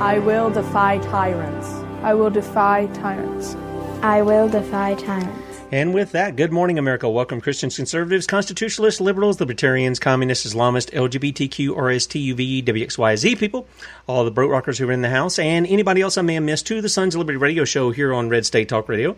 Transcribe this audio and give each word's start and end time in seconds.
I 0.00 0.20
will 0.20 0.48
defy 0.48 0.98
tyrants. 0.98 1.66
I 2.04 2.14
will 2.14 2.30
defy 2.30 2.86
tyrants. 2.94 3.56
I 4.00 4.22
will 4.22 4.48
defy 4.48 4.94
tyrants. 4.94 5.60
And 5.72 5.92
with 5.92 6.12
that, 6.12 6.36
good 6.36 6.52
morning, 6.52 6.78
America. 6.78 7.10
Welcome, 7.10 7.40
Christians, 7.40 7.74
conservatives, 7.74 8.24
constitutionalists, 8.24 9.00
liberals, 9.00 9.40
libertarians, 9.40 9.98
communists, 9.98 10.46
Islamists, 10.46 10.92
LGBTQ, 10.92 11.76
RSTUV, 11.76 12.64
WXYZ 12.64 13.38
people, 13.38 13.66
all 14.06 14.24
the 14.24 14.30
broke 14.30 14.52
rockers 14.52 14.78
who 14.78 14.88
are 14.88 14.92
in 14.92 15.02
the 15.02 15.10
house, 15.10 15.36
and 15.36 15.66
anybody 15.66 16.00
else 16.00 16.16
I 16.16 16.22
may 16.22 16.34
have 16.34 16.44
missed 16.44 16.68
to 16.68 16.80
the 16.80 16.88
Sons 16.88 17.16
of 17.16 17.18
Liberty 17.18 17.36
radio 17.36 17.64
show 17.64 17.90
here 17.90 18.14
on 18.14 18.28
Red 18.28 18.46
State 18.46 18.68
Talk 18.68 18.88
Radio, 18.88 19.16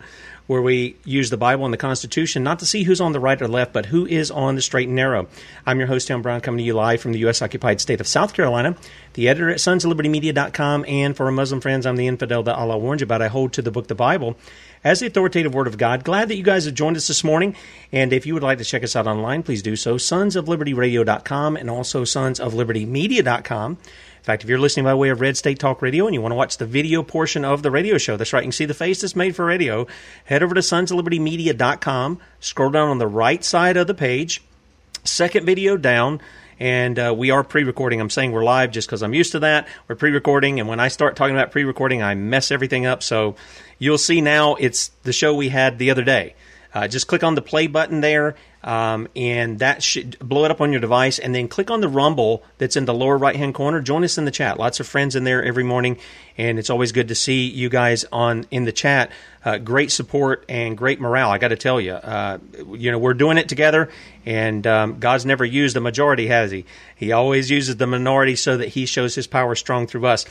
where 0.51 0.61
we 0.61 0.97
use 1.05 1.29
the 1.29 1.37
Bible 1.37 1.63
and 1.63 1.73
the 1.73 1.77
Constitution 1.77 2.43
not 2.43 2.59
to 2.59 2.65
see 2.65 2.83
who's 2.83 2.99
on 2.99 3.13
the 3.13 3.21
right 3.21 3.41
or 3.41 3.47
left, 3.47 3.71
but 3.71 3.85
who 3.85 4.05
is 4.05 4.29
on 4.29 4.55
the 4.55 4.61
straight 4.61 4.89
and 4.89 4.97
narrow. 4.97 5.25
I'm 5.65 5.79
your 5.79 5.87
host, 5.87 6.09
Tom 6.09 6.21
Brown, 6.21 6.41
coming 6.41 6.57
to 6.57 6.63
you 6.65 6.73
live 6.73 6.99
from 6.99 7.13
the 7.13 7.19
U.S. 7.19 7.41
occupied 7.41 7.79
state 7.79 8.01
of 8.01 8.07
South 8.07 8.33
Carolina, 8.33 8.75
the 9.13 9.29
editor 9.29 9.49
at 9.49 9.59
sonsoflibertymedia.com, 9.59 10.83
and 10.89 11.15
for 11.15 11.27
our 11.27 11.31
Muslim 11.31 11.61
friends, 11.61 11.85
I'm 11.85 11.95
the 11.95 12.07
infidel 12.07 12.43
that 12.43 12.57
Allah 12.57 12.77
warned 12.77 12.99
you 12.99 13.05
about. 13.05 13.21
I 13.21 13.29
hold 13.29 13.53
to 13.53 13.61
the 13.61 13.71
book, 13.71 13.87
the 13.87 13.95
Bible 13.95 14.35
as 14.83 14.99
the 14.99 15.07
authoritative 15.07 15.53
Word 15.53 15.67
of 15.67 15.77
God. 15.77 16.03
Glad 16.03 16.27
that 16.29 16.35
you 16.35 16.43
guys 16.43 16.65
have 16.65 16.73
joined 16.73 16.97
us 16.97 17.07
this 17.07 17.23
morning. 17.23 17.55
And 17.91 18.11
if 18.13 18.25
you 18.25 18.33
would 18.33 18.43
like 18.43 18.57
to 18.57 18.65
check 18.65 18.83
us 18.83 18.95
out 18.95 19.07
online, 19.07 19.43
please 19.43 19.61
do 19.61 19.75
so. 19.75 19.95
Sonsoflibertyradio.com 19.95 21.55
and 21.55 21.69
also 21.69 22.03
sonsoflibertymedia.com. 22.03 23.77
In 24.21 24.25
fact, 24.25 24.43
if 24.43 24.49
you're 24.49 24.59
listening 24.59 24.83
by 24.83 24.93
way 24.93 25.09
of 25.09 25.19
Red 25.19 25.35
State 25.35 25.57
Talk 25.57 25.81
Radio 25.81 26.05
and 26.05 26.13
you 26.13 26.21
want 26.21 26.31
to 26.31 26.35
watch 26.35 26.57
the 26.57 26.67
video 26.67 27.01
portion 27.01 27.43
of 27.43 27.63
the 27.63 27.71
radio 27.71 27.97
show, 27.97 28.17
that's 28.17 28.31
right, 28.33 28.43
you 28.43 28.49
can 28.49 28.51
see 28.51 28.65
the 28.65 28.75
face 28.75 29.01
that's 29.01 29.15
made 29.15 29.35
for 29.35 29.43
radio, 29.43 29.87
head 30.25 30.43
over 30.43 30.53
to 30.53 30.61
sonsoflibertymedia.com, 30.61 32.19
scroll 32.39 32.69
down 32.69 32.89
on 32.89 32.99
the 32.99 33.07
right 33.07 33.43
side 33.43 33.77
of 33.77 33.87
the 33.87 33.95
page, 33.95 34.43
second 35.03 35.47
video 35.47 35.75
down, 35.75 36.21
and 36.59 36.99
uh, 36.99 37.15
we 37.17 37.31
are 37.31 37.43
pre-recording. 37.43 37.99
I'm 37.99 38.11
saying 38.11 38.31
we're 38.31 38.43
live 38.43 38.69
just 38.69 38.87
because 38.87 39.01
I'm 39.01 39.15
used 39.15 39.31
to 39.31 39.39
that. 39.39 39.67
We're 39.87 39.95
pre-recording, 39.95 40.59
and 40.59 40.69
when 40.69 40.79
I 40.79 40.89
start 40.89 41.15
talking 41.15 41.35
about 41.35 41.49
pre-recording, 41.49 42.03
I 42.03 42.13
mess 42.13 42.51
everything 42.51 42.85
up. 42.85 43.01
So 43.01 43.35
you'll 43.79 43.97
see 43.97 44.21
now 44.21 44.53
it's 44.53 44.89
the 45.01 45.13
show 45.13 45.33
we 45.33 45.49
had 45.49 45.79
the 45.79 45.89
other 45.89 46.03
day. 46.03 46.35
Uh, 46.75 46.87
just 46.87 47.07
click 47.07 47.23
on 47.23 47.33
the 47.33 47.41
play 47.41 47.65
button 47.65 48.01
there, 48.01 48.35
um, 48.63 49.07
and 49.15 49.59
that 49.59 49.81
should 49.81 50.17
blow 50.19 50.45
it 50.45 50.51
up 50.51 50.61
on 50.61 50.71
your 50.71 50.81
device. 50.81 51.19
And 51.19 51.33
then 51.33 51.47
click 51.47 51.71
on 51.71 51.81
the 51.81 51.87
Rumble 51.87 52.43
that's 52.57 52.75
in 52.75 52.85
the 52.85 52.93
lower 52.93 53.17
right 53.17 53.35
hand 53.35 53.53
corner. 53.53 53.81
Join 53.81 54.03
us 54.03 54.17
in 54.17 54.25
the 54.25 54.31
chat. 54.31 54.59
Lots 54.59 54.79
of 54.79 54.87
friends 54.87 55.15
in 55.15 55.23
there 55.23 55.43
every 55.43 55.63
morning, 55.63 55.97
and 56.37 56.59
it's 56.59 56.69
always 56.69 56.91
good 56.91 57.07
to 57.07 57.15
see 57.15 57.47
you 57.47 57.69
guys 57.69 58.05
on 58.11 58.45
in 58.51 58.65
the 58.65 58.71
chat. 58.71 59.11
Uh, 59.43 59.57
great 59.57 59.91
support 59.91 60.45
and 60.47 60.77
great 60.77 61.01
morale. 61.01 61.31
I 61.31 61.39
got 61.39 61.47
to 61.47 61.55
tell 61.55 61.81
you, 61.81 61.93
uh, 61.93 62.37
you 62.75 62.91
know, 62.91 62.99
we're 62.99 63.15
doing 63.15 63.39
it 63.39 63.49
together, 63.49 63.89
and 64.23 64.67
um, 64.67 64.99
God's 64.99 65.25
never 65.25 65.43
used 65.43 65.75
the 65.75 65.81
majority, 65.81 66.27
has 66.27 66.51
He? 66.51 66.65
He 66.95 67.11
always 67.11 67.49
uses 67.49 67.77
the 67.77 67.87
minority 67.87 68.35
so 68.35 68.57
that 68.57 68.67
He 68.69 68.85
shows 68.85 69.15
His 69.15 69.25
power 69.25 69.55
strong 69.55 69.87
through 69.87 70.05
us. 70.05 70.25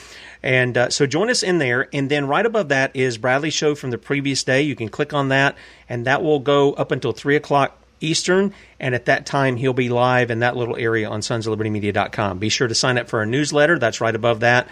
And 0.45 0.79
uh, 0.79 0.91
so 0.91 1.07
join 1.07 1.29
us 1.29 1.43
in 1.43 1.59
there, 1.59 1.89
and 1.93 2.09
then 2.09 2.29
right 2.29 2.47
above 2.47 2.69
that 2.69 2.95
is 2.95 3.19
Bradley's 3.19 3.55
show 3.55 3.75
from 3.75 3.91
the 3.91 3.99
previous 3.99 4.45
day. 4.45 4.63
You 4.63 4.77
can 4.77 4.89
click 4.89 5.13
on 5.13 5.31
that, 5.31 5.57
and 5.89 6.07
that 6.07 6.23
will 6.23 6.39
go 6.39 6.73
up 6.75 6.93
until 6.93 7.11
three 7.11 7.35
o'clock 7.35 7.80
Eastern, 8.01 8.55
and 8.79 8.95
at 8.95 9.07
that 9.07 9.27
time 9.27 9.57
he'll 9.57 9.73
be 9.73 9.89
live 9.89 10.31
in 10.31 10.41
that 10.41 10.57
little 10.57 10.77
area 10.77 11.09
on 11.09 11.21
sonsoflibertymedia.com. 11.21 12.39
Be 12.39 12.49
sure 12.49 12.69
to 12.69 12.75
sign 12.75 12.99
up 12.99 13.09
for 13.09 13.21
our 13.21 13.27
newsletter. 13.27 13.79
That's 13.79 14.01
right 14.01 14.15
above 14.15 14.41
that. 14.41 14.69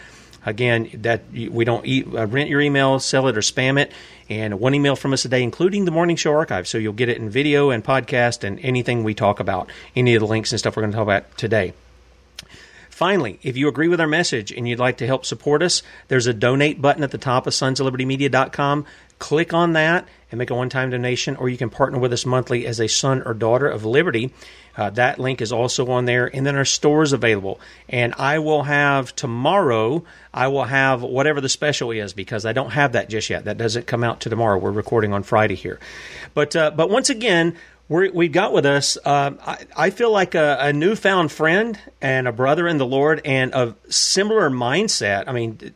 Again, 0.46 0.88
that 1.02 1.30
we 1.30 1.64
don't 1.64 1.84
eat, 1.84 2.06
uh, 2.06 2.26
rent 2.26 2.48
your 2.48 2.60
email, 2.60 2.98
sell 3.00 3.28
it, 3.28 3.36
or 3.36 3.40
spam 3.40 3.78
it. 3.78 3.92
And 4.30 4.60
one 4.60 4.74
email 4.74 4.96
from 4.96 5.12
us 5.12 5.24
a 5.24 5.28
day, 5.28 5.42
including 5.42 5.84
the 5.84 5.90
morning 5.90 6.16
show 6.16 6.32
archive. 6.32 6.68
So 6.68 6.78
you'll 6.78 6.92
get 6.92 7.08
it 7.08 7.18
in 7.18 7.28
video 7.28 7.70
and 7.70 7.84
podcast 7.84 8.44
and 8.44 8.58
anything 8.60 9.04
we 9.04 9.14
talk 9.14 9.40
about, 9.40 9.70
any 9.96 10.14
of 10.14 10.20
the 10.20 10.26
links 10.26 10.52
and 10.52 10.58
stuff 10.58 10.76
we're 10.76 10.82
going 10.82 10.92
to 10.92 10.96
talk 10.96 11.04
about 11.04 11.36
today. 11.36 11.72
Finally, 12.98 13.38
if 13.44 13.56
you 13.56 13.68
agree 13.68 13.86
with 13.86 14.00
our 14.00 14.08
message 14.08 14.50
and 14.50 14.68
you'd 14.68 14.78
like 14.78 14.96
to 14.96 15.06
help 15.06 15.24
support 15.24 15.62
us, 15.62 15.84
there's 16.08 16.26
a 16.26 16.34
donate 16.34 16.82
button 16.82 17.04
at 17.04 17.12
the 17.12 17.18
top 17.18 17.46
of 17.46 17.52
sonsoflibertymedia.com. 17.52 18.84
Click 19.18 19.52
on 19.52 19.72
that 19.72 20.06
and 20.30 20.38
make 20.38 20.50
a 20.50 20.54
one 20.54 20.68
time 20.68 20.90
donation, 20.90 21.36
or 21.36 21.48
you 21.48 21.56
can 21.56 21.70
partner 21.70 21.98
with 21.98 22.12
us 22.12 22.26
monthly 22.26 22.66
as 22.66 22.80
a 22.80 22.88
son 22.88 23.22
or 23.24 23.34
daughter 23.34 23.68
of 23.68 23.84
liberty. 23.84 24.32
Uh, 24.76 24.90
that 24.90 25.18
link 25.18 25.40
is 25.40 25.50
also 25.50 25.90
on 25.90 26.04
there. 26.04 26.26
And 26.32 26.46
then 26.46 26.54
our 26.54 26.64
store 26.64 27.02
is 27.02 27.12
available. 27.12 27.58
And 27.88 28.14
I 28.16 28.38
will 28.38 28.62
have 28.62 29.14
tomorrow, 29.16 30.04
I 30.32 30.48
will 30.48 30.64
have 30.64 31.02
whatever 31.02 31.40
the 31.40 31.48
special 31.48 31.90
is 31.90 32.12
because 32.12 32.46
I 32.46 32.52
don't 32.52 32.70
have 32.70 32.92
that 32.92 33.10
just 33.10 33.28
yet. 33.28 33.46
That 33.46 33.58
doesn't 33.58 33.88
come 33.88 34.04
out 34.04 34.20
to 34.20 34.30
tomorrow. 34.30 34.56
We're 34.56 34.70
recording 34.70 35.12
on 35.12 35.24
Friday 35.24 35.56
here. 35.56 35.80
But, 36.32 36.54
uh, 36.54 36.70
but 36.70 36.90
once 36.90 37.10
again, 37.10 37.56
we 37.88 38.26
have 38.26 38.32
got 38.32 38.52
with 38.52 38.66
us, 38.66 38.98
uh, 39.04 39.32
I, 39.40 39.66
I, 39.74 39.90
feel 39.90 40.12
like 40.12 40.34
a, 40.34 40.58
a, 40.60 40.72
newfound 40.74 41.32
friend 41.32 41.78
and 42.02 42.28
a 42.28 42.32
brother 42.32 42.68
in 42.68 42.76
the 42.76 42.84
Lord 42.84 43.22
and 43.24 43.54
a 43.54 43.74
similar 43.88 44.50
mindset. 44.50 45.24
I 45.26 45.32
mean, 45.32 45.74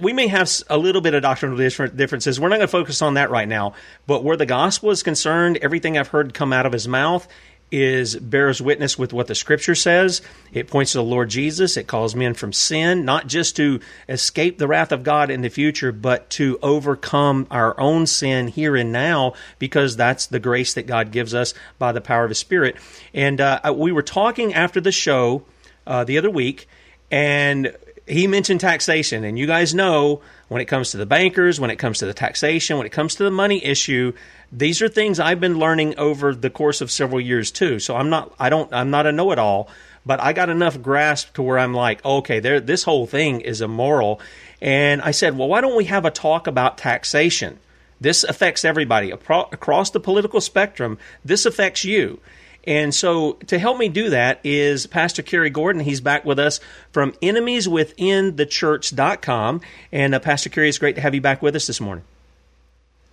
we 0.00 0.12
may 0.12 0.28
have 0.28 0.50
a 0.68 0.78
little 0.78 1.00
bit 1.00 1.14
of 1.14 1.22
doctrinal 1.22 1.56
differences. 1.56 2.38
We're 2.38 2.48
not 2.48 2.56
going 2.56 2.68
to 2.68 2.68
focus 2.68 3.02
on 3.02 3.14
that 3.14 3.30
right 3.30 3.48
now. 3.48 3.74
But 4.06 4.24
where 4.24 4.36
the 4.36 4.46
gospel 4.46 4.90
is 4.90 5.02
concerned, 5.02 5.58
everything 5.62 5.96
I've 5.96 6.08
heard 6.08 6.34
come 6.34 6.52
out 6.52 6.66
of 6.66 6.72
his 6.72 6.86
mouth 6.86 7.26
is 7.72 8.16
bears 8.16 8.60
witness 8.60 8.98
with 8.98 9.12
what 9.12 9.26
the 9.26 9.34
scripture 9.34 9.74
says. 9.74 10.22
It 10.52 10.68
points 10.68 10.92
to 10.92 10.98
the 10.98 11.04
Lord 11.04 11.30
Jesus. 11.30 11.76
It 11.76 11.86
calls 11.86 12.14
men 12.14 12.34
from 12.34 12.52
sin, 12.52 13.04
not 13.04 13.26
just 13.26 13.56
to 13.56 13.80
escape 14.08 14.58
the 14.58 14.66
wrath 14.66 14.92
of 14.92 15.04
God 15.04 15.30
in 15.30 15.42
the 15.42 15.48
future, 15.48 15.92
but 15.92 16.28
to 16.30 16.58
overcome 16.62 17.46
our 17.50 17.78
own 17.78 18.06
sin 18.06 18.48
here 18.48 18.74
and 18.76 18.92
now, 18.92 19.34
because 19.58 19.96
that's 19.96 20.26
the 20.26 20.40
grace 20.40 20.74
that 20.74 20.86
God 20.86 21.12
gives 21.12 21.34
us 21.34 21.54
by 21.78 21.92
the 21.92 22.00
power 22.00 22.24
of 22.24 22.30
His 22.30 22.38
Spirit. 22.38 22.76
And 23.14 23.40
uh, 23.40 23.72
we 23.74 23.92
were 23.92 24.02
talking 24.02 24.52
after 24.52 24.80
the 24.80 24.92
show 24.92 25.44
uh, 25.86 26.04
the 26.04 26.18
other 26.18 26.30
week, 26.30 26.68
and 27.10 27.76
he 28.10 28.26
mentioned 28.26 28.60
taxation. 28.60 29.24
And 29.24 29.38
you 29.38 29.46
guys 29.46 29.74
know 29.74 30.20
when 30.48 30.60
it 30.60 30.66
comes 30.66 30.90
to 30.90 30.96
the 30.96 31.06
bankers, 31.06 31.60
when 31.60 31.70
it 31.70 31.76
comes 31.76 31.98
to 31.98 32.06
the 32.06 32.14
taxation, 32.14 32.76
when 32.76 32.86
it 32.86 32.92
comes 32.92 33.14
to 33.16 33.24
the 33.24 33.30
money 33.30 33.64
issue, 33.64 34.12
these 34.52 34.82
are 34.82 34.88
things 34.88 35.20
I've 35.20 35.40
been 35.40 35.58
learning 35.58 35.98
over 35.98 36.34
the 36.34 36.50
course 36.50 36.80
of 36.80 36.90
several 36.90 37.20
years 37.20 37.50
too. 37.50 37.78
So 37.78 37.96
I'm 37.96 38.10
not 38.10 38.34
I 38.38 38.50
don't 38.50 38.72
I'm 38.72 38.90
not 38.90 39.06
a 39.06 39.12
know-it-all, 39.12 39.68
but 40.04 40.20
I 40.20 40.32
got 40.32 40.50
enough 40.50 40.82
grasp 40.82 41.34
to 41.34 41.42
where 41.42 41.58
I'm 41.58 41.74
like, 41.74 42.04
okay, 42.04 42.40
there 42.40 42.60
this 42.60 42.82
whole 42.82 43.06
thing 43.06 43.40
is 43.40 43.60
immoral. 43.60 44.20
And 44.60 45.00
I 45.02 45.12
said, 45.12 45.38
well, 45.38 45.48
why 45.48 45.60
don't 45.60 45.76
we 45.76 45.84
have 45.84 46.04
a 46.04 46.10
talk 46.10 46.46
about 46.46 46.78
taxation? 46.78 47.58
This 48.00 48.24
affects 48.24 48.64
everybody 48.64 49.10
across 49.10 49.90
the 49.90 50.00
political 50.00 50.40
spectrum. 50.40 50.98
This 51.24 51.44
affects 51.44 51.84
you. 51.84 52.18
And 52.64 52.94
so 52.94 53.32
to 53.46 53.58
help 53.58 53.78
me 53.78 53.88
do 53.88 54.10
that 54.10 54.40
is 54.44 54.86
Pastor 54.86 55.22
Cary 55.22 55.48
Gordon. 55.50 55.82
He's 55.82 56.00
back 56.00 56.24
with 56.24 56.38
us 56.38 56.60
from 56.92 57.10
enemieswithinthechurch.com. 57.12 59.60
And 59.92 60.14
uh, 60.14 60.20
Pastor 60.20 60.50
Cary, 60.50 60.68
it's 60.68 60.78
great 60.78 60.94
to 60.96 61.00
have 61.00 61.14
you 61.14 61.20
back 61.20 61.42
with 61.42 61.56
us 61.56 61.66
this 61.66 61.80
morning. 61.80 62.04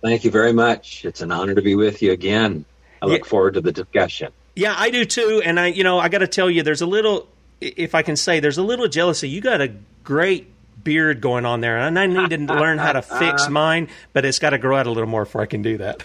Thank 0.02 0.24
you 0.24 0.30
very 0.30 0.52
much. 0.52 1.04
It's 1.04 1.22
an 1.22 1.32
honor 1.32 1.54
to 1.54 1.62
be 1.62 1.74
with 1.74 2.02
you 2.02 2.12
again. 2.12 2.64
I 3.02 3.06
look 3.06 3.24
yeah. 3.24 3.28
forward 3.28 3.54
to 3.54 3.60
the 3.60 3.72
discussion. 3.72 4.32
Yeah, 4.54 4.74
I 4.76 4.90
do 4.90 5.04
too. 5.04 5.42
And 5.44 5.58
I, 5.58 5.66
you 5.68 5.84
know, 5.84 5.98
I 5.98 6.08
got 6.08 6.18
to 6.18 6.26
tell 6.26 6.50
you, 6.50 6.62
there's 6.62 6.82
a 6.82 6.86
little, 6.86 7.28
if 7.60 7.94
I 7.94 8.02
can 8.02 8.16
say, 8.16 8.40
there's 8.40 8.58
a 8.58 8.62
little 8.62 8.88
jealousy. 8.88 9.28
You 9.28 9.40
got 9.40 9.60
a 9.60 9.72
great 10.04 10.50
beard 10.82 11.20
going 11.20 11.44
on 11.46 11.60
there, 11.60 11.78
and 11.78 11.98
I 11.98 12.06
need 12.06 12.30
to 12.30 12.38
learn 12.54 12.78
how 12.78 12.92
to 12.92 13.02
fix 13.02 13.48
mine, 13.48 13.88
but 14.12 14.24
it's 14.24 14.38
got 14.38 14.50
to 14.50 14.58
grow 14.58 14.76
out 14.76 14.86
a 14.86 14.90
little 14.90 15.08
more 15.08 15.24
before 15.24 15.42
I 15.42 15.46
can 15.46 15.62
do 15.62 15.78
that. 15.78 16.02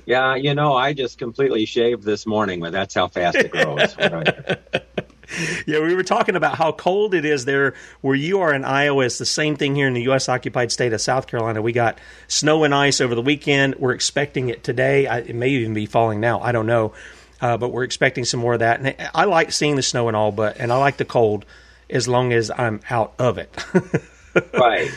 yeah, 0.06 0.34
you 0.34 0.54
know, 0.54 0.74
I 0.74 0.92
just 0.92 1.18
completely 1.18 1.64
shaved 1.66 2.04
this 2.04 2.26
morning, 2.26 2.60
but 2.60 2.72
that's 2.72 2.94
how 2.94 3.08
fast 3.08 3.36
it 3.36 3.50
grows. 3.50 3.96
yeah, 5.66 5.80
we 5.80 5.94
were 5.94 6.02
talking 6.02 6.36
about 6.36 6.56
how 6.56 6.72
cold 6.72 7.14
it 7.14 7.24
is 7.24 7.44
there 7.44 7.74
where 8.00 8.14
you 8.14 8.40
are 8.40 8.52
in 8.52 8.64
Iowa. 8.64 9.04
It's 9.04 9.18
the 9.18 9.26
same 9.26 9.56
thing 9.56 9.74
here 9.74 9.86
in 9.86 9.94
the 9.94 10.02
U.S. 10.02 10.28
occupied 10.28 10.72
state 10.72 10.92
of 10.92 11.00
South 11.00 11.26
Carolina. 11.26 11.62
We 11.62 11.72
got 11.72 11.98
snow 12.28 12.64
and 12.64 12.74
ice 12.74 13.00
over 13.00 13.14
the 13.14 13.22
weekend. 13.22 13.76
We're 13.76 13.92
expecting 13.92 14.48
it 14.48 14.64
today. 14.64 15.06
I, 15.06 15.18
it 15.18 15.34
may 15.34 15.50
even 15.50 15.74
be 15.74 15.86
falling 15.86 16.20
now. 16.20 16.40
I 16.40 16.52
don't 16.52 16.66
know. 16.66 16.92
Uh, 17.40 17.56
but 17.56 17.70
we're 17.70 17.84
expecting 17.84 18.26
some 18.26 18.40
more 18.40 18.52
of 18.52 18.58
that. 18.58 18.80
And 18.80 19.10
I 19.14 19.24
like 19.24 19.50
seeing 19.50 19.76
the 19.76 19.82
snow 19.82 20.08
and 20.08 20.16
all, 20.16 20.30
but 20.30 20.58
and 20.58 20.70
I 20.70 20.76
like 20.76 20.98
the 20.98 21.06
cold 21.06 21.46
as 21.90 22.08
long 22.08 22.32
as 22.32 22.50
I'm 22.50 22.80
out 22.88 23.14
of 23.18 23.38
it. 23.38 23.50
right. 24.54 24.90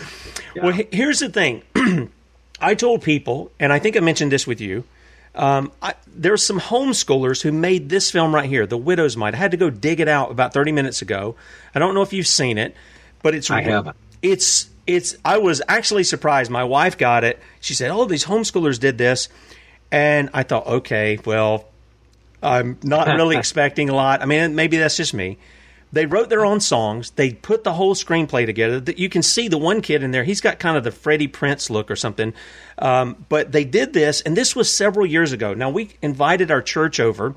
Yeah. 0.55 0.65
Well, 0.65 0.85
here's 0.91 1.19
the 1.19 1.29
thing. 1.29 1.63
I 2.61 2.75
told 2.75 3.01
people, 3.01 3.51
and 3.59 3.73
I 3.73 3.79
think 3.79 3.97
I 3.97 3.99
mentioned 3.99 4.31
this 4.31 4.47
with 4.47 4.61
you. 4.61 4.83
Um, 5.35 5.71
I, 5.81 5.95
there's 6.07 6.43
some 6.45 6.59
homeschoolers 6.59 7.41
who 7.41 7.51
made 7.51 7.89
this 7.89 8.11
film 8.11 8.33
right 8.33 8.47
here, 8.47 8.67
The 8.67 8.77
Widow's 8.77 9.17
Mite. 9.17 9.33
I 9.33 9.37
had 9.37 9.51
to 9.51 9.57
go 9.57 9.69
dig 9.69 9.99
it 9.99 10.07
out 10.07 10.31
about 10.31 10.53
30 10.53 10.71
minutes 10.71 11.01
ago. 11.01 11.35
I 11.73 11.79
don't 11.79 11.95
know 11.95 12.03
if 12.03 12.13
you've 12.13 12.27
seen 12.27 12.57
it, 12.57 12.75
but 13.23 13.33
it's 13.33 13.49
I 13.49 13.61
haven't. 13.61 13.97
It's 14.21 14.69
it's. 14.85 15.17
I 15.25 15.39
was 15.39 15.61
actually 15.67 16.03
surprised. 16.03 16.51
My 16.51 16.63
wife 16.63 16.97
got 16.97 17.23
it. 17.23 17.39
She 17.61 17.73
said, 17.73 17.89
"Oh, 17.89 18.05
these 18.05 18.25
homeschoolers 18.25 18.79
did 18.79 18.97
this," 18.97 19.27
and 19.91 20.29
I 20.33 20.43
thought, 20.43 20.65
okay, 20.65 21.19
well, 21.25 21.65
I'm 22.41 22.77
not 22.83 23.07
really 23.07 23.37
expecting 23.43 23.89
a 23.89 23.95
lot. 23.95 24.21
I 24.21 24.25
mean, 24.25 24.55
maybe 24.55 24.77
that's 24.77 24.97
just 24.97 25.13
me. 25.13 25.37
They 25.93 26.07
wrote 26.07 26.29
their 26.29 26.43
own 26.43 26.59
songs. 26.59 27.11
They 27.11 27.33
put 27.33 27.63
the 27.63 27.73
whole 27.73 27.93
screenplay 27.93 28.47
together. 28.47 28.79
That 28.79 28.97
You 28.97 29.09
can 29.09 29.21
see 29.21 29.47
the 29.47 29.59
one 29.59 29.79
kid 29.81 30.01
in 30.01 30.09
there. 30.09 30.23
He's 30.23 30.41
got 30.41 30.57
kind 30.57 30.75
of 30.75 30.83
the 30.83 30.91
Freddie 30.91 31.27
Prinze 31.27 31.69
look 31.69 31.91
or 31.91 31.95
something. 31.95 32.33
Um, 32.79 33.25
but 33.29 33.51
they 33.51 33.63
did 33.63 33.93
this, 33.93 34.19
and 34.21 34.35
this 34.35 34.55
was 34.55 34.75
several 34.75 35.05
years 35.05 35.31
ago. 35.31 35.53
Now 35.53 35.69
we 35.69 35.91
invited 36.01 36.49
our 36.49 36.63
church 36.63 36.99
over. 36.99 37.35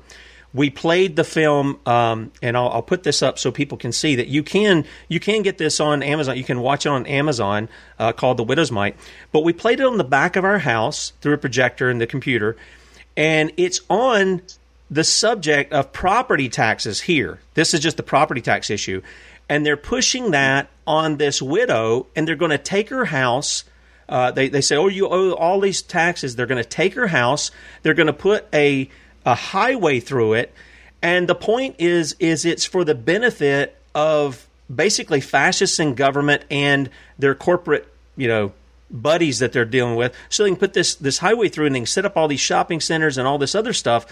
We 0.55 0.71
played 0.71 1.15
the 1.15 1.23
film, 1.23 1.79
um, 1.85 2.31
and 2.41 2.57
I'll, 2.57 2.69
I'll, 2.69 2.81
put 2.81 3.03
this 3.03 3.21
up 3.21 3.37
so 3.37 3.51
people 3.51 3.77
can 3.77 3.91
see 3.91 4.15
that 4.15 4.27
you 4.27 4.41
can 4.41 4.85
you 5.07 5.19
can 5.19 5.43
get 5.43 5.59
this 5.59 5.79
on 5.79 6.01
Amazon. 6.01 6.35
You 6.35 6.43
can 6.43 6.61
watch 6.61 6.87
it 6.87 6.89
on 6.89 7.05
Amazon 7.05 7.69
uh, 7.99 8.11
called 8.11 8.37
The 8.37 8.43
Widow's 8.43 8.71
Mite. 8.71 8.95
But 9.31 9.41
we 9.41 9.53
played 9.53 9.81
it 9.81 9.85
on 9.85 9.97
the 9.97 10.03
back 10.03 10.35
of 10.35 10.43
our 10.43 10.57
house 10.57 11.13
through 11.21 11.33
a 11.33 11.37
projector 11.37 11.91
and 11.91 12.01
the 12.01 12.07
computer, 12.07 12.57
and 13.15 13.51
it's 13.57 13.81
on 13.87 14.41
the 14.89 15.03
subject 15.03 15.73
of 15.73 15.91
property 15.91 16.49
taxes 16.49 17.01
here. 17.01 17.39
This 17.53 17.73
is 17.73 17.79
just 17.79 17.97
the 17.97 18.03
property 18.03 18.41
tax 18.41 18.69
issue. 18.69 19.01
And 19.49 19.65
they're 19.65 19.77
pushing 19.77 20.31
that 20.31 20.69
on 20.85 21.17
this 21.17 21.41
widow, 21.41 22.07
and 22.15 22.27
they're 22.27 22.35
going 22.35 22.51
to 22.51 22.57
take 22.57 22.89
her 22.89 23.05
house. 23.05 23.63
Uh, 24.07 24.31
they, 24.31 24.49
they 24.49 24.61
say, 24.61 24.75
oh, 24.75 24.87
you 24.87 25.07
owe 25.07 25.31
all 25.31 25.59
these 25.59 25.81
taxes. 25.81 26.35
They're 26.35 26.45
going 26.45 26.63
to 26.63 26.69
take 26.69 26.93
her 26.95 27.07
house. 27.07 27.51
They're 27.83 27.93
going 27.93 28.07
to 28.07 28.13
put 28.13 28.45
a, 28.53 28.89
a 29.25 29.35
highway 29.35 29.99
through 29.99 30.33
it. 30.33 30.53
And 31.01 31.27
the 31.27 31.35
point 31.35 31.75
is, 31.79 32.15
is 32.19 32.45
it's 32.45 32.65
for 32.65 32.83
the 32.83 32.95
benefit 32.95 33.77
of 33.93 34.47
basically 34.73 35.21
fascists 35.21 35.79
in 35.79 35.95
government 35.95 36.43
and 36.49 36.89
their 37.17 37.35
corporate, 37.35 37.87
you 38.15 38.27
know, 38.27 38.51
buddies 38.89 39.39
that 39.39 39.53
they're 39.53 39.65
dealing 39.65 39.95
with. 39.95 40.15
So 40.29 40.43
they 40.43 40.49
can 40.49 40.57
put 40.57 40.73
this, 40.73 40.95
this 40.95 41.19
highway 41.19 41.49
through 41.49 41.67
and 41.67 41.75
they 41.75 41.79
can 41.81 41.85
set 41.85 42.05
up 42.05 42.17
all 42.17 42.27
these 42.27 42.39
shopping 42.39 42.79
centers 42.79 43.17
and 43.17 43.27
all 43.27 43.37
this 43.37 43.55
other 43.55 43.73
stuff 43.73 44.05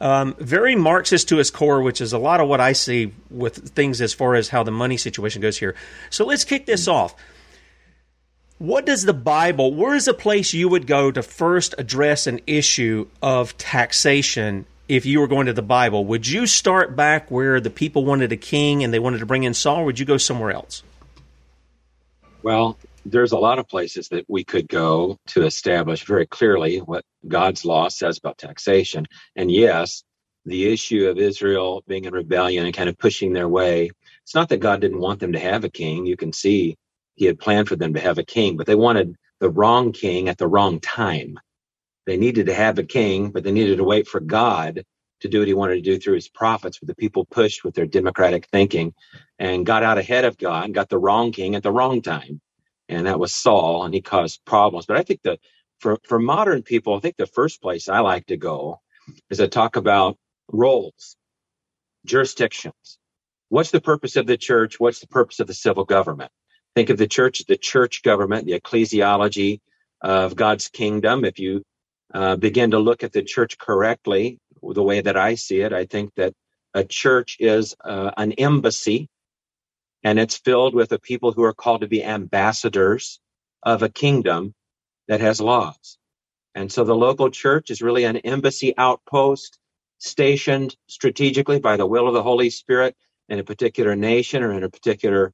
um, 0.00 0.34
very 0.38 0.74
Marxist 0.74 1.28
to 1.28 1.36
his 1.36 1.50
core, 1.50 1.82
which 1.82 2.00
is 2.00 2.12
a 2.12 2.18
lot 2.18 2.40
of 2.40 2.48
what 2.48 2.60
I 2.60 2.72
see 2.72 3.12
with 3.30 3.70
things 3.70 4.00
as 4.00 4.14
far 4.14 4.34
as 4.34 4.48
how 4.48 4.62
the 4.62 4.70
money 4.70 4.96
situation 4.96 5.42
goes 5.42 5.58
here. 5.58 5.74
So 6.08 6.24
let's 6.24 6.44
kick 6.44 6.66
this 6.66 6.88
off. 6.88 7.14
What 8.58 8.84
does 8.84 9.04
the 9.04 9.14
Bible, 9.14 9.74
where 9.74 9.94
is 9.94 10.06
a 10.06 10.14
place 10.14 10.52
you 10.52 10.68
would 10.68 10.86
go 10.86 11.10
to 11.10 11.22
first 11.22 11.74
address 11.78 12.26
an 12.26 12.40
issue 12.46 13.08
of 13.22 13.56
taxation 13.56 14.66
if 14.86 15.06
you 15.06 15.20
were 15.20 15.28
going 15.28 15.46
to 15.46 15.52
the 15.52 15.62
Bible? 15.62 16.04
Would 16.06 16.26
you 16.26 16.46
start 16.46 16.96
back 16.96 17.30
where 17.30 17.60
the 17.60 17.70
people 17.70 18.04
wanted 18.04 18.32
a 18.32 18.36
king 18.36 18.84
and 18.84 18.92
they 18.92 18.98
wanted 18.98 19.18
to 19.18 19.26
bring 19.26 19.44
in 19.44 19.54
Saul, 19.54 19.84
would 19.84 19.98
you 19.98 20.04
go 20.04 20.18
somewhere 20.18 20.50
else? 20.50 20.82
Well, 22.42 22.78
there's 23.04 23.32
a 23.32 23.38
lot 23.38 23.58
of 23.58 23.68
places 23.68 24.08
that 24.08 24.26
we 24.28 24.44
could 24.44 24.68
go 24.68 25.18
to 25.28 25.44
establish 25.44 26.04
very 26.04 26.26
clearly 26.26 26.78
what 26.78 27.04
God's 27.26 27.64
law 27.64 27.88
says 27.88 28.18
about 28.18 28.38
taxation. 28.38 29.06
And 29.36 29.50
yes, 29.50 30.04
the 30.44 30.72
issue 30.72 31.08
of 31.08 31.18
Israel 31.18 31.82
being 31.86 32.04
in 32.04 32.12
rebellion 32.12 32.64
and 32.66 32.74
kind 32.74 32.88
of 32.88 32.98
pushing 32.98 33.32
their 33.32 33.48
way, 33.48 33.90
it's 34.22 34.34
not 34.34 34.50
that 34.50 34.60
God 34.60 34.80
didn't 34.80 35.00
want 35.00 35.20
them 35.20 35.32
to 35.32 35.38
have 35.38 35.64
a 35.64 35.70
king. 35.70 36.06
You 36.06 36.16
can 36.16 36.32
see 36.32 36.76
he 37.14 37.24
had 37.24 37.38
planned 37.38 37.68
for 37.68 37.76
them 37.76 37.94
to 37.94 38.00
have 38.00 38.18
a 38.18 38.24
king, 38.24 38.56
but 38.56 38.66
they 38.66 38.74
wanted 38.74 39.16
the 39.40 39.50
wrong 39.50 39.92
king 39.92 40.28
at 40.28 40.38
the 40.38 40.48
wrong 40.48 40.80
time. 40.80 41.38
They 42.06 42.16
needed 42.16 42.46
to 42.46 42.54
have 42.54 42.78
a 42.78 42.84
king, 42.84 43.30
but 43.30 43.44
they 43.44 43.52
needed 43.52 43.78
to 43.78 43.84
wait 43.84 44.08
for 44.08 44.20
God 44.20 44.84
to 45.20 45.28
do 45.28 45.38
what 45.38 45.48
he 45.48 45.54
wanted 45.54 45.76
to 45.76 45.82
do 45.82 45.98
through 45.98 46.14
his 46.14 46.28
prophets. 46.28 46.78
But 46.78 46.88
the 46.88 46.94
people 46.94 47.24
pushed 47.26 47.64
with 47.64 47.74
their 47.74 47.86
democratic 47.86 48.46
thinking 48.48 48.94
and 49.38 49.66
got 49.66 49.82
out 49.82 49.98
ahead 49.98 50.24
of 50.24 50.38
God 50.38 50.66
and 50.66 50.74
got 50.74 50.88
the 50.88 50.98
wrong 50.98 51.32
king 51.32 51.54
at 51.54 51.62
the 51.62 51.72
wrong 51.72 52.02
time 52.02 52.40
and 52.90 53.06
that 53.06 53.20
was 53.20 53.32
Saul, 53.32 53.84
and 53.84 53.94
he 53.94 54.02
caused 54.02 54.44
problems. 54.44 54.86
But 54.86 54.98
I 54.98 55.02
think 55.02 55.22
that 55.22 55.40
for 55.78 55.98
for 56.04 56.18
modern 56.18 56.62
people, 56.62 56.96
I 56.96 57.00
think 57.00 57.16
the 57.16 57.26
first 57.26 57.62
place 57.62 57.88
I 57.88 58.00
like 58.00 58.26
to 58.26 58.36
go 58.36 58.80
is 59.30 59.38
to 59.38 59.48
talk 59.48 59.76
about 59.76 60.18
roles, 60.52 61.16
jurisdictions. 62.04 62.98
What's 63.48 63.70
the 63.70 63.80
purpose 63.80 64.16
of 64.16 64.26
the 64.26 64.36
church? 64.36 64.78
What's 64.78 65.00
the 65.00 65.08
purpose 65.08 65.40
of 65.40 65.46
the 65.46 65.54
civil 65.54 65.84
government? 65.84 66.30
Think 66.76 66.90
of 66.90 66.98
the 66.98 67.08
church, 67.08 67.44
the 67.46 67.56
church 67.56 68.02
government, 68.02 68.46
the 68.46 68.58
ecclesiology 68.60 69.60
of 70.00 70.36
God's 70.36 70.68
kingdom. 70.68 71.24
If 71.24 71.38
you 71.38 71.62
uh, 72.14 72.36
begin 72.36 72.72
to 72.72 72.78
look 72.78 73.02
at 73.02 73.12
the 73.12 73.22
church 73.22 73.58
correctly, 73.58 74.38
the 74.62 74.82
way 74.82 75.00
that 75.00 75.16
I 75.16 75.34
see 75.34 75.60
it, 75.60 75.72
I 75.72 75.86
think 75.86 76.14
that 76.16 76.34
a 76.74 76.84
church 76.84 77.36
is 77.40 77.74
uh, 77.84 78.12
an 78.16 78.32
embassy 78.32 79.08
and 80.04 80.18
it's 80.18 80.38
filled 80.38 80.74
with 80.74 80.92
a 80.92 80.98
people 80.98 81.32
who 81.32 81.44
are 81.44 81.54
called 81.54 81.82
to 81.82 81.88
be 81.88 82.04
ambassadors 82.04 83.20
of 83.62 83.82
a 83.82 83.88
kingdom 83.90 84.54
that 85.08 85.20
has 85.20 85.40
laws. 85.40 85.98
And 86.54 86.72
so 86.72 86.84
the 86.84 86.96
local 86.96 87.30
church 87.30 87.70
is 87.70 87.82
really 87.82 88.04
an 88.04 88.18
embassy 88.18 88.74
outpost 88.78 89.58
stationed 89.98 90.76
strategically 90.88 91.60
by 91.60 91.78
the 91.78 91.86
will 91.86 92.08
of 92.08 92.14
the 92.14 92.24
Holy 92.24 92.50
Spirit 92.50 92.96
in 93.28 93.40
a 93.40 93.44
particular 93.44 93.96
nation 93.96 94.44
or 94.44 94.52
in 94.52 94.64
a 94.64 94.70
particular 94.70 95.32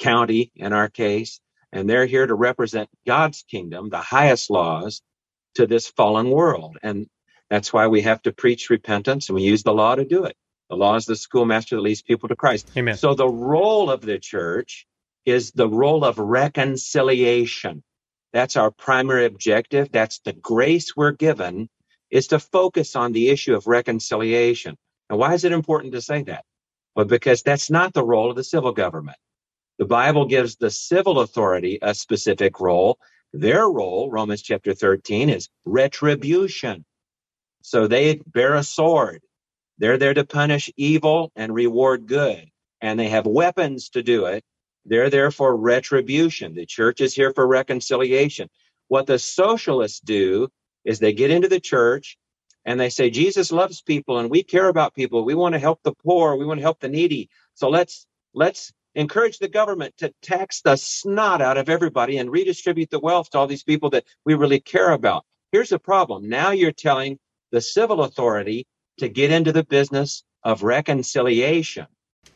county, 0.00 0.52
in 0.56 0.74
our 0.74 0.90
case. 0.90 1.40
And 1.72 1.90
they're 1.90 2.06
here 2.06 2.26
to 2.26 2.34
represent 2.34 2.90
God's 3.06 3.44
kingdom, 3.50 3.90
the 3.90 3.98
highest 3.98 4.50
laws 4.50 5.02
to 5.56 5.66
this 5.66 5.88
fallen 5.88 6.30
world. 6.30 6.78
And 6.82 7.08
That's 7.50 7.72
why 7.72 7.88
we 7.88 8.02
have 8.02 8.22
to 8.22 8.32
preach 8.32 8.70
repentance 8.70 9.28
and 9.28 9.36
we 9.36 9.42
use 9.44 9.62
the 9.64 9.74
law 9.74 9.94
to 9.96 10.04
do 10.04 10.24
it. 10.24 10.36
The 10.70 10.76
law 10.76 10.96
is 10.96 11.06
the 11.06 11.16
schoolmaster 11.16 11.76
that 11.76 11.82
leads 11.82 12.02
people 12.02 12.28
to 12.28 12.36
Christ. 12.36 12.70
Amen. 12.76 12.96
So 12.96 13.14
the 13.14 13.28
role 13.28 13.90
of 13.90 14.02
the 14.02 14.18
church 14.18 14.86
is 15.24 15.52
the 15.52 15.68
role 15.68 16.04
of 16.04 16.18
reconciliation. 16.18 17.82
That's 18.32 18.56
our 18.56 18.70
primary 18.70 19.24
objective. 19.24 19.90
That's 19.90 20.20
the 20.20 20.34
grace 20.34 20.94
we're 20.96 21.12
given 21.12 21.68
is 22.10 22.28
to 22.28 22.38
focus 22.38 22.96
on 22.96 23.12
the 23.12 23.28
issue 23.28 23.54
of 23.54 23.66
reconciliation. 23.66 24.76
And 25.10 25.18
why 25.18 25.34
is 25.34 25.44
it 25.44 25.52
important 25.52 25.94
to 25.94 26.02
say 26.02 26.22
that? 26.24 26.44
Well, 26.94 27.06
because 27.06 27.42
that's 27.42 27.70
not 27.70 27.94
the 27.94 28.04
role 28.04 28.30
of 28.30 28.36
the 28.36 28.44
civil 28.44 28.72
government. 28.72 29.18
The 29.78 29.86
Bible 29.86 30.26
gives 30.26 30.56
the 30.56 30.70
civil 30.70 31.20
authority 31.20 31.78
a 31.80 31.94
specific 31.94 32.60
role. 32.60 32.98
Their 33.32 33.68
role, 33.68 34.10
Romans 34.10 34.42
chapter 34.42 34.74
13, 34.74 35.30
is 35.30 35.48
retribution. 35.64 36.84
So 37.62 37.86
they 37.86 38.16
bear 38.26 38.54
a 38.54 38.64
sword. 38.64 39.22
They're 39.78 39.98
there 39.98 40.14
to 40.14 40.24
punish 40.24 40.70
evil 40.76 41.32
and 41.36 41.54
reward 41.54 42.06
good. 42.06 42.48
And 42.80 42.98
they 42.98 43.08
have 43.08 43.26
weapons 43.26 43.90
to 43.90 44.02
do 44.02 44.26
it. 44.26 44.44
They're 44.84 45.10
there 45.10 45.30
for 45.30 45.56
retribution. 45.56 46.54
The 46.54 46.66
church 46.66 47.00
is 47.00 47.14
here 47.14 47.32
for 47.32 47.46
reconciliation. 47.46 48.48
What 48.88 49.06
the 49.06 49.18
socialists 49.18 50.00
do 50.00 50.48
is 50.84 50.98
they 50.98 51.12
get 51.12 51.30
into 51.30 51.48
the 51.48 51.60
church 51.60 52.16
and 52.64 52.78
they 52.78 52.88
say, 52.88 53.10
Jesus 53.10 53.52
loves 53.52 53.82
people 53.82 54.18
and 54.18 54.30
we 54.30 54.42
care 54.42 54.68
about 54.68 54.94
people. 54.94 55.24
We 55.24 55.34
want 55.34 55.54
to 55.54 55.58
help 55.58 55.80
the 55.82 55.94
poor. 55.94 56.36
We 56.36 56.46
want 56.46 56.58
to 56.58 56.62
help 56.62 56.80
the 56.80 56.88
needy. 56.88 57.28
So 57.54 57.68
let's, 57.68 58.06
let's 58.34 58.72
encourage 58.94 59.38
the 59.38 59.48
government 59.48 59.94
to 59.98 60.12
tax 60.22 60.62
the 60.62 60.76
snot 60.76 61.42
out 61.42 61.58
of 61.58 61.68
everybody 61.68 62.18
and 62.18 62.30
redistribute 62.30 62.90
the 62.90 63.00
wealth 63.00 63.30
to 63.30 63.38
all 63.38 63.46
these 63.46 63.64
people 63.64 63.90
that 63.90 64.04
we 64.24 64.34
really 64.34 64.60
care 64.60 64.90
about. 64.92 65.24
Here's 65.52 65.70
the 65.70 65.78
problem. 65.78 66.28
Now 66.28 66.50
you're 66.50 66.72
telling 66.72 67.18
the 67.52 67.60
civil 67.60 68.02
authority 68.02 68.66
to 68.98 69.08
get 69.08 69.30
into 69.30 69.52
the 69.52 69.64
business 69.64 70.24
of 70.42 70.62
reconciliation. 70.62 71.86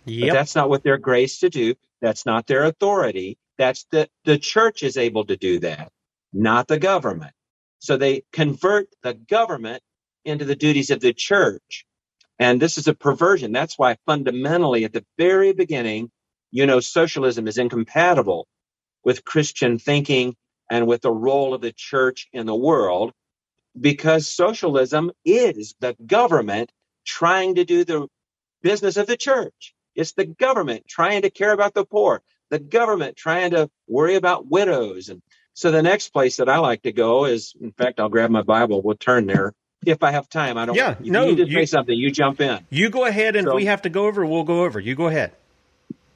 Yep. 0.04 0.28
But 0.28 0.34
that's 0.34 0.54
not 0.54 0.68
what 0.68 0.82
they're 0.82 0.98
graced 0.98 1.40
to 1.40 1.50
do. 1.50 1.74
That's 2.00 2.26
not 2.26 2.46
their 2.46 2.64
authority. 2.64 3.38
That's 3.58 3.86
the, 3.90 4.08
the 4.24 4.38
church 4.38 4.82
is 4.82 4.96
able 4.96 5.24
to 5.26 5.36
do 5.36 5.60
that, 5.60 5.90
not 6.32 6.68
the 6.68 6.78
government. 6.78 7.32
So 7.78 7.96
they 7.96 8.22
convert 8.32 8.88
the 9.02 9.14
government 9.14 9.82
into 10.24 10.44
the 10.44 10.56
duties 10.56 10.90
of 10.90 11.00
the 11.00 11.12
church. 11.12 11.84
And 12.38 12.60
this 12.60 12.78
is 12.78 12.88
a 12.88 12.94
perversion. 12.94 13.52
That's 13.52 13.78
why 13.78 13.96
fundamentally 14.06 14.84
at 14.84 14.92
the 14.92 15.04
very 15.18 15.52
beginning, 15.52 16.10
you 16.50 16.66
know, 16.66 16.80
socialism 16.80 17.46
is 17.46 17.58
incompatible 17.58 18.46
with 19.04 19.24
Christian 19.24 19.78
thinking 19.78 20.34
and 20.70 20.86
with 20.86 21.02
the 21.02 21.12
role 21.12 21.54
of 21.54 21.60
the 21.60 21.72
church 21.72 22.28
in 22.32 22.46
the 22.46 22.54
world 22.54 23.12
because 23.78 24.28
socialism 24.28 25.12
is 25.24 25.74
the 25.80 25.96
government 26.06 26.70
trying 27.04 27.56
to 27.56 27.64
do 27.64 27.84
the 27.84 28.08
business 28.62 28.96
of 28.96 29.06
the 29.06 29.16
church. 29.16 29.74
It's 29.94 30.12
the 30.12 30.24
government 30.26 30.86
trying 30.88 31.22
to 31.22 31.30
care 31.30 31.52
about 31.52 31.74
the 31.74 31.84
poor, 31.84 32.22
the 32.50 32.58
government 32.58 33.16
trying 33.16 33.50
to 33.52 33.70
worry 33.88 34.14
about 34.14 34.48
widows. 34.48 35.08
And 35.08 35.22
so 35.54 35.70
the 35.70 35.82
next 35.82 36.10
place 36.10 36.36
that 36.36 36.48
I 36.48 36.58
like 36.58 36.82
to 36.82 36.92
go 36.92 37.24
is, 37.26 37.54
in 37.60 37.72
fact, 37.72 38.00
I'll 38.00 38.08
grab 38.08 38.30
my 38.30 38.42
Bible. 38.42 38.80
We'll 38.82 38.96
turn 38.96 39.26
there 39.26 39.52
if 39.84 40.02
I 40.02 40.12
have 40.12 40.28
time. 40.28 40.56
I 40.56 40.66
don't. 40.66 40.76
Yeah, 40.76 40.92
if 40.92 41.00
no. 41.00 41.24
You 41.24 41.36
need 41.36 41.44
to 41.44 41.50
you, 41.50 41.58
say 41.58 41.66
something. 41.66 41.96
You 41.96 42.10
jump 42.10 42.40
in. 42.40 42.64
You 42.70 42.88
go 42.88 43.04
ahead, 43.04 43.36
and 43.36 43.46
So- 43.46 43.50
if 43.50 43.56
we 43.56 43.66
have 43.66 43.82
to 43.82 43.90
go 43.90 44.06
over, 44.06 44.24
we'll 44.24 44.44
go 44.44 44.64
over. 44.64 44.80
You 44.80 44.94
go 44.94 45.08
ahead. 45.08 45.32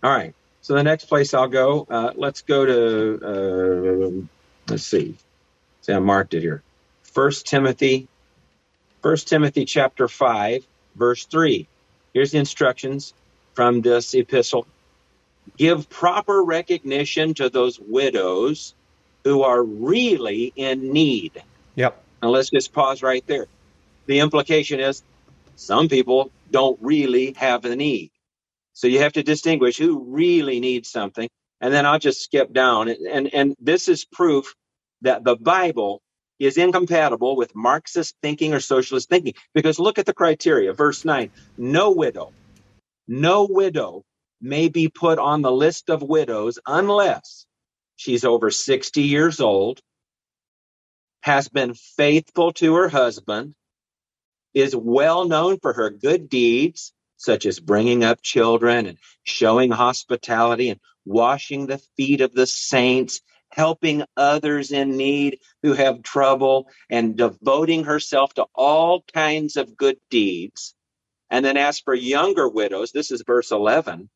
All 0.03 0.11
right. 0.11 0.35
So 0.63 0.75
the 0.75 0.83
next 0.83 1.05
place 1.05 1.33
I'll 1.33 1.49
go, 1.49 1.87
uh, 1.89 2.13
let's 2.17 2.43
go 2.43 2.67
to, 2.67 3.21
uh, 3.25 4.27
let's 4.69 4.83
see. 4.85 5.15
See, 5.83 5.93
I 5.93 5.99
marked 6.01 6.35
it 6.35 6.41
here. 6.41 6.63
First 7.17 7.47
Timothy, 7.47 8.09
First 9.01 9.27
Timothy 9.27 9.65
chapter 9.65 10.07
five, 10.07 10.67
verse 10.97 11.25
three. 11.25 11.67
Here's 12.13 12.33
the 12.33 12.37
instructions 12.37 13.15
from 13.55 13.81
this 13.81 14.13
epistle. 14.13 14.67
Give 15.57 15.89
proper 15.89 16.45
recognition 16.45 17.33
to 17.33 17.49
those 17.49 17.81
widows 17.81 18.75
who 19.25 19.45
are 19.45 19.63
really 19.63 20.53
in 20.57 20.93
need. 20.93 21.43
Yep. 21.77 21.99
Now 22.23 22.29
let's 22.29 22.51
just 22.51 22.75
pause 22.75 23.03
right 23.03 23.27
there. 23.27 23.47
The 24.05 24.21
implication 24.21 24.81
is 24.81 25.03
some 25.55 25.89
people 25.89 26.31
don't 26.51 26.79
really 26.83 27.33
have 27.39 27.63
the 27.63 27.77
need. 27.77 28.11
So 28.75 28.89
you 28.89 28.99
have 28.99 29.15
to 29.15 29.23
distinguish 29.23 29.79
who 29.79 30.01
really 30.01 30.61
needs 30.61 30.91
something. 30.91 31.31
And 31.63 31.73
then 31.73 31.87
I'll 31.87 31.99
just 31.99 32.23
skip 32.23 32.53
down. 32.53 32.89
And, 32.89 33.07
and, 33.07 33.35
and 33.35 33.57
this 33.59 33.89
is 33.89 34.05
proof 34.05 34.55
that 35.01 35.25
the 35.25 35.37
Bible 35.37 36.03
is 36.38 36.59
incompatible 36.59 37.37
with 37.37 37.55
Marxist 37.55 38.14
thinking 38.23 38.55
or 38.55 38.61
socialist 38.61 39.09
thinking. 39.09 39.35
Because 39.55 39.78
look 39.78 39.99
at 39.99 40.07
the 40.07 40.14
criteria. 40.14 40.73
Verse 40.73 41.05
9 41.05 41.31
No 41.57 41.93
widow, 41.93 42.33
no 43.09 43.47
widow 43.49 44.05
may 44.40 44.69
be 44.69 44.88
put 44.88 45.19
on 45.19 45.43
the 45.43 45.52
list 45.52 45.90
of 45.90 46.02
widows 46.02 46.59
unless 46.66 47.47
she's 47.97 48.25
over 48.25 48.50
60 48.50 49.02
years 49.02 49.40
old, 49.40 49.81
has 51.23 51.49
been 51.49 51.75
faithful 51.75 52.52
to 52.52 52.75
her 52.75 52.88
husband, 52.88 53.55
is 54.55 54.76
well 54.76 55.26
known 55.26 55.59
for 55.61 55.73
her 55.73 55.90
good 55.90 56.28
deeds, 56.28 56.93
such 57.16 57.47
as 57.47 57.59
bringing 57.59 58.05
up 58.05 58.23
children 58.23 58.87
and 58.87 58.99
showing 59.25 59.71
hospitality 59.71 60.71
and 60.71 60.81
washing 61.05 61.66
the 61.66 61.78
feet 61.97 62.21
of 62.21 62.33
the 62.33 62.47
saints, 62.47 63.21
helping 63.57 64.05
others 64.17 64.71
in 64.71 64.97
need 64.97 65.41
who 65.63 65.73
have 65.73 66.03
trouble, 66.03 66.69
and 66.91 67.17
devoting 67.17 67.85
herself 67.85 68.35
to 68.35 68.47
all 68.55 69.03
kinds 69.13 69.57
of 69.57 69.77
good 69.77 69.97
deeds. 70.11 70.75
And 71.31 71.45
then, 71.45 71.57
as 71.57 71.81
for 71.81 71.95
younger 71.95 72.49
widows, 72.49 72.93
this 72.93 73.11
is 73.11 73.25
verse 73.27 73.51
11 73.51 74.09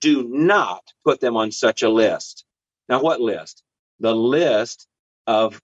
do 0.00 0.28
not 0.28 0.82
put 1.04 1.20
them 1.20 1.36
on 1.36 1.50
such 1.50 1.82
a 1.82 1.88
list. 1.88 2.44
Now, 2.88 3.00
what 3.00 3.20
list? 3.20 3.62
The 4.00 4.14
list 4.14 4.86
of 5.26 5.60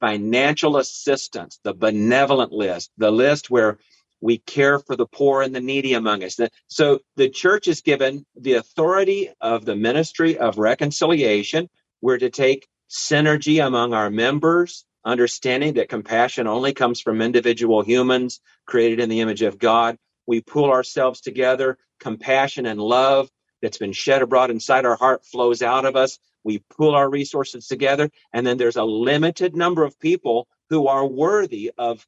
financial 0.00 0.76
assistance, 0.76 1.60
the 1.64 1.74
benevolent 1.74 2.52
list, 2.52 2.90
the 2.98 3.10
list 3.10 3.50
where 3.50 3.78
we 4.20 4.38
care 4.38 4.78
for 4.78 4.96
the 4.96 5.06
poor 5.06 5.42
and 5.42 5.54
the 5.54 5.60
needy 5.60 5.94
among 5.94 6.24
us. 6.24 6.38
So 6.66 7.00
the 7.16 7.28
church 7.28 7.68
is 7.68 7.82
given 7.82 8.26
the 8.36 8.54
authority 8.54 9.30
of 9.40 9.64
the 9.64 9.76
ministry 9.76 10.36
of 10.38 10.58
reconciliation. 10.58 11.68
We're 12.00 12.18
to 12.18 12.30
take 12.30 12.68
synergy 12.88 13.64
among 13.64 13.92
our 13.92 14.10
members, 14.10 14.84
understanding 15.04 15.74
that 15.74 15.88
compassion 15.88 16.46
only 16.46 16.72
comes 16.72 17.00
from 17.00 17.20
individual 17.20 17.82
humans 17.82 18.40
created 18.66 19.00
in 19.00 19.08
the 19.08 19.20
image 19.20 19.42
of 19.42 19.58
God. 19.58 19.96
We 20.26 20.40
pull 20.40 20.70
ourselves 20.70 21.20
together. 21.20 21.78
Compassion 22.00 22.66
and 22.66 22.80
love 22.80 23.28
that's 23.60 23.78
been 23.78 23.92
shed 23.92 24.22
abroad 24.22 24.50
inside 24.50 24.84
our 24.84 24.96
heart 24.96 25.24
flows 25.24 25.62
out 25.62 25.84
of 25.84 25.96
us. 25.96 26.18
We 26.44 26.62
pull 26.76 26.94
our 26.94 27.08
resources 27.10 27.66
together. 27.66 28.10
And 28.32 28.46
then 28.46 28.56
there's 28.56 28.76
a 28.76 28.84
limited 28.84 29.56
number 29.56 29.84
of 29.84 29.98
people 29.98 30.46
who 30.70 30.86
are 30.86 31.06
worthy 31.06 31.72
of 31.76 32.06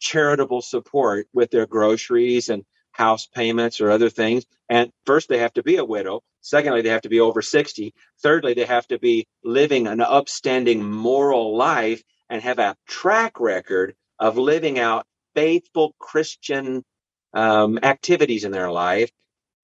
charitable 0.00 0.62
support 0.62 1.28
with 1.32 1.50
their 1.50 1.66
groceries 1.66 2.48
and 2.48 2.64
house 2.92 3.26
payments 3.26 3.80
or 3.80 3.90
other 3.90 4.10
things. 4.10 4.46
And 4.68 4.92
first, 5.06 5.28
they 5.28 5.38
have 5.38 5.54
to 5.54 5.62
be 5.62 5.76
a 5.76 5.84
widow. 5.84 6.22
Secondly, 6.42 6.82
they 6.82 6.90
have 6.90 7.02
to 7.02 7.10
be 7.10 7.20
over 7.20 7.42
60. 7.42 7.94
Thirdly, 8.22 8.54
they 8.54 8.64
have 8.66 8.86
to 8.88 8.98
be 8.98 9.26
living 9.44 9.86
an 9.88 10.00
upstanding 10.00 10.84
moral 10.84 11.56
life 11.56 12.02
and 12.30 12.42
have 12.42 12.58
a 12.58 12.76
track 12.88 13.40
record 13.40 13.94
of 14.18 14.38
living 14.38 14.78
out 14.78 15.06
faithful 15.34 15.94
Christian 15.98 16.84
um, 17.34 17.78
activities 17.82 18.44
in 18.44 18.52
their 18.52 18.70
life. 18.70 19.10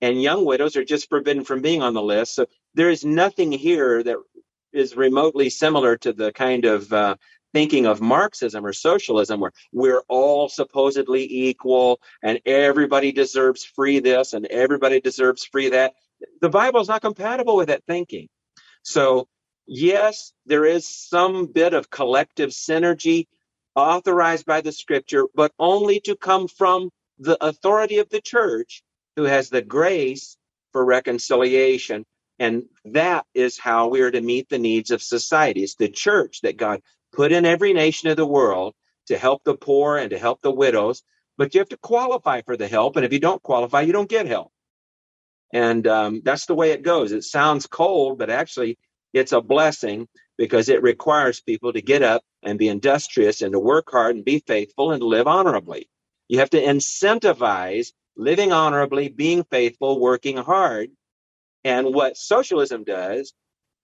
And 0.00 0.22
young 0.22 0.44
widows 0.44 0.76
are 0.76 0.84
just 0.84 1.08
forbidden 1.08 1.44
from 1.44 1.62
being 1.62 1.82
on 1.82 1.94
the 1.94 2.02
list. 2.02 2.34
So 2.34 2.46
there 2.74 2.90
is 2.90 3.04
nothing 3.04 3.52
here 3.52 4.02
that 4.02 4.16
is 4.72 4.96
remotely 4.96 5.50
similar 5.50 5.96
to 5.98 6.12
the 6.12 6.32
kind 6.32 6.64
of 6.64 6.92
uh, 6.92 7.16
thinking 7.52 7.86
of 7.86 8.00
Marxism 8.00 8.64
or 8.64 8.72
socialism, 8.72 9.40
where 9.40 9.52
we're 9.72 10.02
all 10.08 10.48
supposedly 10.48 11.26
equal 11.30 12.00
and 12.22 12.40
everybody 12.46 13.12
deserves 13.12 13.64
free 13.64 14.00
this 14.00 14.32
and 14.32 14.46
everybody 14.46 15.00
deserves 15.00 15.44
free 15.44 15.70
that. 15.70 15.94
The 16.40 16.48
Bible 16.48 16.80
is 16.80 16.88
not 16.88 17.00
compatible 17.00 17.56
with 17.56 17.68
that 17.68 17.84
thinking. 17.86 18.28
So, 18.82 19.28
yes, 19.66 20.32
there 20.46 20.64
is 20.64 20.88
some 20.88 21.46
bit 21.46 21.74
of 21.74 21.90
collective 21.90 22.50
synergy 22.50 23.26
authorized 23.74 24.46
by 24.46 24.60
the 24.60 24.72
scripture, 24.72 25.26
but 25.34 25.52
only 25.58 26.00
to 26.00 26.16
come 26.16 26.48
from 26.48 26.90
the 27.18 27.42
authority 27.44 27.98
of 27.98 28.08
the 28.08 28.20
church 28.20 28.82
who 29.16 29.24
has 29.24 29.48
the 29.48 29.62
grace 29.62 30.36
for 30.72 30.84
reconciliation. 30.84 32.04
And 32.38 32.64
that 32.84 33.26
is 33.34 33.58
how 33.58 33.88
we 33.88 34.00
are 34.00 34.10
to 34.10 34.20
meet 34.20 34.48
the 34.48 34.58
needs 34.58 34.90
of 34.90 35.02
society. 35.02 35.62
It's 35.62 35.74
the 35.74 35.88
church 35.88 36.40
that 36.42 36.56
God 36.56 36.82
put 37.12 37.32
in 37.32 37.44
every 37.44 37.72
nation 37.72 38.08
of 38.08 38.16
the 38.16 38.26
world 38.26 38.74
to 39.06 39.18
help 39.18 39.44
the 39.44 39.56
poor 39.56 39.96
and 39.96 40.10
to 40.10 40.18
help 40.18 40.40
the 40.42 40.50
widows. 40.50 41.02
But 41.36 41.54
you 41.54 41.60
have 41.60 41.68
to 41.70 41.76
qualify 41.76 42.42
for 42.42 42.56
the 42.56 42.68
help. 42.68 42.96
And 42.96 43.04
if 43.04 43.12
you 43.12 43.20
don't 43.20 43.42
qualify, 43.42 43.82
you 43.82 43.92
don't 43.92 44.08
get 44.08 44.26
help. 44.26 44.52
And 45.52 45.86
um, 45.86 46.22
that's 46.24 46.46
the 46.46 46.54
way 46.54 46.72
it 46.72 46.82
goes. 46.82 47.12
It 47.12 47.24
sounds 47.24 47.66
cold, 47.66 48.18
but 48.18 48.30
actually, 48.30 48.78
it's 49.12 49.32
a 49.32 49.40
blessing 49.40 50.08
because 50.36 50.68
it 50.68 50.82
requires 50.82 51.40
people 51.40 51.72
to 51.72 51.80
get 51.80 52.02
up 52.02 52.22
and 52.42 52.58
be 52.58 52.68
industrious 52.68 53.40
and 53.42 53.52
to 53.52 53.58
work 53.58 53.90
hard 53.90 54.16
and 54.16 54.24
be 54.24 54.40
faithful 54.40 54.92
and 54.92 55.00
to 55.00 55.06
live 55.06 55.26
honorably. 55.26 55.88
You 56.28 56.40
have 56.40 56.50
to 56.50 56.62
incentivize 56.62 57.92
living 58.16 58.52
honorably, 58.52 59.08
being 59.08 59.44
faithful, 59.44 59.98
working 59.98 60.36
hard. 60.36 60.90
And 61.64 61.94
what 61.94 62.16
socialism 62.16 62.84
does 62.84 63.32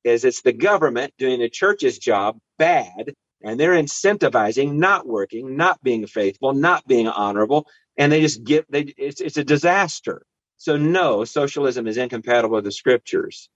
is 0.04 0.24
it's 0.24 0.42
the 0.42 0.52
government 0.52 1.12
doing 1.18 1.40
the 1.40 1.48
church's 1.48 1.98
job 1.98 2.38
bad, 2.58 3.14
and 3.42 3.58
they're 3.58 3.72
incentivizing 3.72 4.74
not 4.74 5.06
working, 5.06 5.56
not 5.56 5.82
being 5.82 6.06
faithful, 6.06 6.52
not 6.52 6.86
being 6.86 7.08
honorable, 7.08 7.66
and 7.96 8.12
they 8.12 8.20
just 8.20 8.44
get 8.44 8.70
they 8.70 8.94
it's 8.96 9.20
it's 9.20 9.36
a 9.36 9.44
disaster. 9.44 10.22
So 10.56 10.76
no, 10.76 11.24
socialism 11.24 11.86
is 11.86 11.96
incompatible 11.96 12.56
with 12.56 12.64
the 12.64 12.72
scriptures. 12.72 13.48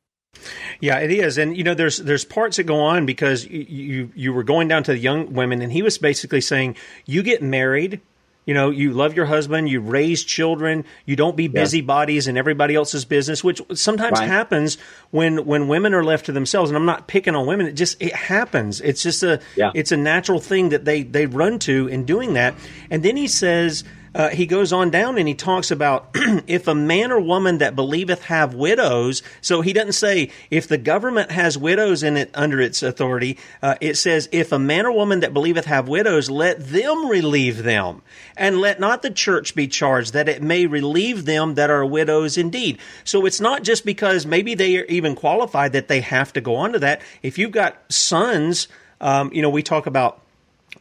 Yeah, 0.81 0.99
it 0.99 1.11
is, 1.11 1.39
and 1.39 1.57
you 1.57 1.65
know, 1.65 1.75
there's 1.75 1.99
there's 1.99 2.25
parts 2.25 2.59
that 2.59 2.65
go 2.65 2.81
on 2.81 3.07
because 3.07 3.47
you 3.47 3.61
you, 3.69 4.13
you 4.15 4.33
were 4.33 4.45
going 4.45 4.69
down 4.69 4.83
to 4.85 4.93
the 4.93 4.99
young 4.99 5.33
women, 5.33 5.63
and 5.63 5.73
he 5.73 5.83
was 5.83 5.99
basically 5.99 6.41
saying, 6.41 6.77
you 7.07 7.23
get 7.23 7.43
married, 7.43 8.01
you 8.49 8.55
know, 8.55 8.71
you 8.71 8.93
love 8.93 9.15
your 9.15 9.27
husband, 9.27 9.69
you 9.69 9.79
raise 9.79 10.25
children, 10.25 10.87
you 11.05 11.17
don't 11.17 11.37
be 11.37 11.49
busybodies 11.49 12.25
yeah. 12.25 12.31
in 12.31 12.37
everybody 12.39 12.75
else's 12.75 13.05
business, 13.05 13.45
which 13.45 13.61
sometimes 13.75 14.19
right. 14.19 14.27
happens 14.27 14.79
when 15.11 15.45
when 15.45 15.69
women 15.69 15.93
are 15.93 16.03
left 16.03 16.25
to 16.27 16.33
themselves. 16.33 16.71
And 16.71 16.77
I'm 16.79 16.87
not 16.87 17.09
picking 17.09 17.35
on 17.35 17.47
women; 17.47 17.67
it 17.67 17.73
just 17.73 18.01
it 18.01 18.15
happens. 18.15 18.81
It's 18.81 19.03
just 19.03 19.23
a 19.23 19.43
yeah. 19.55 19.71
it's 19.75 19.93
a 19.93 19.99
natural 19.99 20.41
thing 20.41 20.71
that 20.71 20.87
they 20.87 21.03
they 21.03 21.27
run 21.27 21.59
to 21.59 21.89
in 21.89 22.07
doing 22.07 22.33
that. 22.35 22.55
And 22.91 23.03
then 23.03 23.19
he 23.19 23.29
says 23.29 23.85
uh, 24.15 24.31
he 24.31 24.47
goes 24.47 24.73
on 24.73 24.91
down 24.91 25.19
and 25.19 25.29
he 25.29 25.35
talks 25.35 25.71
about 25.71 26.11
if 26.15 26.69
a 26.69 26.75
man 26.75 27.13
or 27.13 27.21
woman 27.21 27.59
that 27.59 27.77
believeth 27.77 28.25
have 28.25 28.55
widows. 28.55 29.23
So 29.41 29.61
he 29.61 29.73
doesn't 29.73 29.93
say 29.93 30.31
if 30.51 30.69
the 30.69 30.79
government 30.79 31.31
has 31.31 31.59
widows 31.59 32.03
in 32.03 32.17
it 32.17 32.31
under 32.35 32.61
its 32.61 32.83
authority. 32.83 33.39
Uh, 33.63 33.77
it 33.81 33.97
says 33.97 34.29
if 34.33 34.53
a 34.53 34.59
man 34.59 34.87
or 34.87 34.93
woman 34.93 35.21
that 35.21 35.35
believeth 35.35 35.67
have 35.67 35.89
widows, 35.89 36.31
let 36.31 36.69
them 36.69 37.09
relieve 37.09 37.63
them, 37.63 38.03
and 38.37 38.61
let 38.61 38.81
not 38.81 39.03
the 39.03 39.11
church 39.11 39.55
be 39.55 39.67
charged 39.67 40.13
that 40.13 40.29
it 40.29 40.43
may 40.43 40.67
relieve 40.67 41.25
them 41.25 41.55
that 41.55 41.71
are 41.71 41.85
widows 41.85 42.39
indeed. 42.39 42.79
So 43.05 43.27
it's 43.27 43.41
not 43.41 43.63
just 43.63 43.85
because 43.85 44.27
maybe 44.27 44.55
they 44.55 44.77
are 44.79 44.85
even 44.85 45.15
qualified 45.15 45.73
that 45.73 45.89
they 45.89 46.01
have 46.01 46.33
to 46.35 46.41
go 46.41 46.57
on 46.57 46.73
to 46.73 46.79
that. 46.81 47.03
If 47.23 47.39
you've 47.39 47.53
got 47.53 47.77
sons, 47.93 48.69
um, 49.01 49.33
you 49.33 49.43
know, 49.43 49.51
we 49.51 49.63
talk 49.63 49.87
about 49.87 50.23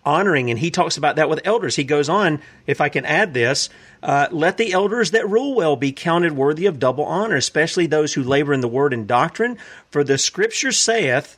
honoring, 0.08 0.50
and 0.50 0.58
he 0.58 0.72
talks 0.72 0.96
about 0.96 1.18
that 1.18 1.30
with 1.30 1.42
elders. 1.44 1.76
He 1.76 1.84
goes 1.84 2.08
on, 2.08 2.42
if 2.66 2.80
I 2.80 2.88
can 2.88 3.06
add 3.06 3.34
this, 3.34 3.70
uh, 4.02 4.28
let 4.32 4.56
the 4.56 4.72
elders 4.72 5.12
that 5.12 5.30
rule 5.30 5.54
well 5.54 5.76
be 5.76 5.92
counted 5.92 6.32
worthy 6.32 6.66
of 6.66 6.80
double 6.80 7.04
honor, 7.04 7.36
especially 7.36 7.88
those 7.88 8.14
who 8.14 8.24
labor 8.24 8.54
in 8.54 8.62
the 8.62 8.70
word 8.70 8.94
and 8.94 9.06
doctrine. 9.06 9.58
For 9.92 10.06
the 10.06 10.18
scripture 10.18 10.72
saith, 10.72 11.38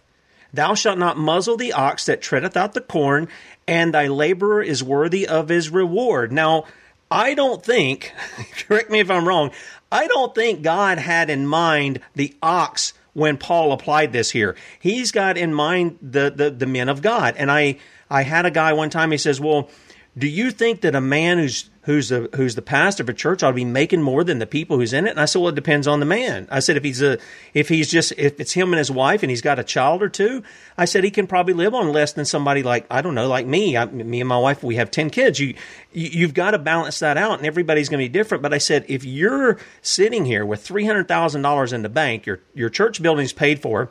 Thou 0.54 0.76
shalt 0.76 1.00
not 1.00 1.18
muzzle 1.18 1.58
the 1.58 1.74
ox 1.74 2.06
that 2.06 2.22
treadeth 2.22 2.56
out 2.56 2.74
the 2.74 2.82
corn, 2.82 3.28
and 3.68 3.92
thy 3.92 4.08
laborer 4.08 4.62
is 4.62 4.84
worthy 4.84 5.28
of 5.28 5.50
his 5.50 5.72
reward. 5.72 6.32
Now, 6.32 6.66
I 7.10 7.34
don't 7.34 7.66
think, 7.66 8.14
correct 8.68 8.92
me 8.92 9.00
if 9.00 9.10
I'm 9.10 9.28
wrong, 9.28 9.52
I 9.92 10.06
don't 10.06 10.36
think 10.36 10.62
God 10.62 11.00
had 11.00 11.32
in 11.32 11.48
mind 11.48 12.02
the 12.14 12.36
ox 12.44 12.94
when 13.14 13.38
Paul 13.38 13.72
applied 13.72 14.14
this 14.14 14.30
here. 14.30 14.56
He's 14.80 15.12
got 15.12 15.38
in 15.38 15.54
mind 15.54 15.98
the, 16.04 16.30
the, 16.30 16.52
the 16.52 16.68
men 16.68 16.90
of 16.90 17.02
God. 17.02 17.36
And 17.38 17.52
I, 17.52 17.78
I 18.10 18.24
had 18.24 18.46
a 18.46 18.52
guy 18.52 18.74
one 18.74 18.90
time. 18.90 19.12
He 19.12 19.18
says, 19.18 19.40
"Well, 19.40 19.70
do 20.18 20.28
you 20.28 20.52
think 20.52 20.82
that 20.82 20.96
a 20.96 21.02
man 21.02 21.38
who's 21.38 21.70
who's 21.84 22.10
the 22.10 22.30
who's 22.36 22.56
the 22.56 22.62
pastor 22.62 23.04
of 23.04 23.10
a 23.10 23.14
church 23.14 23.42
ought 23.42 23.52
to 23.52 23.56
be 23.56 23.64
making 23.66 24.02
more 24.02 24.24
than 24.24 24.40
the 24.40 24.48
people 24.48 24.78
who's 24.78 24.94
in 24.94 25.06
it?" 25.08 25.12
And 25.12 25.20
I 25.20 25.26
said, 25.26 25.40
"Well, 25.40 25.50
it 25.50 25.56
depends 25.56 25.88
on 25.88 26.00
the 26.00 26.06
man." 26.06 26.48
I 26.52 26.60
said, 26.60 26.76
"If 26.76 26.84
he's 26.84 27.02
a 27.02 27.20
if 27.54 27.70
he's 27.70 27.90
just 27.90 28.12
if 28.18 28.40
it's 28.40 28.54
him 28.54 28.74
and 28.74 28.80
his 28.80 28.90
wife 28.90 29.22
and 29.22 29.30
he's 29.30 29.42
got 29.42 29.60
a 29.60 29.64
child 29.64 30.02
or 30.02 30.10
two, 30.10 30.44
I 30.78 30.86
said 30.86 31.04
he 31.04 31.12
can 31.12 31.28
probably 31.28 31.54
live 31.54 31.76
on 31.76 31.94
less 31.94 32.14
than 32.14 32.26
somebody 32.26 32.64
like 32.64 32.86
I 32.90 33.02
don't 33.02 33.16
know, 33.16 33.28
like 33.28 33.46
me. 33.46 33.78
I, 33.78 33.86
me 33.86 34.20
and 34.20 34.28
my 34.28 34.40
wife, 34.40 34.64
we 34.64 34.76
have 34.76 34.92
ten 34.92 35.10
kids. 35.10 35.40
You, 35.40 35.54
you 35.94 36.10
you've 36.12 36.34
got 36.34 36.52
to 36.52 36.60
balance 36.60 37.00
that 37.00 37.18
out, 37.18 37.38
and 37.38 37.48
everybody's 37.48 37.90
going 37.90 38.04
to 38.04 38.10
be 38.10 38.14
different. 38.14 38.42
But 38.42 38.54
I 38.54 38.58
said, 38.58 38.86
if 38.88 39.06
you're 39.06 39.58
sitting 39.82 40.26
here 40.26 40.46
with 40.46 40.62
three 40.62 40.86
hundred 40.86 41.08
thousand 41.08 41.44
dollars 41.44 41.72
in 41.72 41.84
the 41.84 41.90
bank, 41.90 42.26
your 42.26 42.40
your 42.56 42.70
church 42.70 43.02
building's 43.02 43.34
paid 43.34 43.62
for." 43.62 43.90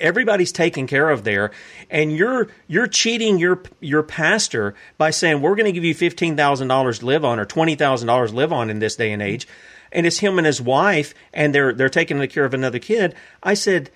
Everybody's 0.00 0.52
taken 0.52 0.86
care 0.86 1.10
of 1.10 1.24
there 1.24 1.50
and 1.90 2.16
you're 2.16 2.48
you're 2.68 2.86
cheating 2.86 3.38
your 3.38 3.62
your 3.80 4.02
pastor 4.02 4.74
by 4.96 5.10
saying 5.10 5.42
we're 5.42 5.54
going 5.54 5.66
to 5.66 5.72
give 5.72 5.84
you 5.84 5.94
$15,000 5.94 6.98
to 6.98 7.06
live 7.06 7.24
on 7.24 7.38
or 7.38 7.44
$20,000 7.44 8.28
to 8.28 8.34
live 8.34 8.52
on 8.52 8.70
in 8.70 8.78
this 8.78 8.96
day 8.96 9.12
and 9.12 9.20
age. 9.20 9.46
And 9.92 10.06
it's 10.06 10.18
him 10.18 10.38
and 10.38 10.46
his 10.46 10.60
wife 10.60 11.14
and 11.32 11.54
they're 11.54 11.72
they're 11.72 11.90
taking 11.90 12.18
the 12.18 12.28
care 12.28 12.44
of 12.44 12.54
another 12.54 12.78
kid. 12.78 13.14
I 13.42 13.54
said 13.54 13.90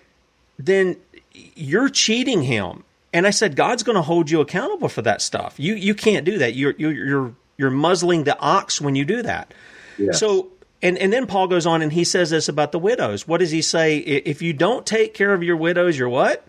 then 0.58 0.96
you're 1.32 1.88
cheating 1.88 2.42
him. 2.42 2.84
And 3.10 3.26
i 3.26 3.30
said 3.30 3.56
god's 3.56 3.82
going 3.82 3.96
to 3.96 4.02
hold 4.02 4.30
you 4.30 4.40
accountable 4.40 4.90
for 4.90 5.02
that 5.02 5.22
stuff. 5.22 5.54
You 5.58 5.74
you 5.74 5.94
can't 5.94 6.26
do 6.26 6.38
that. 6.38 6.54
You're 6.54 6.74
you're 6.76 6.92
you're, 6.92 7.34
you're 7.56 7.70
muzzling 7.70 8.24
the 8.24 8.38
ox 8.38 8.80
when 8.80 8.94
you 8.94 9.06
do 9.06 9.22
that. 9.22 9.54
Yes. 9.96 10.20
so 10.20 10.50
and 10.82 10.98
and 10.98 11.12
then 11.12 11.26
Paul 11.26 11.48
goes 11.48 11.66
on 11.66 11.82
and 11.82 11.92
he 11.92 12.04
says 12.04 12.30
this 12.30 12.48
about 12.48 12.72
the 12.72 12.78
widows. 12.78 13.26
What 13.26 13.38
does 13.38 13.50
he 13.50 13.62
say? 13.62 13.98
If 13.98 14.42
you 14.42 14.52
don't 14.52 14.86
take 14.86 15.14
care 15.14 15.34
of 15.34 15.42
your 15.42 15.56
widows, 15.56 15.98
you're 15.98 16.08
what? 16.08 16.46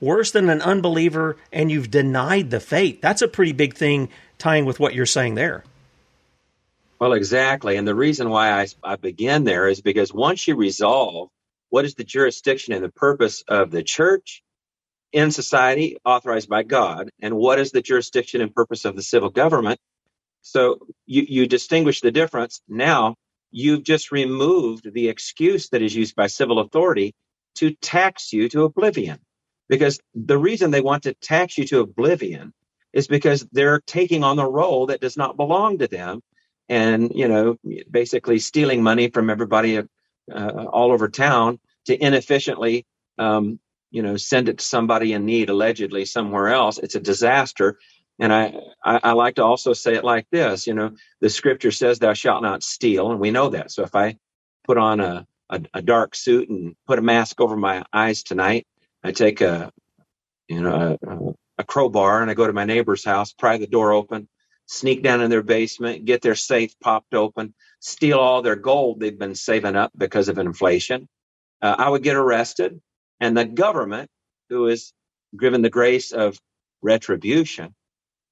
Worse 0.00 0.30
than 0.30 0.48
an 0.48 0.62
unbeliever, 0.62 1.36
and 1.52 1.70
you've 1.70 1.90
denied 1.90 2.50
the 2.50 2.60
faith. 2.60 3.00
That's 3.00 3.22
a 3.22 3.28
pretty 3.28 3.52
big 3.52 3.74
thing 3.74 4.10
tying 4.38 4.64
with 4.64 4.78
what 4.78 4.94
you're 4.94 5.06
saying 5.06 5.34
there. 5.34 5.64
Well, 7.00 7.12
exactly. 7.12 7.76
And 7.76 7.86
the 7.86 7.94
reason 7.94 8.28
why 8.28 8.50
I, 8.50 8.66
I 8.82 8.96
begin 8.96 9.44
there 9.44 9.68
is 9.68 9.80
because 9.80 10.12
once 10.12 10.46
you 10.46 10.56
resolve 10.56 11.30
what 11.70 11.84
is 11.84 11.94
the 11.94 12.04
jurisdiction 12.04 12.74
and 12.74 12.82
the 12.82 12.90
purpose 12.90 13.44
of 13.46 13.70
the 13.70 13.82
church 13.82 14.42
in 15.12 15.30
society 15.30 15.96
authorized 16.04 16.48
by 16.48 16.62
God, 16.64 17.10
and 17.20 17.36
what 17.36 17.58
is 17.58 17.70
the 17.70 17.82
jurisdiction 17.82 18.40
and 18.40 18.54
purpose 18.54 18.84
of 18.84 18.96
the 18.96 19.02
civil 19.02 19.30
government, 19.30 19.80
so 20.42 20.78
you, 21.06 21.24
you 21.28 21.46
distinguish 21.46 22.00
the 22.00 22.10
difference. 22.10 22.60
Now 22.68 23.16
you've 23.50 23.82
just 23.82 24.12
removed 24.12 24.92
the 24.92 25.08
excuse 25.08 25.68
that 25.70 25.82
is 25.82 25.94
used 25.94 26.14
by 26.14 26.26
civil 26.26 26.58
authority 26.60 27.14
to 27.56 27.74
tax 27.74 28.32
you 28.32 28.48
to 28.50 28.64
oblivion. 28.64 29.18
Because 29.68 30.00
the 30.14 30.38
reason 30.38 30.70
they 30.70 30.80
want 30.80 31.02
to 31.04 31.14
tax 31.14 31.58
you 31.58 31.64
to 31.66 31.80
oblivion 31.80 32.54
is 32.92 33.06
because 33.06 33.46
they're 33.52 33.80
taking 33.80 34.24
on 34.24 34.36
the 34.36 34.46
role 34.46 34.86
that 34.86 35.00
does 35.00 35.16
not 35.16 35.36
belong 35.36 35.78
to 35.78 35.88
them 35.88 36.20
and, 36.68 37.12
you 37.14 37.28
know, 37.28 37.56
basically 37.90 38.38
stealing 38.38 38.82
money 38.82 39.10
from 39.10 39.30
everybody 39.30 39.78
uh, 39.78 40.64
all 40.72 40.92
over 40.92 41.08
town 41.08 41.58
to 41.86 41.96
inefficiently, 41.96 42.86
um, 43.18 43.58
you 43.90 44.02
know, 44.02 44.16
send 44.16 44.48
it 44.48 44.58
to 44.58 44.64
somebody 44.64 45.12
in 45.12 45.24
need 45.24 45.50
allegedly 45.50 46.04
somewhere 46.04 46.48
else. 46.48 46.78
It's 46.78 46.94
a 46.94 47.00
disaster. 47.00 47.78
And 48.18 48.32
I, 48.32 48.54
I, 48.84 49.00
I, 49.04 49.12
like 49.12 49.36
to 49.36 49.44
also 49.44 49.72
say 49.72 49.94
it 49.94 50.04
like 50.04 50.26
this, 50.30 50.66
you 50.66 50.74
know, 50.74 50.92
the 51.20 51.30
scripture 51.30 51.70
says 51.70 51.98
thou 51.98 52.14
shalt 52.14 52.42
not 52.42 52.62
steal. 52.62 53.10
And 53.12 53.20
we 53.20 53.30
know 53.30 53.50
that. 53.50 53.70
So 53.70 53.84
if 53.84 53.94
I 53.94 54.16
put 54.66 54.76
on 54.76 55.00
a, 55.00 55.26
a, 55.50 55.60
a 55.74 55.82
dark 55.82 56.16
suit 56.16 56.48
and 56.48 56.74
put 56.86 56.98
a 56.98 57.02
mask 57.02 57.40
over 57.40 57.56
my 57.56 57.84
eyes 57.92 58.22
tonight, 58.22 58.66
I 59.04 59.12
take 59.12 59.40
a, 59.40 59.72
you 60.48 60.60
know, 60.60 60.98
a, 61.06 61.62
a 61.62 61.64
crowbar 61.64 62.20
and 62.20 62.30
I 62.30 62.34
go 62.34 62.46
to 62.46 62.52
my 62.52 62.64
neighbor's 62.64 63.04
house, 63.04 63.32
pry 63.32 63.56
the 63.58 63.66
door 63.68 63.92
open, 63.92 64.28
sneak 64.66 65.02
down 65.02 65.20
in 65.20 65.30
their 65.30 65.42
basement, 65.42 66.04
get 66.04 66.20
their 66.20 66.34
safe 66.34 66.74
popped 66.80 67.14
open, 67.14 67.54
steal 67.80 68.18
all 68.18 68.42
their 68.42 68.56
gold 68.56 68.98
they've 68.98 69.18
been 69.18 69.34
saving 69.36 69.76
up 69.76 69.92
because 69.96 70.28
of 70.28 70.38
inflation. 70.38 71.08
Uh, 71.62 71.76
I 71.78 71.88
would 71.88 72.02
get 72.02 72.16
arrested 72.16 72.80
and 73.20 73.36
the 73.36 73.44
government, 73.44 74.10
who 74.48 74.66
is 74.66 74.92
given 75.38 75.62
the 75.62 75.70
grace 75.70 76.12
of 76.12 76.38
retribution, 76.82 77.74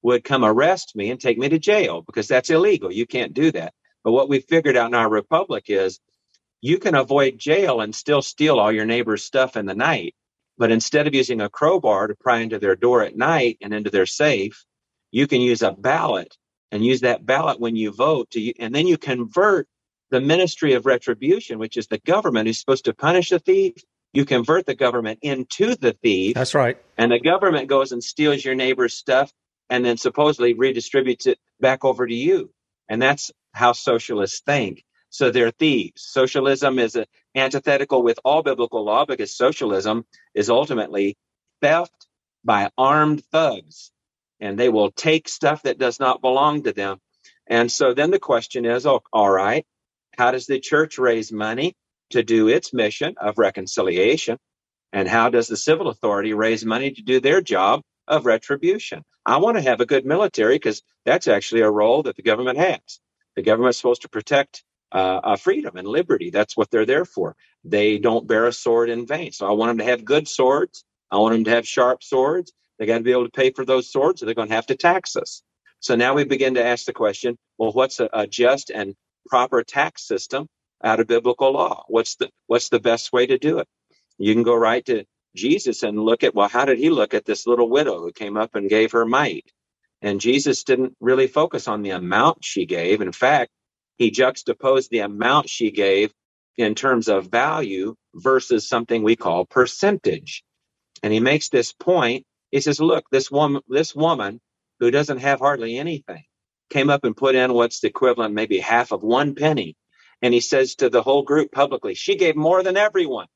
would 0.01 0.23
come 0.23 0.45
arrest 0.45 0.95
me 0.95 1.09
and 1.09 1.19
take 1.19 1.37
me 1.37 1.49
to 1.49 1.59
jail 1.59 2.01
because 2.01 2.27
that's 2.27 2.49
illegal. 2.49 2.91
You 2.91 3.05
can't 3.05 3.33
do 3.33 3.51
that. 3.51 3.73
But 4.03 4.11
what 4.11 4.29
we 4.29 4.39
figured 4.39 4.77
out 4.77 4.87
in 4.87 4.95
our 4.95 5.09
republic 5.09 5.65
is 5.67 5.99
you 6.61 6.79
can 6.79 6.95
avoid 6.95 7.37
jail 7.37 7.81
and 7.81 7.93
still 7.93 8.21
steal 8.21 8.59
all 8.59 8.71
your 8.71 8.85
neighbor's 8.85 9.23
stuff 9.23 9.57
in 9.57 9.65
the 9.65 9.75
night. 9.75 10.15
But 10.57 10.71
instead 10.71 11.07
of 11.07 11.13
using 11.13 11.41
a 11.41 11.49
crowbar 11.49 12.07
to 12.07 12.15
pry 12.15 12.39
into 12.39 12.59
their 12.59 12.75
door 12.75 13.03
at 13.03 13.15
night 13.15 13.57
and 13.61 13.73
into 13.73 13.89
their 13.89 14.05
safe, 14.05 14.65
you 15.11 15.27
can 15.27 15.41
use 15.41 15.61
a 15.61 15.71
ballot 15.71 16.35
and 16.71 16.83
use 16.83 17.01
that 17.01 17.25
ballot 17.25 17.59
when 17.59 17.75
you 17.75 17.91
vote 17.91 18.29
to, 18.31 18.59
and 18.59 18.73
then 18.73 18.87
you 18.87 18.97
convert 18.97 19.67
the 20.09 20.19
ministry 20.19 20.73
of 20.73 20.85
retribution, 20.85 21.59
which 21.59 21.77
is 21.77 21.87
the 21.87 21.99
government 21.99 22.47
who's 22.47 22.59
supposed 22.59 22.85
to 22.85 22.93
punish 22.93 23.29
the 23.29 23.39
thief. 23.39 23.73
You 24.13 24.25
convert 24.25 24.65
the 24.65 24.75
government 24.75 25.19
into 25.21 25.75
the 25.75 25.93
thief. 25.93 26.33
That's 26.33 26.55
right. 26.55 26.77
And 26.97 27.11
the 27.11 27.19
government 27.19 27.67
goes 27.67 27.91
and 27.91 28.03
steals 28.03 28.43
your 28.43 28.55
neighbor's 28.55 28.93
stuff 28.93 29.31
and 29.69 29.83
then 29.85 29.97
supposedly 29.97 30.53
redistributes 30.53 31.27
it 31.27 31.39
back 31.59 31.83
over 31.85 32.05
to 32.05 32.13
you. 32.13 32.51
And 32.89 33.01
that's 33.01 33.31
how 33.53 33.73
socialists 33.73 34.41
think. 34.41 34.83
So 35.09 35.31
they're 35.31 35.51
thieves. 35.51 36.03
Socialism 36.03 36.79
is 36.79 36.97
antithetical 37.35 38.03
with 38.03 38.19
all 38.23 38.43
biblical 38.43 38.83
law 38.83 39.05
because 39.05 39.35
socialism 39.35 40.05
is 40.33 40.49
ultimately 40.49 41.17
theft 41.61 42.07
by 42.43 42.69
armed 42.77 43.23
thugs. 43.25 43.91
And 44.39 44.59
they 44.59 44.69
will 44.69 44.91
take 44.91 45.27
stuff 45.27 45.63
that 45.63 45.79
does 45.79 45.99
not 45.99 46.21
belong 46.21 46.63
to 46.63 46.73
them. 46.73 46.99
And 47.47 47.71
so 47.71 47.93
then 47.93 48.11
the 48.11 48.19
question 48.19 48.65
is, 48.65 48.85
oh, 48.85 49.01
all 49.11 49.29
right, 49.29 49.65
how 50.17 50.31
does 50.31 50.45
the 50.45 50.59
church 50.59 50.97
raise 50.97 51.31
money 51.31 51.75
to 52.11 52.23
do 52.23 52.47
its 52.47 52.73
mission 52.73 53.15
of 53.17 53.37
reconciliation? 53.37 54.37
And 54.93 55.07
how 55.07 55.29
does 55.29 55.47
the 55.47 55.57
civil 55.57 55.87
authority 55.87 56.33
raise 56.33 56.65
money 56.65 56.91
to 56.91 57.01
do 57.01 57.19
their 57.19 57.41
job 57.41 57.81
of 58.07 58.25
retribution? 58.25 59.03
I 59.25 59.37
want 59.37 59.57
to 59.57 59.63
have 59.63 59.81
a 59.81 59.87
good 59.87 60.05
military 60.05 60.55
because 60.55 60.83
that's 61.05 61.27
actually 61.27 61.61
a 61.61 61.71
role 61.71 62.03
that 62.03 62.17
the 62.17 62.23
government 62.23 62.59
has. 62.59 62.99
The 63.35 63.43
government's 63.43 63.77
supposed 63.79 64.03
to 64.03 64.09
protect 64.09 64.63
uh, 64.93 65.21
uh, 65.23 65.37
freedom 65.37 65.77
and 65.77 65.87
liberty. 65.87 66.31
That's 66.31 66.57
what 66.57 66.71
they're 66.71 66.85
there 66.87 67.05
for. 67.05 67.35
They 67.65 67.99
don't 67.99 68.27
bear 68.27 68.47
a 68.47 68.53
sword 68.53 68.89
in 68.89 69.07
vain. 69.07 69.33
So 69.33 69.47
I 69.47 69.53
want 69.53 69.71
them 69.71 69.79
to 69.85 69.91
have 69.91 70.05
good 70.05 70.27
swords. 70.27 70.85
I 71.11 71.17
want 71.17 71.35
them 71.35 71.45
to 71.45 71.51
have 71.51 71.67
sharp 71.67 72.03
swords. 72.03 72.53
They 72.79 72.87
got 72.87 72.99
to 72.99 73.03
be 73.05 73.13
able 73.13 73.25
to 73.25 73.31
pay 73.31 73.51
for 73.51 73.65
those 73.65 73.91
swords, 73.91 74.23
or 74.23 74.27
they're 74.27 74.35
going 74.35 74.49
to 74.49 74.55
have 74.55 74.67
to 74.67 74.75
tax 74.77 75.15
us. 75.17 75.43
So 75.81 75.95
now 75.95 76.15
we 76.15 76.25
begin 76.25 76.55
to 76.55 76.65
ask 76.65 76.85
the 76.85 76.93
question: 76.93 77.37
Well, 77.59 77.73
what's 77.73 77.99
a, 78.01 78.09
a 78.13 78.27
just 78.27 78.71
and 78.71 78.95
proper 79.27 79.63
tax 79.63 80.07
system 80.07 80.47
out 80.83 80.99
of 81.01 81.07
biblical 81.07 81.53
law? 81.53 81.85
What's 81.89 82.17
the 82.17 82.29
what's 82.47 82.69
the 82.69 82.79
best 82.81 83.13
way 83.13 83.27
to 83.27 83.37
do 83.39 83.59
it? 83.59 83.67
You 84.19 84.33
can 84.33 84.43
go 84.43 84.55
right 84.55 84.85
to 84.87 85.05
Jesus 85.37 85.83
and 85.83 85.99
look 85.99 86.23
at 86.23 86.35
well, 86.35 86.49
how 86.49 86.65
did 86.65 86.79
he 86.79 86.91
look 86.91 87.13
at 87.13 87.25
this 87.25 87.47
little 87.47 87.69
widow 87.69 87.99
who 87.99 88.13
came 88.13 88.37
up 88.37 88.55
and 88.55 88.69
gave 88.69 88.93
her 88.93 89.05
mite? 89.05 89.51
And 90.01 90.21
Jesus 90.21 90.63
didn't 90.63 90.95
really 91.01 91.27
focus 91.27 91.67
on 91.67 91.83
the 91.83 91.91
amount 91.91 92.45
she 92.45 92.65
gave. 92.65 93.01
In 93.01 93.13
fact, 93.13 93.51
he 93.97 94.11
juxtaposed 94.11 94.91
the 94.91 94.99
amount 94.99 95.49
she 95.49 95.71
gave 95.71 96.13
in 96.57 96.75
terms 96.75 97.09
of 97.09 97.31
value 97.31 97.95
versus 98.15 98.67
something 98.69 99.03
we 99.03 99.17
call 99.17 99.45
percentage. 99.45 100.43
And 101.03 101.13
he 101.13 101.19
makes 101.19 101.49
this 101.49 101.73
point. 101.73 102.25
He 102.51 102.61
says, 102.61 102.79
look, 102.79 103.05
this 103.11 103.31
woman, 103.31 103.61
this 103.69 103.95
woman 103.95 104.41
who 104.79 104.91
doesn't 104.91 105.19
have 105.19 105.39
hardly 105.39 105.77
anything 105.77 106.23
came 106.69 106.89
up 106.89 107.03
and 107.03 107.17
put 107.17 107.35
in 107.35 107.53
what's 107.53 107.79
the 107.81 107.87
equivalent, 107.87 108.33
maybe 108.33 108.59
half 108.59 108.91
of 108.91 109.03
one 109.03 109.35
penny. 109.35 109.75
And 110.21 110.33
he 110.33 110.41
says 110.41 110.75
to 110.75 110.89
the 110.89 111.03
whole 111.03 111.23
group 111.23 111.51
publicly, 111.51 111.93
she 111.95 112.15
gave 112.15 112.35
more 112.35 112.63
than 112.63 112.77
everyone. 112.77 113.27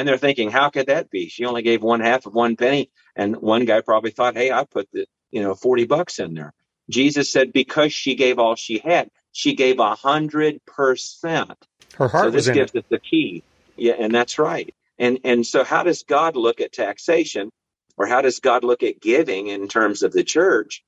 And 0.00 0.08
they're 0.08 0.16
thinking, 0.16 0.50
how 0.50 0.70
could 0.70 0.86
that 0.86 1.10
be? 1.10 1.28
She 1.28 1.44
only 1.44 1.60
gave 1.60 1.82
one 1.82 2.00
half 2.00 2.24
of 2.24 2.32
one 2.32 2.56
penny. 2.56 2.90
And 3.14 3.36
one 3.36 3.66
guy 3.66 3.82
probably 3.82 4.12
thought, 4.12 4.34
hey, 4.34 4.50
I 4.50 4.64
put 4.64 4.88
the, 4.94 5.04
you 5.30 5.42
know, 5.42 5.54
40 5.54 5.84
bucks 5.84 6.18
in 6.18 6.32
there. 6.32 6.54
Jesus 6.88 7.30
said, 7.30 7.52
because 7.52 7.92
she 7.92 8.14
gave 8.14 8.38
all 8.38 8.56
she 8.56 8.78
had, 8.78 9.10
she 9.32 9.54
gave 9.54 9.78
a 9.78 9.94
hundred 9.94 10.64
percent. 10.64 11.52
Her 11.96 12.08
heart 12.08 12.24
so 12.24 12.30
this 12.30 12.46
was 12.46 12.56
gives 12.56 12.72
in 12.72 12.78
us 12.78 12.86
the 12.88 12.98
key. 12.98 13.44
Yeah, 13.76 13.92
and 13.98 14.14
that's 14.14 14.38
right. 14.38 14.74
And 14.98 15.18
and 15.24 15.46
so 15.46 15.64
how 15.64 15.82
does 15.82 16.02
God 16.02 16.34
look 16.34 16.62
at 16.62 16.72
taxation 16.72 17.50
or 17.98 18.06
how 18.06 18.22
does 18.22 18.40
God 18.40 18.64
look 18.64 18.82
at 18.82 19.02
giving 19.02 19.48
in 19.48 19.68
terms 19.68 20.02
of 20.02 20.12
the 20.12 20.24
church? 20.24 20.82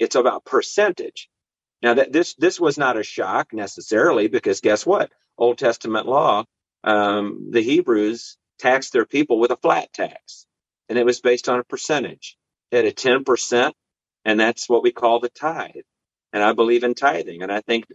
It's 0.00 0.16
about 0.16 0.44
percentage. 0.44 1.28
Now 1.84 1.94
that 1.94 2.12
this 2.12 2.34
this 2.34 2.58
was 2.58 2.78
not 2.78 2.98
a 2.98 3.04
shock 3.04 3.52
necessarily 3.52 4.26
because 4.26 4.60
guess 4.60 4.84
what? 4.84 5.12
Old 5.38 5.58
Testament 5.58 6.08
law, 6.08 6.46
um, 6.82 7.50
the 7.52 7.62
Hebrews 7.62 8.36
taxed 8.58 8.92
their 8.92 9.06
people 9.06 9.40
with 9.40 9.52
a 9.52 9.56
flat 9.58 9.92
tax, 9.92 10.46
and 10.88 10.98
it 10.98 11.06
was 11.06 11.20
based 11.20 11.48
on 11.48 11.60
a 11.60 11.64
percentage. 11.64 12.36
At 12.72 12.86
a 12.86 12.92
ten 12.92 13.24
percent, 13.24 13.74
and 14.24 14.40
that's 14.40 14.68
what 14.68 14.82
we 14.82 14.92
call 14.92 15.20
the 15.20 15.30
tithe. 15.30 15.84
And 16.32 16.42
I 16.42 16.52
believe 16.52 16.84
in 16.84 16.94
tithing, 16.94 17.42
and 17.42 17.52
I 17.52 17.62
think 17.62 17.86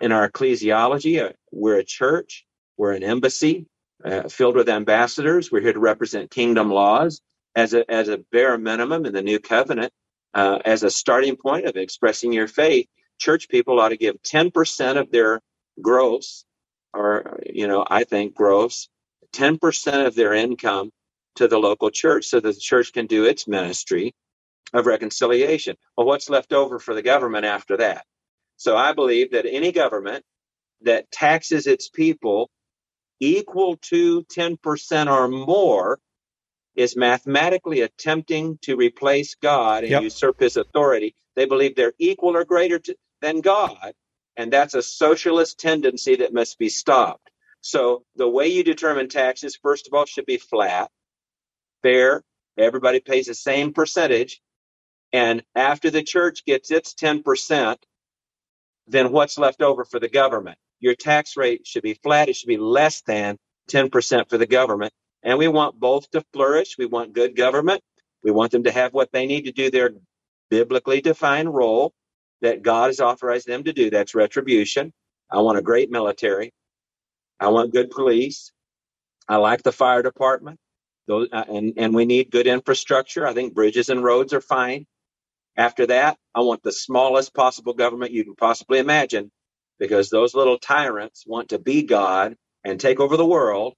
in 0.00 0.12
our 0.12 0.28
ecclesiology, 0.30 1.24
uh, 1.24 1.32
we're 1.52 1.78
a 1.78 1.84
church, 1.84 2.44
we're 2.78 2.92
an 2.94 3.04
embassy 3.04 3.66
uh, 4.04 4.28
filled 4.28 4.56
with 4.56 4.68
ambassadors. 4.68 5.52
We're 5.52 5.62
here 5.62 5.74
to 5.74 5.80
represent 5.80 6.30
kingdom 6.30 6.70
laws 6.70 7.22
as 7.56 7.74
a 7.74 7.90
as 7.90 8.08
a 8.08 8.18
bare 8.32 8.58
minimum 8.58 9.06
in 9.06 9.14
the 9.14 9.22
new 9.22 9.40
covenant, 9.40 9.92
uh, 10.34 10.60
as 10.64 10.82
a 10.84 10.90
starting 10.90 11.36
point 11.36 11.66
of 11.66 11.76
expressing 11.76 12.32
your 12.32 12.48
faith. 12.48 12.88
Church 13.20 13.48
people 13.48 13.80
ought 13.80 13.90
to 13.90 13.98
give 13.98 14.22
ten 14.22 14.50
percent 14.50 14.98
of 14.98 15.10
their 15.12 15.40
gross, 15.82 16.44
or 16.94 17.40
you 17.52 17.68
know, 17.68 17.86
I 17.88 18.04
think 18.04 18.34
gross, 18.34 18.88
ten 19.32 19.58
percent 19.58 20.06
of 20.06 20.14
their 20.14 20.34
income 20.34 20.90
to 21.36 21.48
the 21.48 21.58
local 21.58 21.90
church, 21.90 22.26
so 22.26 22.40
that 22.40 22.54
the 22.54 22.60
church 22.60 22.92
can 22.92 23.06
do 23.06 23.24
its 23.24 23.48
ministry 23.48 24.14
of 24.74 24.86
reconciliation. 24.86 25.76
Well, 25.96 26.06
what's 26.06 26.30
left 26.30 26.52
over 26.52 26.78
for 26.78 26.94
the 26.94 27.02
government 27.02 27.46
after 27.46 27.78
that? 27.78 28.04
So 28.56 28.76
I 28.76 28.92
believe 28.92 29.32
that 29.32 29.46
any 29.46 29.72
government 29.72 30.24
that 30.82 31.10
taxes 31.12 31.66
its 31.66 31.88
people 31.88 32.50
equal 33.20 33.76
to 33.78 34.24
10% 34.24 35.12
or 35.12 35.28
more 35.28 35.98
is 36.76 36.96
mathematically 36.96 37.82
attempting 37.82 38.58
to 38.62 38.76
replace 38.76 39.36
God 39.36 39.84
and 39.84 39.92
Yep. 39.92 40.00
usurp 40.00 40.40
his 40.40 40.56
authority. 40.56 41.14
They 41.36 41.46
believe 41.46 41.76
they're 41.76 41.94
equal 41.98 42.36
or 42.36 42.44
greater 42.46 42.80
to, 42.80 42.96
than 43.22 43.42
God, 43.42 43.94
and 44.36 44.52
that's 44.52 44.74
a 44.74 44.82
socialist 44.82 45.60
tendency 45.60 46.16
that 46.18 46.34
must 46.34 46.58
be 46.58 46.70
stopped. 46.70 47.29
So 47.62 48.04
the 48.16 48.28
way 48.28 48.48
you 48.48 48.64
determine 48.64 49.08
taxes, 49.08 49.58
first 49.62 49.86
of 49.88 49.94
all, 49.94 50.06
should 50.06 50.26
be 50.26 50.38
flat, 50.38 50.90
fair. 51.82 52.22
Everybody 52.58 53.00
pays 53.00 53.26
the 53.26 53.34
same 53.34 53.72
percentage. 53.72 54.40
And 55.12 55.42
after 55.54 55.90
the 55.90 56.02
church 56.02 56.44
gets 56.44 56.70
its 56.70 56.94
10%, 56.94 57.76
then 58.88 59.12
what's 59.12 59.38
left 59.38 59.62
over 59.62 59.84
for 59.84 60.00
the 60.00 60.08
government? 60.10 60.58
Your 60.80 60.96
tax 60.96 61.36
rate 61.36 61.66
should 61.66 61.84
be 61.84 61.94
flat. 61.94 62.28
It 62.28 62.36
should 62.36 62.48
be 62.48 62.58
less 62.58 63.02
than 63.02 63.38
10% 63.70 64.30
for 64.30 64.38
the 64.38 64.46
government. 64.46 64.92
And 65.22 65.38
we 65.38 65.48
want 65.48 65.80
both 65.80 66.10
to 66.12 66.24
flourish. 66.32 66.76
We 66.78 66.86
want 66.86 67.14
good 67.14 67.36
government. 67.36 67.82
We 68.24 68.32
want 68.32 68.52
them 68.52 68.64
to 68.64 68.72
have 68.72 68.94
what 68.94 69.12
they 69.12 69.26
need 69.26 69.46
to 69.46 69.52
do 69.52 69.70
their 69.70 69.92
biblically 70.50 71.00
defined 71.00 71.54
role 71.54 71.92
that 72.42 72.62
God 72.62 72.88
has 72.88 73.00
authorized 73.00 73.46
them 73.46 73.64
to 73.64 73.72
do. 73.72 73.90
That's 73.90 74.14
retribution. 74.14 74.92
I 75.30 75.40
want 75.40 75.58
a 75.58 75.62
great 75.62 75.90
military. 75.90 76.52
I 77.40 77.48
want 77.48 77.72
good 77.72 77.90
police. 77.90 78.52
I 79.28 79.36
like 79.36 79.62
the 79.62 79.72
fire 79.72 80.02
department. 80.02 80.58
Those, 81.08 81.28
uh, 81.32 81.44
and, 81.48 81.74
and 81.78 81.94
we 81.94 82.04
need 82.06 82.30
good 82.30 82.46
infrastructure. 82.46 83.26
I 83.26 83.34
think 83.34 83.54
bridges 83.54 83.88
and 83.88 84.04
roads 84.04 84.32
are 84.34 84.42
fine. 84.42 84.86
After 85.56 85.86
that, 85.86 86.18
I 86.34 86.40
want 86.40 86.62
the 86.62 86.72
smallest 86.72 87.34
possible 87.34 87.74
government 87.74 88.12
you 88.12 88.24
can 88.24 88.36
possibly 88.36 88.78
imagine 88.78 89.30
because 89.78 90.10
those 90.10 90.34
little 90.34 90.58
tyrants 90.58 91.24
want 91.26 91.50
to 91.50 91.58
be 91.58 91.82
God 91.82 92.36
and 92.64 92.80
take 92.80 93.00
over 93.00 93.16
the 93.16 93.26
world. 93.26 93.74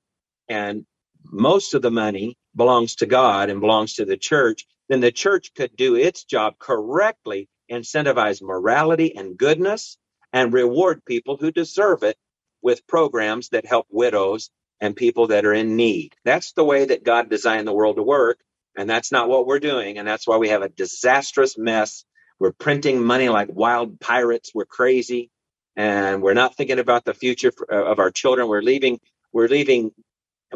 And 0.49 0.87
most 1.25 1.75
of 1.75 1.83
the 1.83 1.91
money 1.91 2.37
belongs 2.57 2.97
to 2.97 3.07
God 3.07 3.51
and 3.51 3.61
belongs 3.61 3.95
to 3.95 4.05
the 4.05 4.17
church. 4.17 4.67
Then 4.89 5.01
the 5.01 5.13
church 5.13 5.53
could 5.55 5.77
do 5.77 5.97
its 5.97 6.25
job 6.25 6.59
correctly, 6.59 7.49
incentivize 7.71 8.43
morality 8.43 9.17
and 9.17 9.37
goodness, 9.37 9.99
and 10.33 10.53
reward 10.53 11.05
people 11.05 11.37
who 11.37 11.53
deserve 11.53 12.03
it 12.05 12.17
with 12.63 12.87
programs 12.87 13.51
that 13.51 13.67
help 13.67 13.87
widows 13.91 14.51
and 14.81 14.97
people 14.97 15.29
that 15.29 15.45
are 15.45 15.53
in 15.55 15.77
need. 15.77 16.15
That's 16.25 16.53
the 16.53 16.65
way 16.65 16.87
that 16.87 17.05
God 17.05 17.31
designed 17.31 17.67
the 17.67 17.73
world 17.73 17.97
to 17.97 18.03
work. 18.03 18.39
And 18.77 18.89
that's 18.89 19.13
not 19.13 19.29
what 19.29 19.47
we're 19.47 19.61
doing. 19.61 19.99
And 19.99 20.09
that's 20.09 20.27
why 20.27 20.39
we 20.39 20.49
have 20.49 20.63
a 20.63 20.69
disastrous 20.69 21.59
mess. 21.59 22.05
We're 22.39 22.53
printing 22.53 23.03
money 23.03 23.29
like 23.29 23.49
wild 23.53 24.01
pirates. 24.01 24.51
We're 24.55 24.65
crazy. 24.65 25.31
And 25.77 26.23
we're 26.23 26.35
not 26.35 26.57
thinking 26.57 26.79
about 26.79 27.05
the 27.05 27.15
future 27.15 27.53
uh, 27.71 27.85
of 27.85 27.99
our 27.99 28.11
children. 28.11 28.49
We're 28.49 28.63
leaving, 28.63 28.99
we're 29.33 29.49
leaving 29.49 29.93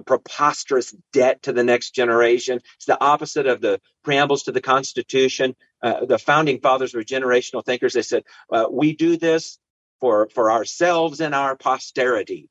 preposterous 0.05 0.95
debt 1.13 1.43
to 1.45 1.53
the 1.53 1.65
next 1.65 1.95
generation. 1.95 2.61
It's 2.77 2.87
the 2.87 3.03
opposite 3.03 3.47
of 3.47 3.61
the 3.61 3.81
preambles 4.05 4.45
to 4.45 4.53
the 4.53 4.61
Constitution. 4.61 5.55
Uh, 5.83 6.05
the 6.05 6.19
founding 6.19 6.61
fathers 6.61 6.95
were 6.95 7.03
generational 7.03 7.65
thinkers. 7.65 7.95
They 7.95 8.03
said, 8.03 8.25
uh, 8.53 8.67
we 8.71 8.95
do 8.95 9.17
this 9.17 9.59
for, 10.01 10.29
for 10.35 10.51
ourselves 10.51 11.21
and 11.21 11.35
our 11.35 11.57
posterity. 11.57 12.49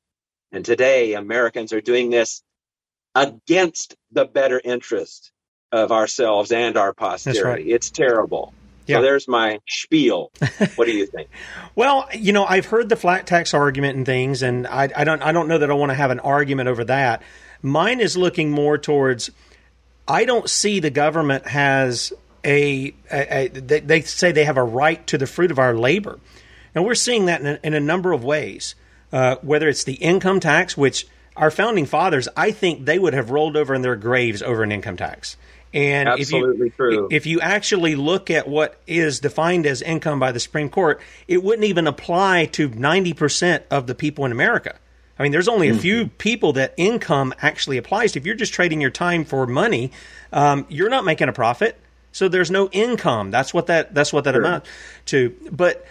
And 0.52 0.64
today, 0.64 1.14
Americans 1.14 1.72
are 1.72 1.80
doing 1.80 2.10
this 2.10 2.42
against 3.14 3.96
the 4.12 4.24
better 4.24 4.60
interest 4.62 5.32
of 5.72 5.90
ourselves 5.90 6.52
and 6.52 6.76
our 6.76 6.92
posterity. 6.92 7.42
right. 7.42 7.66
It's 7.66 7.90
terrible. 7.90 8.52
Yeah. 8.86 8.98
So 8.98 9.02
there's 9.02 9.26
my 9.26 9.60
spiel. 9.68 10.30
What 10.76 10.86
do 10.86 10.92
you 10.92 11.06
think? 11.06 11.28
Well, 11.74 12.08
you 12.14 12.32
know, 12.32 12.44
I've 12.44 12.66
heard 12.66 12.88
the 12.88 12.96
flat 12.96 13.26
tax 13.26 13.54
argument 13.54 13.96
and 13.96 14.06
things, 14.06 14.42
and 14.42 14.66
I, 14.66 14.88
I 14.94 15.04
don't, 15.04 15.22
I 15.22 15.32
don't 15.32 15.48
know 15.48 15.58
that 15.58 15.70
I 15.70 15.74
want 15.74 15.90
to 15.90 15.94
have 15.94 16.10
an 16.10 16.20
argument 16.20 16.68
over 16.68 16.84
that. 16.84 17.22
Mine 17.62 18.00
is 18.00 18.16
looking 18.16 18.50
more 18.50 18.78
towards. 18.78 19.30
I 20.06 20.24
don't 20.24 20.48
see 20.48 20.80
the 20.80 20.90
government 20.90 21.46
has 21.48 22.12
a, 22.44 22.94
a, 23.10 23.44
a 23.44 23.48
they, 23.48 23.80
they 23.80 24.00
say 24.02 24.32
they 24.32 24.44
have 24.44 24.56
a 24.56 24.64
right 24.64 25.04
to 25.08 25.18
the 25.18 25.26
fruit 25.26 25.50
of 25.50 25.58
our 25.58 25.74
labor, 25.74 26.20
and 26.76 26.84
we're 26.84 26.94
seeing 26.94 27.26
that 27.26 27.40
in 27.40 27.46
a, 27.46 27.58
in 27.64 27.74
a 27.74 27.80
number 27.80 28.12
of 28.12 28.22
ways. 28.22 28.76
Uh, 29.12 29.36
whether 29.36 29.68
it's 29.68 29.84
the 29.84 29.94
income 29.94 30.40
tax, 30.40 30.76
which 30.76 31.06
our 31.36 31.50
founding 31.50 31.86
fathers, 31.86 32.28
I 32.36 32.50
think 32.50 32.84
they 32.84 32.98
would 32.98 33.14
have 33.14 33.30
rolled 33.30 33.56
over 33.56 33.74
in 33.74 33.82
their 33.82 33.96
graves 33.96 34.42
over 34.42 34.62
an 34.62 34.72
income 34.72 34.96
tax. 34.96 35.36
And 35.72 36.08
Absolutely 36.08 36.66
if 36.66 36.72
you, 36.72 36.76
true. 36.76 37.08
If 37.10 37.26
you 37.26 37.40
actually 37.40 37.94
look 37.94 38.30
at 38.30 38.48
what 38.48 38.80
is 38.86 39.20
defined 39.20 39.66
as 39.66 39.80
income 39.80 40.18
by 40.18 40.32
the 40.32 40.40
Supreme 40.40 40.68
Court, 40.68 41.00
it 41.28 41.42
wouldn't 41.42 41.64
even 41.64 41.86
apply 41.86 42.46
to 42.52 42.68
90% 42.68 43.62
of 43.70 43.86
the 43.86 43.94
people 43.94 44.24
in 44.24 44.32
America. 44.32 44.76
I 45.18 45.22
mean, 45.22 45.32
there's 45.32 45.48
only 45.48 45.68
a 45.68 45.74
few 45.74 46.08
people 46.08 46.52
that 46.54 46.74
income 46.76 47.32
actually 47.40 47.78
applies 47.78 48.12
to. 48.12 48.18
If 48.18 48.26
you're 48.26 48.34
just 48.34 48.52
trading 48.52 48.82
your 48.82 48.90
time 48.90 49.24
for 49.24 49.46
money, 49.46 49.92
um, 50.32 50.66
you're 50.68 50.90
not 50.90 51.06
making 51.06 51.28
a 51.28 51.32
profit, 51.32 51.78
so 52.12 52.28
there's 52.28 52.50
no 52.50 52.68
income. 52.68 53.30
That's 53.30 53.54
what 53.54 53.68
that 53.68 53.94
that's 53.94 54.12
what 54.12 54.24
that 54.24 54.34
Sure. 54.34 54.42
amounts 54.42 54.68
to. 55.06 55.34
But 55.50 55.86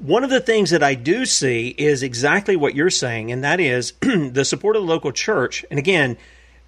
one 0.00 0.24
of 0.24 0.30
the 0.30 0.40
things 0.40 0.70
that 0.70 0.82
I 0.82 0.94
do 0.94 1.26
see 1.26 1.68
is 1.68 2.02
exactly 2.02 2.56
what 2.56 2.74
you're 2.74 2.90
saying, 2.90 3.32
and 3.32 3.44
that 3.44 3.60
is 3.60 3.92
the 4.00 4.44
support 4.44 4.76
of 4.76 4.82
the 4.82 4.88
local 4.88 5.12
church. 5.12 5.64
And 5.70 5.78
again, 5.78 6.16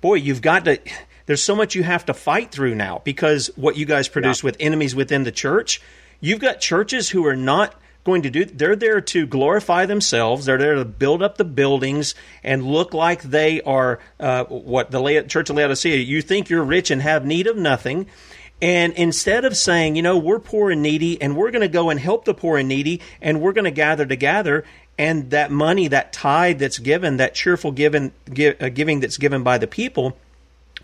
boy, 0.00 0.14
you've 0.14 0.42
got 0.42 0.66
to. 0.66 0.78
There's 1.24 1.42
so 1.42 1.54
much 1.54 1.74
you 1.74 1.82
have 1.82 2.04
to 2.06 2.14
fight 2.14 2.50
through 2.50 2.74
now 2.74 3.00
because 3.04 3.46
what 3.56 3.76
you 3.76 3.86
guys 3.86 4.08
produce 4.08 4.42
yeah. 4.42 4.48
with 4.48 4.56
enemies 4.60 4.94
within 4.94 5.24
the 5.24 5.32
church. 5.32 5.80
You've 6.20 6.40
got 6.40 6.60
churches 6.60 7.08
who 7.08 7.26
are 7.26 7.36
not 7.36 7.74
going 8.04 8.22
to 8.22 8.30
do 8.30 8.44
they're 8.44 8.74
there 8.74 9.00
to 9.00 9.26
glorify 9.28 9.86
themselves 9.86 10.44
they're 10.44 10.58
there 10.58 10.74
to 10.74 10.84
build 10.84 11.22
up 11.22 11.36
the 11.36 11.44
buildings 11.44 12.16
and 12.42 12.64
look 12.64 12.92
like 12.92 13.22
they 13.22 13.60
are 13.62 14.00
uh, 14.18 14.42
what 14.46 14.90
the 14.90 15.00
La- 15.00 15.22
church 15.22 15.48
of 15.50 15.56
laodicea 15.56 15.96
you 15.96 16.20
think 16.20 16.50
you're 16.50 16.64
rich 16.64 16.90
and 16.90 17.00
have 17.00 17.24
need 17.24 17.46
of 17.46 17.56
nothing 17.56 18.06
and 18.62 18.94
instead 18.94 19.44
of 19.44 19.54
saying 19.56 19.96
you 19.96 20.02
know 20.02 20.16
we're 20.16 20.38
poor 20.38 20.70
and 20.70 20.80
needy 20.80 21.20
and 21.20 21.36
we're 21.36 21.50
going 21.50 21.60
to 21.60 21.68
go 21.68 21.90
and 21.90 22.00
help 22.00 22.24
the 22.24 22.32
poor 22.32 22.56
and 22.56 22.68
needy 22.68 23.02
and 23.20 23.42
we're 23.42 23.52
going 23.52 23.64
to 23.64 23.70
gather 23.70 24.06
together 24.06 24.64
and 24.98 25.30
that 25.30 25.50
money 25.50 25.88
that 25.88 26.12
tithe 26.12 26.58
that's 26.58 26.78
given 26.78 27.16
that 27.16 27.34
cheerful 27.34 27.72
given, 27.72 28.12
give, 28.32 28.60
uh, 28.62 28.68
giving 28.68 29.00
that's 29.00 29.16
given 29.16 29.42
by 29.42 29.58
the 29.58 29.66
people 29.66 30.16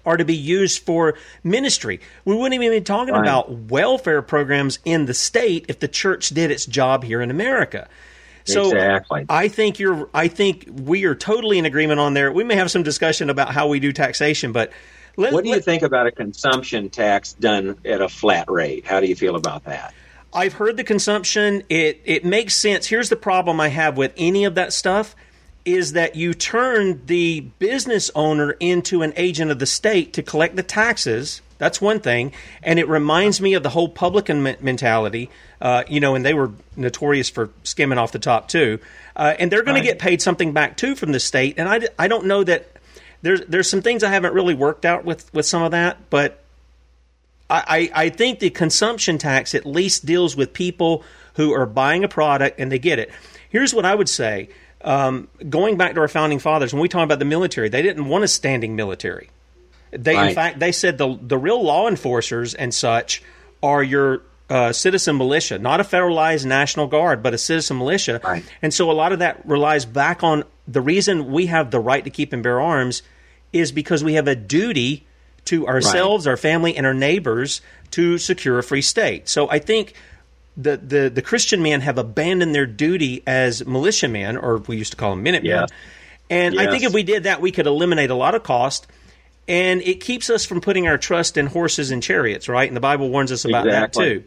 are 0.04 0.16
to 0.16 0.24
be 0.24 0.34
used 0.34 0.82
for 0.84 1.14
ministry. 1.44 2.00
We 2.24 2.34
wouldn't 2.34 2.54
even 2.54 2.70
be 2.70 2.80
talking 2.80 3.12
right. 3.12 3.20
about 3.20 3.50
welfare 3.50 4.22
programs 4.22 4.78
in 4.84 5.06
the 5.06 5.14
state 5.14 5.66
if 5.68 5.80
the 5.80 5.88
church 5.88 6.30
did 6.30 6.50
its 6.50 6.64
job 6.64 7.04
here 7.04 7.20
in 7.20 7.30
America. 7.30 7.88
So 8.44 8.70
exactly. 8.70 9.26
I 9.28 9.48
think 9.48 9.78
you're 9.78 10.08
I 10.14 10.28
think 10.28 10.66
we 10.68 11.04
are 11.04 11.14
totally 11.14 11.58
in 11.58 11.66
agreement 11.66 12.00
on 12.00 12.14
there. 12.14 12.32
We 12.32 12.44
may 12.44 12.56
have 12.56 12.70
some 12.70 12.82
discussion 12.82 13.28
about 13.28 13.52
how 13.52 13.68
we 13.68 13.78
do 13.78 13.92
taxation, 13.92 14.52
but 14.52 14.72
let, 15.18 15.32
what 15.32 15.42
do 15.42 15.50
you 15.50 15.60
think 15.60 15.82
about 15.82 16.06
a 16.06 16.12
consumption 16.12 16.90
tax 16.90 17.32
done 17.32 17.76
at 17.84 18.00
a 18.00 18.08
flat 18.08 18.48
rate? 18.48 18.86
How 18.86 19.00
do 19.00 19.06
you 19.06 19.16
feel 19.16 19.34
about 19.34 19.64
that? 19.64 19.92
I've 20.32 20.52
heard 20.52 20.76
the 20.76 20.84
consumption. 20.84 21.64
It 21.68 22.00
it 22.04 22.24
makes 22.24 22.54
sense. 22.54 22.86
Here's 22.86 23.08
the 23.08 23.16
problem 23.16 23.60
I 23.60 23.68
have 23.68 23.96
with 23.96 24.12
any 24.16 24.44
of 24.44 24.54
that 24.54 24.72
stuff 24.72 25.16
is 25.64 25.94
that 25.94 26.14
you 26.14 26.34
turn 26.34 27.04
the 27.06 27.40
business 27.58 28.12
owner 28.14 28.52
into 28.52 29.02
an 29.02 29.12
agent 29.16 29.50
of 29.50 29.58
the 29.58 29.66
state 29.66 30.12
to 30.14 30.22
collect 30.22 30.54
the 30.54 30.62
taxes. 30.62 31.42
That's 31.58 31.80
one 31.80 31.98
thing, 31.98 32.32
and 32.62 32.78
it 32.78 32.86
reminds 32.88 33.40
me 33.40 33.54
of 33.54 33.64
the 33.64 33.70
whole 33.70 33.88
publican 33.88 34.44
mentality. 34.60 35.30
Uh, 35.60 35.82
you 35.88 35.98
know, 35.98 36.14
and 36.14 36.24
they 36.24 36.34
were 36.34 36.52
notorious 36.76 37.28
for 37.28 37.50
skimming 37.64 37.98
off 37.98 38.12
the 38.12 38.20
top 38.20 38.46
too. 38.46 38.78
Uh, 39.16 39.34
and 39.36 39.50
they're 39.50 39.64
going 39.64 39.74
right. 39.74 39.80
to 39.80 39.86
get 39.86 39.98
paid 39.98 40.22
something 40.22 40.52
back 40.52 40.76
too 40.76 40.94
from 40.94 41.10
the 41.10 41.18
state. 41.18 41.56
And 41.58 41.68
I, 41.68 41.88
I 41.98 42.06
don't 42.06 42.26
know 42.26 42.44
that 42.44 42.68
there's 43.22 43.40
there's 43.42 43.68
some 43.68 43.82
things 43.82 44.02
I 44.02 44.10
haven't 44.10 44.34
really 44.34 44.54
worked 44.54 44.84
out 44.84 45.04
with 45.04 45.32
with 45.34 45.46
some 45.46 45.62
of 45.62 45.72
that, 45.72 46.10
but 46.10 46.42
I, 47.50 47.90
I 47.94 48.08
think 48.10 48.40
the 48.40 48.50
consumption 48.50 49.16
tax 49.16 49.54
at 49.54 49.64
least 49.64 50.04
deals 50.04 50.36
with 50.36 50.52
people 50.52 51.02
who 51.34 51.54
are 51.54 51.64
buying 51.64 52.04
a 52.04 52.08
product 52.08 52.60
and 52.60 52.70
they 52.70 52.78
get 52.78 52.98
it. 52.98 53.10
Here's 53.48 53.72
what 53.72 53.86
I 53.86 53.94
would 53.94 54.08
say 54.08 54.50
um, 54.82 55.28
going 55.48 55.76
back 55.76 55.94
to 55.94 56.00
our 56.00 56.08
founding 56.08 56.38
fathers, 56.38 56.72
when 56.72 56.82
we 56.82 56.88
talk 56.88 57.04
about 57.04 57.18
the 57.18 57.24
military, 57.24 57.68
they 57.68 57.82
didn't 57.82 58.06
want 58.06 58.24
a 58.24 58.28
standing 58.28 58.76
military. 58.76 59.30
They, 59.90 60.14
right. 60.14 60.28
in 60.28 60.34
fact, 60.34 60.58
they 60.58 60.72
said 60.72 60.98
the 60.98 61.18
the 61.20 61.38
real 61.38 61.62
law 61.62 61.88
enforcers 61.88 62.54
and 62.54 62.74
such 62.74 63.22
are 63.62 63.82
your 63.82 64.22
uh, 64.50 64.72
citizen 64.72 65.16
militia, 65.16 65.58
not 65.58 65.80
a 65.80 65.84
federalized 65.84 66.44
national 66.44 66.86
guard, 66.86 67.22
but 67.22 67.34
a 67.34 67.38
citizen 67.38 67.78
militia. 67.78 68.20
Right. 68.22 68.44
And 68.60 68.72
so 68.72 68.90
a 68.90 68.92
lot 68.92 69.12
of 69.12 69.20
that 69.20 69.46
relies 69.46 69.84
back 69.84 70.22
on 70.22 70.44
the 70.68 70.80
reason 70.80 71.32
we 71.32 71.46
have 71.46 71.70
the 71.70 71.80
right 71.80 72.04
to 72.04 72.10
keep 72.10 72.32
and 72.32 72.42
bear 72.42 72.60
arms 72.60 73.02
is 73.52 73.72
because 73.72 74.04
we 74.04 74.14
have 74.14 74.28
a 74.28 74.36
duty 74.36 75.06
to 75.46 75.66
ourselves, 75.66 76.26
right. 76.26 76.32
our 76.32 76.36
family, 76.36 76.76
and 76.76 76.86
our 76.86 76.94
neighbors 76.94 77.62
to 77.92 78.18
secure 78.18 78.58
a 78.58 78.62
free 78.62 78.82
state. 78.82 79.28
So 79.28 79.48
I 79.50 79.58
think 79.58 79.94
the, 80.56 80.76
the, 80.76 81.08
the 81.08 81.22
Christian 81.22 81.62
men 81.62 81.80
have 81.80 81.96
abandoned 81.96 82.54
their 82.54 82.66
duty 82.66 83.22
as 83.26 83.64
militiamen, 83.64 84.36
or 84.36 84.58
we 84.58 84.76
used 84.76 84.92
to 84.92 84.96
call 84.96 85.10
them 85.10 85.22
Minutemen. 85.22 85.50
Yeah. 85.50 85.66
And 86.28 86.54
yes. 86.54 86.66
I 86.66 86.70
think 86.70 86.82
if 86.82 86.92
we 86.92 87.02
did 87.02 87.22
that, 87.22 87.40
we 87.40 87.50
could 87.50 87.66
eliminate 87.66 88.10
a 88.10 88.14
lot 88.14 88.34
of 88.34 88.42
cost. 88.42 88.86
And 89.46 89.80
it 89.80 90.02
keeps 90.02 90.28
us 90.28 90.44
from 90.44 90.60
putting 90.60 90.86
our 90.86 90.98
trust 90.98 91.38
in 91.38 91.46
horses 91.46 91.90
and 91.90 92.02
chariots, 92.02 92.50
right? 92.50 92.68
And 92.68 92.76
the 92.76 92.82
Bible 92.82 93.08
warns 93.08 93.32
us 93.32 93.46
about 93.46 93.66
exactly. 93.66 94.04
that 94.04 94.14
too. 94.20 94.24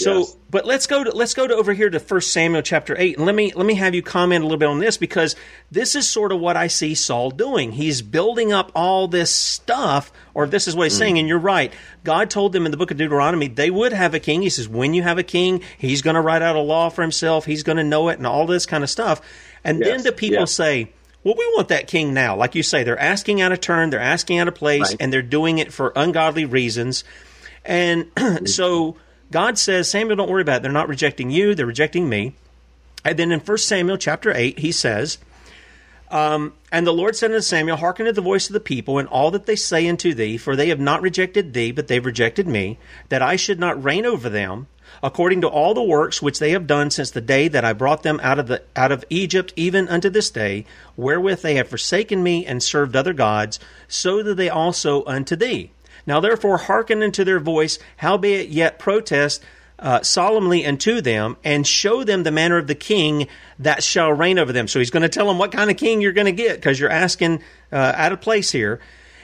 So, 0.00 0.18
yes. 0.18 0.36
but 0.48 0.64
let's 0.64 0.86
go 0.86 1.04
to 1.04 1.10
let's 1.10 1.34
go 1.34 1.46
to 1.46 1.54
over 1.54 1.72
here 1.72 1.90
to 1.90 2.00
First 2.00 2.32
Samuel 2.32 2.62
chapter 2.62 2.96
eight, 2.98 3.16
and 3.16 3.26
let 3.26 3.34
me 3.34 3.52
let 3.54 3.66
me 3.66 3.74
have 3.74 3.94
you 3.94 4.02
comment 4.02 4.42
a 4.42 4.46
little 4.46 4.58
bit 4.58 4.68
on 4.68 4.78
this 4.78 4.96
because 4.96 5.36
this 5.70 5.94
is 5.94 6.08
sort 6.08 6.32
of 6.32 6.40
what 6.40 6.56
I 6.56 6.68
see 6.68 6.94
Saul 6.94 7.30
doing. 7.30 7.72
He's 7.72 8.02
building 8.02 8.52
up 8.52 8.72
all 8.74 9.08
this 9.08 9.34
stuff, 9.34 10.10
or 10.32 10.46
this 10.46 10.66
is 10.66 10.74
what 10.74 10.84
he's 10.84 10.94
mm. 10.94 10.98
saying. 10.98 11.18
And 11.18 11.28
you're 11.28 11.38
right. 11.38 11.72
God 12.04 12.30
told 12.30 12.52
them 12.52 12.64
in 12.64 12.70
the 12.70 12.78
book 12.78 12.90
of 12.90 12.96
Deuteronomy 12.96 13.48
they 13.48 13.70
would 13.70 13.92
have 13.92 14.14
a 14.14 14.20
king. 14.20 14.42
He 14.42 14.50
says 14.50 14.68
when 14.68 14.94
you 14.94 15.02
have 15.02 15.18
a 15.18 15.22
king, 15.22 15.62
he's 15.76 16.02
going 16.02 16.14
to 16.14 16.20
write 16.20 16.42
out 16.42 16.56
a 16.56 16.60
law 16.60 16.88
for 16.88 17.02
himself. 17.02 17.44
He's 17.44 17.62
going 17.62 17.78
to 17.78 17.84
know 17.84 18.08
it, 18.08 18.18
and 18.18 18.26
all 18.26 18.46
this 18.46 18.66
kind 18.66 18.82
of 18.82 18.90
stuff. 18.90 19.20
And 19.62 19.80
yes. 19.80 19.88
then 19.88 20.02
the 20.02 20.12
people 20.12 20.40
yes. 20.40 20.52
say. 20.52 20.92
Well, 21.22 21.34
we 21.36 21.44
want 21.54 21.68
that 21.68 21.86
king 21.86 22.14
now. 22.14 22.34
Like 22.34 22.54
you 22.54 22.62
say, 22.62 22.82
they're 22.82 22.98
asking 22.98 23.42
out 23.42 23.52
of 23.52 23.60
turn, 23.60 23.90
they're 23.90 24.00
asking 24.00 24.38
out 24.38 24.48
of 24.48 24.54
place, 24.54 24.80
right. 24.80 24.96
and 25.00 25.12
they're 25.12 25.20
doing 25.20 25.58
it 25.58 25.70
for 25.70 25.92
ungodly 25.94 26.46
reasons. 26.46 27.04
And 27.62 28.10
so 28.48 28.96
God 29.32 29.58
says, 29.58 29.88
Samuel, 29.90 30.16
don't 30.16 30.30
worry 30.30 30.42
about 30.42 30.58
it. 30.58 30.62
They're 30.62 30.72
not 30.72 30.88
rejecting 30.88 31.30
you, 31.30 31.54
they're 31.54 31.66
rejecting 31.66 32.08
me. 32.08 32.34
And 33.04 33.18
then 33.18 33.32
in 33.32 33.40
1 33.40 33.58
Samuel 33.58 33.96
chapter 33.96 34.32
8, 34.34 34.58
he 34.58 34.72
says, 34.72 35.18
um, 36.10 36.52
And 36.72 36.86
the 36.86 36.92
Lord 36.92 37.16
said 37.16 37.30
unto 37.30 37.40
Samuel, 37.40 37.78
Hearken 37.78 38.06
to 38.06 38.12
the 38.12 38.20
voice 38.20 38.48
of 38.48 38.52
the 38.54 38.60
people, 38.60 38.98
and 38.98 39.08
all 39.08 39.30
that 39.30 39.46
they 39.46 39.56
say 39.56 39.88
unto 39.88 40.12
thee, 40.12 40.36
for 40.36 40.56
they 40.56 40.68
have 40.68 40.80
not 40.80 41.00
rejected 41.00 41.52
thee, 41.52 41.72
but 41.72 41.88
they've 41.88 42.04
rejected 42.04 42.46
me, 42.46 42.78
that 43.08 43.22
I 43.22 43.36
should 43.36 43.60
not 43.60 43.82
reign 43.82 44.04
over 44.04 44.28
them, 44.28 44.66
according 45.02 45.40
to 45.42 45.48
all 45.48 45.72
the 45.72 45.82
works 45.82 46.20
which 46.20 46.40
they 46.40 46.50
have 46.50 46.66
done 46.66 46.90
since 46.90 47.10
the 47.10 47.20
day 47.20 47.48
that 47.48 47.64
I 47.64 47.72
brought 47.72 48.02
them 48.02 48.20
out 48.22 48.38
of 48.38 48.48
the 48.48 48.62
out 48.76 48.92
of 48.92 49.04
Egypt, 49.08 49.52
even 49.56 49.88
unto 49.88 50.10
this 50.10 50.30
day, 50.30 50.66
wherewith 50.96 51.40
they 51.40 51.54
have 51.54 51.68
forsaken 51.68 52.22
me 52.22 52.44
and 52.44 52.62
served 52.62 52.96
other 52.96 53.14
gods, 53.14 53.58
so 53.88 54.22
do 54.22 54.34
they 54.34 54.50
also 54.50 55.04
unto 55.06 55.36
thee. 55.36 55.70
Now 56.10 56.18
therefore 56.18 56.58
hearken 56.58 57.04
unto 57.04 57.22
their 57.22 57.38
voice, 57.38 57.78
howbeit 57.98 58.48
yet 58.48 58.80
protest 58.80 59.44
uh, 59.78 60.02
solemnly 60.02 60.66
unto 60.66 61.00
them, 61.00 61.36
and 61.44 61.64
show 61.64 62.02
them 62.02 62.24
the 62.24 62.32
manner 62.32 62.58
of 62.58 62.66
the 62.66 62.74
king 62.74 63.28
that 63.60 63.84
shall 63.84 64.12
reign 64.12 64.36
over 64.36 64.52
them. 64.52 64.66
So 64.66 64.80
he's 64.80 64.90
going 64.90 65.04
to 65.04 65.08
tell 65.08 65.28
them 65.28 65.38
what 65.38 65.52
kind 65.52 65.70
of 65.70 65.76
king 65.76 66.00
you're 66.00 66.10
going 66.10 66.26
to 66.26 66.32
get, 66.32 66.56
because 66.56 66.80
you're 66.80 66.90
asking 66.90 67.44
uh, 67.70 67.92
out 67.94 68.10
of 68.10 68.20
place 68.20 68.50
here. 68.50 68.80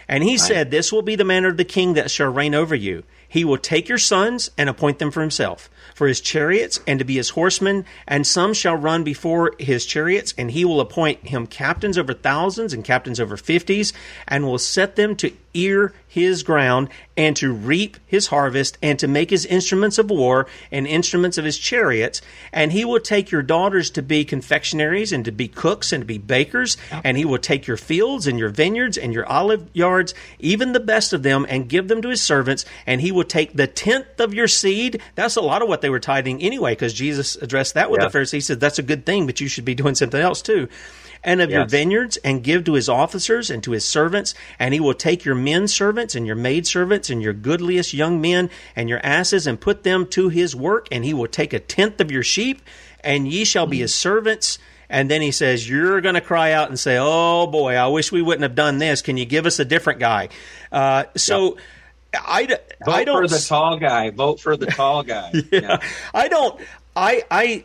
And 0.06 0.22
he 0.22 0.34
right. 0.34 0.40
said, 0.40 0.70
This 0.70 0.92
will 0.92 1.02
be 1.02 1.16
the 1.16 1.24
manner 1.24 1.48
of 1.48 1.56
the 1.56 1.64
king 1.64 1.94
that 1.94 2.08
shall 2.08 2.30
reign 2.30 2.54
over 2.54 2.76
you. 2.76 3.02
He 3.28 3.44
will 3.44 3.58
take 3.58 3.88
your 3.88 3.98
sons 3.98 4.52
and 4.56 4.68
appoint 4.68 5.00
them 5.00 5.10
for 5.10 5.22
himself 5.22 5.68
for 5.96 6.06
his 6.06 6.20
chariots 6.20 6.78
and 6.86 6.98
to 6.98 7.06
be 7.06 7.16
his 7.16 7.30
horsemen, 7.30 7.86
and 8.06 8.26
some 8.26 8.52
shall 8.52 8.76
run 8.76 9.02
before 9.02 9.54
his 9.58 9.86
chariots, 9.86 10.34
and 10.36 10.50
he 10.50 10.62
will 10.62 10.78
appoint 10.78 11.26
him 11.26 11.46
captains 11.46 11.96
over 11.96 12.12
thousands 12.12 12.74
and 12.74 12.84
captains 12.84 13.18
over 13.18 13.34
fifties, 13.38 13.94
and 14.28 14.44
will 14.44 14.58
set 14.58 14.96
them 14.96 15.16
to 15.16 15.32
ear 15.54 15.94
his 16.16 16.42
ground 16.42 16.88
and 17.14 17.36
to 17.36 17.52
reap 17.52 17.98
his 18.06 18.28
harvest 18.28 18.78
and 18.82 18.98
to 18.98 19.06
make 19.06 19.28
his 19.28 19.44
instruments 19.44 19.98
of 19.98 20.08
war 20.08 20.46
and 20.72 20.86
instruments 20.86 21.36
of 21.36 21.44
his 21.44 21.58
chariots. 21.58 22.22
And 22.52 22.72
he 22.72 22.86
will 22.86 23.00
take 23.00 23.30
your 23.30 23.42
daughters 23.42 23.90
to 23.90 24.02
be 24.02 24.24
confectionaries 24.24 25.12
and 25.12 25.26
to 25.26 25.32
be 25.32 25.46
cooks 25.46 25.92
and 25.92 26.00
to 26.00 26.06
be 26.06 26.16
bakers. 26.16 26.78
And 27.04 27.18
he 27.18 27.26
will 27.26 27.38
take 27.38 27.66
your 27.66 27.76
fields 27.76 28.26
and 28.26 28.38
your 28.38 28.48
vineyards 28.48 28.96
and 28.96 29.12
your 29.12 29.26
olive 29.26 29.68
yards, 29.74 30.14
even 30.38 30.72
the 30.72 30.80
best 30.80 31.12
of 31.12 31.22
them, 31.22 31.44
and 31.48 31.68
give 31.68 31.88
them 31.88 32.00
to 32.00 32.08
his 32.08 32.22
servants. 32.22 32.64
And 32.86 33.02
he 33.02 33.12
will 33.12 33.24
take 33.24 33.52
the 33.52 33.66
tenth 33.66 34.18
of 34.18 34.32
your 34.32 34.48
seed. 34.48 35.02
That's 35.16 35.36
a 35.36 35.42
lot 35.42 35.60
of 35.60 35.68
what 35.68 35.82
they 35.82 35.90
were 35.90 36.00
tithing 36.00 36.40
anyway, 36.40 36.72
because 36.72 36.94
Jesus 36.94 37.36
addressed 37.36 37.74
that 37.74 37.90
with 37.90 38.00
yeah. 38.00 38.06
the 38.06 38.10
Pharisees. 38.10 38.32
He 38.32 38.40
said, 38.40 38.60
That's 38.60 38.78
a 38.78 38.82
good 38.82 39.04
thing, 39.04 39.26
but 39.26 39.38
you 39.38 39.48
should 39.48 39.66
be 39.66 39.74
doing 39.74 39.94
something 39.94 40.20
else 40.20 40.40
too 40.40 40.68
and 41.26 41.42
of 41.42 41.50
yes. 41.50 41.56
your 41.56 41.66
vineyards, 41.66 42.16
and 42.18 42.42
give 42.42 42.64
to 42.64 42.74
his 42.74 42.88
officers 42.88 43.50
and 43.50 43.62
to 43.64 43.72
his 43.72 43.84
servants. 43.84 44.34
And 44.58 44.72
he 44.72 44.80
will 44.80 44.94
take 44.94 45.24
your 45.24 45.34
men 45.34 45.68
servants 45.68 46.14
and 46.14 46.26
your 46.26 46.36
maid 46.36 46.66
servants 46.66 47.10
and 47.10 47.20
your 47.20 47.34
goodliest 47.34 47.92
young 47.92 48.20
men 48.20 48.48
and 48.74 48.88
your 48.88 49.00
asses 49.02 49.46
and 49.46 49.60
put 49.60 49.82
them 49.82 50.06
to 50.06 50.28
his 50.28 50.56
work. 50.56 50.86
And 50.90 51.04
he 51.04 51.12
will 51.12 51.26
take 51.26 51.52
a 51.52 51.58
tenth 51.58 52.00
of 52.00 52.10
your 52.10 52.22
sheep, 52.22 52.62
and 53.00 53.28
ye 53.28 53.44
shall 53.44 53.66
be 53.66 53.80
his 53.80 53.94
servants. 53.94 54.58
And 54.88 55.10
then 55.10 55.20
he 55.20 55.32
says, 55.32 55.68
You're 55.68 56.00
going 56.00 56.14
to 56.14 56.20
cry 56.20 56.52
out 56.52 56.68
and 56.68 56.78
say, 56.78 56.96
Oh 56.98 57.48
boy, 57.48 57.74
I 57.74 57.88
wish 57.88 58.12
we 58.12 58.22
wouldn't 58.22 58.44
have 58.44 58.54
done 58.54 58.78
this. 58.78 59.02
Can 59.02 59.16
you 59.16 59.24
give 59.24 59.44
us 59.44 59.58
a 59.58 59.64
different 59.64 60.00
guy? 60.00 60.30
Uh, 60.72 61.04
so. 61.16 61.56
Yep. 61.56 61.58
I, 62.18 62.46
Vote 62.46 62.60
I 62.86 63.04
don't 63.04 63.22
Vote 63.22 63.28
for 63.28 63.36
the 63.36 63.44
tall 63.46 63.78
guy. 63.78 64.10
Vote 64.10 64.40
for 64.40 64.56
the 64.56 64.66
tall 64.66 65.02
guy. 65.02 65.30
yeah, 65.34 65.42
yeah. 65.60 65.76
I 66.14 66.28
don't. 66.28 66.58
I 66.94 67.24
I 67.30 67.64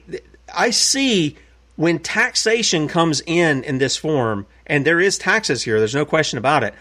I 0.54 0.72
see 0.72 1.38
when 1.76 2.00
taxation 2.00 2.88
comes 2.88 3.22
in 3.26 3.64
in 3.64 3.78
this 3.78 3.98
form, 3.98 4.46
and 4.68 4.86
there 4.86 5.00
is 5.00 5.18
taxes 5.18 5.64
here, 5.64 5.80
there's 5.80 5.96
no 5.96 6.06
question 6.06 6.38
about 6.38 6.64
it. 6.64 6.74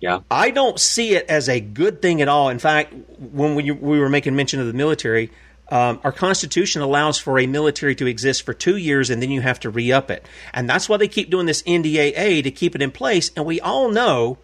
Yeah. 0.00 0.20
I 0.30 0.50
don't 0.50 0.78
see 0.78 1.14
it 1.14 1.26
as 1.30 1.48
a 1.48 1.60
good 1.60 2.02
thing 2.02 2.20
at 2.20 2.28
all. 2.28 2.50
In 2.50 2.58
fact, 2.58 2.92
when 3.18 3.54
we, 3.54 3.70
we 3.70 3.98
were 3.98 4.08
making 4.08 4.36
mention 4.36 4.60
of 4.60 4.66
the 4.66 4.72
military, 4.72 5.30
um, 5.70 5.98
our 6.04 6.12
Constitution 6.12 6.82
allows 6.82 7.18
for 7.18 7.38
a 7.38 7.46
military 7.46 7.94
to 7.94 8.06
exist 8.06 8.42
for 8.42 8.52
two 8.52 8.76
years 8.76 9.08
and 9.08 9.22
then 9.22 9.30
you 9.30 9.40
have 9.40 9.60
to 9.60 9.70
re 9.70 9.92
up 9.92 10.10
it. 10.10 10.26
And 10.52 10.68
that's 10.68 10.88
why 10.88 10.98
they 10.98 11.08
keep 11.08 11.30
doing 11.30 11.46
this 11.46 11.62
NDAA 11.62 12.42
to 12.42 12.50
keep 12.50 12.74
it 12.74 12.82
in 12.82 12.90
place. 12.90 13.30
And 13.34 13.46
we 13.46 13.60
all 13.60 13.90
know 13.90 14.38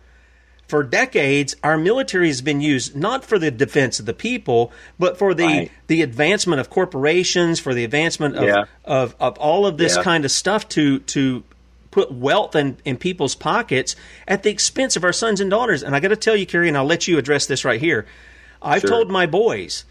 for 0.70 0.85
decades, 0.85 1.56
our 1.64 1.76
military 1.76 2.28
has 2.28 2.40
been 2.42 2.61
used 2.61 2.94
not 2.94 3.24
for 3.24 3.40
the 3.40 3.50
defense 3.50 3.98
of 3.98 4.06
the 4.06 4.14
people, 4.14 4.70
but 5.00 5.18
for 5.18 5.35
the 5.35 5.44
right. 5.44 5.72
the 5.88 6.00
advancement 6.02 6.61
of 6.61 6.70
corporations, 6.70 7.59
for 7.59 7.74
the 7.74 7.83
advancement 7.83 8.37
of 8.37 8.44
yeah. 8.44 8.64
of, 8.85 9.16
of 9.18 9.37
all 9.38 9.66
of 9.66 9.78
this 9.78 9.96
yeah. 9.96 10.02
kind 10.04 10.24
of 10.24 10.30
stuff 10.30 10.68
to 10.68 11.00
to 11.00 11.42
put 11.90 12.12
wealth 12.12 12.54
in, 12.54 12.76
in 12.85 12.96
people's 12.96 13.35
pockets 13.35 13.96
at 14.28 14.44
the 14.44 14.50
expense 14.50 14.94
of 14.94 15.02
our 15.02 15.12
sons 15.12 15.40
and 15.40 15.50
daughters. 15.50 15.83
And 15.83 15.96
I 15.96 15.98
got 15.98 16.09
to 16.09 16.16
tell 16.16 16.37
you, 16.37 16.46
Cary, 16.46 16.68
and 16.68 16.76
I'll 16.76 16.85
let 16.85 17.09
you 17.09 17.18
address 17.18 17.46
this 17.46 17.64
right 17.64 17.80
here. 17.80 18.06
I've 18.62 18.83
Sure. 18.83 18.90
told 18.90 19.11
my 19.11 19.26
boys, 19.26 19.85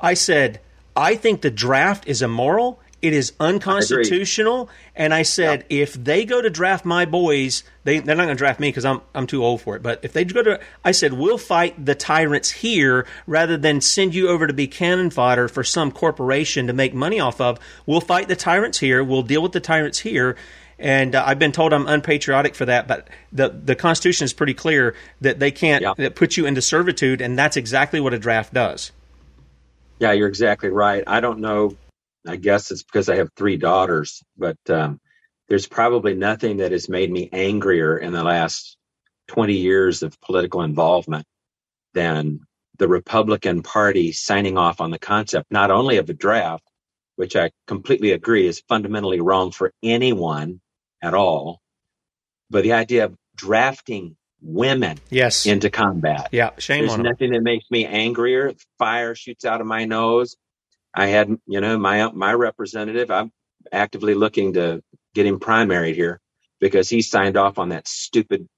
I 0.00 0.14
said, 0.14 0.60
I 0.96 1.16
think 1.16 1.42
the 1.42 1.50
draft 1.50 2.08
is 2.08 2.22
immoral. 2.22 2.80
It 3.04 3.12
is 3.12 3.34
unconstitutional. 3.38 4.70
And 4.96 5.12
I 5.12 5.24
said, 5.24 5.66
if 5.68 5.92
they 5.92 6.24
go 6.24 6.40
to 6.40 6.48
draft 6.48 6.86
my 6.86 7.04
boys, 7.04 7.62
they, 7.82 7.98
they're 7.98 8.16
not 8.16 8.24
going 8.24 8.34
to 8.34 8.38
draft 8.38 8.58
me 8.58 8.68
because 8.68 8.86
I'm, 8.86 9.02
I'm 9.14 9.26
too 9.26 9.44
old 9.44 9.60
for 9.60 9.76
it. 9.76 9.82
But 9.82 10.00
if 10.02 10.14
they 10.14 10.24
go 10.24 10.42
to, 10.42 10.58
I 10.86 10.92
said, 10.92 11.12
we'll 11.12 11.36
fight 11.36 11.84
the 11.84 11.94
tyrants 11.94 12.50
here 12.50 13.06
rather 13.26 13.58
than 13.58 13.82
send 13.82 14.14
you 14.14 14.30
over 14.30 14.46
to 14.46 14.54
be 14.54 14.66
cannon 14.66 15.10
fodder 15.10 15.48
for 15.48 15.62
some 15.62 15.92
corporation 15.92 16.66
to 16.68 16.72
make 16.72 16.94
money 16.94 17.20
off 17.20 17.42
of. 17.42 17.58
We'll 17.84 18.00
fight 18.00 18.28
the 18.28 18.36
tyrants 18.36 18.78
here. 18.78 19.04
We'll 19.04 19.22
deal 19.22 19.42
with 19.42 19.52
the 19.52 19.60
tyrants 19.60 19.98
here. 19.98 20.34
And 20.78 21.14
uh, 21.14 21.24
I've 21.26 21.38
been 21.38 21.52
told 21.52 21.74
I'm 21.74 21.86
unpatriotic 21.86 22.54
for 22.54 22.64
that, 22.64 22.88
but 22.88 23.08
the 23.30 23.50
the 23.50 23.76
Constitution 23.76 24.24
is 24.24 24.32
pretty 24.32 24.54
clear 24.54 24.96
that 25.20 25.38
they 25.38 25.50
can't 25.50 25.96
that 25.98 26.16
put 26.16 26.36
you 26.36 26.46
into 26.46 26.60
servitude, 26.60 27.20
and 27.20 27.38
that's 27.38 27.56
exactly 27.56 28.00
what 28.00 28.12
a 28.12 28.18
draft 28.18 28.52
does. 28.52 28.90
Yeah, 30.00 30.12
you're 30.12 30.26
exactly 30.26 30.70
right. 30.70 31.04
I 31.06 31.20
don't 31.20 31.38
know. 31.38 31.76
I 32.26 32.36
guess 32.36 32.70
it's 32.70 32.82
because 32.82 33.08
I 33.08 33.16
have 33.16 33.30
three 33.36 33.56
daughters, 33.56 34.22
but 34.36 34.58
um, 34.68 35.00
there's 35.48 35.66
probably 35.66 36.14
nothing 36.14 36.58
that 36.58 36.72
has 36.72 36.88
made 36.88 37.10
me 37.10 37.28
angrier 37.32 37.98
in 37.98 38.12
the 38.12 38.24
last 38.24 38.76
20 39.28 39.54
years 39.54 40.02
of 40.02 40.20
political 40.20 40.62
involvement 40.62 41.26
than 41.92 42.40
the 42.78 42.88
Republican 42.88 43.62
Party 43.62 44.12
signing 44.12 44.58
off 44.58 44.80
on 44.80 44.90
the 44.90 44.98
concept 44.98 45.50
not 45.50 45.70
only 45.70 45.98
of 45.98 46.08
a 46.08 46.14
draft, 46.14 46.64
which 47.16 47.36
I 47.36 47.50
completely 47.66 48.12
agree 48.12 48.46
is 48.46 48.62
fundamentally 48.68 49.20
wrong 49.20 49.52
for 49.52 49.72
anyone 49.82 50.60
at 51.02 51.14
all, 51.14 51.60
but 52.50 52.64
the 52.64 52.72
idea 52.72 53.04
of 53.04 53.16
drafting 53.36 54.16
women 54.40 54.98
yes. 55.10 55.46
into 55.46 55.70
combat. 55.70 56.28
Yeah, 56.32 56.50
shame 56.58 56.80
There's 56.80 56.92
on 56.92 57.02
them. 57.02 57.12
nothing 57.12 57.32
that 57.32 57.42
makes 57.42 57.64
me 57.70 57.86
angrier. 57.86 58.52
Fire 58.78 59.14
shoots 59.14 59.44
out 59.44 59.60
of 59.60 59.66
my 59.66 59.84
nose. 59.84 60.36
I 60.94 61.06
had, 61.08 61.30
you 61.46 61.60
know, 61.60 61.78
my 61.78 62.10
my 62.12 62.32
representative. 62.34 63.10
I'm 63.10 63.32
actively 63.72 64.14
looking 64.14 64.54
to 64.54 64.82
get 65.14 65.26
him 65.26 65.40
primaried 65.40 65.94
here 65.96 66.20
because 66.60 66.88
he 66.90 67.02
signed 67.02 67.36
off 67.36 67.58
on 67.58 67.70
that 67.70 67.88
stupid 67.88 68.48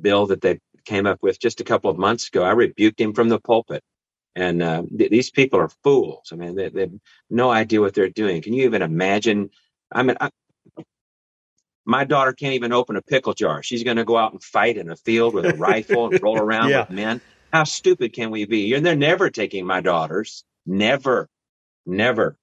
bill 0.00 0.26
that 0.28 0.40
they 0.42 0.60
came 0.86 1.06
up 1.06 1.20
with 1.22 1.40
just 1.40 1.60
a 1.60 1.64
couple 1.64 1.90
of 1.90 1.98
months 1.98 2.28
ago. 2.28 2.44
I 2.44 2.52
rebuked 2.52 3.00
him 3.00 3.14
from 3.14 3.28
the 3.30 3.40
pulpit. 3.40 3.82
And 4.34 4.62
uh, 4.62 4.82
th- 4.96 5.10
these 5.10 5.30
people 5.30 5.60
are 5.60 5.70
fools. 5.84 6.30
I 6.32 6.36
mean, 6.36 6.54
they, 6.56 6.68
they 6.70 6.82
have 6.82 6.92
no 7.30 7.50
idea 7.50 7.80
what 7.80 7.94
they're 7.94 8.08
doing. 8.10 8.42
Can 8.42 8.54
you 8.54 8.64
even 8.64 8.82
imagine? 8.82 9.50
I 9.92 10.02
mean, 10.04 10.16
I, 10.20 10.30
my 11.86 12.04
daughter 12.04 12.32
can't 12.32 12.54
even 12.54 12.72
open 12.72 12.96
a 12.96 13.02
pickle 13.02 13.34
jar. 13.34 13.62
She's 13.62 13.84
going 13.84 13.98
to 13.98 14.04
go 14.04 14.16
out 14.18 14.32
and 14.32 14.42
fight 14.42 14.76
in 14.78 14.90
a 14.90 14.96
field 14.96 15.34
with 15.34 15.46
a 15.46 15.52
rifle 15.54 16.06
and 16.06 16.16
roll 16.20 16.38
around 16.38 16.72
Yeah. 16.72 16.76
with 16.76 16.90
men. 16.90 17.22
How 17.52 17.64
stupid 17.64 18.12
can 18.14 18.30
we 18.30 18.46
be? 18.46 18.74
And 18.74 18.84
they're 18.86 18.96
never 18.96 19.30
taking 19.30 19.66
my 19.66 19.80
daughters. 19.80 20.44
Never, 20.66 21.28
never, 21.86 22.36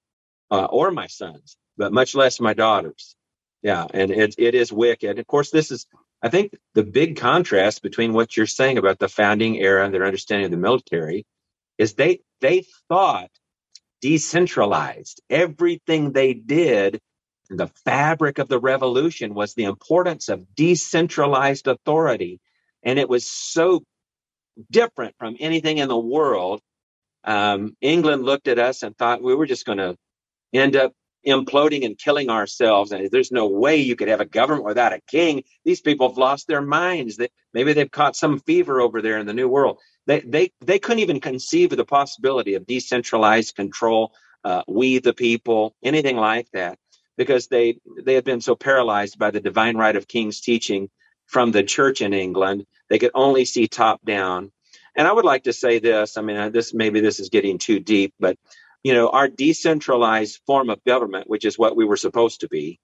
uh, 0.50 0.66
or 0.66 0.90
my 0.90 1.06
sons, 1.06 1.56
but 1.76 1.92
much 1.92 2.14
less 2.14 2.40
my 2.40 2.54
daughters. 2.54 3.16
Yeah, 3.62 3.86
and 3.92 4.10
it 4.10 4.34
it 4.38 4.54
is 4.54 4.72
wicked. 4.72 5.18
Of 5.18 5.26
course, 5.26 5.50
this 5.50 5.70
is 5.70 5.86
I 6.22 6.28
think 6.28 6.54
the 6.74 6.84
big 6.84 7.16
contrast 7.16 7.82
between 7.82 8.12
what 8.12 8.36
you're 8.36 8.46
saying 8.46 8.78
about 8.78 8.98
the 8.98 9.08
founding 9.08 9.56
era 9.56 9.84
and 9.84 9.94
their 9.94 10.06
understanding 10.06 10.46
of 10.46 10.50
the 10.50 10.56
military 10.56 11.26
is 11.78 11.94
they 11.94 12.20
they 12.40 12.64
thought 12.88 13.30
decentralized. 14.00 15.22
Everything 15.30 16.12
they 16.12 16.34
did, 16.34 17.00
the 17.50 17.68
fabric 17.84 18.38
of 18.38 18.48
the 18.48 18.60
revolution 18.60 19.34
was 19.34 19.54
the 19.54 19.64
importance 19.64 20.28
of 20.28 20.54
decentralized 20.54 21.66
authority. 21.68 22.40
And 22.82 22.98
it 22.98 23.08
was 23.08 23.26
so 23.30 23.82
different 24.70 25.16
from 25.18 25.36
anything 25.40 25.78
in 25.78 25.88
the 25.88 25.98
world. 25.98 26.60
Um, 27.24 27.76
England 27.80 28.24
looked 28.24 28.48
at 28.48 28.58
us 28.58 28.82
and 28.82 28.96
thought 28.96 29.22
we 29.22 29.34
were 29.34 29.46
just 29.46 29.66
going 29.66 29.78
to 29.78 29.96
end 30.52 30.76
up 30.76 30.92
imploding 31.26 31.84
and 31.84 31.98
killing 31.98 32.30
ourselves. 32.30 32.92
And 32.92 33.10
there's 33.10 33.32
no 33.32 33.48
way 33.48 33.76
you 33.76 33.96
could 33.96 34.08
have 34.08 34.20
a 34.20 34.26
government 34.26 34.66
without 34.66 34.92
a 34.92 35.00
king. 35.08 35.44
These 35.64 35.80
people 35.80 36.08
have 36.08 36.18
lost 36.18 36.46
their 36.46 36.62
minds. 36.62 37.16
They, 37.16 37.28
maybe 37.52 37.72
they've 37.72 37.90
caught 37.90 38.16
some 38.16 38.40
fever 38.40 38.80
over 38.80 39.00
there 39.00 39.18
in 39.18 39.26
the 39.26 39.32
new 39.34 39.48
world. 39.48 39.78
They, 40.06 40.20
they, 40.20 40.52
they 40.60 40.78
couldn't 40.78 41.00
even 41.00 41.20
conceive 41.20 41.72
of 41.72 41.78
the 41.78 41.84
possibility 41.84 42.54
of 42.54 42.66
decentralized 42.66 43.56
control. 43.56 44.12
Uh, 44.44 44.62
we 44.68 44.98
the 44.98 45.14
people, 45.14 45.74
anything 45.82 46.16
like 46.16 46.50
that, 46.52 46.78
because 47.16 47.46
they, 47.48 47.78
they 48.02 48.14
had 48.14 48.24
been 48.24 48.42
so 48.42 48.54
paralyzed 48.54 49.18
by 49.18 49.30
the 49.30 49.40
divine 49.40 49.76
right 49.78 49.96
of 49.96 50.06
kings 50.06 50.40
teaching 50.42 50.90
from 51.26 51.52
the 51.52 51.62
church 51.62 52.02
in 52.02 52.12
England. 52.12 52.66
They 52.90 52.98
could 52.98 53.12
only 53.14 53.46
see 53.46 53.66
top 53.66 54.04
down. 54.04 54.52
And 54.96 55.08
I 55.08 55.12
would 55.12 55.24
like 55.24 55.44
to 55.44 55.52
say 55.52 55.78
this. 55.78 56.16
I 56.16 56.22
mean, 56.22 56.52
this 56.52 56.72
maybe 56.72 57.00
this 57.00 57.20
is 57.20 57.28
getting 57.28 57.58
too 57.58 57.80
deep, 57.80 58.14
but 58.20 58.36
you 58.82 58.92
know, 58.92 59.08
our 59.08 59.28
decentralized 59.28 60.40
form 60.46 60.70
of 60.70 60.84
government, 60.84 61.28
which 61.28 61.44
is 61.44 61.58
what 61.58 61.74
we 61.74 61.84
were 61.84 61.96
supposed 61.96 62.40
to 62.40 62.48
be, 62.48 62.78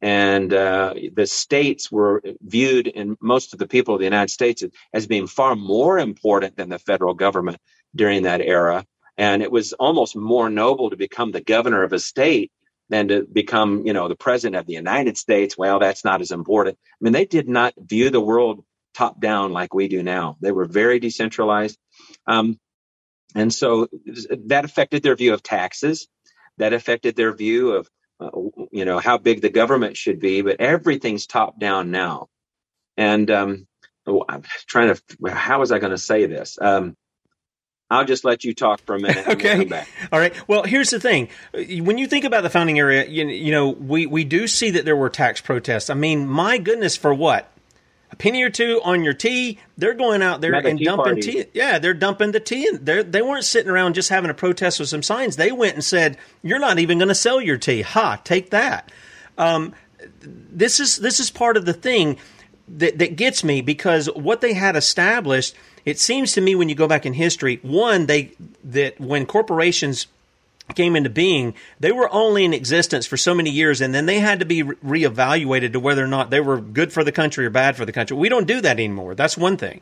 and 0.00 0.52
uh, 0.52 0.94
the 1.14 1.26
states 1.26 1.90
were 1.90 2.22
viewed 2.42 2.86
in 2.88 3.16
most 3.20 3.52
of 3.52 3.58
the 3.58 3.66
people 3.66 3.94
of 3.94 4.00
the 4.00 4.06
United 4.06 4.30
States 4.30 4.64
as 4.92 5.06
being 5.06 5.26
far 5.26 5.54
more 5.54 5.98
important 5.98 6.56
than 6.56 6.68
the 6.68 6.78
federal 6.78 7.14
government 7.14 7.58
during 7.94 8.24
that 8.24 8.40
era. 8.40 8.84
And 9.16 9.42
it 9.42 9.50
was 9.50 9.72
almost 9.74 10.16
more 10.16 10.50
noble 10.50 10.90
to 10.90 10.96
become 10.96 11.30
the 11.30 11.40
governor 11.40 11.84
of 11.84 11.92
a 11.92 11.98
state 11.98 12.50
than 12.90 13.08
to 13.08 13.24
become, 13.32 13.86
you 13.86 13.92
know, 13.92 14.08
the 14.08 14.16
president 14.16 14.60
of 14.60 14.66
the 14.66 14.74
United 14.74 15.16
States. 15.16 15.56
Well, 15.56 15.78
that's 15.78 16.04
not 16.04 16.20
as 16.20 16.32
important. 16.32 16.76
I 16.92 16.96
mean, 17.00 17.12
they 17.12 17.24
did 17.24 17.48
not 17.48 17.74
view 17.78 18.10
the 18.10 18.20
world 18.20 18.64
top 18.94 19.20
down 19.20 19.52
like 19.52 19.74
we 19.74 19.88
do 19.88 20.02
now. 20.02 20.36
They 20.40 20.52
were 20.52 20.64
very 20.64 20.98
decentralized. 21.00 21.78
Um, 22.26 22.58
and 23.34 23.52
so 23.52 23.88
that 24.46 24.64
affected 24.64 25.02
their 25.02 25.16
view 25.16 25.34
of 25.34 25.42
taxes. 25.42 26.08
That 26.58 26.72
affected 26.72 27.16
their 27.16 27.34
view 27.34 27.72
of, 27.72 27.90
uh, 28.20 28.30
you 28.70 28.84
know, 28.84 29.00
how 29.00 29.18
big 29.18 29.40
the 29.40 29.50
government 29.50 29.96
should 29.96 30.20
be. 30.20 30.40
But 30.42 30.60
everything's 30.60 31.26
top 31.26 31.58
down 31.58 31.90
now. 31.90 32.28
And 32.96 33.28
um, 33.30 33.66
oh, 34.06 34.24
I'm 34.28 34.42
trying 34.68 34.94
to, 34.94 35.30
how 35.34 35.58
was 35.58 35.72
I 35.72 35.80
going 35.80 35.90
to 35.90 35.98
say 35.98 36.26
this? 36.26 36.56
Um, 36.60 36.96
I'll 37.90 38.04
just 38.04 38.24
let 38.24 38.44
you 38.44 38.54
talk 38.54 38.80
for 38.86 38.94
a 38.94 39.00
minute. 39.00 39.26
we'll 39.26 39.36
Okay. 39.36 39.56
come 39.58 39.68
back. 39.68 39.88
All 40.10 40.18
right. 40.18 40.32
Well, 40.48 40.62
here's 40.62 40.90
the 40.90 41.00
thing. 41.00 41.28
When 41.52 41.98
you 41.98 42.06
think 42.06 42.24
about 42.24 42.42
the 42.42 42.50
founding 42.50 42.78
era, 42.78 43.04
you, 43.04 43.26
you 43.28 43.52
know, 43.52 43.68
we, 43.70 44.06
we 44.06 44.24
do 44.24 44.46
see 44.46 44.70
that 44.70 44.84
there 44.84 44.96
were 44.96 45.10
tax 45.10 45.40
protests. 45.40 45.90
I 45.90 45.94
mean, 45.94 46.26
my 46.26 46.58
goodness, 46.58 46.96
for 46.96 47.12
what? 47.12 47.50
A 48.14 48.16
penny 48.16 48.44
or 48.44 48.50
two 48.50 48.80
on 48.84 49.02
your 49.02 49.12
tea? 49.12 49.58
They're 49.76 49.92
going 49.94 50.22
out 50.22 50.40
there 50.40 50.52
Mega 50.52 50.68
and 50.68 50.78
Tea 50.78 50.84
dumping 50.84 51.04
Party. 51.04 51.20
tea. 51.20 51.44
Yeah, 51.52 51.80
they're 51.80 51.94
dumping 51.94 52.30
the 52.30 52.38
tea. 52.38 52.68
And 52.68 52.86
they're, 52.86 53.02
they 53.02 53.22
weren't 53.22 53.44
sitting 53.44 53.68
around 53.68 53.96
just 53.96 54.08
having 54.08 54.30
a 54.30 54.34
protest 54.34 54.78
with 54.78 54.88
some 54.88 55.02
signs. 55.02 55.34
They 55.34 55.50
went 55.50 55.74
and 55.74 55.82
said, 55.82 56.16
"You're 56.40 56.60
not 56.60 56.78
even 56.78 56.98
going 56.98 57.08
to 57.08 57.14
sell 57.16 57.40
your 57.40 57.58
tea. 57.58 57.82
Ha! 57.82 58.20
Take 58.22 58.50
that." 58.50 58.92
Um, 59.36 59.74
this 60.22 60.78
is 60.78 60.98
this 60.98 61.18
is 61.18 61.32
part 61.32 61.56
of 61.56 61.64
the 61.64 61.72
thing 61.72 62.16
that, 62.68 62.98
that 62.98 63.16
gets 63.16 63.42
me 63.42 63.60
because 63.62 64.06
what 64.14 64.40
they 64.40 64.54
had 64.54 64.76
established 64.76 65.56
it 65.84 65.98
seems 65.98 66.32
to 66.34 66.40
me 66.40 66.54
when 66.54 66.68
you 66.68 66.74
go 66.76 66.86
back 66.86 67.04
in 67.04 67.12
history 67.12 67.58
one 67.62 68.06
they 68.06 68.32
that 68.62 68.98
when 69.00 69.26
corporations 69.26 70.06
came 70.74 70.96
into 70.96 71.10
being 71.10 71.54
they 71.78 71.92
were 71.92 72.12
only 72.12 72.44
in 72.44 72.54
existence 72.54 73.06
for 73.06 73.16
so 73.16 73.34
many 73.34 73.50
years 73.50 73.80
and 73.80 73.94
then 73.94 74.06
they 74.06 74.18
had 74.18 74.40
to 74.40 74.46
be 74.46 74.62
re- 74.62 75.04
reevaluated 75.04 75.72
to 75.72 75.78
whether 75.78 76.02
or 76.02 76.08
not 76.08 76.30
they 76.30 76.40
were 76.40 76.60
good 76.60 76.92
for 76.92 77.04
the 77.04 77.12
country 77.12 77.46
or 77.46 77.50
bad 77.50 77.76
for 77.76 77.84
the 77.84 77.92
country 77.92 78.16
we 78.16 78.28
don't 78.28 78.46
do 78.46 78.60
that 78.60 78.78
anymore 78.78 79.14
that's 79.14 79.36
one 79.36 79.56
thing 79.56 79.80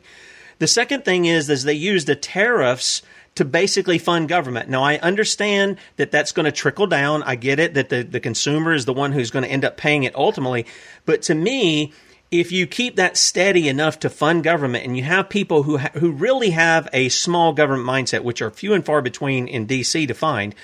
the 0.59 0.67
second 0.67 1.03
thing 1.05 1.25
is 1.25 1.49
is 1.49 1.63
they 1.63 1.73
use 1.73 2.05
the 2.05 2.15
tariffs 2.15 3.01
to 3.35 3.45
basically 3.45 3.97
fund 3.97 4.29
government. 4.29 4.69
Now 4.69 4.83
I 4.83 4.97
understand 4.97 5.77
that 5.97 6.11
that's 6.11 6.31
going 6.31 6.45
to 6.45 6.51
trickle 6.51 6.87
down. 6.87 7.23
I 7.23 7.35
get 7.35 7.59
it 7.59 7.73
that 7.73 7.89
the, 7.89 8.03
the 8.03 8.19
consumer 8.19 8.73
is 8.73 8.85
the 8.85 8.93
one 8.93 9.11
who's 9.11 9.31
going 9.31 9.43
to 9.43 9.49
end 9.49 9.65
up 9.65 9.77
paying 9.77 10.03
it 10.03 10.15
ultimately. 10.15 10.65
But 11.05 11.23
to 11.23 11.35
me, 11.35 11.93
if 12.33 12.51
you 12.51 12.65
keep 12.65 12.95
that 12.95 13.15
steady 13.15 13.69
enough 13.69 13.99
to 13.99 14.09
fund 14.09 14.43
government 14.43 14.83
and 14.85 14.97
you 14.97 15.03
have 15.03 15.29
people 15.29 15.63
who 15.63 15.77
ha- 15.77 15.91
who 15.93 16.11
really 16.11 16.49
have 16.49 16.89
a 16.91 17.09
small 17.09 17.53
government 17.53 17.87
mindset, 17.87 18.23
which 18.23 18.41
are 18.41 18.49
few 18.49 18.73
and 18.73 18.83
far 18.83 19.03
between 19.03 19.47
in 19.47 19.67
DC 19.67 20.07
to 20.07 20.15
find, 20.15 20.55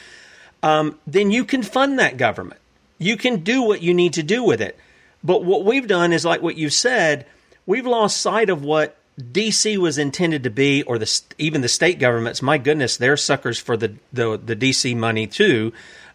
um, 0.64 0.98
then 1.06 1.30
you 1.30 1.46
can 1.46 1.62
fund 1.62 2.00
that 2.00 2.18
government. 2.18 2.60
You 2.98 3.18
can 3.18 3.44
do 3.44 3.62
what 3.62 3.84
you 3.84 3.94
need 3.94 4.14
to 4.14 4.24
do 4.24 4.44
with 4.44 4.62
it. 4.62 4.80
But 5.24 5.44
what 5.44 5.64
we've 5.64 5.88
done 5.88 6.12
is 6.12 6.26
like 6.26 6.42
what 6.42 6.58
you 6.58 6.72
said, 6.72 7.28
we've 7.68 7.86
lost 7.86 8.20
sight 8.20 8.50
of 8.50 8.64
what 8.64 8.98
DC 9.20 9.78
was 9.78 10.00
intended 10.00 10.42
to 10.44 10.50
be, 10.50 10.82
or 10.84 10.98
the 10.98 11.22
even 11.38 11.62
the 11.62 11.70
state 11.70 12.00
governments. 12.00 12.42
My 12.42 12.58
goodness, 12.58 12.98
they're 12.98 13.16
suckers 13.16 13.60
for 13.60 13.78
the 13.78 13.94
the, 14.12 14.40
the 14.44 14.56
DC 14.56 14.98
money 14.98 15.28
too, 15.28 15.72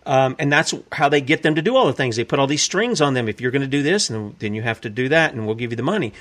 um, 0.06 0.36
and 0.38 0.52
that's 0.52 0.74
how 0.92 1.08
they 1.08 1.20
get 1.20 1.42
them 1.42 1.54
to 1.54 1.62
do 1.62 1.76
all 1.76 1.86
the 1.86 1.92
things. 1.92 2.16
They 2.16 2.24
put 2.24 2.38
all 2.38 2.46
these 2.46 2.62
strings 2.62 3.00
on 3.00 3.14
them. 3.14 3.28
If 3.28 3.40
you're 3.40 3.50
going 3.50 3.62
to 3.62 3.68
do 3.68 3.82
this, 3.82 4.08
then 4.08 4.36
then 4.38 4.54
you 4.54 4.62
have 4.62 4.80
to 4.82 4.90
do 4.90 5.08
that, 5.08 5.32
and 5.32 5.46
we'll 5.46 5.54
give 5.54 5.70
you 5.70 5.76
the 5.76 5.82
money. 5.82 6.12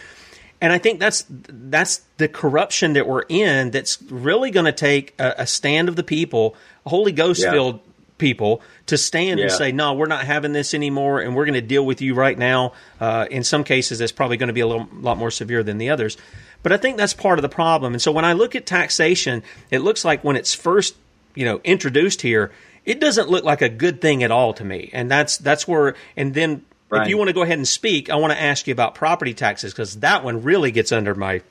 And 0.62 0.72
I 0.72 0.78
think 0.78 1.00
that's 1.00 1.26
that's 1.30 2.02
the 2.18 2.28
corruption 2.28 2.94
that 2.94 3.08
we're 3.08 3.26
in. 3.28 3.72
That's 3.72 4.02
really 4.04 4.50
going 4.52 4.66
to 4.66 4.72
take 4.72 5.14
a, 5.20 5.36
a 5.40 5.48
stand 5.48 5.90
of 5.90 5.96
the 5.96 6.04
people, 6.04 6.56
Holy 6.86 7.12
Ghost 7.12 7.42
filled 7.44 7.82
people 8.18 8.62
to 8.86 8.98
stand 8.98 9.40
Yeah. 9.40 9.46
and 9.46 9.54
say, 9.54 9.72
no, 9.74 9.94
we're 9.94 10.06
not 10.08 10.24
having 10.24 10.54
this 10.54 10.74
anymore, 10.74 11.20
and 11.20 11.36
we're 11.36 11.46
going 11.46 11.56
to 11.56 11.62
deal 11.62 11.86
with 11.86 12.02
you 12.02 12.14
right 12.14 12.38
now. 12.38 12.74
Uh, 13.02 13.26
in 13.30 13.44
some 13.44 13.66
cases, 13.66 14.00
that's 14.00 14.14
probably 14.14 14.38
going 14.38 14.48
to 14.48 14.54
be 14.54 14.62
a 14.62 14.68
little, 14.68 14.88
lot 14.94 15.18
more 15.18 15.32
severe 15.32 15.64
than 15.64 15.78
the 15.78 15.90
others. 15.90 16.16
But 16.62 16.72
I 16.72 16.78
think 16.78 16.96
that's 16.96 17.14
part 17.14 17.38
of 17.40 17.42
the 17.44 17.50
problem. 17.50 17.92
And 17.94 18.02
so 18.02 18.14
when 18.14 18.24
I 18.24 18.32
look 18.32 18.56
at 18.56 18.66
taxation, 18.66 19.44
it 19.70 19.80
looks 19.80 20.06
like 20.06 20.24
when 20.24 20.38
it's 20.38 20.54
first, 20.54 20.96
you 21.36 21.44
know, 21.44 21.60
introduced 21.66 22.22
here, 22.22 22.52
it 22.86 23.00
doesn't 23.00 23.30
look 23.30 23.44
like 23.44 23.62
a 23.62 23.70
good 23.70 24.02
thing 24.02 24.24
at 24.24 24.32
all 24.32 24.54
to 24.54 24.64
me. 24.64 24.90
And 24.94 25.10
that's 25.10 25.38
that's 25.38 25.68
where. 25.68 25.96
And 26.18 26.34
then 26.34 26.66
if 26.92 27.08
you 27.08 27.18
want 27.18 27.30
to 27.30 27.34
go 27.34 27.42
ahead 27.42 27.58
and 27.58 27.68
speak, 27.68 28.10
I 28.10 28.16
want 28.16 28.34
to 28.34 28.42
ask 28.42 28.68
you 28.68 28.72
about 28.72 28.96
property 28.96 29.34
taxes 29.34 29.74
because 29.74 30.00
that 30.00 30.24
one 30.24 30.44
really 30.44 30.72
gets 30.72 30.92
under 30.92 31.16
my. 31.16 31.42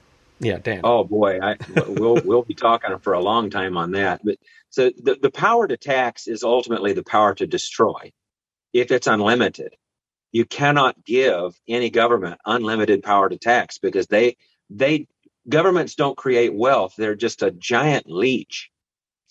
Yeah, 0.40 0.58
damn. 0.58 0.80
Oh 0.84 1.04
boy, 1.04 1.38
I, 1.40 1.56
we'll 1.86 2.20
we'll 2.24 2.42
be 2.42 2.54
talking 2.54 2.98
for 2.98 3.12
a 3.12 3.20
long 3.20 3.50
time 3.50 3.76
on 3.76 3.92
that. 3.92 4.20
But 4.24 4.38
so 4.70 4.90
the 4.90 5.16
the 5.20 5.30
power 5.30 5.68
to 5.68 5.76
tax 5.76 6.26
is 6.26 6.42
ultimately 6.42 6.92
the 6.92 7.04
power 7.04 7.34
to 7.36 7.46
destroy, 7.46 8.12
if 8.72 8.90
it's 8.90 9.06
unlimited. 9.06 9.76
You 10.32 10.44
cannot 10.46 11.04
give 11.04 11.60
any 11.68 11.90
government 11.90 12.40
unlimited 12.46 13.02
power 13.02 13.28
to 13.28 13.36
tax 13.36 13.78
because 13.78 14.06
they 14.06 14.36
they 14.70 15.06
governments 15.48 15.94
don't 15.94 16.16
create 16.16 16.54
wealth; 16.54 16.94
they're 16.96 17.14
just 17.14 17.42
a 17.42 17.52
giant 17.52 18.10
leech. 18.10 18.71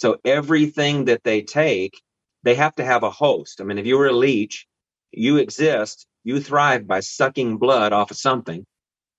So 0.02 0.18
everything 0.26 1.06
that 1.06 1.24
they 1.24 1.44
take, 1.44 2.02
they 2.44 2.56
have 2.56 2.76
to 2.76 2.86
have 2.86 3.04
a 3.04 3.12
host. 3.12 3.62
I 3.62 3.66
mean, 3.66 3.80
if 3.80 3.86
you 3.86 3.98
were 4.00 4.08
a 4.08 4.14
leech, 4.14 4.68
you 5.12 5.38
exist, 5.38 6.08
you 6.24 6.42
thrive 6.42 6.88
by 6.88 7.02
sucking 7.02 7.58
blood 7.58 7.94
off 7.94 8.12
of 8.12 8.18
something 8.18 8.66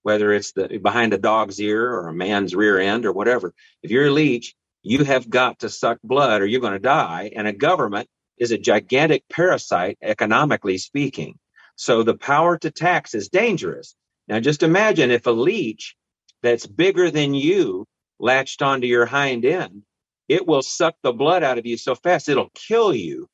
whether 0.02 0.32
it's 0.32 0.52
the 0.52 0.78
behind 0.82 1.14
a 1.14 1.18
dog's 1.18 1.60
ear 1.60 1.92
or 1.92 2.08
a 2.08 2.14
man's 2.14 2.54
rear 2.54 2.78
end 2.78 3.06
or 3.06 3.12
whatever. 3.12 3.54
If 3.82 3.90
you're 3.90 4.08
a 4.08 4.12
leech, 4.12 4.54
you 4.82 5.04
have 5.04 5.30
got 5.30 5.60
to 5.60 5.70
suck 5.70 5.98
blood 6.02 6.42
or 6.42 6.46
you're 6.46 6.60
going 6.60 6.74
to 6.74 6.80
die. 6.80 7.32
And 7.36 7.46
a 7.46 7.52
government 7.52 8.08
is 8.38 8.50
a 8.52 8.58
gigantic 8.58 9.24
parasite, 9.30 9.98
economically 10.02 10.78
speaking. 10.78 11.38
So 11.76 12.02
the 12.02 12.16
power 12.16 12.58
to 12.58 12.70
tax 12.70 13.14
is 13.14 13.28
dangerous. 13.28 13.94
Now 14.28 14.40
just 14.40 14.64
imagine 14.64 15.10
if 15.12 15.26
a 15.26 15.32
leech 15.32 15.96
that's 16.42 16.66
bigger 16.66 17.10
than 17.10 17.34
you 17.34 17.86
latched 18.18 18.62
onto 18.62 18.86
your 18.86 19.06
hind 19.06 19.44
end, 19.44 19.82
it 20.28 20.46
will 20.46 20.62
suck 20.62 20.96
the 21.02 21.12
blood 21.12 21.42
out 21.42 21.58
of 21.58 21.66
you 21.66 21.76
so 21.76 21.94
fast 21.94 22.28
it'll 22.28 22.50
kill 22.54 22.94
you. 22.94 23.28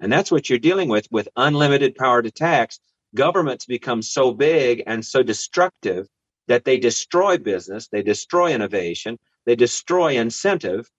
And 0.00 0.12
that's 0.12 0.30
what 0.30 0.50
you're 0.50 0.58
dealing 0.58 0.88
with 0.88 1.08
with 1.10 1.28
unlimited 1.36 1.94
power 1.96 2.22
to 2.22 2.30
tax 2.30 2.80
governments 3.14 3.66
become 3.66 4.02
so 4.02 4.32
big 4.32 4.82
and 4.86 5.04
so 5.04 5.22
destructive 5.22 6.06
that 6.48 6.64
they 6.64 6.78
destroy 6.78 7.38
business, 7.38 7.88
they 7.88 8.02
destroy 8.02 8.52
innovation, 8.54 9.18
they 9.46 9.56
destroy 9.56 10.18
incentive. 10.18 10.90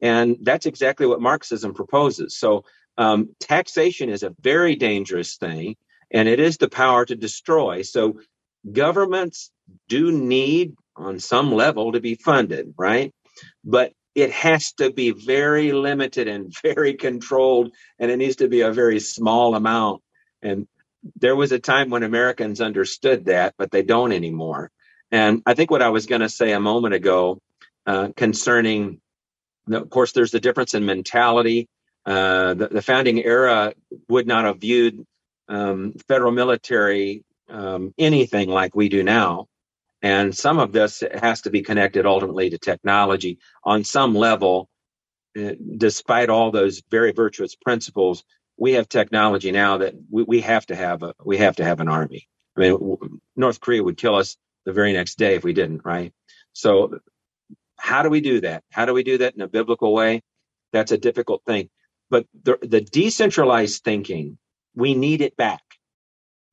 And 0.00 0.38
that's 0.42 0.66
exactly 0.66 1.06
what 1.06 1.20
Marxism 1.22 1.74
proposes. 1.74 2.38
So, 2.38 2.64
um, 2.98 3.30
taxation 3.40 4.10
is 4.10 4.22
a 4.22 4.34
very 4.40 4.76
dangerous 4.76 5.36
thing, 5.36 5.76
and 6.12 6.28
it 6.28 6.40
is 6.40 6.58
the 6.58 6.68
power 6.68 7.04
to 7.06 7.16
destroy. 7.16 7.82
So, 7.82 8.20
governments 8.72 9.50
do 9.88 10.12
need, 10.12 10.74
on 10.96 11.20
some 11.20 11.52
level, 11.52 11.92
to 11.92 12.00
be 12.00 12.16
funded, 12.16 12.74
right? 12.78 13.12
But 13.64 13.92
it 14.16 14.32
has 14.32 14.72
to 14.72 14.90
be 14.90 15.10
very 15.10 15.72
limited 15.72 16.26
and 16.26 16.52
very 16.62 16.94
controlled, 16.94 17.72
and 17.98 18.10
it 18.10 18.16
needs 18.16 18.36
to 18.36 18.48
be 18.48 18.62
a 18.62 18.72
very 18.72 18.98
small 18.98 19.54
amount. 19.54 20.02
And 20.42 20.66
there 21.20 21.36
was 21.36 21.52
a 21.52 21.58
time 21.58 21.90
when 21.90 22.02
Americans 22.02 22.60
understood 22.60 23.26
that, 23.26 23.54
but 23.58 23.70
they 23.70 23.82
don't 23.82 24.12
anymore. 24.12 24.70
And 25.12 25.42
I 25.46 25.54
think 25.54 25.70
what 25.70 25.82
I 25.82 25.90
was 25.90 26.06
going 26.06 26.22
to 26.22 26.30
say 26.30 26.52
a 26.52 26.58
moment 26.58 26.94
ago 26.94 27.40
uh, 27.86 28.08
concerning, 28.16 29.00
of 29.70 29.90
course, 29.90 30.12
there's 30.12 30.32
the 30.32 30.40
difference 30.40 30.74
in 30.74 30.86
mentality. 30.86 31.68
Uh, 32.06 32.54
the, 32.54 32.68
the 32.68 32.82
founding 32.82 33.22
era 33.22 33.74
would 34.08 34.26
not 34.26 34.46
have 34.46 34.60
viewed 34.60 35.04
um, 35.48 35.92
federal 36.08 36.32
military 36.32 37.22
um, 37.48 37.94
anything 37.98 38.48
like 38.48 38.74
we 38.74 38.88
do 38.88 39.02
now. 39.04 39.46
And 40.02 40.36
some 40.36 40.58
of 40.58 40.72
this 40.72 41.02
has 41.14 41.42
to 41.42 41.50
be 41.50 41.62
connected 41.62 42.06
ultimately 42.06 42.50
to 42.50 42.58
technology 42.58 43.38
on 43.64 43.84
some 43.84 44.14
level, 44.14 44.68
uh, 45.38 45.52
despite 45.76 46.30
all 46.30 46.50
those 46.50 46.82
very 46.90 47.12
virtuous 47.12 47.56
principles 47.56 48.24
we 48.56 48.74
have 48.74 48.88
technology 48.88 49.52
now 49.52 49.78
that 49.78 49.94
we, 50.10 50.22
we 50.22 50.40
have 50.40 50.66
to 50.66 50.76
have 50.76 51.02
a 51.02 51.14
we 51.24 51.38
have 51.38 51.56
to 51.56 51.64
have 51.64 51.80
an 51.80 51.88
army. 51.88 52.28
I 52.56 52.60
mean, 52.60 53.20
North 53.36 53.60
Korea 53.60 53.82
would 53.82 53.98
kill 53.98 54.16
us 54.16 54.36
the 54.64 54.72
very 54.72 54.92
next 54.92 55.18
day 55.18 55.34
if 55.34 55.44
we 55.44 55.52
didn't, 55.52 55.84
right? 55.84 56.12
So, 56.52 57.00
how 57.78 58.02
do 58.02 58.08
we 58.08 58.20
do 58.22 58.40
that? 58.42 58.64
How 58.70 58.86
do 58.86 58.94
we 58.94 59.02
do 59.02 59.18
that 59.18 59.34
in 59.34 59.42
a 59.42 59.48
biblical 59.48 59.92
way? 59.92 60.22
That's 60.72 60.92
a 60.92 60.98
difficult 60.98 61.42
thing. 61.46 61.68
But 62.08 62.26
the, 62.44 62.58
the 62.62 62.80
decentralized 62.80 63.84
thinking, 63.84 64.38
we 64.74 64.94
need 64.94 65.20
it 65.20 65.36
back. 65.36 65.62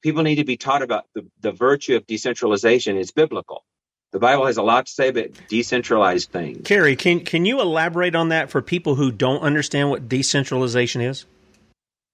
People 0.04 0.24
need 0.24 0.36
to 0.36 0.44
be 0.44 0.58
taught 0.58 0.84
about 0.84 1.06
the, 1.16 1.26
the 1.40 1.52
virtue 1.52 1.96
of 1.96 2.06
decentralization 2.06 2.98
It's 2.98 3.12
biblical. 3.12 3.64
The 4.12 4.20
Bible 4.20 4.46
has 4.46 4.58
a 4.58 4.62
lot 4.62 4.86
to 4.86 4.92
say 4.92 5.08
about 5.08 5.30
decentralized 5.48 6.30
things. 6.32 6.68
Cary, 6.68 6.96
can 6.96 7.22
can 7.22 7.46
you 7.46 7.62
elaborate 7.62 8.14
on 8.14 8.30
that 8.30 8.52
for 8.52 8.62
people 8.62 8.94
who 8.94 9.12
don't 9.12 9.42
understand 9.42 9.90
what 9.90 10.08
decentralization 10.08 11.02
is? 11.02 11.26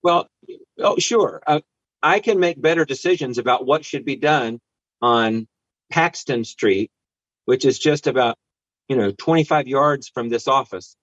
Well, 0.01 0.29
oh, 0.79 0.97
sure. 0.97 1.41
Uh, 1.45 1.59
I 2.01 2.19
can 2.19 2.39
make 2.39 2.61
better 2.61 2.85
decisions 2.85 3.37
about 3.37 3.65
what 3.65 3.83
should 3.83 4.05
be 4.05 4.15
done 4.15 4.61
on 5.01 5.47
Paxton 5.89 6.45
Street, 6.45 6.89
which 7.43 7.65
is 7.65 7.77
just 7.77 8.07
about, 8.07 8.37
you 8.87 8.95
know, 8.95 9.11
25 9.11 9.67
yards 9.67 10.07
from 10.07 10.29
this 10.29 10.47
office. 10.47 10.95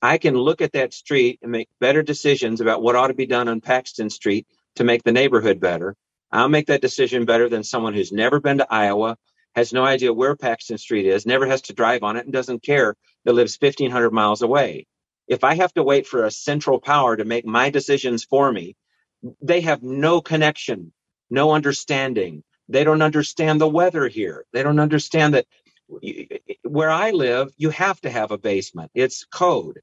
I 0.00 0.18
can 0.18 0.36
look 0.36 0.60
at 0.60 0.72
that 0.72 0.94
street 0.94 1.40
and 1.42 1.50
make 1.50 1.68
better 1.80 2.02
decisions 2.04 2.60
about 2.60 2.82
what 2.82 2.94
ought 2.94 3.08
to 3.08 3.14
be 3.14 3.26
done 3.26 3.48
on 3.48 3.60
Paxton 3.60 4.10
Street 4.10 4.46
to 4.76 4.84
make 4.84 5.02
the 5.02 5.10
neighborhood 5.10 5.58
better. 5.58 5.96
I'll 6.32 6.48
make 6.48 6.66
that 6.66 6.80
decision 6.80 7.24
better 7.24 7.48
than 7.48 7.64
someone 7.64 7.94
who's 7.94 8.12
never 8.12 8.40
been 8.40 8.58
to 8.58 8.72
Iowa, 8.72 9.16
has 9.54 9.72
no 9.72 9.84
idea 9.84 10.12
where 10.12 10.36
Paxton 10.36 10.78
Street 10.78 11.06
is, 11.06 11.26
never 11.26 11.46
has 11.46 11.62
to 11.62 11.72
drive 11.72 12.02
on 12.02 12.16
it, 12.16 12.24
and 12.24 12.32
doesn't 12.32 12.62
care 12.62 12.94
that 13.24 13.32
lives 13.32 13.58
1,500 13.60 14.10
miles 14.10 14.42
away 14.42 14.86
if 15.28 15.44
I 15.44 15.54
have 15.54 15.72
to 15.74 15.82
wait 15.82 16.06
for 16.06 16.24
a 16.24 16.30
central 16.30 16.80
power 16.80 17.16
to 17.16 17.24
make 17.24 17.44
my 17.44 17.70
decisions 17.70 18.24
for 18.24 18.52
me, 18.52 18.76
they 19.40 19.60
have 19.62 19.82
no 19.82 20.20
connection, 20.20 20.92
no 21.30 21.52
understanding. 21.52 22.44
They 22.68 22.84
don't 22.84 23.02
understand 23.02 23.60
the 23.60 23.68
weather 23.68 24.08
here. 24.08 24.44
They 24.52 24.62
don't 24.62 24.80
understand 24.80 25.34
that 25.34 25.46
where 26.62 26.90
I 26.90 27.10
live, 27.12 27.52
you 27.56 27.70
have 27.70 28.00
to 28.02 28.10
have 28.10 28.30
a 28.30 28.38
basement. 28.38 28.90
It's 28.94 29.24
code. 29.24 29.80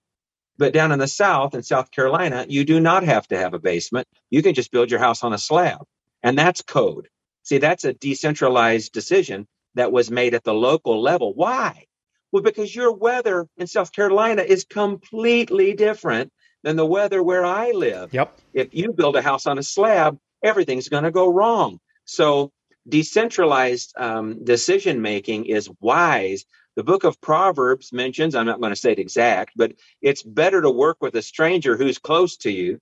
But 0.58 0.74
down 0.74 0.91
in 0.91 1.00
the 1.00 1.08
South, 1.08 1.56
in 1.56 1.64
South 1.64 1.91
Carolina, 1.91 2.46
you 2.48 2.64
do 2.64 2.80
not 2.80 3.04
have 3.04 3.28
to 3.30 3.38
have 3.38 3.54
a 3.54 3.60
basement. 3.60 4.08
You 4.30 4.44
can 4.44 4.54
just 4.54 4.72
build 4.72 4.91
your 4.91 5.00
house 5.00 5.24
on 5.24 5.34
a 5.34 5.38
slab. 5.38 5.84
And 6.24 6.38
that's 6.38 6.61
code. 6.61 7.09
See, 7.43 7.57
that's 7.57 7.84
a 7.84 7.93
decentralized 7.93 8.93
decision 8.93 9.47
that 9.76 9.91
was 9.91 10.09
made 10.09 10.34
at 10.34 10.43
the 10.43 10.53
local 10.53 11.01
level. 11.01 11.34
Why? 11.34 11.86
Well, 12.32 12.43
because 12.43 12.76
your 12.76 12.93
weather 12.93 13.47
in 13.57 13.67
South 13.67 13.91
Carolina 13.91 14.41
is 14.41 14.63
completely 14.63 15.74
different 15.74 16.32
than 16.63 16.78
the 16.78 16.86
weather 16.86 17.21
where 17.21 17.45
I 17.45 17.71
live. 17.71 18.13
Yep. 18.13 18.39
If 18.53 18.74
you 18.74 18.93
build 18.93 19.15
a 19.15 19.21
house 19.21 19.45
on 19.45 19.57
a 19.57 19.63
slab, 19.63 20.17
everything's 20.43 20.89
going 20.89 21.03
to 21.03 21.11
go 21.11 21.32
wrong. 21.32 21.80
So 22.05 22.51
decentralized 22.88 23.93
um, 23.97 24.43
decision 24.43 25.01
making 25.01 25.45
is 25.45 25.69
wise. 25.80 26.45
The 26.76 26.84
book 26.84 27.03
of 27.03 27.21
Proverbs 27.21 27.93
mentions, 27.93 28.34
I'm 28.34 28.47
not 28.47 28.59
going 28.59 28.71
to 28.71 28.80
say 28.80 28.93
it 28.93 28.99
exact, 28.99 29.53
but 29.55 29.74
it's 30.01 30.24
better 30.24 30.61
to 30.61 30.71
work 30.71 30.97
with 31.01 31.15
a 31.15 31.21
stranger 31.21 31.78
who's 31.78 31.99
close 31.99 32.38
to 32.38 32.51
you 32.51 32.80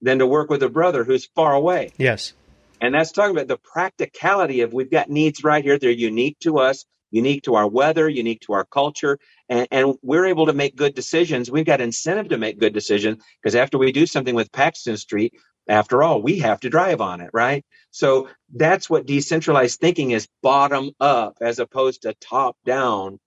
than 0.00 0.20
to 0.20 0.26
work 0.26 0.48
with 0.48 0.62
a 0.62 0.68
brother 0.68 1.04
who's 1.04 1.26
far 1.34 1.54
away. 1.54 1.92
Yes. 1.98 2.32
And 2.80 2.94
that's 2.94 3.12
talking 3.12 3.36
about 3.36 3.48
the 3.48 3.58
practicality 3.58 4.62
of 4.62 4.72
we've 4.74 4.90
got 4.90 5.10
needs 5.10 5.44
right 5.44 5.64
here. 5.64 5.78
They're 5.78 5.90
unique 5.90 6.38
to 6.40 6.58
us, 6.58 6.86
unique 7.10 7.44
to 7.44 7.56
our 7.56 7.68
weather, 7.68 8.08
unique 8.08 8.42
to 8.42 8.54
our 8.54 8.66
culture, 8.66 9.18
and, 9.48 9.68
and 9.72 9.96
we're 10.02 10.26
able 10.26 10.46
to 10.46 10.54
make 10.54 10.76
good 10.76 10.94
decisions. 10.94 11.50
We've 11.50 11.66
got 11.66 11.80
incentive 11.80 12.30
to 12.30 12.38
make 12.38 12.60
good 12.60 12.74
decisions 12.74 13.22
because 13.42 13.56
after 13.56 13.78
we 13.78 13.92
do 13.92 14.06
something 14.06 14.34
with 14.36 14.52
Paxton 14.52 14.96
Street, 14.98 15.34
after 15.68 16.02
all, 16.02 16.22
we 16.22 16.40
have 16.40 16.60
to 16.60 16.70
drive 16.70 17.00
on 17.00 17.20
it, 17.20 17.30
right? 17.34 17.64
So 17.90 18.28
that's 18.54 18.88
what 18.88 19.06
decentralized 19.06 19.80
thinking 19.80 20.12
is 20.12 20.28
bottom 20.42 20.92
up 21.00 21.38
as 21.42 21.58
opposed 21.58 22.02
to 22.02 22.14
top 22.20 22.56
down. 22.64 23.18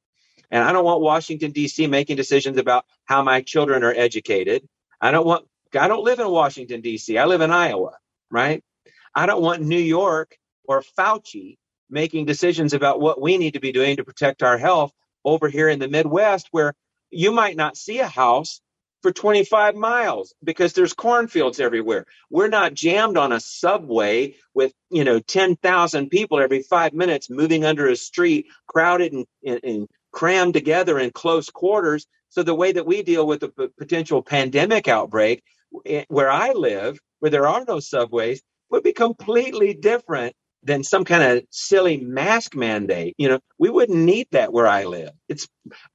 And 0.52 0.64
I 0.64 0.74
don't 0.74 0.86
want 0.86 1.02
Washington, 1.02 1.52
D.C. 1.52 1.88
making 1.88 2.18
decisions 2.18 2.58
about 2.58 2.86
how 3.06 3.24
my 3.24 3.41
children 3.41 3.84
are 3.84 3.93
educated. 3.95 4.64
I 5.02 5.12
don't 5.12 5.26
want, 5.26 5.45
I 5.80 5.88
don't 5.88 6.04
live 6.04 6.20
in 6.20 6.30
Washington, 6.30 6.82
D.C., 6.82 7.18
I 7.18 7.26
live 7.26 7.41
in 7.41 7.52
Iowa, 7.52 7.93
right? 8.32 8.64
I 9.16 9.26
don't 9.26 9.41
want 9.41 9.62
New 9.62 9.80
York 9.80 10.38
or 10.66 10.84
Fauci 10.97 11.57
making 11.89 12.26
decisions 12.26 12.74
about 12.74 13.01
what 13.01 13.22
we 13.22 13.38
need 13.38 13.53
to 13.53 13.59
be 13.59 13.72
doing 13.72 13.97
to 13.97 14.03
protect 14.05 14.43
our 14.43 14.57
health 14.57 14.91
over 15.26 15.49
here 15.49 15.70
in 15.70 15.80
the 15.80 15.89
Midwest, 15.89 16.47
where 16.51 16.74
you 17.09 17.32
might 17.32 17.57
not 17.57 17.78
see 17.78 17.99
a 17.99 18.07
house 18.07 18.62
for 19.01 19.12
25 19.12 19.76
miles 19.76 20.34
because 20.43 20.74
there's 20.74 20.93
cornfields 20.93 21.59
everywhere. 21.59 22.05
We're 22.30 22.47
not 22.49 22.74
jammed 22.74 23.18
on 23.18 23.32
a 23.34 23.39
subway 23.39 24.36
with, 24.53 24.74
you 24.89 25.03
know, 25.03 25.20
10,000 25.20 26.09
people 26.09 26.39
every 26.39 26.62
five 26.64 26.93
minutes 26.93 27.30
moving 27.30 27.66
under 27.66 27.89
a 27.89 27.95
street, 27.95 28.47
crowded 28.68 29.14
and, 29.14 29.26
and, 29.45 29.59
and 29.64 29.88
crammed 30.12 30.53
together 30.53 30.99
in 30.99 31.12
close 31.12 31.49
quarters. 31.49 32.07
So 32.30 32.43
the 32.43 32.55
way 32.55 32.72
that 32.74 32.86
we 32.86 33.03
deal 33.03 33.28
with 33.28 33.41
the 33.41 33.49
p- 33.49 33.70
potential 33.78 34.22
pandemic 34.24 34.88
outbreak, 34.88 35.43
eh, 35.86 36.05
where 36.07 36.32
I 36.32 36.51
live, 36.53 36.99
where 37.20 37.32
there 37.32 37.47
are 37.47 37.66
no 37.68 37.80
subways, 37.82 38.41
would 38.72 38.84
be 38.84 38.94
completely 38.94 39.74
different 39.74 40.36
than 40.64 40.84
some 40.84 41.06
kind 41.06 41.24
of 41.24 41.44
silly 41.50 41.98
mask 41.98 42.56
mandate. 42.56 43.16
You 43.18 43.30
know, 43.30 43.40
we 43.58 43.70
wouldn't 43.70 43.98
need 43.98 44.28
that 44.32 44.54
where 44.54 44.68
I 44.68 44.86
live. 44.86 45.12
It's 45.28 45.48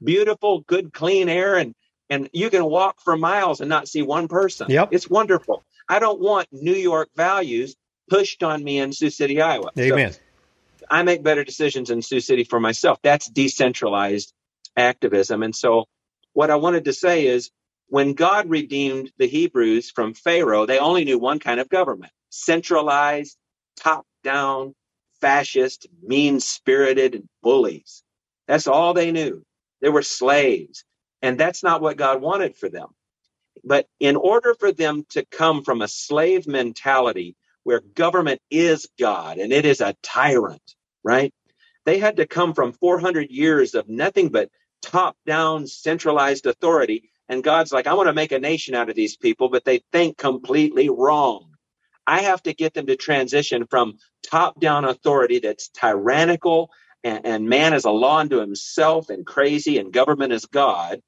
beautiful, 0.02 0.60
good, 0.60 0.92
clean 0.92 1.28
air, 1.28 1.56
and 1.56 1.74
and 2.08 2.28
you 2.32 2.50
can 2.50 2.64
walk 2.64 3.00
for 3.02 3.16
miles 3.16 3.60
and 3.60 3.68
not 3.68 3.88
see 3.88 4.02
one 4.02 4.28
person. 4.28 4.70
Yep. 4.70 4.90
It's 4.92 5.10
wonderful. 5.10 5.64
I 5.88 5.98
don't 5.98 6.20
want 6.20 6.48
New 6.52 6.74
York 6.74 7.08
values 7.16 7.74
pushed 8.08 8.42
on 8.44 8.62
me 8.62 8.78
in 8.78 8.92
Sioux 8.92 9.10
City, 9.10 9.40
Iowa. 9.40 9.70
Amen. 9.76 10.12
So 10.12 10.20
I 10.88 11.02
make 11.02 11.24
better 11.24 11.42
decisions 11.42 11.90
in 11.90 12.02
Sioux 12.02 12.20
City 12.20 12.44
for 12.44 12.60
myself. 12.60 12.98
That's 13.02 13.28
decentralized 13.28 14.32
activism. 14.76 15.42
And 15.42 15.54
so 15.54 15.86
what 16.32 16.50
I 16.50 16.56
wanted 16.56 16.84
to 16.84 16.92
say 16.92 17.26
is 17.26 17.50
when 17.88 18.14
God 18.14 18.50
redeemed 18.50 19.10
the 19.18 19.26
Hebrews 19.26 19.90
from 19.90 20.14
Pharaoh, 20.14 20.66
they 20.66 20.78
only 20.78 21.04
knew 21.04 21.18
one 21.18 21.40
kind 21.40 21.58
of 21.58 21.68
government 21.68 22.12
centralized, 22.30 23.36
top 23.78 24.06
down, 24.24 24.74
fascist, 25.20 25.86
mean 26.02 26.40
spirited 26.40 27.28
bullies. 27.42 28.02
That's 28.48 28.66
all 28.66 28.94
they 28.94 29.12
knew. 29.12 29.44
They 29.82 29.88
were 29.90 30.02
slaves. 30.02 30.84
And 31.22 31.38
that's 31.38 31.62
not 31.62 31.82
what 31.82 31.96
God 31.98 32.22
wanted 32.22 32.56
for 32.56 32.68
them. 32.68 32.88
But 33.64 33.86
in 34.00 34.16
order 34.16 34.54
for 34.58 34.72
them 34.72 35.04
to 35.10 35.24
come 35.26 35.64
from 35.64 35.82
a 35.82 35.88
slave 35.88 36.46
mentality 36.46 37.36
where 37.64 37.80
government 37.80 38.40
is 38.50 38.88
God 38.98 39.38
and 39.38 39.52
it 39.52 39.66
is 39.66 39.80
a 39.80 39.96
tyrant, 40.02 40.62
right? 41.04 41.32
They 41.86 41.98
had 41.98 42.18
to 42.18 42.28
come 42.28 42.54
from 42.54 42.74
400 42.74 43.30
years 43.30 43.74
of 43.74 43.88
nothing 43.90 44.30
but 44.30 44.50
top 44.82 45.16
down 45.26 45.66
centralized 45.68 46.46
authority. 46.46 47.10
And 47.28 47.44
God's 47.44 47.72
like, 47.72 47.88
I 47.88 47.94
want 47.94 48.08
to 48.08 48.14
make 48.14 48.32
a 48.32 48.40
nation 48.40 48.76
out 48.76 48.90
of 48.90 48.96
these 48.96 49.16
people, 49.18 49.50
but 49.50 49.64
they 49.66 49.82
think 49.92 50.18
completely 50.18 50.90
wrong. 50.90 51.55
I 52.06 52.22
have 52.22 52.42
to 52.44 52.54
get 52.54 52.74
them 52.74 52.86
to 52.88 52.96
transition 52.96 53.66
from 53.70 53.98
top 54.30 54.60
down 54.60 54.86
authority 54.86 55.40
that's 55.40 55.68
tyrannical 55.70 56.70
and, 57.04 57.26
and 57.26 57.48
man 57.50 57.74
is 57.74 57.86
a 57.86 57.92
law 57.92 58.18
unto 58.18 58.40
himself 58.40 59.10
and 59.10 59.26
crazy 59.26 59.78
and 59.78 59.92
government 59.92 60.32
is 60.34 60.46
God. 60.46 61.00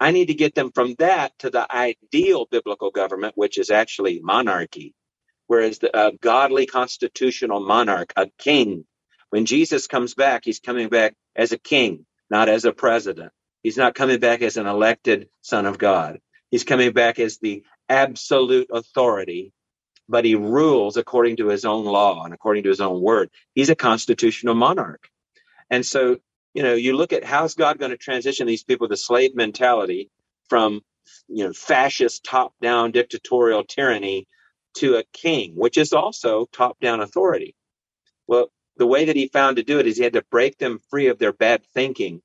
I 0.00 0.12
need 0.12 0.26
to 0.26 0.34
get 0.34 0.54
them 0.54 0.72
from 0.74 0.94
that 0.98 1.38
to 1.40 1.50
the 1.50 1.66
ideal 1.74 2.46
biblical 2.50 2.90
government, 2.90 3.34
which 3.36 3.58
is 3.58 3.70
actually 3.70 4.20
monarchy. 4.20 4.94
Whereas 5.46 5.78
the 5.78 5.96
godly 6.20 6.66
constitutional 6.66 7.60
monarch, 7.60 8.12
a 8.16 8.28
king, 8.38 8.86
when 9.30 9.46
Jesus 9.46 9.86
comes 9.86 10.14
back, 10.14 10.42
he's 10.44 10.60
coming 10.60 10.88
back 10.88 11.14
as 11.36 11.52
a 11.52 11.58
king, 11.58 12.06
not 12.30 12.48
as 12.48 12.64
a 12.64 12.72
president. 12.72 13.32
He's 13.62 13.76
not 13.76 13.94
coming 13.94 14.20
back 14.20 14.42
as 14.42 14.56
an 14.56 14.66
elected 14.66 15.28
son 15.42 15.66
of 15.66 15.78
God. 15.78 16.20
He's 16.50 16.64
coming 16.64 16.92
back 16.92 17.18
as 17.18 17.38
the 17.38 17.64
absolute 17.88 18.68
authority 18.72 19.52
but 20.08 20.24
he 20.24 20.34
rules 20.34 20.96
according 20.96 21.36
to 21.36 21.48
his 21.48 21.64
own 21.64 21.84
law 21.84 22.24
and 22.24 22.34
according 22.34 22.62
to 22.64 22.68
his 22.68 22.80
own 22.80 23.00
word. 23.00 23.30
He's 23.54 23.70
a 23.70 23.76
constitutional 23.76 24.54
monarch. 24.54 25.08
And 25.70 25.84
so, 25.84 26.18
you 26.54 26.62
know, 26.62 26.74
you 26.74 26.96
look 26.96 27.12
at 27.12 27.24
how's 27.24 27.54
God 27.54 27.78
going 27.78 27.90
to 27.90 27.96
transition 27.96 28.46
these 28.46 28.64
people 28.64 28.88
to 28.88 28.96
slave 28.96 29.34
mentality 29.34 30.10
from, 30.48 30.82
you 31.28 31.44
know, 31.44 31.52
fascist 31.52 32.24
top 32.24 32.54
down 32.60 32.92
dictatorial 32.92 33.64
tyranny 33.64 34.26
to 34.74 34.96
a 34.96 35.04
king, 35.12 35.52
which 35.56 35.78
is 35.78 35.92
also 35.92 36.46
top 36.52 36.78
down 36.80 37.00
authority. 37.00 37.54
Well, 38.26 38.50
the 38.76 38.86
way 38.86 39.06
that 39.06 39.16
he 39.16 39.28
found 39.28 39.56
to 39.56 39.62
do 39.62 39.78
it 39.80 39.86
is 39.86 39.96
he 39.96 40.04
had 40.04 40.12
to 40.14 40.24
break 40.30 40.58
them 40.58 40.80
free 40.90 41.08
of 41.08 41.18
their 41.18 41.32
bad 41.32 41.64
thinking 41.74 42.22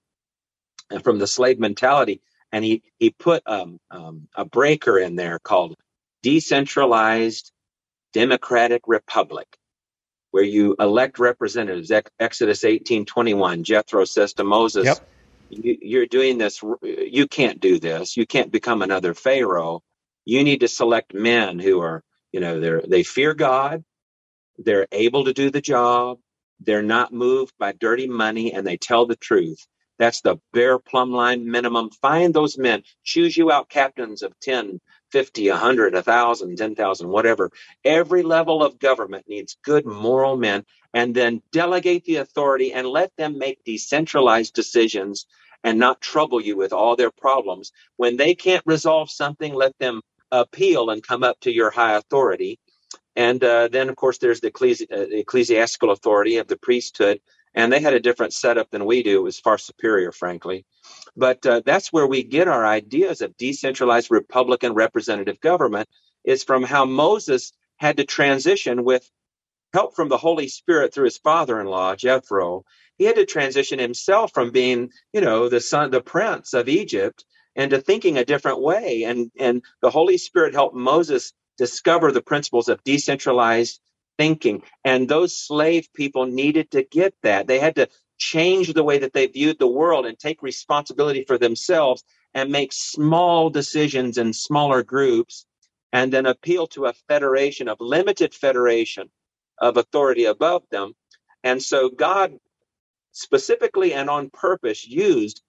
and 0.89 1.03
from 1.03 1.19
the 1.19 1.27
slave 1.27 1.59
mentality. 1.59 2.21
And 2.51 2.65
he, 2.65 2.83
he 2.99 3.11
put 3.11 3.43
um, 3.45 3.79
um, 3.89 4.27
a 4.35 4.45
breaker 4.45 4.99
in 4.99 5.15
there 5.15 5.39
called 5.39 5.75
decentralized 6.21 7.51
democratic 8.13 8.81
republic 8.87 9.47
where 10.31 10.43
you 10.43 10.75
elect 10.79 11.19
representatives. 11.19 11.91
Exodus 12.19 12.63
18:21. 12.63 13.63
Jethro 13.63 14.05
says 14.05 14.33
to 14.33 14.43
Moses, 14.43 14.85
yep. 14.85 14.99
"You're 15.49 16.05
doing 16.07 16.37
this. 16.37 16.61
You 16.81 17.27
can't 17.27 17.59
do 17.59 17.79
this. 17.79 18.15
You 18.17 18.25
can't 18.25 18.51
become 18.51 18.81
another 18.81 19.13
Pharaoh. 19.13 19.83
You 20.25 20.43
need 20.43 20.61
to 20.61 20.67
select 20.67 21.13
men 21.13 21.59
who 21.59 21.81
are, 21.81 22.03
you 22.31 22.39
know, 22.39 22.59
they're, 22.59 22.81
they 22.81 23.03
fear 23.03 23.33
God, 23.33 23.83
they're 24.57 24.87
able 24.91 25.25
to 25.25 25.33
do 25.33 25.49
the 25.49 25.61
job, 25.61 26.19
they're 26.59 26.83
not 26.83 27.11
moved 27.11 27.53
by 27.57 27.71
dirty 27.73 28.07
money, 28.07 28.53
and 28.53 28.65
they 28.65 28.77
tell 28.77 29.05
the 29.07 29.15
truth. 29.15 29.65
That's 29.97 30.21
the 30.21 30.37
bare 30.53 30.79
plumb 30.79 31.11
line 31.11 31.49
minimum. 31.49 31.89
Find 31.89 32.33
those 32.33 32.57
men. 32.57 32.83
Choose 33.03 33.35
you 33.35 33.51
out 33.51 33.69
captains 33.69 34.21
of 34.23 34.39
10, 34.41 34.79
50, 35.11 35.49
100, 35.49 35.93
1,000, 35.93 36.57
10,000, 36.57 37.09
whatever. 37.09 37.51
Every 37.85 38.23
level 38.23 38.63
of 38.63 38.79
government 38.79 39.25
needs 39.27 39.57
good 39.63 39.85
moral 39.85 40.37
men 40.37 40.65
and 40.93 41.15
then 41.15 41.41
delegate 41.51 42.05
the 42.05 42.17
authority 42.17 42.73
and 42.73 42.87
let 42.87 43.11
them 43.17 43.37
make 43.39 43.63
decentralized 43.65 44.53
decisions 44.53 45.27
and 45.63 45.79
not 45.79 46.01
trouble 46.01 46.41
you 46.41 46.57
with 46.57 46.73
all 46.73 46.95
their 46.95 47.11
problems. 47.11 47.71
When 47.97 48.17
they 48.17 48.35
can't 48.35 48.63
resolve 48.65 49.11
something, 49.11 49.53
let 49.53 49.77
them 49.79 50.01
appeal 50.31 50.89
and 50.91 51.03
come 51.05 51.23
up 51.23 51.39
to 51.41 51.51
your 51.53 51.71
high 51.71 51.95
authority. 51.95 52.59
And 53.15 53.43
uh, 53.43 53.69
then, 53.69 53.89
of 53.89 53.97
course, 53.97 54.19
there's 54.19 54.41
the 54.41 54.51
ecclesi- 54.51 54.91
uh, 54.91 55.07
ecclesiastical 55.11 55.91
authority 55.91 56.37
of 56.37 56.47
the 56.47 56.57
priesthood. 56.57 57.21
And 57.53 57.71
they 57.71 57.81
had 57.81 57.93
a 57.93 57.99
different 57.99 58.33
setup 58.33 58.71
than 58.71 58.85
we 58.85 59.03
do. 59.03 59.19
It 59.19 59.23
was 59.23 59.39
far 59.39 59.57
superior, 59.57 60.11
frankly. 60.11 60.65
But 61.17 61.45
uh, 61.45 61.61
that's 61.65 61.91
where 61.93 62.07
we 62.07 62.23
get 62.23 62.47
our 62.47 62.65
ideas 62.65 63.21
of 63.21 63.37
decentralized 63.37 64.11
Republican 64.11 64.73
representative 64.73 65.39
government 65.41 65.89
is 66.23 66.43
from 66.43 66.63
how 66.63 66.85
Moses 66.85 67.53
had 67.77 67.97
to 67.97 68.05
transition 68.05 68.83
with 68.83 69.09
help 69.73 69.95
from 69.95 70.09
the 70.09 70.17
Holy 70.17 70.47
Spirit 70.47 70.93
through 70.93 71.05
his 71.05 71.17
father-in-law 71.17 71.95
Jethro. 71.95 72.65
He 72.97 73.05
had 73.05 73.15
to 73.15 73.25
transition 73.25 73.79
himself 73.79 74.33
from 74.33 74.51
being, 74.51 74.91
you 75.13 75.21
know, 75.21 75.49
the 75.49 75.61
son, 75.61 75.91
the 75.91 76.01
prince 76.01 76.53
of 76.53 76.69
Egypt, 76.69 77.25
and 77.55 77.71
to 77.71 77.81
thinking 77.81 78.17
a 78.17 78.25
different 78.25 78.61
way. 78.61 79.03
And 79.03 79.31
and 79.39 79.63
the 79.81 79.91
Holy 79.91 80.17
Spirit 80.17 80.53
helped 80.53 80.75
Moses 80.75 81.33
discover 81.57 82.11
the 82.11 82.21
principles 82.21 82.69
of 82.69 82.83
decentralized 82.83 83.79
thinking. 84.21 84.61
And 84.85 85.09
those 85.09 85.35
slave 85.47 85.89
people 85.95 86.27
needed 86.27 86.71
to 86.71 86.83
get 86.83 87.15
that. 87.23 87.47
They 87.47 87.59
had 87.59 87.75
to 87.77 87.89
change 88.19 88.73
the 88.73 88.83
way 88.83 88.99
that 88.99 89.13
they 89.13 89.25
viewed 89.27 89.57
the 89.59 89.75
world 89.81 90.05
and 90.05 90.17
take 90.19 90.43
responsibility 90.43 91.23
for 91.27 91.39
themselves 91.39 92.03
and 92.35 92.51
make 92.51 92.71
small 92.71 93.49
decisions 93.49 94.19
in 94.19 94.33
smaller 94.33 94.83
groups 94.83 95.47
and 95.91 96.13
then 96.13 96.27
appeal 96.27 96.67
to 96.67 96.85
a 96.85 96.93
federation 97.07 97.67
of 97.67 97.77
limited 97.81 98.33
federation 98.35 99.09
of 99.59 99.77
authority 99.77 100.25
above 100.25 100.63
them. 100.69 100.93
And 101.43 101.59
so 101.61 101.89
God 101.89 102.33
specifically 103.13 103.93
and 103.93 104.09
on 104.09 104.29
purpose 104.29 104.87
used 104.87 105.41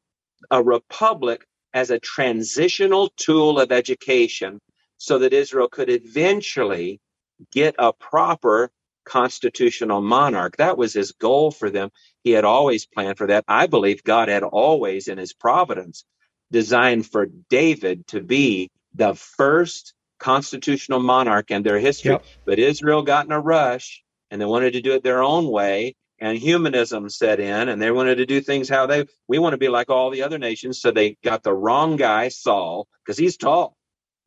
a 0.51 0.63
republic 0.63 1.47
as 1.75 1.91
a 1.91 2.01
transitional 2.01 3.11
tool 3.19 3.61
of 3.61 3.73
education 3.73 4.61
so 4.99 5.19
that 5.21 5.35
Israel 5.35 5.69
could 5.69 5.91
eventually 5.91 7.02
get 7.51 7.75
a 7.79 7.93
proper 7.93 8.71
constitutional 9.05 10.01
monarch. 10.01 10.57
That 10.59 10.79
was 10.79 10.93
his 10.93 11.13
goal 11.13 11.51
for 11.51 11.71
them. 11.71 11.91
He 12.23 12.31
had 12.31 12.45
always 12.45 12.87
planned 12.87 13.19
for 13.19 13.27
that. 13.29 13.45
I 13.49 13.67
believe 13.67 14.05
God 14.05 14.29
had 14.29 14.43
always, 14.43 15.09
in 15.09 15.19
his 15.19 15.33
providence, 15.33 16.05
designed 16.51 17.07
for 17.07 17.27
David 17.51 18.07
to 18.09 18.21
be 18.21 18.71
the 18.95 19.15
first 19.15 19.95
constitutional 20.19 21.01
monarch 21.01 21.51
in 21.51 21.63
their 21.63 21.79
history. 21.79 22.13
Yep. 22.13 22.25
But 22.47 22.59
Israel 22.59 23.03
got 23.03 23.27
in 23.27 23.33
a 23.33 23.41
rush 23.41 24.03
and 24.31 24.41
they 24.41 24.45
wanted 24.45 24.75
to 24.75 24.83
do 24.83 24.93
it 24.93 25.03
their 25.03 25.23
own 25.23 25.49
way. 25.49 25.95
And 26.21 26.39
humanism 26.39 27.09
set 27.09 27.41
in 27.41 27.69
and 27.69 27.83
they 27.83 27.91
wanted 27.91 28.19
to 28.19 28.27
do 28.27 28.41
things 28.41 28.69
how 28.69 28.87
they, 28.87 29.07
we 29.27 29.41
want 29.41 29.55
to 29.55 29.59
be 29.59 29.69
like 29.69 29.91
all 29.91 30.11
the 30.11 30.23
other 30.23 30.39
nations. 30.39 30.81
So 30.81 30.93
they 30.93 31.17
got 31.25 31.43
the 31.43 31.53
wrong 31.53 31.97
guy, 31.97 32.29
Saul, 32.29 32.87
because 33.05 33.19
he's 33.19 33.37
tall. 33.37 33.77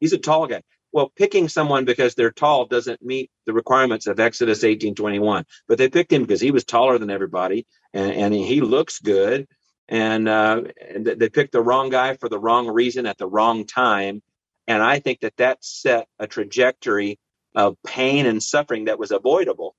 He's 0.02 0.12
a 0.12 0.18
tall 0.18 0.48
guy. 0.48 0.62
Well, 0.96 1.12
picking 1.18 1.50
someone 1.50 1.86
because 1.86 2.16
they're 2.16 2.32
tall 2.32 2.68
doesn't 2.68 3.04
meet 3.04 3.30
the 3.46 3.54
requirements 3.54 4.08
of 4.08 4.22
Exodus 4.22 4.64
18:21. 4.64 5.46
But 5.68 5.78
they 5.78 5.90
picked 5.90 6.14
him 6.14 6.24
because 6.24 6.42
he 6.42 6.52
was 6.52 6.66
taller 6.66 6.98
than 7.00 7.12
everybody, 7.12 7.68
and, 7.94 8.14
and 8.14 8.36
he 8.36 8.62
looks 8.62 9.00
good. 9.00 9.48
And, 9.90 10.30
uh, 10.30 10.64
and 10.90 11.06
they 11.08 11.30
picked 11.30 11.54
the 11.54 11.62
wrong 11.62 11.92
guy 11.92 12.16
for 12.16 12.30
the 12.30 12.40
wrong 12.40 12.70
reason 12.70 13.08
at 13.08 13.20
the 13.20 13.28
wrong 13.28 13.68
time. 13.68 14.24
And 14.68 14.84
I 14.84 15.00
think 15.00 15.22
that 15.22 15.38
that 15.38 15.60
set 15.66 16.08
a 16.20 16.28
trajectory 16.28 17.20
of 17.56 17.78
pain 17.86 18.26
and 18.28 18.42
suffering 18.42 18.86
that 18.86 19.00
was 19.00 19.12
avoidable 19.12 19.76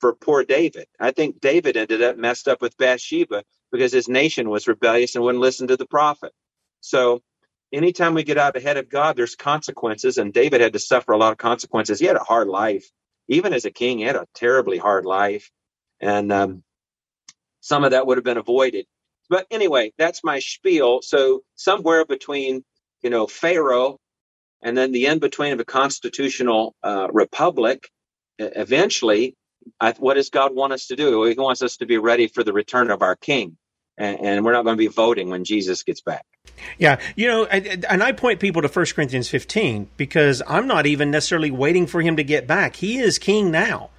for 0.00 0.14
poor 0.14 0.44
David. 0.44 0.86
I 1.00 1.12
think 1.12 1.40
David 1.40 1.78
ended 1.78 2.02
up 2.02 2.18
messed 2.18 2.48
up 2.48 2.62
with 2.62 2.76
Bathsheba 2.78 3.44
because 3.72 3.92
his 3.92 4.08
nation 4.08 4.50
was 4.50 4.68
rebellious 4.68 5.16
and 5.16 5.24
wouldn't 5.24 5.42
listen 5.42 5.68
to 5.68 5.78
the 5.78 5.86
prophet. 5.86 6.32
So 6.82 7.22
anytime 7.72 8.14
we 8.14 8.24
get 8.24 8.38
out 8.38 8.56
ahead 8.56 8.76
of 8.78 8.90
God, 8.90 9.16
there's 9.16 9.36
consequences. 9.36 10.18
And 10.18 10.32
David 10.32 10.60
had 10.60 10.74
to 10.74 10.80
suffer 10.80 11.12
a 11.12 11.18
lot 11.18 11.32
of 11.32 11.38
consequences. 11.38 12.00
He 12.00 12.06
had 12.06 12.16
a 12.16 12.24
hard 12.24 12.48
life. 12.48 12.86
Even 13.28 13.52
as 13.54 13.64
a 13.66 13.72
king, 13.72 13.98
he 13.98 14.04
had 14.04 14.16
a 14.16 14.26
terribly 14.34 14.78
hard 14.78 15.06
life. 15.06 15.50
And 16.00 16.32
um, 16.32 16.64
some 17.60 17.84
of 17.84 17.92
that 17.92 18.06
would 18.06 18.18
have 18.18 18.24
been 18.24 18.38
avoided. 18.38 18.86
But 19.30 19.46
anyway, 19.50 19.92
that's 19.98 20.24
my 20.24 20.40
spiel. 20.40 21.02
So 21.02 21.42
somewhere 21.56 22.04
between, 22.06 22.64
you 23.02 23.10
know, 23.10 23.26
Pharaoh 23.26 23.98
and 24.62 24.76
then 24.76 24.92
the 24.92 25.06
in 25.06 25.18
between 25.18 25.52
of 25.52 25.60
a 25.60 25.64
constitutional 25.64 26.74
uh, 26.82 27.08
republic. 27.12 27.88
Eventually, 28.38 29.34
I, 29.80 29.92
what 29.98 30.14
does 30.14 30.30
God 30.30 30.54
want 30.54 30.72
us 30.72 30.86
to 30.88 30.96
do? 30.96 31.24
He 31.24 31.34
wants 31.34 31.62
us 31.62 31.78
to 31.78 31.86
be 31.86 31.98
ready 31.98 32.28
for 32.28 32.44
the 32.44 32.52
return 32.52 32.90
of 32.90 33.02
our 33.02 33.16
King, 33.16 33.56
and, 34.02 34.20
and 34.20 34.44
we're 34.44 34.52
not 34.52 34.64
going 34.64 34.76
to 34.76 34.78
be 34.78 34.88
voting 34.88 35.30
when 35.30 35.44
Jesus 35.44 35.82
gets 35.82 36.00
back. 36.00 36.26
Yeah, 36.78 37.00
you 37.16 37.28
know, 37.28 37.44
and 37.44 38.02
I 38.02 38.12
point 38.12 38.40
people 38.40 38.62
to 38.62 38.68
1 38.68 38.86
Corinthians 38.94 39.28
15 39.28 39.88
because 39.96 40.42
I'm 40.46 40.66
not 40.66 40.86
even 40.86 41.10
necessarily 41.10 41.50
waiting 41.50 41.86
for 41.86 42.00
him 42.02 42.16
to 42.16 42.24
get 42.24 42.46
back. 42.46 42.76
He 42.76 42.98
is 42.98 43.18
king 43.18 43.50
now. 43.50 43.90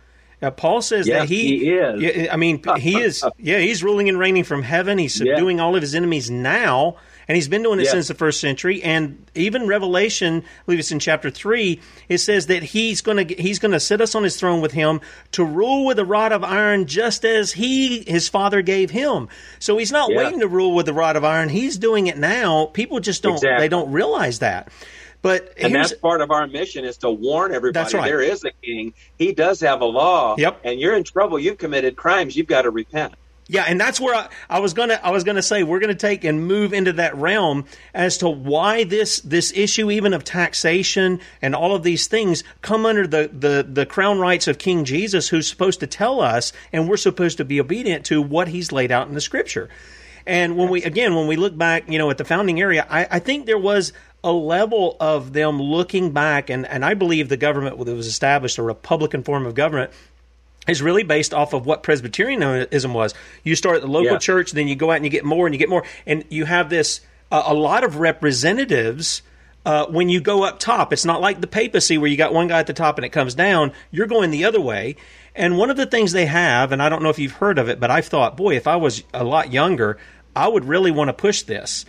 Uh, 0.41 0.51
Paul 0.51 0.81
says 0.81 1.07
yes, 1.07 1.21
that 1.21 1.29
he, 1.29 1.59
he 1.59 1.69
is. 1.69 2.29
I 2.29 2.35
mean, 2.35 2.61
he 2.77 2.99
is. 2.99 3.23
Yeah, 3.37 3.59
he's 3.59 3.81
ruling 3.81 4.09
and 4.09 4.19
reigning 4.19 4.43
from 4.43 4.61
heaven. 4.61 4.97
He's 4.97 5.15
subduing 5.15 5.57
yeah. 5.57 5.63
all 5.63 5.75
of 5.75 5.81
his 5.81 5.95
enemies 5.95 6.29
now, 6.29 6.97
and 7.27 7.35
he's 7.35 7.47
been 7.47 7.63
doing 7.63 7.79
it 7.79 7.85
yeah. 7.85 7.91
since 7.91 8.07
the 8.07 8.13
first 8.13 8.39
century. 8.39 8.81
And 8.83 9.25
even 9.35 9.67
Revelation, 9.67 10.37
I 10.37 10.65
believe 10.65 10.79
it's 10.79 10.91
in 10.91 10.99
chapter 10.99 11.29
three, 11.29 11.81
it 12.09 12.19
says 12.19 12.47
that 12.47 12.63
he's 12.63 13.01
going 13.01 13.27
to 13.27 13.35
he's 13.35 13.59
going 13.59 13.71
to 13.71 13.79
sit 13.79 14.01
us 14.01 14.15
on 14.15 14.23
his 14.23 14.37
throne 14.37 14.61
with 14.61 14.71
him 14.71 15.01
to 15.31 15.43
rule 15.43 15.85
with 15.85 15.99
a 15.99 16.05
rod 16.05 16.31
of 16.31 16.43
iron, 16.43 16.85
just 16.85 17.25
as 17.25 17.51
he 17.51 18.03
his 18.05 18.29
father 18.29 18.61
gave 18.61 18.89
him. 18.89 19.29
So 19.59 19.77
he's 19.77 19.91
not 19.91 20.11
yeah. 20.11 20.17
waiting 20.17 20.39
to 20.39 20.47
rule 20.47 20.75
with 20.75 20.85
the 20.85 20.93
rod 20.93 21.15
of 21.15 21.23
iron. 21.23 21.49
He's 21.49 21.77
doing 21.77 22.07
it 22.07 22.17
now. 22.17 22.67
People 22.67 22.99
just 22.99 23.23
don't 23.23 23.35
exactly. 23.35 23.63
they 23.63 23.69
don't 23.69 23.91
realize 23.91 24.39
that. 24.39 24.71
But 25.23 25.53
and 25.57 25.73
that's 25.73 25.93
part 25.93 26.19
of 26.19 26.31
our 26.31 26.47
mission 26.47 26.83
is 26.83 26.97
to 26.97 27.09
warn 27.09 27.53
everybody 27.53 27.95
right. 27.95 28.05
there 28.05 28.19
is 28.19 28.43
a 28.43 28.51
king. 28.61 28.93
He 29.17 29.31
does 29.31 29.61
have 29.61 29.79
a 29.79 29.85
law. 29.85 30.35
Yep. 30.37 30.59
And 30.65 30.81
you're 30.81 30.97
in 30.97 31.05
trouble. 31.05 31.39
You've 31.39 31.57
committed 31.57 31.95
crimes. 31.95 32.35
You've 32.35 32.47
got 32.47 32.63
to 32.63 32.71
repent. 32.71 33.13
Yeah, 33.47 33.65
and 33.67 33.79
that's 33.79 33.99
where 33.99 34.15
I, 34.15 34.29
I, 34.49 34.59
was 34.59 34.73
gonna 34.73 34.99
I 35.03 35.11
was 35.11 35.23
gonna 35.25 35.41
say 35.41 35.63
we're 35.63 35.79
gonna 35.79 35.95
take 35.95 36.23
and 36.23 36.47
move 36.47 36.73
into 36.73 36.93
that 36.93 37.15
realm 37.15 37.65
as 37.93 38.17
to 38.19 38.29
why 38.29 38.85
this 38.85 39.19
this 39.19 39.51
issue 39.53 39.91
even 39.91 40.13
of 40.13 40.23
taxation 40.23 41.19
and 41.41 41.53
all 41.53 41.75
of 41.75 41.83
these 41.83 42.07
things 42.07 42.43
come 42.61 42.85
under 42.85 43.05
the 43.05 43.29
the 43.33 43.67
the 43.69 43.85
crown 43.85 44.19
rights 44.19 44.47
of 44.47 44.57
King 44.57 44.85
Jesus, 44.85 45.27
who's 45.27 45.47
supposed 45.47 45.81
to 45.81 45.87
tell 45.87 46.21
us, 46.21 46.53
and 46.71 46.87
we're 46.87 46.95
supposed 46.97 47.37
to 47.37 47.45
be 47.45 47.59
obedient 47.59 48.05
to 48.05 48.21
what 48.21 48.47
He's 48.47 48.71
laid 48.71 48.91
out 48.91 49.07
in 49.07 49.13
the 49.13 49.21
Scripture. 49.21 49.69
And 50.25 50.55
when 50.55 50.69
we 50.69 50.83
again 50.83 51.13
when 51.13 51.27
we 51.27 51.35
look 51.35 51.57
back, 51.57 51.89
you 51.89 51.97
know, 51.97 52.09
at 52.09 52.17
the 52.17 52.25
founding 52.25 52.61
area, 52.61 52.87
I, 52.89 53.07
I 53.11 53.19
think 53.19 53.45
there 53.45 53.57
was 53.57 53.91
a 54.23 54.31
level 54.31 54.95
of 55.01 55.33
them 55.33 55.61
looking 55.61 56.11
back, 56.11 56.49
and, 56.49 56.65
and 56.65 56.85
I 56.85 56.93
believe 56.93 57.27
the 57.27 57.35
government 57.35 57.77
that 57.85 57.93
was 57.93 58.07
established, 58.07 58.57
a 58.57 58.63
Republican 58.63 59.21
form 59.23 59.45
of 59.45 59.53
government, 59.53 59.91
is 60.67 60.81
really 60.81 61.03
based 61.03 61.33
off 61.33 61.53
of 61.53 61.65
what 61.65 61.83
Presbyterianism 61.83 62.93
was. 62.93 63.13
You 63.43 63.55
start 63.55 63.77
at 63.77 63.81
the 63.81 63.87
local 63.87 64.13
yeah. 64.13 64.17
church, 64.17 64.51
then 64.51 64.67
you 64.67 64.75
go 64.75 64.91
out 64.91 64.97
and 64.97 65.05
you 65.05 65.11
get 65.11 65.25
more 65.25 65.45
and 65.45 65.53
you 65.53 65.59
get 65.59 65.69
more, 65.69 65.83
and 66.05 66.23
you 66.29 66.45
have 66.45 66.69
this 66.69 67.01
uh, 67.31 67.43
a 67.45 67.53
lot 67.53 67.83
of 67.83 67.97
representatives. 67.97 69.21
Uh, 69.65 69.85
when 69.87 70.09
you 70.09 70.19
go 70.19 70.43
up 70.43 70.59
top, 70.59 70.91
it's 70.91 71.05
not 71.05 71.21
like 71.21 71.39
the 71.39 71.47
papacy 71.47 71.97
where 71.97 72.09
you 72.09 72.17
got 72.17 72.33
one 72.33 72.49
guy 72.49 72.59
at 72.59 72.67
the 72.67 72.73
top 72.73 72.97
and 72.97 73.05
it 73.05 73.09
comes 73.09 73.33
down. 73.33 73.71
You're 73.91 74.07
going 74.07 74.29
the 74.29 74.43
other 74.43 74.59
way. 74.59 74.97
And 75.35 75.57
one 75.57 75.69
of 75.69 75.77
the 75.77 75.85
things 75.85 76.11
they 76.11 76.25
have, 76.25 76.73
and 76.73 76.83
I 76.83 76.89
don't 76.89 77.01
know 77.01 77.09
if 77.09 77.17
you've 77.17 77.31
heard 77.31 77.57
of 77.57 77.69
it, 77.69 77.79
but 77.79 77.89
I've 77.89 78.05
thought, 78.05 78.35
boy, 78.35 78.57
if 78.57 78.67
I 78.67 78.75
was 78.75 79.03
a 79.13 79.23
lot 79.23 79.53
younger, 79.53 79.97
I 80.35 80.49
would 80.49 80.65
really 80.65 80.91
want 80.91 81.07
to 81.07 81.13
push 81.13 81.43
this. 81.43 81.85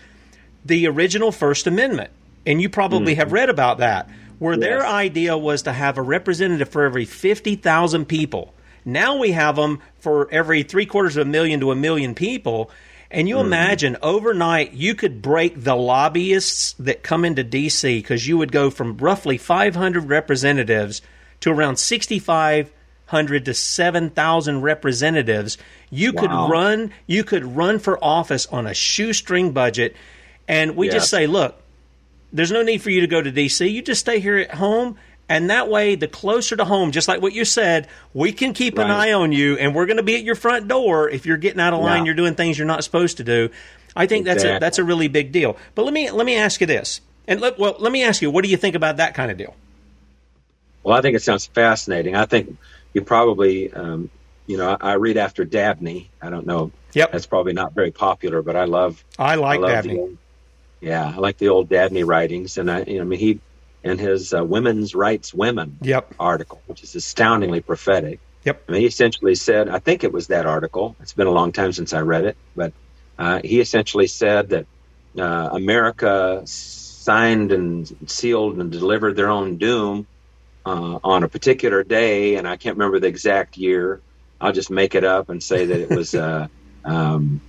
The 0.64 0.86
original 0.86 1.32
First 1.32 1.66
Amendment 1.66 2.10
and 2.46 2.60
you 2.60 2.68
probably 2.68 3.12
mm-hmm. 3.12 3.20
have 3.20 3.32
read 3.32 3.48
about 3.48 3.78
that, 3.78 4.08
where 4.38 4.54
yes. 4.54 4.60
their 4.60 4.86
idea 4.86 5.36
was 5.36 5.62
to 5.62 5.72
have 5.72 5.98
a 5.98 6.02
representative 6.02 6.68
for 6.68 6.84
every 6.84 7.04
50,000 7.04 8.06
people. 8.06 8.52
Now 8.84 9.16
we 9.16 9.32
have 9.32 9.56
them 9.56 9.80
for 9.98 10.30
every 10.30 10.62
three 10.62 10.86
quarters 10.86 11.16
of 11.16 11.26
a 11.26 11.30
million 11.30 11.60
to 11.60 11.70
a 11.70 11.76
million 11.76 12.14
people. 12.14 12.70
And 13.10 13.28
you 13.28 13.36
mm-hmm. 13.36 13.46
imagine 13.46 13.96
overnight 14.02 14.72
you 14.72 14.94
could 14.94 15.22
break 15.22 15.62
the 15.62 15.76
lobbyists 15.76 16.72
that 16.80 17.02
come 17.02 17.24
into 17.24 17.44
D.C. 17.44 17.98
because 17.98 18.26
you 18.26 18.36
would 18.38 18.52
go 18.52 18.70
from 18.70 18.96
roughly 18.96 19.38
500 19.38 20.08
representatives 20.08 21.00
to 21.40 21.50
around 21.50 21.76
6,500 21.76 23.44
to 23.44 23.54
7,000 23.54 24.62
representatives. 24.62 25.58
You 25.90 26.12
wow. 26.12 26.20
could 26.20 26.52
run. 26.52 26.92
You 27.06 27.22
could 27.22 27.44
run 27.44 27.78
for 27.78 28.02
office 28.02 28.46
on 28.46 28.66
a 28.66 28.74
shoestring 28.74 29.52
budget, 29.52 29.94
and 30.48 30.74
we 30.74 30.86
yes. 30.86 30.94
just 30.94 31.10
say, 31.10 31.26
look, 31.26 31.60
there's 32.32 32.50
no 32.50 32.62
need 32.62 32.82
for 32.82 32.90
you 32.90 33.00
to 33.00 33.06
go 33.06 33.22
to 33.22 33.30
DC. 33.30 33.70
You 33.70 33.80
just 33.80 34.00
stay 34.00 34.18
here 34.18 34.38
at 34.38 34.54
home. 34.54 34.96
And 35.28 35.48
that 35.48 35.70
way, 35.70 35.94
the 35.94 36.08
closer 36.08 36.54
to 36.56 36.64
home, 36.64 36.90
just 36.92 37.08
like 37.08 37.22
what 37.22 37.32
you 37.32 37.44
said, 37.44 37.88
we 38.12 38.32
can 38.32 38.52
keep 38.52 38.76
right. 38.76 38.84
an 38.84 38.90
eye 38.90 39.12
on 39.12 39.32
you, 39.32 39.56
and 39.56 39.74
we're 39.74 39.86
going 39.86 39.96
to 39.96 40.02
be 40.02 40.16
at 40.16 40.22
your 40.22 40.34
front 40.34 40.68
door 40.68 41.08
if 41.08 41.24
you're 41.24 41.38
getting 41.38 41.60
out 41.60 41.72
of 41.72 41.80
line, 41.80 42.00
yeah. 42.00 42.04
you're 42.06 42.14
doing 42.14 42.34
things 42.34 42.58
you're 42.58 42.66
not 42.66 42.84
supposed 42.84 43.16
to 43.16 43.24
do. 43.24 43.48
I 43.96 44.06
think 44.06 44.26
exactly. 44.26 44.48
that's 44.48 44.58
a 44.58 44.60
that's 44.60 44.78
a 44.78 44.84
really 44.84 45.08
big 45.08 45.32
deal. 45.32 45.56
But 45.74 45.84
let 45.84 45.94
me 45.94 46.10
let 46.10 46.26
me 46.26 46.36
ask 46.36 46.60
you 46.60 46.66
this, 46.66 47.00
and 47.26 47.40
let, 47.40 47.58
well, 47.58 47.76
let 47.78 47.90
me 47.90 48.02
ask 48.02 48.20
you, 48.20 48.30
what 48.30 48.44
do 48.44 48.50
you 48.50 48.56
think 48.56 48.74
about 48.74 48.98
that 48.98 49.14
kind 49.14 49.30
of 49.30 49.38
deal? 49.38 49.54
Well, 50.82 50.96
I 50.96 51.00
think 51.00 51.16
it 51.16 51.22
sounds 51.22 51.46
fascinating. 51.46 52.14
I 52.14 52.26
think 52.26 52.58
you 52.92 53.00
probably, 53.00 53.72
um, 53.72 54.10
you 54.46 54.58
know, 54.58 54.76
I, 54.78 54.90
I, 54.90 54.92
read 54.94 55.16
after 55.16 55.44
Dabney. 55.44 56.10
I 56.20 56.28
don't 56.28 56.46
know. 56.46 56.70
Yep, 56.92 57.12
that's 57.12 57.26
probably 57.26 57.54
not 57.54 57.72
very 57.72 57.90
popular, 57.90 58.42
but 58.42 58.56
I 58.56 58.64
love. 58.64 59.02
I 59.18 59.36
like 59.36 59.58
I 59.58 59.62
love 59.62 59.70
Dabney. 59.70 59.96
The, 59.96 60.16
yeah, 60.82 61.06
I 61.06 61.16
like 61.16 61.38
the 61.38 61.48
old 61.48 61.70
Dabney 61.70 62.04
writings, 62.04 62.58
and 62.58 62.70
I, 62.70 62.82
you 62.82 62.96
know, 62.96 63.02
I 63.02 63.04
mean, 63.04 63.18
he 63.18 63.40
and 63.84 64.00
his 64.00 64.34
uh, 64.34 64.42
"Women's 64.44 64.94
Rights 64.94 65.32
Women" 65.32 65.78
yep. 65.82 66.12
article, 66.18 66.62
which 66.66 66.82
is 66.82 66.94
astoundingly 66.94 67.60
prophetic. 67.60 68.18
Yep. 68.44 68.64
I 68.68 68.72
mean, 68.72 68.80
he 68.82 68.86
essentially 68.86 69.34
said, 69.34 69.68
I 69.68 69.78
think 69.78 70.04
it 70.04 70.12
was 70.12 70.26
that 70.26 70.46
article. 70.46 70.96
It's 71.00 71.14
been 71.14 71.26
a 71.26 71.32
long 71.32 71.52
time 71.52 71.72
since 71.72 71.94
I 71.94 72.00
read 72.00 72.24
it, 72.24 72.36
but 72.54 72.72
uh, 73.18 73.40
he 73.42 73.60
essentially 73.60 74.06
said 74.06 74.50
that 74.50 74.66
uh, 75.18 75.50
America 75.52 76.42
signed 76.44 77.52
and 77.52 78.10
sealed 78.10 78.58
and 78.58 78.70
delivered 78.70 79.16
their 79.16 79.30
own 79.30 79.56
doom 79.56 80.06
uh, 80.66 80.98
on 81.02 81.22
a 81.22 81.28
particular 81.28 81.82
day, 81.82 82.36
and 82.36 82.46
I 82.46 82.56
can't 82.56 82.76
remember 82.76 83.00
the 83.00 83.06
exact 83.06 83.56
year. 83.56 84.00
I'll 84.40 84.52
just 84.52 84.70
make 84.70 84.94
it 84.94 85.04
up 85.04 85.30
and 85.30 85.42
say 85.42 85.66
that 85.66 85.80
it 85.80 85.90
was 85.90 86.14
uh, 86.14 86.48
um, 86.84 87.40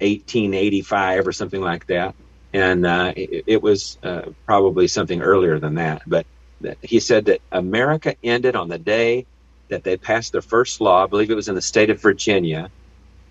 1885 0.00 1.26
or 1.26 1.32
something 1.32 1.60
like 1.60 1.86
that 1.86 2.14
and 2.52 2.86
uh, 2.86 3.12
it, 3.16 3.44
it, 3.46 3.62
was 3.62 3.98
uh, 4.02 4.22
probably 4.46 4.88
something 4.88 5.20
earlier 5.20 5.58
than 5.58 5.74
that. 5.74 6.02
But 6.06 6.26
he 6.82 7.00
said 7.00 7.26
that 7.26 7.40
America 7.52 8.16
ended 8.22 8.56
on 8.56 8.68
the 8.68 8.78
day 8.78 9.26
that 9.68 9.84
they 9.84 9.96
passed 9.96 10.32
their 10.32 10.42
first 10.42 10.80
law. 10.80 11.04
I 11.04 11.06
believe 11.06 11.30
it 11.30 11.34
was 11.34 11.48
in 11.48 11.54
the 11.54 11.62
state 11.62 11.90
of 11.90 12.00
Virginia 12.00 12.70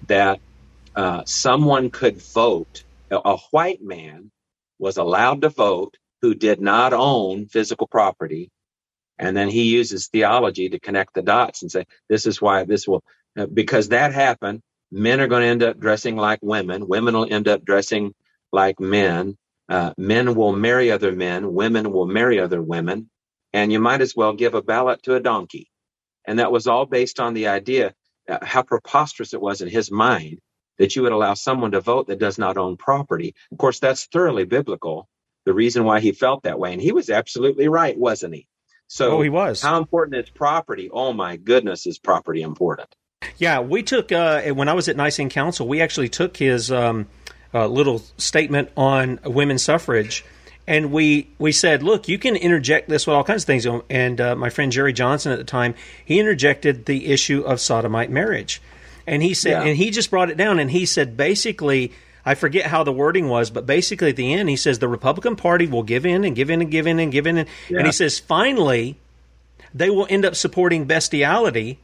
that 0.07 0.39
uh, 0.95 1.23
someone 1.25 1.89
could 1.89 2.21
vote. 2.21 2.83
A 3.09 3.37
white 3.51 3.81
man 3.81 4.31
was 4.79 4.97
allowed 4.97 5.41
to 5.41 5.49
vote 5.49 5.97
who 6.21 6.35
did 6.35 6.59
not 6.59 6.93
own 6.93 7.47
physical 7.47 7.87
property. 7.87 8.51
And 9.19 9.35
then 9.35 9.49
he 9.49 9.63
uses 9.63 10.07
theology 10.07 10.69
to 10.69 10.79
connect 10.79 11.13
the 11.13 11.21
dots 11.21 11.61
and 11.61 11.71
say, 11.71 11.85
this 12.07 12.25
is 12.25 12.41
why 12.41 12.65
this 12.65 12.87
will, 12.87 13.03
uh, 13.37 13.47
because 13.47 13.89
that 13.89 14.13
happened, 14.13 14.61
men 14.91 15.19
are 15.19 15.27
going 15.27 15.41
to 15.41 15.47
end 15.47 15.63
up 15.63 15.79
dressing 15.79 16.15
like 16.15 16.39
women. 16.41 16.87
Women 16.87 17.15
will 17.15 17.31
end 17.31 17.47
up 17.47 17.65
dressing 17.65 18.13
like 18.51 18.79
men. 18.79 19.37
Uh, 19.69 19.93
men 19.97 20.33
will 20.35 20.55
marry 20.55 20.91
other 20.91 21.11
men, 21.11 21.53
women 21.53 21.91
will 21.91 22.05
marry 22.05 22.39
other 22.39 22.61
women, 22.61 23.09
and 23.51 23.71
you 23.71 23.79
might 23.79 23.99
as 23.99 24.15
well 24.15 24.31
give 24.31 24.53
a 24.53 24.61
ballot 24.61 25.03
to 25.03 25.15
a 25.15 25.19
donkey. 25.19 25.69
And 26.25 26.39
that 26.39 26.53
was 26.53 26.67
all 26.67 26.85
based 26.85 27.19
on 27.19 27.33
the 27.33 27.47
idea 27.47 27.93
uh, 28.29 28.39
how 28.41 28.61
preposterous 28.61 29.33
it 29.33 29.41
was 29.41 29.61
in 29.61 29.67
his 29.67 29.91
mind 29.91 30.39
that 30.77 30.95
you 30.95 31.01
would 31.01 31.11
allow 31.11 31.33
someone 31.33 31.71
to 31.71 31.81
vote 31.81 32.07
that 32.07 32.19
does 32.19 32.37
not 32.37 32.57
own 32.57 32.77
property. 32.77 33.33
Of 33.51 33.57
course, 33.57 33.79
that's 33.79 34.05
thoroughly 34.05 34.45
biblical. 34.45 35.07
The 35.45 35.53
reason 35.53 35.85
why 35.85 36.01
he 36.01 36.11
felt 36.11 36.43
that 36.43 36.59
way, 36.59 36.73
and 36.73 36.81
he 36.81 36.91
was 36.91 37.09
absolutely 37.09 37.67
right, 37.67 37.97
wasn't 37.97 38.35
he? 38.35 38.47
So 38.87 39.17
oh, 39.17 39.21
he 39.21 39.29
was. 39.29 39.61
How 39.61 39.77
important 39.77 40.17
is 40.17 40.29
property? 40.29 40.89
Oh 40.91 41.13
my 41.13 41.37
goodness, 41.37 41.85
is 41.87 41.99
property 41.99 42.41
important? 42.41 42.93
Yeah, 43.37 43.59
we 43.59 43.83
took 43.83 44.11
uh, 44.11 44.41
when 44.53 44.69
I 44.69 44.73
was 44.73 44.87
at 44.89 44.95
Nicene 44.95 45.29
Council, 45.29 45.67
we 45.67 45.81
actually 45.81 46.09
took 46.09 46.37
his 46.37 46.71
um, 46.71 47.07
uh, 47.53 47.67
little 47.67 47.99
statement 48.17 48.69
on 48.75 49.19
women's 49.23 49.63
suffrage. 49.63 50.25
And 50.67 50.91
we, 50.91 51.29
we 51.39 51.53
said, 51.53 51.81
look, 51.81 52.09
you 52.09 52.19
can 52.19 52.35
interject 52.35 52.89
this 52.89 53.07
with 53.07 53.15
all 53.15 53.23
kinds 53.23 53.43
of 53.43 53.47
things. 53.47 53.65
And 53.89 54.19
uh, 54.19 54.35
my 54.35 54.49
friend 54.49 54.71
Jerry 54.71 54.91
Johnson 54.91 55.31
at 55.31 55.37
the 55.37 55.45
time, 55.45 55.75
he 56.03 56.19
interjected 56.19 56.85
the 56.85 57.07
issue 57.07 57.41
of 57.41 57.61
sodomite 57.61 58.11
marriage. 58.11 58.61
And 59.05 59.23
he 59.23 59.33
said, 59.33 59.51
yeah. 59.51 59.63
and 59.63 59.77
he 59.77 59.91
just 59.91 60.09
brought 60.09 60.29
it 60.29 60.35
down. 60.35 60.59
And 60.59 60.69
he 60.69 60.85
said, 60.85 61.15
basically, 61.15 61.93
I 62.25 62.35
forget 62.35 62.65
how 62.65 62.83
the 62.83 62.91
wording 62.91 63.29
was, 63.29 63.49
but 63.49 63.65
basically 63.65 64.09
at 64.09 64.17
the 64.17 64.33
end, 64.33 64.49
he 64.49 64.57
says 64.57 64.79
the 64.79 64.89
Republican 64.89 65.37
Party 65.37 65.67
will 65.67 65.83
give 65.83 66.05
in 66.05 66.25
and 66.25 66.35
give 66.35 66.49
in 66.49 66.61
and 66.61 66.69
give 66.69 66.85
in 66.85 66.99
and 66.99 67.13
give 67.13 67.25
in. 67.25 67.37
And, 67.37 67.49
yeah. 67.69 67.77
and 67.77 67.85
he 67.85 67.93
says, 67.93 68.19
finally, 68.19 68.97
they 69.73 69.89
will 69.89 70.07
end 70.09 70.25
up 70.25 70.35
supporting 70.35 70.83
bestiality 70.83 71.79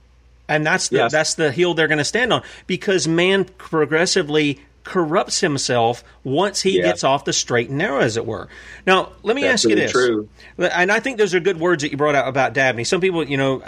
and 0.48 0.66
that's 0.66 0.90
the 0.90 0.98
yes. 0.98 1.12
that's 1.12 1.34
the 1.36 1.52
hill 1.52 1.74
they're 1.74 1.88
going 1.88 2.00
to 2.00 2.04
stand 2.04 2.34
on 2.34 2.44
because 2.68 3.08
man 3.08 3.46
progressively 3.46 4.60
corrupts 4.84 5.40
himself 5.40 6.04
once 6.24 6.62
he 6.62 6.78
yeah. 6.78 6.84
gets 6.84 7.04
off 7.04 7.26
the 7.26 7.34
straight 7.34 7.70
and 7.70 7.78
narrow, 7.78 8.00
as 8.00 8.18
it 8.18 8.26
were. 8.26 8.50
Now, 8.86 9.14
let 9.24 9.36
me 9.36 9.44
That's 9.44 9.66
ask 9.66 9.70
you 9.70 9.76
this. 9.76 9.92
True. 9.92 10.30
And 10.58 10.92
I 10.92 11.00
think 11.00 11.18
those 11.18 11.34
are 11.34 11.40
good 11.40 11.60
words 11.60 11.84
that 11.84 11.92
you 11.92 11.98
brought 11.98 12.16
out 12.16 12.28
about 12.28 12.54
Dabney. 12.54 12.84
Some 12.84 13.02
people, 13.02 13.28
you 13.28 13.38
know, 13.38 13.64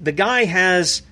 the 0.00 0.12
guy 0.12 0.44
has 0.44 1.02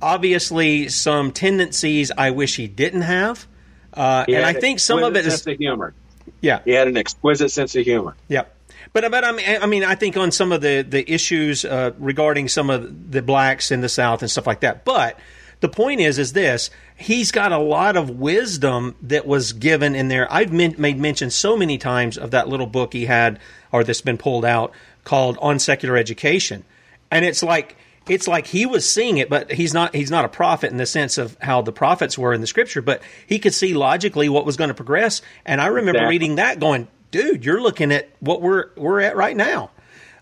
obviously 0.00 0.88
some 0.88 1.32
tendencies 1.32 2.10
I 2.16 2.30
wish 2.30 2.56
he 2.56 2.68
didn't 2.68 3.02
have. 3.02 3.46
Uh, 3.92 4.24
and 4.28 4.44
I 4.44 4.52
think 4.52 4.80
some 4.80 5.02
of 5.02 5.16
it 5.16 5.26
is 5.26 5.34
sense 5.34 5.46
of 5.46 5.58
humor. 5.58 5.94
Yeah, 6.40 6.60
he 6.64 6.72
had 6.72 6.88
an 6.88 6.96
exquisite 6.96 7.50
sense 7.50 7.74
of 7.74 7.84
humor. 7.84 8.14
Yep. 8.28 8.54
But 8.92 9.10
but 9.10 9.24
I 9.24 9.32
mean, 9.32 9.58
I 9.60 9.66
mean, 9.66 9.84
I 9.84 9.94
think 9.94 10.16
on 10.16 10.30
some 10.30 10.52
of 10.52 10.60
the 10.60 10.82
the 10.82 11.10
issues 11.10 11.64
uh, 11.64 11.92
regarding 11.98 12.48
some 12.48 12.70
of 12.70 13.10
the 13.10 13.22
blacks 13.22 13.70
in 13.70 13.80
the 13.80 13.88
South 13.88 14.22
and 14.22 14.30
stuff 14.30 14.46
like 14.46 14.60
that. 14.60 14.84
But 14.84 15.18
the 15.60 15.68
point 15.68 16.00
is, 16.00 16.18
is 16.18 16.32
this: 16.32 16.70
he's 16.96 17.32
got 17.32 17.52
a 17.52 17.58
lot 17.58 17.96
of 17.96 18.10
wisdom 18.10 18.94
that 19.02 19.26
was 19.26 19.52
given 19.52 19.94
in 19.94 20.08
there. 20.08 20.32
I've 20.32 20.52
made 20.52 20.78
mention 20.78 21.30
so 21.30 21.56
many 21.56 21.78
times 21.78 22.16
of 22.16 22.30
that 22.30 22.48
little 22.48 22.66
book 22.66 22.92
he 22.92 23.06
had, 23.06 23.38
or 23.72 23.84
that's 23.84 24.00
been 24.00 24.18
pulled 24.18 24.44
out, 24.44 24.72
called 25.04 25.38
"On 25.40 25.58
Secular 25.58 25.96
Education," 25.96 26.64
and 27.10 27.24
it's 27.24 27.42
like 27.42 27.76
it's 28.08 28.28
like 28.28 28.46
he 28.46 28.66
was 28.66 28.88
seeing 28.88 29.18
it, 29.18 29.28
but 29.28 29.52
he's 29.52 29.74
not 29.74 29.94
he's 29.94 30.10
not 30.10 30.24
a 30.24 30.28
prophet 30.28 30.70
in 30.70 30.76
the 30.76 30.86
sense 30.86 31.18
of 31.18 31.36
how 31.40 31.62
the 31.62 31.72
prophets 31.72 32.16
were 32.16 32.32
in 32.32 32.40
the 32.40 32.46
scripture, 32.46 32.82
but 32.82 33.02
he 33.26 33.38
could 33.38 33.54
see 33.54 33.74
logically 33.74 34.28
what 34.28 34.46
was 34.46 34.56
going 34.56 34.68
to 34.68 34.74
progress. 34.74 35.22
And 35.44 35.60
I 35.60 35.66
remember 35.66 35.98
exactly. 35.98 36.08
reading 36.10 36.36
that 36.36 36.60
going, 36.60 36.88
dude, 37.10 37.44
you're 37.44 37.60
looking 37.60 37.92
at 37.92 38.08
what 38.20 38.40
we're 38.40 38.70
we're 38.76 39.00
at 39.00 39.16
right 39.16 39.36
now. 39.36 39.70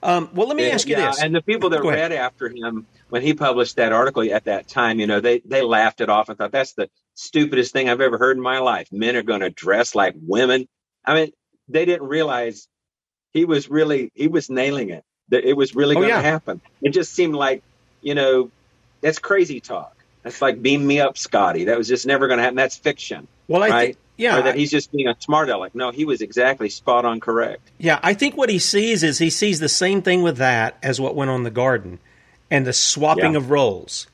Um, 0.02 0.30
well, 0.34 0.46
let 0.46 0.56
me 0.56 0.70
ask 0.70 0.86
you 0.86 0.96
yeah, 0.96 1.08
this. 1.08 1.22
And 1.22 1.34
the 1.34 1.42
people 1.42 1.70
that 1.70 1.82
read 1.82 2.12
after 2.12 2.48
him 2.48 2.86
when 3.08 3.22
he 3.22 3.34
published 3.34 3.76
that 3.76 3.92
article 3.92 4.22
at 4.32 4.44
that 4.44 4.68
time, 4.68 5.00
you 5.00 5.06
know, 5.06 5.20
they 5.20 5.40
they 5.40 5.62
laughed 5.62 6.00
it 6.00 6.08
off 6.08 6.28
and 6.28 6.38
thought 6.38 6.52
that's 6.52 6.72
the 6.74 6.90
stupidest 7.14 7.72
thing 7.72 7.88
I've 7.88 8.00
ever 8.00 8.18
heard 8.18 8.36
in 8.36 8.42
my 8.42 8.58
life. 8.58 8.90
Men 8.92 9.16
are 9.16 9.22
going 9.22 9.40
to 9.40 9.50
dress 9.50 9.94
like 9.94 10.14
women. 10.20 10.68
I 11.04 11.14
mean, 11.14 11.32
they 11.68 11.84
didn't 11.84 12.08
realize 12.08 12.68
he 13.32 13.44
was 13.44 13.70
really 13.70 14.10
he 14.14 14.28
was 14.28 14.50
nailing 14.50 14.90
it. 14.90 15.04
That 15.28 15.44
it 15.44 15.56
was 15.56 15.74
really 15.74 15.96
oh, 15.96 16.00
going 16.00 16.10
to 16.10 16.16
yeah. 16.16 16.22
happen. 16.22 16.60
It 16.82 16.90
just 16.90 17.12
seemed 17.12 17.34
like, 17.34 17.62
you 18.00 18.14
know, 18.14 18.50
that's 19.00 19.18
crazy 19.18 19.60
talk. 19.60 19.96
That's 20.22 20.40
like 20.40 20.62
beam 20.62 20.86
me 20.86 21.00
up, 21.00 21.18
Scotty. 21.18 21.64
That 21.64 21.78
was 21.78 21.88
just 21.88 22.06
never 22.06 22.28
going 22.28 22.38
to 22.38 22.44
happen. 22.44 22.56
That's 22.56 22.76
fiction. 22.76 23.26
Well, 23.48 23.62
I 23.62 23.68
right? 23.68 23.98
Yeah. 24.16 24.38
Or 24.38 24.42
that 24.42 24.56
he's 24.56 24.70
just 24.70 24.92
being 24.92 25.08
a 25.08 25.16
smart 25.18 25.48
aleck. 25.50 25.74
No, 25.74 25.90
he 25.90 26.04
was 26.04 26.20
exactly 26.20 26.68
spot 26.68 27.04
on 27.04 27.20
correct. 27.20 27.70
Yeah, 27.78 28.00
I 28.02 28.14
think 28.14 28.36
what 28.36 28.48
he 28.48 28.58
sees 28.58 29.02
is 29.02 29.18
he 29.18 29.30
sees 29.30 29.60
the 29.60 29.68
same 29.68 30.00
thing 30.00 30.22
with 30.22 30.38
that 30.38 30.78
as 30.82 31.00
what 31.00 31.14
went 31.14 31.30
on 31.30 31.38
in 31.38 31.42
the 31.42 31.50
garden 31.50 31.98
and 32.50 32.66
the 32.66 32.72
swapping 32.72 33.32
yeah. 33.32 33.38
of 33.38 33.50
roles. 33.50 34.06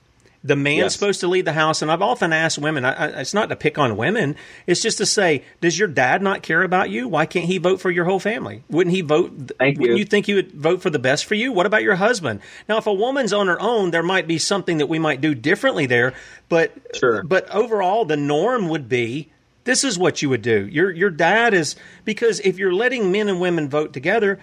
The 0.45 0.57
man's 0.57 0.79
yes. 0.79 0.93
supposed 0.95 1.21
to 1.21 1.29
lead 1.29 1.45
the 1.45 1.53
house, 1.53 1.83
and 1.83 1.91
I've 1.91 2.03
often 2.03 2.33
asked 2.33 2.59
women. 2.59 2.85
I, 2.85 2.93
I, 2.93 3.07
it's 3.21 3.33
not 3.33 3.49
to 3.51 3.57
pick 3.57 3.79
on 3.79 3.97
women. 3.97 4.35
It's 4.67 4.83
just 4.83 4.99
to 4.99 5.07
say, 5.07 5.45
does 5.61 5.79
your 5.79 5.87
dad 5.87 6.21
not 6.21 6.43
care 6.43 6.65
about 6.65 6.91
you? 6.91 7.07
Why 7.07 7.27
can't 7.27 7.45
he 7.45 7.59
vote 7.59 7.81
for 7.81 7.93
your 7.93 8.07
whole 8.07 8.19
family? 8.19 8.65
Wouldn't 8.69 8.95
he 8.95 9.03
vote? 9.03 9.53
Thank 9.61 9.79
wouldn't 9.79 9.97
you. 9.97 10.01
you 10.01 10.05
think 10.05 10.27
he 10.27 10.35
would 10.35 10.51
vote 10.51 10.83
for 10.83 10.91
the 10.91 10.99
best 10.99 11.27
for 11.27 11.37
you? 11.37 11.53
What 11.53 11.67
about 11.67 11.85
your 11.85 11.95
husband? 11.95 12.41
Now, 12.69 12.79
if 12.79 12.89
a 12.89 12.93
woman's 12.93 13.33
on 13.33 13.47
her 13.47 13.61
own, 13.61 13.93
there 13.93 14.03
might 14.03 14.27
be 14.27 14.39
something 14.39 14.79
that 14.79 14.89
we 14.89 14.99
might 14.99 15.21
do 15.21 15.33
differently 15.33 15.87
there. 15.87 16.13
But 16.49 16.73
sure. 16.97 17.23
But 17.23 17.49
overall, 17.51 18.05
the 18.05 18.17
norm 18.17 18.69
would 18.69 18.89
be 18.89 19.31
this 19.63 19.85
is 19.85 19.97
what 19.97 20.23
you 20.23 20.29
would 20.31 20.43
do. 20.43 20.67
Your 20.67 20.91
your 20.91 21.11
dad 21.11 21.55
is 21.55 21.77
because 22.05 22.41
if 22.41 22.59
you're 22.59 22.75
letting 22.75 23.13
men 23.13 23.29
and 23.29 23.41
women 23.41 23.69
vote 23.69 23.93
together, 23.93 24.41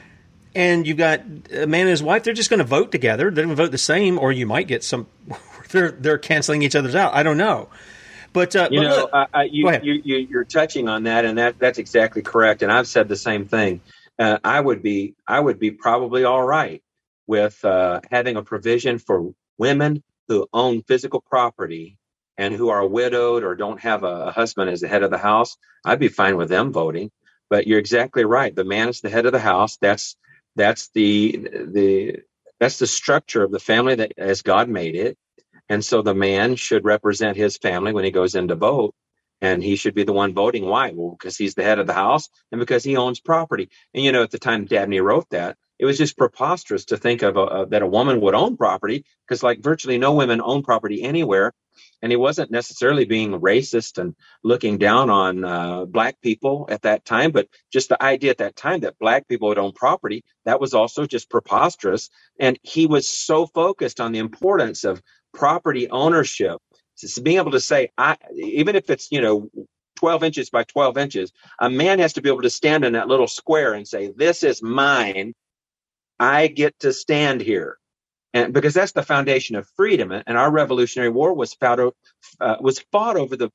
and 0.56 0.88
you've 0.88 0.98
got 0.98 1.22
a 1.52 1.68
man 1.68 1.82
and 1.82 1.90
his 1.90 2.04
wife, 2.04 2.24
they're 2.24 2.34
just 2.34 2.50
going 2.50 2.60
to 2.60 2.66
vote 2.66 2.92
together. 2.92 3.26
They're 3.32 3.46
going 3.46 3.56
to 3.56 3.64
vote 3.64 3.72
the 3.72 3.78
same, 3.78 4.18
or 4.20 4.32
you 4.32 4.46
might 4.46 4.68
get 4.68 4.84
some. 4.84 5.08
They're 5.70 5.92
they're 5.92 6.18
canceling 6.18 6.64
each 6.64 6.76
other's 6.76 6.96
out. 6.96 7.14
I 7.14 7.22
don't 7.22 7.38
know. 7.38 7.70
But 8.34 8.56
uh, 8.56 8.70
you 8.72 8.82
know, 8.82 9.08
uh, 9.14 9.28
uh 9.32 9.42
you, 9.42 9.70
you, 9.84 10.02
you, 10.04 10.18
you're 10.18 10.44
touching 10.44 10.88
on 10.88 11.04
that, 11.04 11.26
and 11.26 11.38
that 11.38 11.60
that's 11.60 11.78
exactly 11.78 12.24
correct. 12.24 12.64
And 12.64 12.72
I've 12.72 12.88
said 12.88 13.08
the 13.08 13.16
same 13.16 13.46
thing. 13.46 13.82
Uh, 14.18 14.40
I 14.44 14.60
would 14.60 14.82
be 14.82 15.14
I 15.28 15.40
would 15.40 15.60
be 15.60 15.70
probably 15.70 16.24
all 16.24 16.44
right 16.44 16.82
with 17.28 17.64
uh, 17.64 18.02
having 18.10 18.36
a 18.36 18.42
provision 18.42 18.98
for 18.98 19.32
women 19.60 20.02
who 20.28 20.48
own 20.52 20.82
physical 20.82 21.22
property 21.22 21.98
and 22.38 22.54
who 22.54 22.70
are 22.70 22.88
widowed 22.88 23.44
or 23.44 23.54
don't 23.54 23.80
have 23.82 24.04
a, 24.04 24.26
a 24.28 24.32
husband 24.32 24.70
as 24.70 24.82
the 24.82 24.88
head 24.88 25.04
of 25.04 25.12
the 25.12 25.18
house, 25.20 25.58
I'd 25.86 26.00
be 26.00 26.08
fine 26.08 26.38
with 26.38 26.50
them 26.50 26.72
voting. 26.72 27.12
But 27.50 27.68
you're 27.68 27.80
exactly 27.80 28.26
right. 28.26 28.56
The 28.56 28.64
man 28.64 28.90
is 28.90 29.02
the 29.02 29.10
head 29.10 29.26
of 29.26 29.34
the 29.34 29.40
house. 29.40 29.78
That's 29.78 30.16
that's 30.60 30.90
the 30.94 31.50
the 31.74 32.18
that's 32.60 32.80
the 32.80 32.88
structure 32.88 33.44
of 33.44 33.52
the 33.52 33.60
family 33.60 33.96
that 33.96 34.14
as 34.18 34.42
God 34.42 34.70
made 34.70 34.96
it. 34.96 35.18
And 35.70 35.86
so 35.86 36.02
the 36.02 36.16
man 36.16 36.56
should 36.56 36.84
represent 36.84 37.38
his 37.38 37.58
family 37.58 37.94
when 37.94 38.04
he 38.04 38.12
goes 38.12 38.36
in 38.36 38.50
to 38.50 38.56
vote. 38.56 38.94
And 39.42 39.64
he 39.64 39.78
should 39.78 39.96
be 39.96 40.04
the 40.04 40.12
one 40.12 40.34
voting. 40.34 40.66
Why? 40.66 40.92
Well, 40.94 41.16
because 41.18 41.38
he's 41.38 41.56
the 41.56 41.64
head 41.64 41.80
of 41.80 41.88
the 41.88 41.94
house 41.94 42.28
and 42.52 42.60
because 42.60 42.84
he 42.84 42.98
owns 42.98 43.22
property. 43.22 43.70
And 43.94 44.04
you 44.04 44.12
know, 44.12 44.24
at 44.24 44.32
the 44.32 44.40
time 44.40 44.66
Dabney 44.66 45.00
wrote 45.00 45.30
that, 45.30 45.56
it 45.80 45.86
was 45.86 45.98
just 45.98 46.18
preposterous 46.18 46.86
to 46.86 46.98
think 46.98 47.22
of 47.22 47.38
a, 47.38 47.44
a, 47.44 47.66
that 47.68 47.82
a 47.82 47.88
woman 47.88 48.20
would 48.20 48.36
own 48.36 48.58
property 48.58 49.06
because, 49.26 49.42
like, 49.42 49.62
virtually 49.62 49.98
no 49.98 50.14
women 50.14 50.42
own 50.44 50.62
property 50.62 51.02
anywhere 51.04 51.54
and 52.02 52.12
he 52.12 52.16
wasn't 52.16 52.52
necessarily 52.52 53.06
being 53.06 53.32
racist 53.32 53.98
and 53.98 54.16
looking 54.44 54.78
down 54.78 55.10
on 55.10 55.44
uh, 55.44 55.86
black 55.86 56.20
people 56.22 56.68
at 56.70 56.82
that 56.84 57.06
time 57.06 57.32
but 57.32 57.48
just 57.72 57.90
the 57.90 58.02
idea 58.04 58.32
at 58.32 58.38
that 58.38 58.56
time 58.56 58.82
that 58.82 59.00
black 59.00 59.28
people 59.28 59.48
would 59.48 59.58
own 59.58 59.72
property 59.74 60.24
that 60.46 60.60
was 60.60 60.74
also 60.74 61.06
just 61.06 61.30
preposterous. 61.30 62.10
And 62.40 62.58
he 62.64 62.88
was 62.88 63.08
so 63.08 63.46
focused 63.46 64.00
on 64.00 64.12
the 64.12 64.20
importance 64.20 64.84
of 64.84 65.02
property 65.34 65.90
ownership. 65.90 66.58
So 66.96 67.22
being 67.22 67.38
able 67.38 67.52
to 67.52 67.60
say 67.60 67.92
i 67.98 68.18
even 68.36 68.76
if 68.76 68.90
it's 68.90 69.12
you 69.12 69.22
know 69.22 69.50
12 69.98 70.24
inches 70.24 70.50
by 70.50 70.64
12 70.64 70.98
inches 70.98 71.32
a 71.60 71.70
man 71.70 72.00
has 72.00 72.14
to 72.14 72.22
be 72.22 72.30
able 72.30 72.42
to 72.42 72.50
stand 72.50 72.84
in 72.84 72.94
that 72.94 73.08
little 73.08 73.28
square 73.28 73.74
and 73.74 73.88
say 73.88 74.12
this 74.16 74.44
is 74.44 74.62
mine. 74.64 75.34
I 76.20 76.48
get 76.48 76.80
to 76.80 76.92
stand 76.92 77.42
here 77.42 77.78
and 78.34 78.54
because 78.54 78.76
that's 78.76 78.94
the 78.94 79.04
foundation 79.04 79.58
of 79.58 79.70
freedom. 79.78 80.12
And 80.12 80.38
our 80.38 80.52
Revolutionary 80.52 81.12
War 81.12 81.34
was 81.34 81.54
fought, 81.56 81.80
uh, 82.42 82.58
was 82.62 82.80
fought 82.92 83.18
over 83.18 83.38
the 83.38 83.52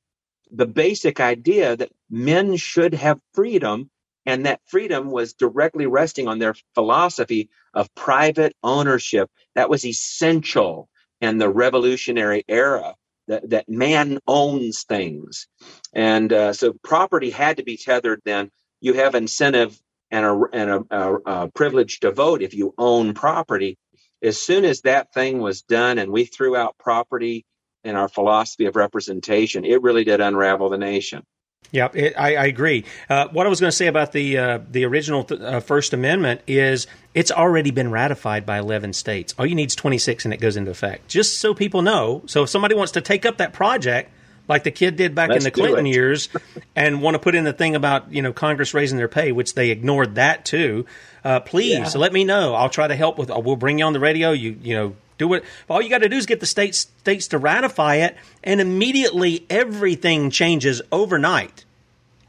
the 0.51 0.65
basic 0.67 1.19
idea 1.19 1.75
that 1.75 1.91
men 2.09 2.55
should 2.57 2.93
have 2.93 3.19
freedom, 3.33 3.89
and 4.25 4.45
that 4.45 4.61
freedom 4.67 5.11
was 5.11 5.33
directly 5.33 5.87
resting 5.87 6.27
on 6.27 6.39
their 6.39 6.55
philosophy 6.75 7.49
of 7.73 7.93
private 7.95 8.55
ownership. 8.63 9.29
That 9.55 9.69
was 9.69 9.85
essential 9.85 10.89
in 11.21 11.37
the 11.37 11.49
Revolutionary 11.49 12.45
era. 12.47 12.95
That, 13.27 13.49
that 13.51 13.69
man 13.69 14.19
owns 14.27 14.85
things, 14.85 15.47
and 15.93 16.31
uh, 16.33 16.53
so 16.53 16.73
property 16.83 17.29
had 17.29 17.57
to 17.57 17.63
be 17.63 17.77
tethered. 17.77 18.21
Then 18.25 18.51
you 18.81 18.93
have 18.93 19.15
incentive 19.15 19.77
and 20.11 20.25
a 20.25 20.41
and 20.53 20.69
a, 20.71 20.83
a, 20.91 21.15
a 21.45 21.51
privilege 21.51 21.99
to 22.01 22.11
vote 22.11 22.41
if 22.41 22.53
you 22.53 22.73
own 22.77 23.15
property 23.15 23.77
as 24.21 24.41
soon 24.41 24.65
as 24.65 24.81
that 24.81 25.13
thing 25.13 25.39
was 25.39 25.61
done 25.61 25.97
and 25.97 26.11
we 26.11 26.25
threw 26.25 26.55
out 26.55 26.77
property 26.77 27.45
in 27.83 27.95
our 27.95 28.09
philosophy 28.09 28.65
of 28.65 28.75
representation, 28.75 29.65
it 29.65 29.81
really 29.81 30.03
did 30.03 30.21
unravel 30.21 30.69
the 30.69 30.77
nation. 30.77 31.23
Yeah, 31.71 31.89
it, 31.93 32.13
I, 32.17 32.35
I, 32.35 32.45
agree. 32.45 32.85
Uh, 33.09 33.27
what 33.29 33.45
I 33.45 33.49
was 33.49 33.59
going 33.59 33.69
to 33.69 33.75
say 33.75 33.87
about 33.87 34.11
the 34.11 34.37
uh, 34.37 34.59
the 34.69 34.85
original 34.85 35.23
th- 35.23 35.41
uh, 35.41 35.59
First 35.59 35.93
Amendment 35.93 36.41
is 36.47 36.87
it's 37.13 37.31
already 37.31 37.71
been 37.71 37.91
ratified 37.91 38.45
by 38.45 38.59
11 38.59 38.93
states. 38.93 39.33
All 39.37 39.45
you 39.45 39.55
need 39.55 39.69
is 39.69 39.75
26 39.75 40.25
and 40.25 40.33
it 40.33 40.39
goes 40.39 40.57
into 40.57 40.71
effect. 40.71 41.07
Just 41.07 41.39
so 41.39 41.53
people 41.53 41.81
know. 41.81 42.21
So 42.27 42.43
if 42.43 42.49
somebody 42.49 42.75
wants 42.75 42.93
to 42.93 43.01
take 43.01 43.25
up 43.25 43.37
that 43.37 43.51
project, 43.53 44.11
like 44.47 44.63
the 44.63 44.71
kid 44.71 44.95
did 44.95 45.15
back 45.15 45.29
Let's 45.29 45.45
in 45.45 45.51
the 45.51 45.51
Clinton 45.51 45.85
years, 45.85 46.29
and 46.75 47.01
want 47.01 47.15
to 47.15 47.19
put 47.19 47.35
in 47.35 47.43
the 47.43 47.53
thing 47.53 47.75
about 47.75 48.11
you 48.11 48.21
know 48.21 48.33
Congress 48.33 48.73
raising 48.73 48.97
their 48.97 49.07
pay, 49.07 49.31
which 49.31 49.53
they 49.53 49.71
ignored 49.71 50.15
that 50.15 50.45
too. 50.45 50.85
Uh, 51.23 51.39
please 51.39 51.95
yeah. 51.95 51.99
let 51.99 52.13
me 52.13 52.23
know. 52.23 52.53
I'll 52.53 52.69
try 52.69 52.87
to 52.87 52.95
help 52.95 53.17
with. 53.17 53.29
We'll 53.29 53.55
bring 53.55 53.79
you 53.79 53.85
on 53.85 53.93
the 53.93 53.99
radio. 53.99 54.31
You 54.31 54.57
you 54.61 54.75
know 54.75 54.95
do 55.17 55.33
it. 55.33 55.43
All 55.69 55.81
you 55.81 55.89
got 55.89 55.99
to 55.99 56.09
do 56.09 56.17
is 56.17 56.25
get 56.25 56.39
the 56.39 56.45
states 56.45 56.79
states 56.99 57.27
to 57.29 57.37
ratify 57.37 57.95
it, 57.95 58.15
and 58.43 58.61
immediately 58.61 59.45
everything 59.49 60.29
changes 60.29 60.81
overnight. 60.91 61.65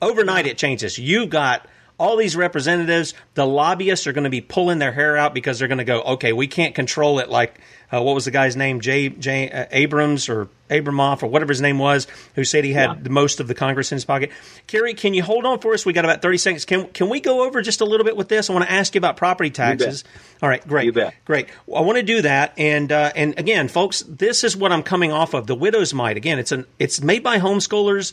Overnight, 0.01 0.47
it 0.47 0.59
changes. 0.59 0.99
You've 0.99 1.31
got 1.31 1.67
all 1.99 2.16
these 2.16 2.36
representatives. 2.36 3.14
The 3.34 3.47
lobbyists 3.47 4.07
are 4.07 4.12
going 4.12 4.24
to 4.24 4.30
be 4.30 4.40
pulling 4.40 4.78
their 4.78 4.92
hair 4.92 5.16
out 5.16 5.34
because 5.34 5.59
they're 5.59 5.68
going 5.68 5.78
to 5.78 5.84
go, 5.84 6.03
okay, 6.03 6.32
we 6.32 6.47
can't 6.47 6.74
control 6.74 7.18
it 7.18 7.28
like 7.28 7.61
uh, 7.92 8.03
what 8.03 8.14
was 8.14 8.24
the 8.24 8.30
guy's 8.30 8.57
name, 8.57 8.80
Jay, 8.80 9.09
Jay 9.09 9.51
uh, 9.51 9.66
Abrams 9.70 10.28
or 10.28 10.49
Abramoff 10.68 11.22
or 11.22 11.28
whatever 11.28 11.51
his 11.51 11.61
name 11.61 11.78
was, 11.78 12.07
who 12.34 12.42
said 12.42 12.64
he 12.64 12.72
had 12.72 12.90
yeah. 12.90 12.97
the 13.01 13.11
most 13.11 13.38
of 13.38 13.47
the 13.47 13.55
Congress 13.55 13.92
in 13.92 13.97
his 13.97 14.05
pocket. 14.05 14.32
Cary, 14.66 14.94
can 14.94 15.14
you 15.14 15.22
hold 15.22 15.47
on 15.47 15.61
for 15.61 15.72
us? 15.72 15.86
We 15.86 15.92
got 15.92 16.05
about 16.05 16.22
thirty 16.22 16.38
seconds. 16.38 16.64
Can 16.64 16.88
can 16.88 17.09
we 17.09 17.20
go 17.20 17.47
over 17.47 17.62
just 17.62 17.80
a 17.80 17.84
little 17.84 18.05
bit 18.05 18.16
with 18.16 18.28
this? 18.28 18.51
I 18.51 18.53
want 18.53 18.64
to 18.64 18.72
ask 18.72 18.94
you 18.94 18.99
about 18.99 19.16
property 19.16 19.51
taxes. 19.51 20.03
All 20.42 20.49
right, 20.49 20.66
great, 20.66 20.92
great. 21.24 21.49
Well, 21.66 21.80
I 21.80 21.86
want 21.86 21.99
to 21.99 22.03
do 22.03 22.22
that, 22.22 22.55
and 22.59 22.90
uh, 22.90 23.12
and 23.14 23.38
again, 23.38 23.68
folks, 23.68 24.03
this 24.09 24.42
is 24.42 24.57
what 24.57 24.72
I'm 24.72 24.82
coming 24.82 25.12
off 25.12 25.34
of. 25.34 25.47
The 25.47 25.55
widow's 25.55 25.94
mite. 25.94 26.16
Again, 26.16 26.40
it's 26.40 26.51
an 26.51 26.66
it's 26.80 27.01
made 27.01 27.22
by 27.22 27.38
homeschoolers. 27.38 28.12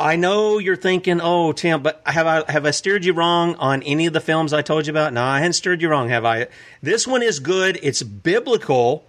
I 0.00 0.16
know 0.16 0.58
you're 0.58 0.76
thinking, 0.76 1.20
oh, 1.20 1.52
Tim, 1.52 1.82
but 1.82 2.00
have 2.06 2.26
I 2.26 2.50
have 2.50 2.64
I 2.64 2.70
steered 2.70 3.04
you 3.04 3.12
wrong 3.12 3.54
on 3.56 3.82
any 3.82 4.06
of 4.06 4.14
the 4.14 4.20
films 4.20 4.52
I 4.52 4.62
told 4.62 4.86
you 4.86 4.92
about? 4.92 5.12
No, 5.12 5.22
I 5.22 5.38
hadn't 5.38 5.52
steered 5.52 5.82
you 5.82 5.90
wrong, 5.90 6.08
have 6.08 6.24
I? 6.24 6.48
This 6.82 7.06
one 7.06 7.22
is 7.22 7.38
good. 7.38 7.78
It's 7.82 8.02
biblical 8.02 9.04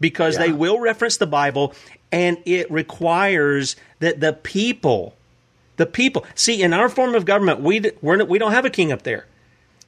because 0.00 0.34
yeah. 0.34 0.46
they 0.46 0.52
will 0.52 0.78
reference 0.80 1.16
the 1.16 1.26
Bible, 1.26 1.74
and 2.12 2.36
it 2.44 2.70
requires 2.70 3.76
that 4.00 4.20
the 4.20 4.34
people, 4.34 5.16
the 5.76 5.86
people, 5.86 6.26
see, 6.34 6.62
in 6.62 6.74
our 6.74 6.90
form 6.90 7.14
of 7.14 7.24
government, 7.24 7.60
we 7.60 7.90
we're, 8.02 8.22
we 8.24 8.38
don't 8.38 8.52
have 8.52 8.66
a 8.66 8.70
king 8.70 8.92
up 8.92 9.02
there. 9.02 9.26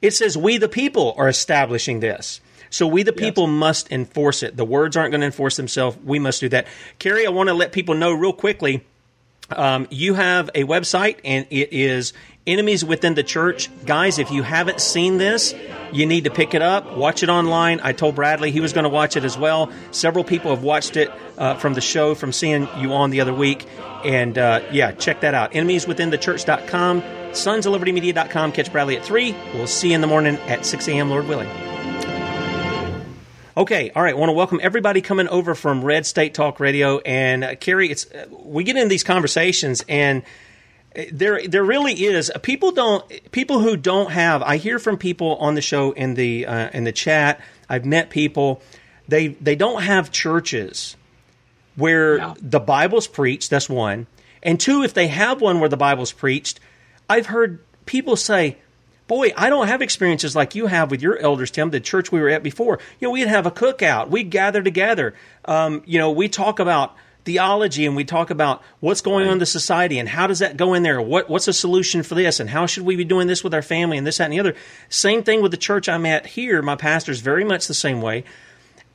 It 0.01 0.11
says 0.11 0.37
we 0.37 0.57
the 0.57 0.69
people 0.69 1.13
are 1.17 1.29
establishing 1.29 1.99
this. 1.99 2.41
So 2.69 2.87
we 2.87 3.03
the 3.03 3.13
people 3.13 3.47
yes. 3.47 3.51
must 3.51 3.91
enforce 3.91 4.43
it. 4.43 4.57
The 4.57 4.65
words 4.65 4.97
aren't 4.97 5.11
going 5.11 5.21
to 5.21 5.27
enforce 5.27 5.55
themselves. 5.55 5.97
We 6.03 6.19
must 6.19 6.41
do 6.41 6.49
that. 6.49 6.67
Cary, 6.99 7.25
I 7.25 7.29
want 7.29 7.47
to 7.47 7.53
let 7.53 7.71
people 7.71 7.95
know 7.95 8.11
real 8.11 8.33
quickly 8.33 8.83
Um, 9.49 9.87
you 9.89 10.13
have 10.13 10.49
a 10.53 10.63
website, 10.63 11.17
and 11.23 11.47
it 11.49 11.71
is 11.71 12.13
Enemies 12.45 12.83
Within 12.83 13.13
the 13.13 13.23
Church. 13.23 13.69
Guys, 13.85 14.19
if 14.19 14.31
you 14.31 14.43
haven't 14.43 14.79
seen 14.81 15.17
this, 15.17 15.53
you 15.91 16.05
need 16.05 16.23
to 16.23 16.29
pick 16.29 16.53
it 16.53 16.61
up, 16.61 16.95
watch 16.95 17.23
it 17.23 17.29
online. 17.29 17.79
I 17.81 17.91
told 17.91 18.15
Bradley 18.15 18.51
he 18.51 18.59
was 18.59 18.73
going 18.73 18.83
to 18.83 18.89
watch 18.89 19.17
it 19.17 19.23
as 19.23 19.37
well. 19.37 19.71
Several 19.91 20.23
people 20.23 20.51
have 20.51 20.63
watched 20.63 20.97
it 20.97 21.11
uh, 21.37 21.55
from 21.55 21.73
the 21.73 21.81
show, 21.81 22.15
from 22.15 22.31
seeing 22.31 22.67
you 22.77 22.93
on 22.93 23.09
the 23.09 23.21
other 23.21 23.33
week. 23.33 23.65
And 24.03 24.37
uh, 24.37 24.61
yeah, 24.71 24.91
check 24.93 25.21
that 25.21 25.33
out. 25.33 25.51
Enemieswithinthechurch.com, 25.51 27.01
sonsoflibertymedia.com. 27.01 28.51
Catch 28.53 28.71
Bradley 28.71 28.97
at 28.97 29.03
3. 29.03 29.35
We'll 29.53 29.67
see 29.67 29.89
you 29.89 29.95
in 29.95 30.01
the 30.01 30.07
morning 30.07 30.37
at 30.47 30.65
6 30.65 30.87
a.m., 30.87 31.09
Lord 31.09 31.27
willing. 31.27 31.49
Okay, 33.57 33.89
all 33.95 34.03
right. 34.03 34.13
I 34.13 34.17
want 34.19 34.29
to 34.29 34.33
welcome 34.33 34.59
everybody 34.61 35.01
coming 35.01 35.27
over 35.29 35.55
from 35.55 35.83
Red 35.83 36.05
State 36.05 36.35
Talk 36.35 36.59
Radio. 36.59 36.99
And 36.99 37.43
uh, 37.43 37.55
Cary, 37.55 37.89
it's 37.89 38.05
uh, 38.11 38.27
we 38.43 38.63
get 38.63 38.75
into 38.75 38.87
these 38.87 39.03
conversations, 39.03 39.83
and 39.89 40.21
uh, 40.95 41.05
there 41.11 41.41
there 41.47 41.63
really 41.63 41.93
is 41.93 42.29
uh, 42.29 42.37
people 42.37 42.71
don't 42.71 43.03
people 43.31 43.57
who 43.59 43.75
don't 43.75 44.11
have. 44.11 44.43
I 44.43 44.57
hear 44.57 44.77
from 44.77 44.99
people 44.99 45.37
on 45.37 45.55
the 45.55 45.63
show 45.63 45.89
in 45.93 46.13
the 46.13 46.45
uh, 46.45 46.69
in 46.71 46.83
the 46.83 46.91
chat. 46.91 47.41
I've 47.67 47.83
met 47.83 48.11
people. 48.11 48.61
They 49.07 49.29
they 49.29 49.55
don't 49.55 49.81
have 49.81 50.11
churches 50.11 50.95
where 51.75 52.17
yeah. 52.17 52.35
the 52.39 52.59
Bible's 52.59 53.07
preached. 53.07 53.49
That's 53.49 53.67
one, 53.67 54.05
and 54.43 54.59
two, 54.59 54.83
if 54.83 54.93
they 54.93 55.07
have 55.07 55.41
one 55.41 55.59
where 55.59 55.69
the 55.69 55.77
Bible's 55.77 56.11
preached, 56.11 56.59
I've 57.09 57.25
heard 57.25 57.57
people 57.87 58.17
say 58.17 58.57
boy, 59.07 59.31
I 59.35 59.49
don't 59.49 59.67
have 59.67 59.81
experiences 59.81 60.35
like 60.35 60.55
you 60.55 60.67
have 60.67 60.91
with 60.91 61.01
your 61.01 61.17
elders, 61.17 61.51
Tim, 61.51 61.69
the 61.69 61.79
church 61.79 62.11
we 62.11 62.19
were 62.19 62.29
at 62.29 62.43
before. 62.43 62.79
You 62.99 63.07
know, 63.07 63.11
we'd 63.11 63.27
have 63.27 63.45
a 63.45 63.51
cookout, 63.51 64.09
we'd 64.09 64.29
gather 64.29 64.61
together. 64.61 65.13
Um, 65.45 65.81
you 65.85 65.97
know, 65.97 66.11
we 66.11 66.29
talk 66.29 66.59
about 66.59 66.95
theology 67.27 67.85
and 67.85 67.95
we 67.95 68.05
talk 68.05 68.29
about 68.29 68.63
what's 68.79 69.01
going 69.01 69.23
right. 69.23 69.27
on 69.27 69.33
in 69.33 69.39
the 69.39 69.45
society 69.45 69.99
and 69.99 70.07
how 70.07 70.27
does 70.27 70.39
that 70.39 70.55
go 70.55 70.73
in 70.73 70.83
there? 70.83 71.01
What, 71.01 71.29
what's 71.29 71.47
a 71.49 71.53
solution 71.53 72.01
for 72.01 72.15
this? 72.15 72.39
And 72.39 72.49
how 72.49 72.65
should 72.65 72.83
we 72.83 72.95
be 72.95 73.03
doing 73.03 73.27
this 73.27 73.43
with 73.43 73.53
our 73.53 73.61
family 73.61 73.97
and 73.97 74.07
this, 74.07 74.17
that, 74.17 74.25
and 74.25 74.33
the 74.33 74.39
other? 74.39 74.55
Same 74.87 75.23
thing 75.23 75.41
with 75.41 75.51
the 75.51 75.57
church 75.57 75.89
I'm 75.89 76.05
at 76.05 76.25
here. 76.25 76.61
My 76.61 76.77
pastor's 76.77 77.19
very 77.19 77.43
much 77.43 77.67
the 77.67 77.73
same 77.73 78.01
way. 78.01 78.23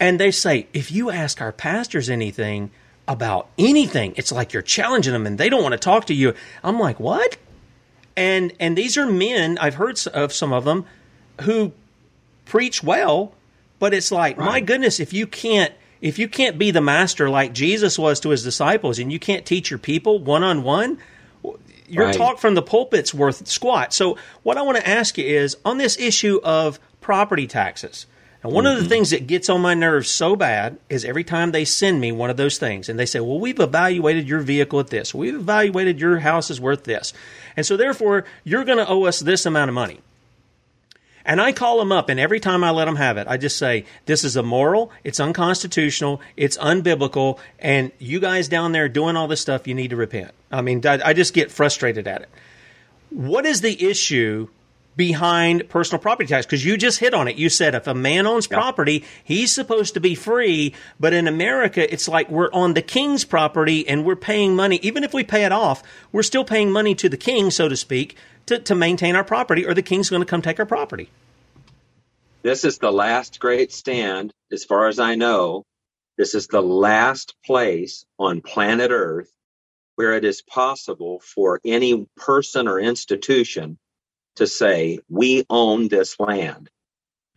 And 0.01 0.19
they 0.19 0.31
say, 0.31 0.67
if 0.73 0.91
you 0.91 1.11
ask 1.11 1.41
our 1.41 1.53
pastors 1.53 2.09
anything 2.09 2.71
about 3.07 3.49
anything, 3.59 4.15
it's 4.17 4.33
like 4.33 4.55
you're 4.55 4.63
challenging 4.63 5.13
them 5.13 5.27
and 5.27 5.37
they 5.37 5.51
don't 5.51 5.63
want 5.63 5.73
to 5.73 5.79
talk 5.79 6.07
to 6.07 6.15
you. 6.15 6.35
I'm 6.65 6.81
like, 6.81 6.99
what? 6.99 7.37
And 8.17 8.53
and 8.61 8.77
these 8.77 8.97
are 8.97 9.07
men 9.07 9.59
I've 9.59 9.75
heard 9.75 9.99
of 10.09 10.33
some 10.33 10.53
of 10.53 10.65
them 10.65 10.85
who 11.43 11.73
preach 12.45 12.83
well, 12.83 13.35
but 13.79 13.95
it's 13.95 14.13
like 14.13 14.39
right. 14.39 14.47
my 14.47 14.61
goodness, 14.61 15.01
if 15.01 15.13
you 15.13 15.27
can't 15.27 15.73
if 16.01 16.19
you 16.19 16.29
can't 16.29 16.59
be 16.59 16.71
the 16.71 16.81
master 16.81 17.31
like 17.31 17.53
Jesus 17.53 17.99
was 17.99 18.21
to 18.21 18.31
his 18.31 18.43
disciples, 18.43 18.99
and 18.99 19.13
you 19.13 19.19
can't 19.19 19.47
teach 19.47 19.71
your 19.71 19.79
people 19.79 20.19
one 20.19 20.43
on 20.43 20.63
one, 20.63 20.99
your 21.89 22.07
right. 22.07 22.15
talk 22.15 22.39
from 22.39 22.55
the 22.55 22.63
pulpit's 22.63 23.15
worth 23.15 23.47
squat. 23.47 23.95
So 23.95 24.19
what 24.43 24.59
I 24.59 24.63
want 24.63 24.79
to 24.79 24.89
ask 24.89 25.17
you 25.17 25.25
is 25.25 25.57
on 25.65 25.79
this 25.79 25.99
issue 25.99 26.41
of 26.43 26.81
property 27.01 27.47
taxes. 27.47 28.07
And 28.43 28.53
one 28.53 28.65
mm-hmm. 28.65 28.73
of 28.73 28.77
the 28.77 28.83
mm-hmm. 28.83 28.89
things 28.89 29.11
that 29.11 29.27
gets 29.27 29.49
on 29.49 29.61
my 29.61 29.75
nerves 29.75 30.11
so 30.11 30.35
bad 30.35 30.79
is 30.89 31.05
every 31.05 31.25
time 31.25 31.53
they 31.53 31.65
send 31.65 32.01
me 32.01 32.11
one 32.11 32.31
of 32.31 32.37
those 32.37 32.59
things 32.59 32.89
and 32.89 32.99
they 32.99 33.07
say, 33.07 33.21
Well, 33.21 33.39
we've 33.39 33.61
evaluated 33.61 34.29
your 34.29 34.41
vehicle 34.41 34.81
at 34.81 34.89
this, 34.89 35.15
we've 35.15 35.35
evaluated 35.35 36.01
your 36.01 36.19
house 36.19 36.51
is 36.51 36.61
worth 36.61 36.85
this. 36.85 37.13
And 37.57 37.65
so 37.65 37.77
therefore, 37.77 38.25
you're 38.45 38.65
going 38.65 38.79
to 38.79 38.89
owe 38.89 39.05
us 39.05 39.21
this 39.21 39.47
amount 39.47 39.69
of 39.69 39.75
money. 39.75 40.01
And 41.25 41.41
I 41.41 41.53
call 41.53 41.79
them 41.79 41.93
up, 41.93 42.09
and 42.09 42.19
every 42.19 42.41
time 42.41 42.65
I 42.65 42.71
let 42.71 42.87
them 42.87 42.97
have 42.97 43.17
it, 43.17 43.29
I 43.29 43.37
just 43.37 43.57
say, 43.57 43.85
This 44.07 44.25
is 44.25 44.37
immoral, 44.37 44.91
it's 45.05 45.21
unconstitutional, 45.21 46.21
it's 46.37 46.59
unbiblical, 46.59 47.39
and 47.61 47.93
you 48.01 48.19
guys 48.19 48.49
down 48.49 48.73
there 48.73 48.89
doing 48.89 49.17
all 49.17 49.29
this 49.29 49.41
stuff, 49.41 49.69
you 49.69 49.75
need 49.75 49.91
to 49.91 49.97
repent. 49.97 50.33
I 50.51 50.63
mean, 50.63 50.85
I 50.85 51.13
just 51.13 51.33
get 51.33 51.53
frustrated 51.53 52.09
at 52.09 52.23
it. 52.23 52.29
What 53.11 53.47
is 53.47 53.61
the 53.61 53.89
issue 53.89 54.49
behind 54.97 55.69
personal 55.69 56.01
property 56.01 56.29
tax 56.29 56.47
because 56.47 56.65
you 56.65 56.77
just 56.77 56.99
hit 56.99 57.15
on 57.15 57.29
it. 57.29 57.37
You 57.37 57.49
said 57.49 57.75
if 57.75 57.87
a 57.87 57.95
man 57.95 58.27
owns 58.27 58.47
property, 58.47 59.05
he's 59.25 59.53
supposed 59.53 59.95
to 59.95 60.01
be 60.01 60.15
free, 60.15 60.75
but 61.01 61.13
in 61.13 61.27
America, 61.27 61.91
it's 61.93 62.09
like 62.09 62.31
we're 62.31 62.53
on 62.53 62.75
the 62.75 62.83
king's 62.83 63.25
property 63.25 63.89
and 63.89 64.05
we're 64.05 64.17
paying 64.17 64.55
money. 64.55 64.77
Even 64.83 65.05
if 65.05 65.15
we 65.15 65.25
pay 65.25 65.45
it 65.45 65.53
off, 65.53 65.83
we're 66.13 66.23
still 66.23 66.45
paying 66.45 66.71
money 66.71 66.95
to 66.95 67.09
the 67.09 67.17
king, 67.17 67.51
so 67.51 67.69
to 67.69 67.77
speak, 67.77 68.17
to, 68.47 68.59
to 68.59 68.75
maintain 68.75 69.17
our 69.17 69.25
property, 69.25 69.65
or 69.65 69.75
the 69.75 69.83
king's 69.83 70.11
going 70.11 70.23
to 70.23 70.27
come 70.27 70.43
take 70.43 70.59
our 70.59 70.67
property. 70.67 71.11
This 72.43 72.65
is 72.65 72.79
the 72.79 72.93
last 72.93 73.39
great 73.39 73.73
stand, 73.73 74.33
as 74.51 74.65
far 74.65 74.89
as 74.89 74.99
I 74.99 75.15
know. 75.15 75.65
This 76.19 76.35
is 76.35 76.49
the 76.49 76.61
last 76.61 77.35
place 77.45 78.05
on 78.19 78.43
planet 78.43 78.91
Earth 78.91 79.33
where 79.95 80.15
it 80.15 80.25
is 80.25 80.43
possible 80.43 81.21
for 81.21 81.61
any 81.65 82.07
person 82.17 82.67
or 82.67 82.81
institution 82.81 83.79
to 84.37 84.47
say, 84.47 85.01
we 85.11 85.45
own 85.51 85.89
this 85.89 86.19
land. 86.21 86.71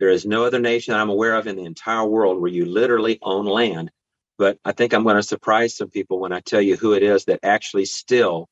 There 0.00 0.10
is 0.10 0.26
no 0.26 0.44
other 0.44 0.60
nation 0.60 0.92
that 0.94 1.00
I'm 1.00 1.10
aware 1.10 1.36
of 1.36 1.48
in 1.48 1.56
the 1.56 1.64
entire 1.66 2.06
world 2.06 2.40
where 2.40 2.50
you 2.52 2.66
literally 2.66 3.18
own 3.22 3.46
land. 3.46 3.92
But 4.38 4.58
I 4.64 4.72
think 4.72 4.94
I'm 4.94 5.04
going 5.04 5.16
to 5.16 5.24
surprise 5.24 5.76
some 5.76 5.90
people 5.90 6.20
when 6.20 6.34
I 6.34 6.40
tell 6.42 6.62
you 6.62 6.76
who 6.76 6.94
it 6.94 7.04
is 7.04 7.26
that 7.26 7.40
actually 7.44 7.86
still 7.86 8.48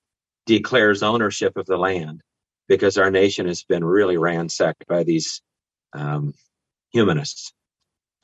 declares 0.47 1.05
ownership 1.05 1.59
of 1.59 1.67
the 1.67 1.79
land 1.79 2.23
because 2.69 2.99
our 2.99 3.13
nation 3.13 3.47
has 3.49 3.65
been 3.65 3.85
really 3.85 4.19
ransacked 4.19 4.87
by 4.89 5.05
these 5.05 5.43
um, 5.95 6.35
humanists. 6.93 7.53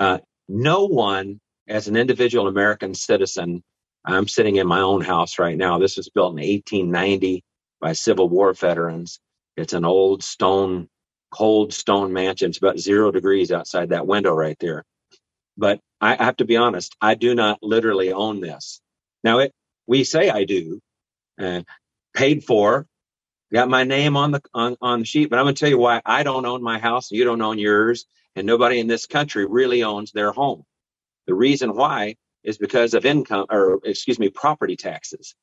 Uh, 0.01 0.21
no 0.49 0.87
one, 0.87 1.41
as 1.69 1.89
an 1.89 1.97
individual 1.97 2.49
American 2.49 2.95
citizen, 2.95 3.65
I'm 4.05 4.29
sitting 4.29 4.59
in 4.59 4.69
my 4.69 4.83
own 4.83 5.03
house 5.03 5.41
right 5.41 5.59
now. 5.59 5.81
This 5.81 5.99
was 5.99 6.11
built 6.11 6.33
in 6.39 6.47
1890 6.47 7.45
by 7.83 7.95
Civil 7.95 8.31
War 8.31 8.55
veterans. 8.55 9.21
It's 9.61 9.75
an 9.75 9.85
old 9.87 10.25
stone, 10.25 10.89
cold 11.33 11.75
stone 11.75 12.13
mansion. 12.13 12.51
It's 12.51 12.59
about 12.59 12.79
zero 12.79 13.13
degrees 13.13 13.53
outside 13.53 13.91
that 13.91 14.07
window 14.07 14.35
right 14.35 14.59
there. 14.61 14.85
But 15.57 15.81
I 16.01 16.17
have 16.23 16.37
to 16.39 16.47
be 16.47 16.57
honest, 16.57 16.97
I 17.01 17.15
do 17.15 17.35
not 17.35 17.61
literally 17.63 18.13
own 18.13 18.41
this. 18.41 18.81
Now, 19.25 19.41
it, 19.41 19.53
we 19.87 20.05
say 20.05 20.31
I 20.31 20.45
do, 20.45 20.81
uh, 21.41 21.63
paid 22.15 22.45
for, 22.45 22.87
got 23.53 23.69
my 23.69 23.85
name 23.85 24.17
on 24.17 24.33
the 24.33 24.43
on, 24.55 24.77
on 24.83 25.01
the 25.01 25.05
sheet, 25.07 25.31
but 25.31 25.39
I'm 25.39 25.47
going 25.47 25.55
to 25.55 25.61
tell 25.61 25.71
you 25.71 25.79
why 25.79 26.03
I 26.07 26.23
don't 26.25 26.47
own 26.47 26.63
my 26.63 26.79
house, 26.79 27.11
you 27.11 27.25
don't 27.25 27.43
own 27.43 27.59
yours, 27.59 28.07
and 28.37 28.47
nobody 28.47 28.81
in 28.81 28.89
this 28.89 29.07
country 29.07 29.47
really 29.47 29.83
owns 29.85 30.13
their 30.13 30.33
home. 30.33 30.65
The 31.27 31.35
reason 31.35 31.75
why 31.77 32.17
is 32.45 32.59
because 32.59 32.95
of 32.95 33.07
income, 33.07 33.47
or 33.51 33.81
excuse 33.85 34.19
me, 34.19 34.31
property 34.31 34.77
taxes. 34.77 35.35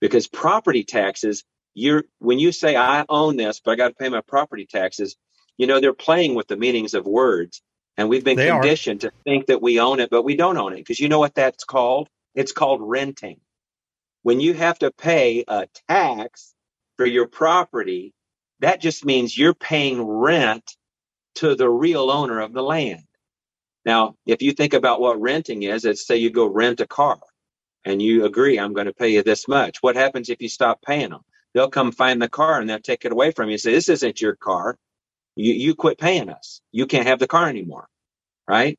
Because 0.00 0.28
property 0.28 0.84
taxes 0.84 1.44
you're 1.74 2.04
when 2.18 2.38
you 2.38 2.52
say 2.52 2.76
I 2.76 3.04
own 3.08 3.36
this, 3.36 3.60
but 3.64 3.72
I 3.72 3.76
got 3.76 3.88
to 3.88 3.94
pay 3.94 4.08
my 4.08 4.20
property 4.20 4.66
taxes, 4.66 5.16
you 5.56 5.66
know, 5.66 5.80
they're 5.80 5.92
playing 5.92 6.34
with 6.34 6.48
the 6.48 6.56
meanings 6.56 6.94
of 6.94 7.06
words. 7.06 7.62
And 7.96 8.08
we've 8.08 8.24
been 8.24 8.36
they 8.36 8.48
conditioned 8.48 9.04
are. 9.04 9.10
to 9.10 9.14
think 9.24 9.46
that 9.46 9.60
we 9.62 9.78
own 9.78 10.00
it, 10.00 10.10
but 10.10 10.22
we 10.22 10.36
don't 10.36 10.56
own 10.56 10.72
it. 10.72 10.76
Because 10.78 10.98
you 10.98 11.08
know 11.08 11.18
what 11.18 11.34
that's 11.34 11.64
called? 11.64 12.08
It's 12.34 12.52
called 12.52 12.80
renting. 12.82 13.40
When 14.22 14.40
you 14.40 14.54
have 14.54 14.78
to 14.80 14.90
pay 14.90 15.44
a 15.46 15.66
tax 15.88 16.54
for 16.96 17.06
your 17.06 17.26
property, 17.26 18.14
that 18.60 18.80
just 18.80 19.04
means 19.04 19.36
you're 19.36 19.54
paying 19.54 20.02
rent 20.02 20.76
to 21.36 21.54
the 21.54 21.68
real 21.68 22.10
owner 22.10 22.40
of 22.40 22.52
the 22.52 22.62
land. 22.62 23.02
Now, 23.84 24.14
if 24.26 24.42
you 24.42 24.52
think 24.52 24.74
about 24.74 25.00
what 25.00 25.20
renting 25.20 25.62
is, 25.64 25.84
it's 25.84 26.06
say 26.06 26.16
you 26.16 26.30
go 26.30 26.46
rent 26.46 26.80
a 26.80 26.86
car 26.86 27.18
and 27.84 28.00
you 28.00 28.24
agree, 28.24 28.58
I'm 28.58 28.74
going 28.74 28.86
to 28.86 28.94
pay 28.94 29.10
you 29.10 29.22
this 29.22 29.48
much. 29.48 29.78
What 29.80 29.96
happens 29.96 30.30
if 30.30 30.40
you 30.40 30.48
stop 30.48 30.80
paying 30.82 31.10
them? 31.10 31.22
They'll 31.54 31.70
come 31.70 31.92
find 31.92 32.22
the 32.22 32.28
car 32.28 32.60
and 32.60 32.70
they'll 32.70 32.80
take 32.80 33.04
it 33.04 33.12
away 33.12 33.32
from 33.32 33.48
you 33.48 33.54
and 33.54 33.60
say, 33.60 33.72
this 33.72 33.88
isn't 33.88 34.20
your 34.20 34.36
car. 34.36 34.76
You, 35.36 35.54
you 35.54 35.74
quit 35.74 35.98
paying 35.98 36.30
us. 36.30 36.60
You 36.72 36.86
can't 36.86 37.06
have 37.08 37.18
the 37.20 37.28
car 37.28 37.48
anymore. 37.48 37.88
Right? 38.48 38.70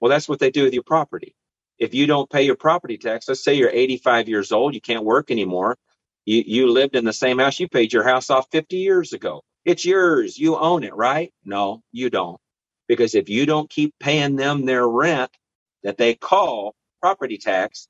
Well, 0.00 0.10
that's 0.10 0.28
what 0.28 0.38
they 0.38 0.50
do 0.50 0.64
with 0.64 0.74
your 0.74 0.82
property. 0.82 1.34
If 1.78 1.94
you 1.94 2.06
don't 2.06 2.30
pay 2.30 2.42
your 2.42 2.56
property 2.56 2.98
tax, 2.98 3.28
let's 3.28 3.42
say 3.44 3.54
you're 3.54 3.70
85 3.70 4.28
years 4.28 4.52
old, 4.52 4.74
you 4.74 4.80
can't 4.80 5.04
work 5.04 5.30
anymore. 5.30 5.76
You, 6.24 6.42
you 6.46 6.70
lived 6.70 6.96
in 6.96 7.04
the 7.04 7.12
same 7.12 7.38
house. 7.38 7.60
You 7.60 7.68
paid 7.68 7.92
your 7.92 8.04
house 8.04 8.30
off 8.30 8.46
50 8.50 8.76
years 8.76 9.12
ago. 9.12 9.42
It's 9.64 9.84
yours. 9.84 10.38
You 10.38 10.56
own 10.56 10.84
it, 10.84 10.94
right? 10.94 11.32
No, 11.44 11.82
you 11.92 12.10
don't. 12.10 12.40
Because 12.88 13.14
if 13.14 13.28
you 13.28 13.46
don't 13.46 13.68
keep 13.70 13.94
paying 14.00 14.36
them 14.36 14.64
their 14.66 14.86
rent 14.86 15.30
that 15.82 15.98
they 15.98 16.14
call 16.14 16.74
property 17.00 17.38
tax, 17.38 17.88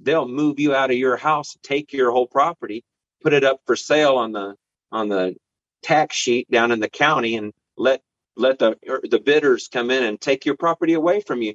they'll 0.00 0.28
move 0.28 0.60
you 0.60 0.74
out 0.74 0.90
of 0.90 0.96
your 0.96 1.16
house, 1.16 1.56
take 1.62 1.92
your 1.92 2.12
whole 2.12 2.28
property, 2.28 2.84
put 3.22 3.32
it 3.32 3.44
up 3.44 3.60
for 3.66 3.76
sale 3.76 4.16
on 4.16 4.32
the 4.32 4.56
on 4.92 5.08
the 5.08 5.36
tax 5.82 6.16
sheet 6.16 6.50
down 6.50 6.72
in 6.72 6.80
the 6.80 6.88
county 6.90 7.36
and 7.36 7.52
let 7.76 8.02
let 8.36 8.58
the 8.58 8.76
er, 8.88 9.00
the 9.08 9.20
bidders 9.20 9.68
come 9.68 9.90
in 9.90 10.04
and 10.04 10.20
take 10.20 10.46
your 10.46 10.56
property 10.56 10.94
away 10.94 11.20
from 11.20 11.42
you. 11.42 11.54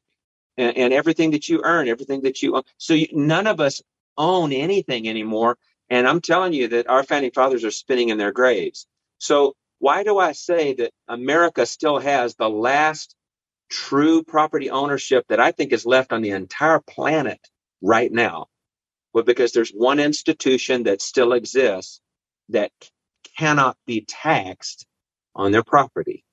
And, 0.57 0.77
and 0.77 0.93
everything 0.93 1.31
that 1.31 1.49
you 1.49 1.61
earn 1.63 1.87
everything 1.87 2.21
that 2.23 2.41
you 2.43 2.55
own. 2.57 2.63
So 2.77 2.93
you, 2.93 3.07
none 3.13 3.47
of 3.47 3.61
us 3.61 3.81
own 4.17 4.51
anything 4.53 5.07
anymore. 5.07 5.57
And 5.89 6.07
i'm 6.07 6.21
telling 6.21 6.53
you 6.53 6.69
that 6.69 6.89
our 6.89 7.03
founding 7.03 7.31
fathers 7.31 7.63
are 7.65 7.71
spinning 7.71 8.09
in 8.09 8.17
their 8.17 8.31
graves. 8.33 8.87
So 9.19 9.55
why 9.79 10.03
do 10.03 10.17
i 10.19 10.31
say 10.31 10.73
that 10.75 10.91
america 11.07 11.65
still 11.65 11.99
has 11.99 12.35
the 12.35 12.49
last 12.49 13.15
true 13.69 14.23
property 14.23 14.69
ownership 14.69 15.25
that 15.29 15.39
i 15.39 15.51
think 15.51 15.73
is 15.73 15.85
left 15.85 16.13
on 16.13 16.21
the 16.21 16.31
entire 16.31 16.79
planet 16.79 17.39
right 17.81 18.11
now 18.11 18.47
Well, 19.13 19.23
because 19.23 19.51
there's 19.53 19.71
one 19.71 19.99
institution 19.99 20.83
that 20.83 21.01
still 21.01 21.33
exists 21.33 22.01
that 22.49 22.71
cannot 23.37 23.77
be 23.87 24.05
taxed 24.07 24.85
on 25.35 25.51
their 25.51 25.63
property, 25.63 26.23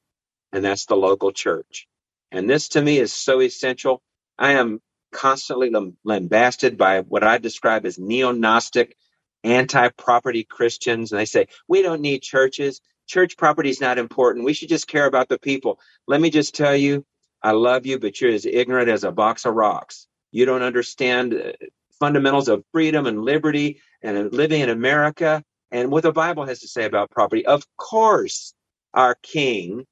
and 0.53 0.65
that's 0.65 0.87
the 0.87 0.97
local 0.97 1.33
church. 1.33 1.89
And 2.33 2.49
this 2.51 2.71
to 2.71 2.83
me 2.83 2.99
is 2.99 3.13
so 3.13 3.41
essential. 3.41 4.03
I 4.39 4.53
am 4.53 4.81
constantly 5.13 5.71
lambasted 6.05 6.77
by 6.79 7.01
what 7.01 7.25
I 7.25 7.39
describe 7.39 7.87
as 7.87 7.99
neo 7.99 8.33
Gnostic, 8.33 8.97
anti 9.45 9.89
property 9.91 10.45
Christians. 10.45 11.13
And 11.13 11.21
they 11.21 11.25
say, 11.27 11.49
we 11.69 11.83
don't 11.83 12.03
need 12.03 12.23
churches. 12.23 12.81
Church 13.09 13.37
property 13.37 13.71
is 13.71 13.81
not 13.81 13.99
important. 13.99 14.45
We 14.45 14.55
should 14.55 14.69
just 14.69 14.89
care 14.89 15.07
about 15.07 15.29
the 15.29 15.39
people. 15.39 15.81
Let 16.07 16.21
me 16.21 16.31
just 16.31 16.55
tell 16.55 16.77
you, 16.77 17.07
I 17.43 17.53
love 17.53 17.87
you, 17.87 17.99
but 17.99 18.21
you're 18.21 18.33
as 18.33 18.47
ignorant 18.47 18.89
as 18.91 19.05
a 19.05 19.13
box 19.13 19.47
of 19.47 19.55
rocks. 19.55 20.09
You 20.33 20.45
don't 20.47 20.63
understand 20.63 21.35
uh, 21.35 21.53
fundamentals 22.01 22.49
of 22.49 22.65
freedom 22.73 23.07
and 23.07 23.23
liberty 23.23 23.81
and 24.03 24.33
living 24.33 24.61
in 24.63 24.71
America 24.71 25.43
and 25.71 25.91
what 25.91 26.03
the 26.03 26.13
Bible 26.13 26.47
has 26.47 26.61
to 26.61 26.69
say 26.69 26.85
about 26.85 27.11
property. 27.11 27.47
Of 27.47 27.65
course, 27.77 28.55
our 28.95 29.17
king 29.23 29.87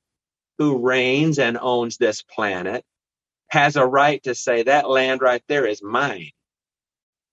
who 0.58 0.78
reigns 0.86 1.38
and 1.38 1.58
owns 1.60 1.96
this 1.96 2.22
planet 2.22 2.84
has 3.48 3.76
a 3.76 3.86
right 3.86 4.22
to 4.24 4.34
say 4.34 4.64
that 4.64 4.88
land 4.88 5.20
right 5.20 5.42
there 5.48 5.66
is 5.66 5.82
mine. 5.82 6.30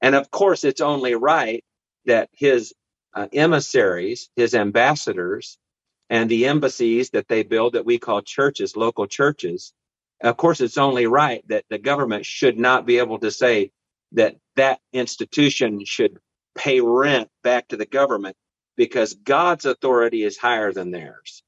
And 0.02 0.16
of 0.16 0.30
course, 0.32 0.64
it's 0.64 0.82
only 0.82 1.16
right 1.16 1.64
that 2.06 2.30
his 2.34 2.74
uh, 3.16 3.28
emissaries, 3.34 4.30
his 4.36 4.56
ambassadors, 4.56 5.58
and 6.10 6.30
the 6.30 6.48
embassies 6.48 7.12
that 7.12 7.28
they 7.28 7.44
build 7.44 7.74
that 7.74 7.86
we 7.86 7.98
call 8.00 8.22
churches, 8.22 8.76
local 8.76 9.08
churches, 9.08 9.74
of 10.22 10.38
course, 10.38 10.62
it's 10.62 10.78
only 10.78 11.06
right 11.08 11.44
that 11.50 11.66
the 11.70 11.78
government 11.78 12.26
should 12.26 12.58
not 12.58 12.86
be 12.86 13.00
able 13.00 13.20
to 13.20 13.32
say 13.32 13.72
that 14.14 14.36
that 14.56 14.80
institution 14.92 15.86
should 15.86 16.18
pay 16.56 16.82
rent 16.82 17.30
back 17.44 17.68
to 17.70 17.78
the 17.78 17.86
government 17.86 18.36
because 18.76 19.14
God's 19.14 19.66
authority 19.66 20.24
is 20.24 20.38
higher 20.38 20.72
than 20.72 20.92
theirs. 20.92 21.44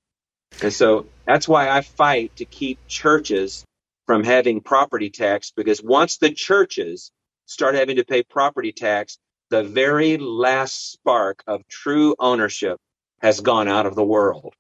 And 0.62 0.74
so 0.74 1.06
that's 1.26 1.48
why 1.48 1.70
I 1.70 1.82
fight 1.82 2.36
to 2.38 2.46
keep 2.46 2.80
churches 2.88 3.66
from 4.06 4.24
having 4.24 4.62
property 4.62 5.10
tax 5.10 5.52
because 5.56 5.82
once 5.82 6.18
the 6.18 6.32
churches 6.32 7.12
start 7.46 7.76
having 7.76 7.98
to 7.98 8.06
pay 8.06 8.24
property 8.24 8.72
tax, 8.72 9.18
the 9.50 9.64
very 9.64 10.18
last 10.18 10.92
spark 10.92 11.44
of 11.48 11.68
true 11.68 12.16
ownership 12.20 12.80
has 13.22 13.42
gone 13.42 13.68
out 13.68 13.86
of 13.86 13.96
the 13.96 14.04
world. 14.04 14.54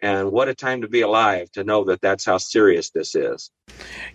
And 0.00 0.32
what 0.32 0.48
a 0.48 0.54
time 0.54 0.82
to 0.82 0.88
be 0.88 1.02
alive 1.02 1.50
to 1.52 1.62
know 1.62 1.84
that 1.84 2.00
that's 2.00 2.24
how 2.24 2.38
serious 2.38 2.90
this 2.90 3.14
is. 3.14 3.50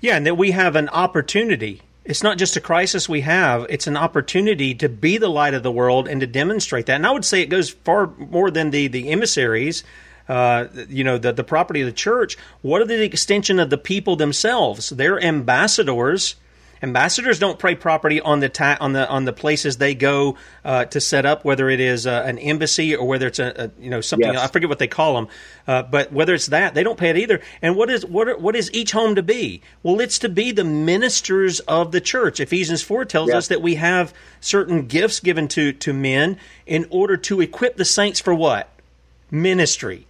Yeah, 0.02 0.18
and 0.18 0.26
that 0.26 0.36
we 0.36 0.52
have 0.52 0.76
an 0.76 0.90
opportunity. 0.90 1.82
It's 2.08 2.24
not 2.24 2.38
just 2.38 2.56
a 2.56 2.62
crisis 2.62 3.10
we 3.10 3.22
have, 3.22 3.66
it's 3.70 3.86
an 3.86 3.98
opportunity 3.98 4.74
to 4.76 4.88
be 4.88 5.18
the 5.18 5.28
light 5.28 5.54
of 5.54 5.62
the 5.62 5.72
world 5.72 6.08
and 6.08 6.22
to 6.22 6.28
demonstrate 6.28 6.86
that. 6.86 6.96
And 6.96 7.06
I 7.06 7.12
would 7.12 7.26
say 7.26 7.42
it 7.42 7.48
goes 7.48 7.70
far 7.70 8.08
more 8.18 8.50
than 8.50 8.72
the, 8.72 8.88
the 8.88 9.10
emissaries 9.10 9.84
uh, 10.30 10.68
you 10.90 11.04
know, 11.04 11.18
the, 11.18 11.32
the 11.32 11.44
property 11.44 11.82
of 11.82 11.86
the 11.86 11.94
church. 11.94 12.38
What 12.62 12.82
are 12.82 12.86
the 12.86 13.04
extension 13.04 13.60
of 13.60 13.70
the 13.70 13.78
people 13.78 14.16
themselves? 14.16 14.90
They're 14.90 15.22
ambassadors. 15.22 16.36
Ambassadors 16.82 17.40
don't 17.40 17.60
pay 17.60 17.76
property 17.76 18.20
on 18.22 18.40
the 18.40 18.50
ta- 18.50 18.78
on 18.80 18.94
the 18.94 19.08
on 19.08 19.26
the 19.26 19.34
places 19.34 19.78
they 19.78 19.96
go 19.96 20.38
uh, 20.66 20.86
to 20.86 21.00
set 21.00 21.26
up, 21.26 21.46
whether 21.46 21.70
it 21.70 21.80
is 21.80 22.08
uh, 22.08 22.24
an 22.26 22.38
embassy 22.40 22.96
or 22.96 23.08
whether 23.08 23.28
it's 23.28 23.40
a, 23.40 23.72
a 23.78 23.82
you 23.82 23.90
know 23.90 24.02
something. 24.02 24.34
Yes. 24.34 24.42
I 24.42 24.48
forget 24.48 24.70
what 24.70 24.80
they 24.80 24.88
call 24.88 25.16
them, 25.16 25.28
uh, 25.68 25.84
but 25.84 26.12
whether 26.12 26.34
it's 26.34 26.48
that, 26.48 26.74
they 26.74 26.84
don't 26.84 26.98
pay 26.98 27.10
it 27.10 27.18
either. 27.18 27.42
And 27.62 27.76
what 27.76 27.90
is 27.90 28.06
what 28.06 28.28
are, 28.28 28.38
what 28.38 28.56
is 28.56 28.72
each 28.74 28.92
home 28.92 29.16
to 29.16 29.24
be? 29.24 29.62
Well, 29.84 30.00
it's 30.00 30.20
to 30.20 30.30
be 30.30 30.52
the 30.52 30.64
ministers 30.64 31.60
of 31.62 31.92
the 31.92 32.02
church. 32.02 32.40
Ephesians 32.40 32.82
four 32.82 33.06
tells 33.06 33.30
yes. 33.30 33.36
us 33.36 33.48
that 33.50 33.62
we 33.62 33.76
have 33.76 34.14
certain 34.40 34.88
gifts 34.88 35.20
given 35.20 35.48
to 35.50 35.74
to 35.74 35.94
men 35.94 36.38
in 36.66 36.88
order 36.90 37.18
to 37.18 37.42
equip 37.42 37.78
the 37.78 37.86
saints 37.86 38.20
for 38.20 38.34
what 38.34 38.70
ministry. 39.30 40.07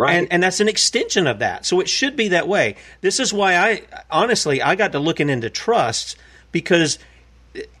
Right. 0.00 0.14
And, 0.14 0.28
and 0.30 0.42
that's 0.42 0.60
an 0.60 0.68
extension 0.68 1.26
of 1.26 1.40
that. 1.40 1.66
So 1.66 1.80
it 1.80 1.88
should 1.88 2.16
be 2.16 2.28
that 2.28 2.48
way. 2.48 2.76
This 3.00 3.20
is 3.20 3.32
why 3.32 3.56
I, 3.56 3.82
honestly, 4.10 4.62
I 4.62 4.74
got 4.74 4.92
to 4.92 4.98
looking 4.98 5.28
into 5.28 5.50
trusts 5.50 6.16
because 6.52 6.98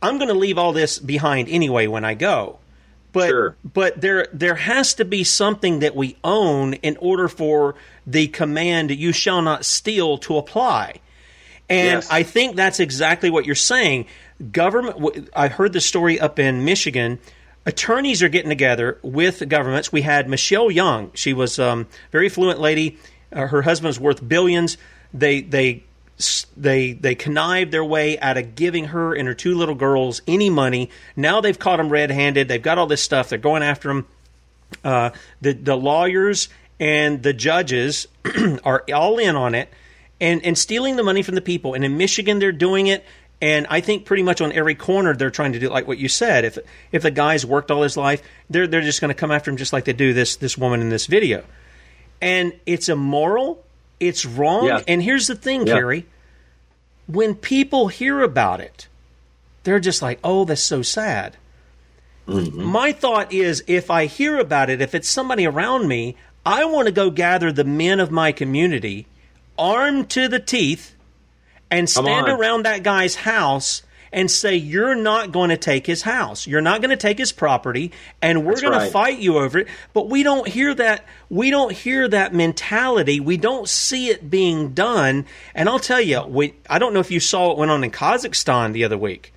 I'm 0.02 0.18
going 0.18 0.28
to 0.28 0.34
leave 0.34 0.58
all 0.58 0.72
this 0.72 0.98
behind 0.98 1.48
anyway 1.48 1.86
when 1.86 2.04
I 2.04 2.14
go. 2.14 2.58
But 3.12 3.28
sure. 3.28 3.56
but 3.64 4.00
there 4.00 4.28
there 4.32 4.54
has 4.54 4.94
to 4.94 5.04
be 5.04 5.24
something 5.24 5.80
that 5.80 5.96
we 5.96 6.16
own 6.22 6.74
in 6.74 6.96
order 6.98 7.26
for 7.26 7.74
the 8.06 8.28
command 8.28 8.92
"you 8.92 9.10
shall 9.10 9.42
not 9.42 9.64
steal" 9.64 10.18
to 10.18 10.36
apply. 10.36 11.00
And 11.68 12.02
yes. 12.02 12.08
I 12.08 12.22
think 12.22 12.54
that's 12.54 12.78
exactly 12.78 13.28
what 13.28 13.46
you're 13.46 13.56
saying. 13.56 14.06
Government. 14.52 15.28
I 15.34 15.48
heard 15.48 15.72
the 15.72 15.80
story 15.80 16.20
up 16.20 16.38
in 16.38 16.64
Michigan 16.64 17.18
attorneys 17.66 18.22
are 18.22 18.28
getting 18.28 18.48
together 18.48 18.98
with 19.02 19.48
governments. 19.48 19.92
We 19.92 20.02
had 20.02 20.28
Michelle 20.28 20.70
Young. 20.70 21.10
She 21.14 21.32
was 21.32 21.58
a 21.58 21.70
um, 21.70 21.86
very 22.10 22.28
fluent 22.28 22.60
lady. 22.60 22.98
Uh, 23.32 23.46
her 23.46 23.62
husband's 23.62 24.00
worth 24.00 24.26
billions. 24.26 24.76
They 25.12 25.40
they 25.40 25.84
they 26.56 26.92
they 26.92 27.14
connived 27.14 27.72
their 27.72 27.84
way 27.84 28.18
out 28.18 28.36
of 28.36 28.54
giving 28.54 28.86
her 28.86 29.14
and 29.14 29.26
her 29.26 29.34
two 29.34 29.54
little 29.54 29.74
girls 29.74 30.22
any 30.26 30.50
money. 30.50 30.90
Now 31.16 31.40
they've 31.40 31.58
caught 31.58 31.78
them 31.78 31.88
red-handed. 31.88 32.48
They've 32.48 32.62
got 32.62 32.78
all 32.78 32.86
this 32.86 33.02
stuff. 33.02 33.28
They're 33.28 33.38
going 33.38 33.62
after 33.62 33.88
them. 33.88 34.06
Uh, 34.84 35.10
the 35.40 35.52
the 35.52 35.76
lawyers 35.76 36.48
and 36.78 37.22
the 37.22 37.32
judges 37.32 38.06
are 38.64 38.84
all 38.92 39.18
in 39.18 39.36
on 39.36 39.54
it 39.54 39.68
and 40.20 40.44
and 40.44 40.56
stealing 40.56 40.96
the 40.96 41.02
money 41.02 41.22
from 41.22 41.34
the 41.34 41.40
people. 41.40 41.74
And 41.74 41.84
in 41.84 41.96
Michigan, 41.96 42.38
they're 42.38 42.52
doing 42.52 42.86
it. 42.86 43.04
And 43.42 43.66
I 43.70 43.80
think 43.80 44.04
pretty 44.04 44.22
much 44.22 44.40
on 44.40 44.52
every 44.52 44.74
corner 44.74 45.14
they're 45.14 45.30
trying 45.30 45.54
to 45.54 45.58
do 45.58 45.70
like 45.70 45.86
what 45.86 45.98
you 45.98 46.08
said. 46.08 46.44
If 46.44 46.58
if 46.92 47.02
the 47.02 47.10
guy's 47.10 47.46
worked 47.46 47.70
all 47.70 47.82
his 47.82 47.96
life, 47.96 48.22
they're 48.50 48.66
they're 48.66 48.82
just 48.82 49.00
going 49.00 49.08
to 49.08 49.14
come 49.14 49.30
after 49.30 49.50
him 49.50 49.56
just 49.56 49.72
like 49.72 49.84
they 49.84 49.92
do 49.92 50.12
this 50.12 50.36
this 50.36 50.58
woman 50.58 50.80
in 50.80 50.90
this 50.90 51.06
video. 51.06 51.44
And 52.20 52.52
it's 52.66 52.90
immoral, 52.90 53.64
it's 53.98 54.26
wrong. 54.26 54.66
Yeah. 54.66 54.82
And 54.86 55.02
here's 55.02 55.26
the 55.26 55.34
thing, 55.34 55.66
yeah. 55.66 55.74
Cary. 55.74 56.06
When 57.06 57.34
people 57.34 57.88
hear 57.88 58.20
about 58.20 58.60
it, 58.60 58.88
they're 59.64 59.80
just 59.80 60.02
like, 60.02 60.20
"Oh, 60.22 60.44
that's 60.44 60.62
so 60.62 60.82
sad." 60.82 61.36
Mm-hmm. 62.28 62.62
My 62.62 62.92
thought 62.92 63.32
is 63.32 63.64
if 63.66 63.90
I 63.90 64.06
hear 64.06 64.38
about 64.38 64.70
it, 64.70 64.80
if 64.80 64.94
it's 64.94 65.08
somebody 65.08 65.46
around 65.46 65.88
me, 65.88 66.16
I 66.44 66.64
want 66.66 66.86
to 66.86 66.92
go 66.92 67.10
gather 67.10 67.50
the 67.50 67.64
men 67.64 68.00
of 68.00 68.10
my 68.10 68.32
community 68.32 69.06
armed 69.58 70.08
to 70.10 70.28
the 70.28 70.38
teeth 70.38 70.94
and 71.70 71.88
stand 71.88 72.28
around 72.28 72.64
that 72.64 72.82
guy's 72.82 73.14
house 73.14 73.82
and 74.12 74.30
say 74.30 74.56
you're 74.56 74.94
not 74.94 75.30
going 75.30 75.50
to 75.50 75.56
take 75.56 75.86
his 75.86 76.02
house. 76.02 76.46
You're 76.46 76.60
not 76.60 76.80
going 76.80 76.90
to 76.90 76.96
take 76.96 77.18
his 77.18 77.32
property 77.32 77.92
and 78.20 78.44
we're 78.44 78.60
going 78.60 78.72
right. 78.72 78.86
to 78.86 78.90
fight 78.90 79.18
you 79.18 79.38
over 79.38 79.60
it. 79.60 79.68
But 79.92 80.08
we 80.08 80.22
don't 80.22 80.48
hear 80.48 80.74
that 80.74 81.04
we 81.28 81.50
don't 81.50 81.72
hear 81.72 82.08
that 82.08 82.34
mentality. 82.34 83.20
We 83.20 83.36
don't 83.36 83.68
see 83.68 84.08
it 84.08 84.28
being 84.28 84.74
done. 84.74 85.26
And 85.54 85.68
i'll 85.68 85.78
tell 85.78 86.00
you 86.00 86.22
we, 86.22 86.54
i 86.68 86.78
don't 86.78 86.92
know 86.92 87.00
if 87.00 87.10
you 87.10 87.20
saw 87.20 87.48
what 87.48 87.58
went 87.58 87.70
on 87.70 87.84
in 87.84 87.90
kazakhstan 87.90 88.72
the 88.72 88.84
other 88.84 88.98
week 88.98 89.32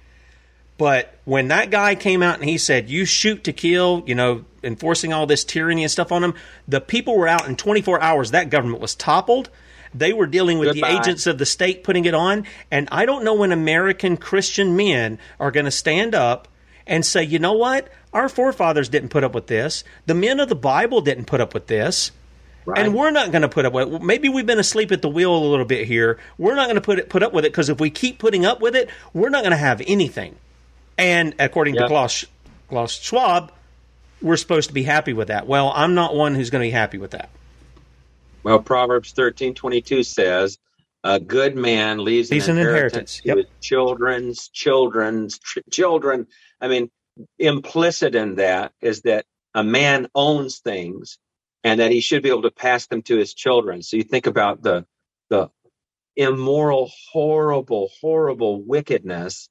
but 0.77 1.17
when 1.25 1.49
that 1.49 1.69
guy 1.69 1.95
came 1.95 2.23
out 2.23 2.39
and 2.39 2.49
he 2.49 2.57
said 2.57 2.89
you 2.89 3.05
shoot 3.05 3.43
to 3.43 3.53
kill 3.53 4.03
you 4.05 4.15
know 4.15 4.45
enforcing 4.63 5.13
all 5.13 5.25
this 5.25 5.43
tyranny 5.43 5.83
and 5.83 5.91
stuff 5.91 6.11
on 6.11 6.21
them 6.21 6.33
the 6.67 6.81
people 6.81 7.17
were 7.17 7.27
out 7.27 7.47
in 7.47 7.55
24 7.55 8.01
hours. 8.01 8.31
That 8.31 8.49
government 8.49 8.81
was 8.81 8.95
toppled 8.95 9.49
they 9.93 10.13
were 10.13 10.27
dealing 10.27 10.59
with 10.59 10.73
Goodbye. 10.73 10.91
the 10.91 10.99
agents 10.99 11.27
of 11.27 11.37
the 11.37 11.45
state 11.45 11.83
putting 11.83 12.05
it 12.05 12.13
on. 12.13 12.45
And 12.71 12.87
I 12.91 13.05
don't 13.05 13.23
know 13.23 13.33
when 13.33 13.51
American 13.51 14.17
Christian 14.17 14.75
men 14.75 15.19
are 15.39 15.51
going 15.51 15.65
to 15.65 15.71
stand 15.71 16.15
up 16.15 16.47
and 16.85 17.05
say, 17.05 17.23
you 17.23 17.39
know 17.39 17.53
what? 17.53 17.89
Our 18.11 18.29
forefathers 18.29 18.89
didn't 18.89 19.09
put 19.09 19.23
up 19.23 19.33
with 19.33 19.47
this. 19.47 19.83
The 20.05 20.13
men 20.13 20.39
of 20.39 20.49
the 20.49 20.55
Bible 20.55 21.01
didn't 21.01 21.25
put 21.25 21.41
up 21.41 21.53
with 21.53 21.67
this. 21.67 22.11
Right. 22.65 22.79
And 22.79 22.95
we're 22.95 23.11
not 23.11 23.31
going 23.31 23.41
to 23.41 23.49
put 23.49 23.65
up 23.65 23.73
with 23.73 23.93
it. 23.93 24.01
Maybe 24.01 24.29
we've 24.29 24.45
been 24.45 24.59
asleep 24.59 24.91
at 24.91 25.01
the 25.01 25.09
wheel 25.09 25.35
a 25.35 25.37
little 25.37 25.65
bit 25.65 25.85
here. 25.85 26.17
We're 26.37 26.55
not 26.55 26.65
going 26.65 26.75
to 26.75 26.81
put 26.81 26.97
it, 26.97 27.09
put 27.09 27.21
up 27.21 27.33
with 27.33 27.43
it 27.45 27.51
because 27.51 27.69
if 27.69 27.79
we 27.79 27.89
keep 27.89 28.19
putting 28.19 28.45
up 28.45 28.61
with 28.61 28.75
it, 28.75 28.89
we're 29.13 29.29
not 29.29 29.43
going 29.43 29.51
to 29.51 29.57
have 29.57 29.81
anything. 29.85 30.35
And 30.97 31.35
according 31.39 31.75
yep. 31.75 31.83
to 31.83 31.87
Klaus, 31.89 32.25
Klaus 32.69 32.93
Schwab, 32.93 33.51
we're 34.21 34.37
supposed 34.37 34.69
to 34.69 34.73
be 34.73 34.83
happy 34.83 35.11
with 35.11 35.27
that. 35.27 35.45
Well, 35.45 35.73
I'm 35.75 35.93
not 35.93 36.15
one 36.15 36.35
who's 36.35 36.49
going 36.49 36.61
to 36.61 36.67
be 36.67 36.71
happy 36.71 36.97
with 36.97 37.11
that. 37.11 37.29
Well, 38.43 38.59
Proverbs 38.59 39.11
thirteen 39.11 39.53
twenty 39.53 39.81
two 39.81 40.03
says, 40.03 40.57
"A 41.03 41.19
good 41.19 41.55
man 41.55 42.03
leaves 42.03 42.31
an, 42.31 42.39
an 42.41 42.57
inheritance. 42.57 43.21
Yep. 43.23 43.35
to 43.35 43.41
his 43.43 43.51
children's 43.61 44.49
children's 44.49 45.39
ch- 45.39 45.59
children." 45.71 46.27
I 46.61 46.67
mean, 46.67 46.89
implicit 47.39 48.15
in 48.15 48.35
that 48.35 48.73
is 48.81 49.01
that 49.01 49.25
a 49.53 49.63
man 49.63 50.07
owns 50.15 50.59
things, 50.59 51.17
and 51.63 51.79
that 51.79 51.91
he 51.91 52.01
should 52.01 52.23
be 52.23 52.29
able 52.29 52.43
to 52.43 52.51
pass 52.51 52.87
them 52.87 53.01
to 53.03 53.17
his 53.17 53.33
children. 53.33 53.81
So 53.81 53.97
you 53.97 54.03
think 54.03 54.27
about 54.27 54.61
the 54.61 54.85
the 55.29 55.49
immoral, 56.15 56.91
horrible, 57.11 57.89
horrible 58.01 58.63
wickedness 58.63 59.49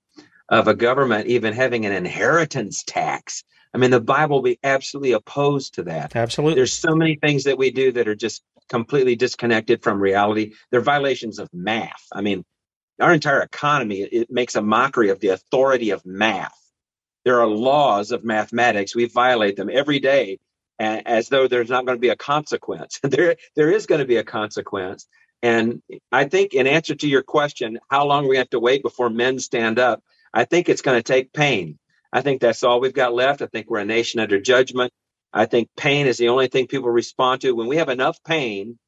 of 0.48 0.68
a 0.68 0.74
government 0.74 1.26
even 1.28 1.54
having 1.54 1.86
an 1.86 1.92
inheritance 1.92 2.84
tax. 2.86 3.42
I 3.74 3.78
mean, 3.78 3.90
the 3.90 4.00
Bible 4.00 4.36
will 4.36 4.42
be 4.42 4.58
absolutely 4.62 5.12
opposed 5.12 5.74
to 5.74 5.84
that. 5.84 6.14
Absolutely. 6.14 6.56
There's 6.56 6.74
so 6.74 6.94
many 6.94 7.16
things 7.16 7.44
that 7.44 7.56
we 7.56 7.70
do 7.70 7.92
that 7.92 8.06
are 8.06 8.14
just 8.14 8.42
completely 8.72 9.16
disconnected 9.16 9.82
from 9.82 10.00
reality. 10.00 10.54
They're 10.70 10.80
violations 10.80 11.38
of 11.38 11.50
math. 11.52 12.04
I 12.10 12.22
mean, 12.22 12.42
our 12.98 13.12
entire 13.12 13.42
economy 13.42 14.00
it 14.00 14.30
makes 14.30 14.54
a 14.54 14.62
mockery 14.62 15.10
of 15.10 15.20
the 15.20 15.28
authority 15.28 15.90
of 15.90 16.06
math. 16.06 16.58
There 17.26 17.40
are 17.40 17.46
laws 17.46 18.12
of 18.12 18.24
mathematics. 18.24 18.96
We 18.96 19.04
violate 19.04 19.56
them 19.56 19.68
every 19.70 20.00
day 20.00 20.38
as 20.78 21.28
though 21.28 21.46
there's 21.46 21.68
not 21.68 21.84
going 21.84 21.96
to 21.96 22.00
be 22.00 22.08
a 22.08 22.16
consequence. 22.16 22.98
there, 23.02 23.36
there 23.54 23.70
is 23.70 23.86
going 23.86 24.00
to 24.00 24.06
be 24.06 24.16
a 24.16 24.24
consequence. 24.24 25.06
And 25.42 25.82
I 26.10 26.24
think, 26.24 26.54
in 26.54 26.66
answer 26.66 26.94
to 26.94 27.08
your 27.08 27.22
question, 27.22 27.78
how 27.90 28.06
long 28.06 28.26
we 28.26 28.38
have 28.38 28.50
to 28.50 28.60
wait 28.60 28.82
before 28.82 29.10
men 29.10 29.38
stand 29.38 29.78
up, 29.78 30.02
I 30.32 30.44
think 30.44 30.68
it's 30.68 30.82
going 30.82 30.98
to 30.98 31.02
take 31.02 31.32
pain. 31.32 31.78
I 32.12 32.22
think 32.22 32.40
that's 32.40 32.62
all 32.62 32.80
we've 32.80 32.94
got 32.94 33.14
left. 33.14 33.42
I 33.42 33.46
think 33.46 33.68
we're 33.68 33.80
a 33.80 33.84
nation 33.84 34.20
under 34.20 34.40
judgment. 34.40 34.92
I 35.32 35.46
think 35.46 35.70
pain 35.76 36.06
is 36.06 36.18
the 36.18 36.28
only 36.28 36.48
thing 36.48 36.66
people 36.66 36.90
respond 36.90 37.40
to. 37.42 37.52
When 37.52 37.68
we 37.68 37.78
have 37.78 37.88
enough 37.88 38.22
pain 38.24 38.78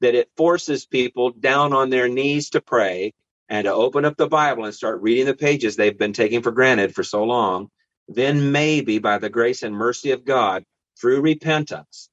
that 0.00 0.14
it 0.14 0.30
forces 0.36 0.86
people 0.86 1.30
down 1.30 1.72
on 1.72 1.90
their 1.90 2.08
knees 2.08 2.50
to 2.50 2.60
pray 2.60 3.14
and 3.48 3.64
to 3.64 3.72
open 3.72 4.04
up 4.04 4.16
the 4.16 4.28
Bible 4.28 4.64
and 4.64 4.74
start 4.74 5.02
reading 5.02 5.26
the 5.26 5.34
pages 5.34 5.76
they've 5.76 5.98
been 5.98 6.12
taking 6.12 6.42
for 6.42 6.50
granted 6.50 6.94
for 6.94 7.04
so 7.04 7.24
long, 7.24 7.68
then 8.08 8.52
maybe 8.52 8.98
by 8.98 9.18
the 9.18 9.30
grace 9.30 9.62
and 9.62 9.74
mercy 9.74 10.10
of 10.10 10.24
God, 10.24 10.64
through 11.00 11.20
repentance, 11.20 12.10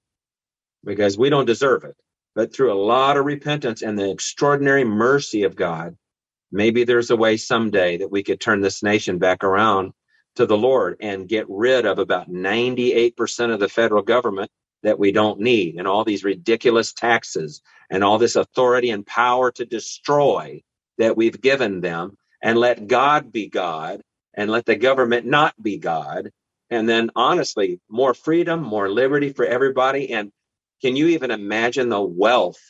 because 0.84 1.18
we 1.18 1.30
don't 1.30 1.46
deserve 1.46 1.84
it, 1.84 1.96
but 2.36 2.54
through 2.54 2.72
a 2.72 2.84
lot 2.84 3.18
of 3.18 3.26
repentance 3.26 3.82
and 3.82 3.98
the 3.98 4.12
extraordinary 4.12 4.84
mercy 4.84 5.44
of 5.44 5.56
God, 5.56 5.96
maybe 6.52 6.84
there's 6.84 7.12
a 7.12 7.16
way 7.16 7.38
someday 7.38 7.98
that 7.98 8.12
we 8.12 8.24
could 8.24 8.40
turn 8.40 8.62
this 8.62 8.84
nation 8.84 9.18
back 9.18 9.44
around 9.44 9.94
to 10.36 10.46
the 10.46 10.58
Lord 10.58 10.98
and 11.02 11.28
get 11.28 11.46
rid 11.50 11.86
of 11.86 12.00
about 12.00 12.30
98% 12.32 13.54
of 13.54 13.60
the 13.60 13.70
federal 13.70 14.04
government 14.04 14.52
that 14.84 15.00
we 15.00 15.12
don't 15.12 15.40
need 15.42 15.76
and 15.76 15.88
all 15.88 16.06
these 16.06 16.24
ridiculous 16.24 16.94
taxes 16.94 17.62
and 17.90 18.04
all 18.04 18.18
this 18.18 18.36
authority 18.36 18.92
and 18.92 19.06
power 19.06 19.52
to 19.52 19.66
destroy 19.66 20.62
that 20.98 21.18
we've 21.18 21.42
given 21.42 21.82
them 21.82 22.18
and 22.44 22.58
let 22.58 22.88
God 22.88 23.32
be 23.32 23.50
God 23.50 24.02
and 24.34 24.50
let 24.50 24.66
the 24.66 24.76
government 24.76 25.26
not 25.26 25.62
be 25.62 25.78
God. 25.78 26.32
And 26.70 26.88
then 26.88 27.12
honestly, 27.16 27.82
more 27.90 28.14
freedom, 28.14 28.64
more 28.64 28.90
liberty 28.90 29.34
for 29.34 29.46
everybody. 29.46 30.14
And 30.14 30.32
can 30.82 30.96
you 30.96 31.10
even 31.10 31.32
imagine 31.32 31.90
the 31.90 32.02
wealth 32.02 32.62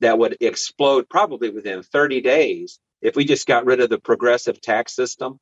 that 0.00 0.18
would 0.18 0.36
explode 0.40 1.08
probably 1.08 1.50
within 1.50 1.82
30 1.82 2.20
days 2.20 2.78
if 3.02 3.16
we 3.16 3.24
just 3.24 3.46
got 3.48 3.66
rid 3.66 3.80
of 3.80 3.90
the 3.90 3.98
progressive 3.98 4.60
tax 4.60 4.94
system? 4.94 5.38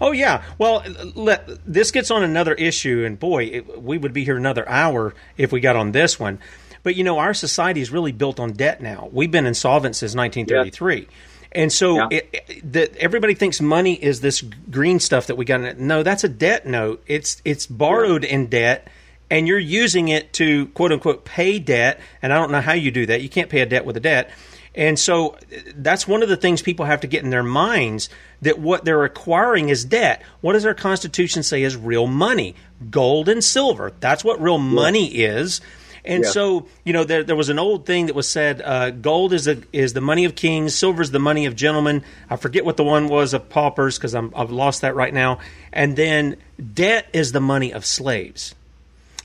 Oh 0.00 0.12
yeah. 0.12 0.42
Well, 0.58 0.84
let, 1.14 1.48
this 1.66 1.90
gets 1.90 2.10
on 2.10 2.22
another 2.22 2.54
issue, 2.54 3.04
and 3.04 3.18
boy, 3.18 3.44
it, 3.44 3.82
we 3.82 3.98
would 3.98 4.12
be 4.12 4.24
here 4.24 4.36
another 4.36 4.68
hour 4.68 5.14
if 5.36 5.52
we 5.52 5.60
got 5.60 5.76
on 5.76 5.92
this 5.92 6.18
one. 6.18 6.38
But 6.82 6.94
you 6.96 7.04
know, 7.04 7.18
our 7.18 7.34
society 7.34 7.80
is 7.80 7.90
really 7.90 8.12
built 8.12 8.38
on 8.38 8.52
debt 8.52 8.80
now. 8.80 9.08
We've 9.12 9.30
been 9.30 9.46
insolvent 9.46 9.96
since 9.96 10.14
1933. 10.14 10.96
Yeah. 10.96 11.06
And 11.52 11.72
so 11.72 11.96
yeah. 11.96 12.08
it, 12.10 12.44
it, 12.48 12.72
the, 12.72 13.00
everybody 13.00 13.34
thinks 13.34 13.60
money 13.60 13.94
is 13.94 14.20
this 14.20 14.42
green 14.70 15.00
stuff 15.00 15.28
that 15.28 15.36
we 15.36 15.44
got. 15.44 15.78
No, 15.78 16.02
that's 16.02 16.22
a 16.22 16.28
debt 16.28 16.66
note. 16.66 17.02
It's 17.06 17.40
it's 17.44 17.66
borrowed 17.66 18.24
yeah. 18.24 18.30
in 18.30 18.46
debt, 18.46 18.88
and 19.30 19.48
you're 19.48 19.58
using 19.58 20.08
it 20.08 20.32
to 20.34 20.66
quote 20.68 20.92
unquote 20.92 21.24
pay 21.24 21.58
debt. 21.58 22.00
And 22.22 22.32
I 22.32 22.36
don't 22.36 22.50
know 22.50 22.60
how 22.60 22.74
you 22.74 22.90
do 22.90 23.06
that. 23.06 23.22
You 23.22 23.28
can't 23.28 23.48
pay 23.48 23.60
a 23.60 23.66
debt 23.66 23.84
with 23.84 23.96
a 23.96 24.00
debt. 24.00 24.30
And 24.76 24.98
so 24.98 25.38
that's 25.74 26.06
one 26.06 26.22
of 26.22 26.28
the 26.28 26.36
things 26.36 26.60
people 26.60 26.84
have 26.84 27.00
to 27.00 27.06
get 27.06 27.24
in 27.24 27.30
their 27.30 27.42
minds 27.42 28.10
that 28.42 28.58
what 28.58 28.84
they're 28.84 29.04
acquiring 29.04 29.70
is 29.70 29.86
debt. 29.86 30.22
What 30.42 30.52
does 30.52 30.66
our 30.66 30.74
Constitution 30.74 31.42
say 31.42 31.62
is 31.62 31.76
real 31.76 32.06
money? 32.06 32.54
Gold 32.90 33.30
and 33.30 33.42
silver. 33.42 33.92
That's 34.00 34.22
what 34.22 34.40
real 34.40 34.58
money 34.58 35.06
is. 35.06 35.62
And 36.04 36.22
yeah. 36.22 36.30
so, 36.30 36.66
you 36.84 36.92
know, 36.92 37.02
there, 37.02 37.24
there 37.24 37.34
was 37.34 37.48
an 37.48 37.58
old 37.58 37.84
thing 37.84 38.06
that 38.06 38.14
was 38.14 38.28
said: 38.28 38.62
uh, 38.62 38.90
gold 38.90 39.32
is 39.32 39.46
the 39.46 39.64
is 39.72 39.92
the 39.92 40.00
money 40.00 40.24
of 40.24 40.36
kings, 40.36 40.74
silver 40.74 41.02
is 41.02 41.10
the 41.10 41.18
money 41.18 41.46
of 41.46 41.56
gentlemen. 41.56 42.04
I 42.30 42.36
forget 42.36 42.64
what 42.64 42.76
the 42.76 42.84
one 42.84 43.08
was 43.08 43.34
of 43.34 43.48
paupers 43.48 43.98
because 43.98 44.14
I've 44.14 44.52
lost 44.52 44.82
that 44.82 44.94
right 44.94 45.12
now. 45.12 45.40
And 45.72 45.96
then 45.96 46.36
debt 46.74 47.08
is 47.12 47.32
the 47.32 47.40
money 47.40 47.72
of 47.72 47.84
slaves, 47.84 48.54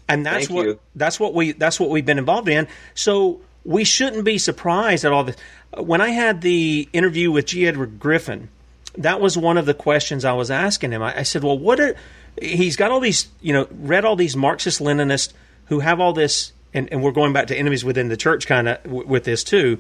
and 0.10 0.26
that's 0.26 0.48
Thank 0.48 0.58
what 0.58 0.66
you. 0.66 0.80
that's 0.96 1.20
what 1.20 1.36
we 1.36 1.52
that's 1.52 1.80
what 1.80 1.92
we've 1.92 2.06
been 2.06 2.18
involved 2.18 2.50
in. 2.50 2.68
So 2.96 3.42
we 3.64 3.84
shouldn't 3.84 4.26
be 4.26 4.38
surprised 4.38 5.06
at 5.06 5.12
all 5.12 5.24
this. 5.24 5.38
When 5.78 6.02
I 6.02 6.10
had 6.10 6.42
the 6.42 6.90
interview 6.94 7.32
with 7.32 7.46
G. 7.46 7.68
Edward 7.68 8.00
Griffin, 8.00 8.50
that 8.98 9.22
was 9.22 9.38
one 9.38 9.58
of 9.58 9.66
the 9.66 9.74
questions 9.74 10.26
I 10.26 10.34
was 10.34 10.52
asking 10.52 10.92
him. 10.92 11.02
I, 11.02 11.20
I 11.20 11.24
said, 11.24 11.44
"Well, 11.44 11.58
what 11.58 11.80
are?" 11.80 11.96
He's 12.42 12.78
got 12.78 12.92
all 12.92 13.02
these, 13.02 13.28
you 13.42 13.52
know, 13.52 13.68
read 13.72 14.06
all 14.06 14.16
these 14.16 14.38
Marxist 14.38 14.80
Leninists 14.80 15.34
who 15.66 15.82
have 15.82 16.00
all 16.00 16.14
this 16.14 16.54
and, 16.74 16.92
and 16.92 17.04
we're 17.04 17.12
going 17.12 17.34
back 17.34 17.48
to 17.48 17.56
enemies 17.56 17.84
within 17.84 18.08
the 18.10 18.18
church 18.18 18.48
kind 18.48 18.68
of 18.68 18.84
w- 18.84 19.08
with 19.08 19.24
this 19.24 19.44
too. 19.44 19.80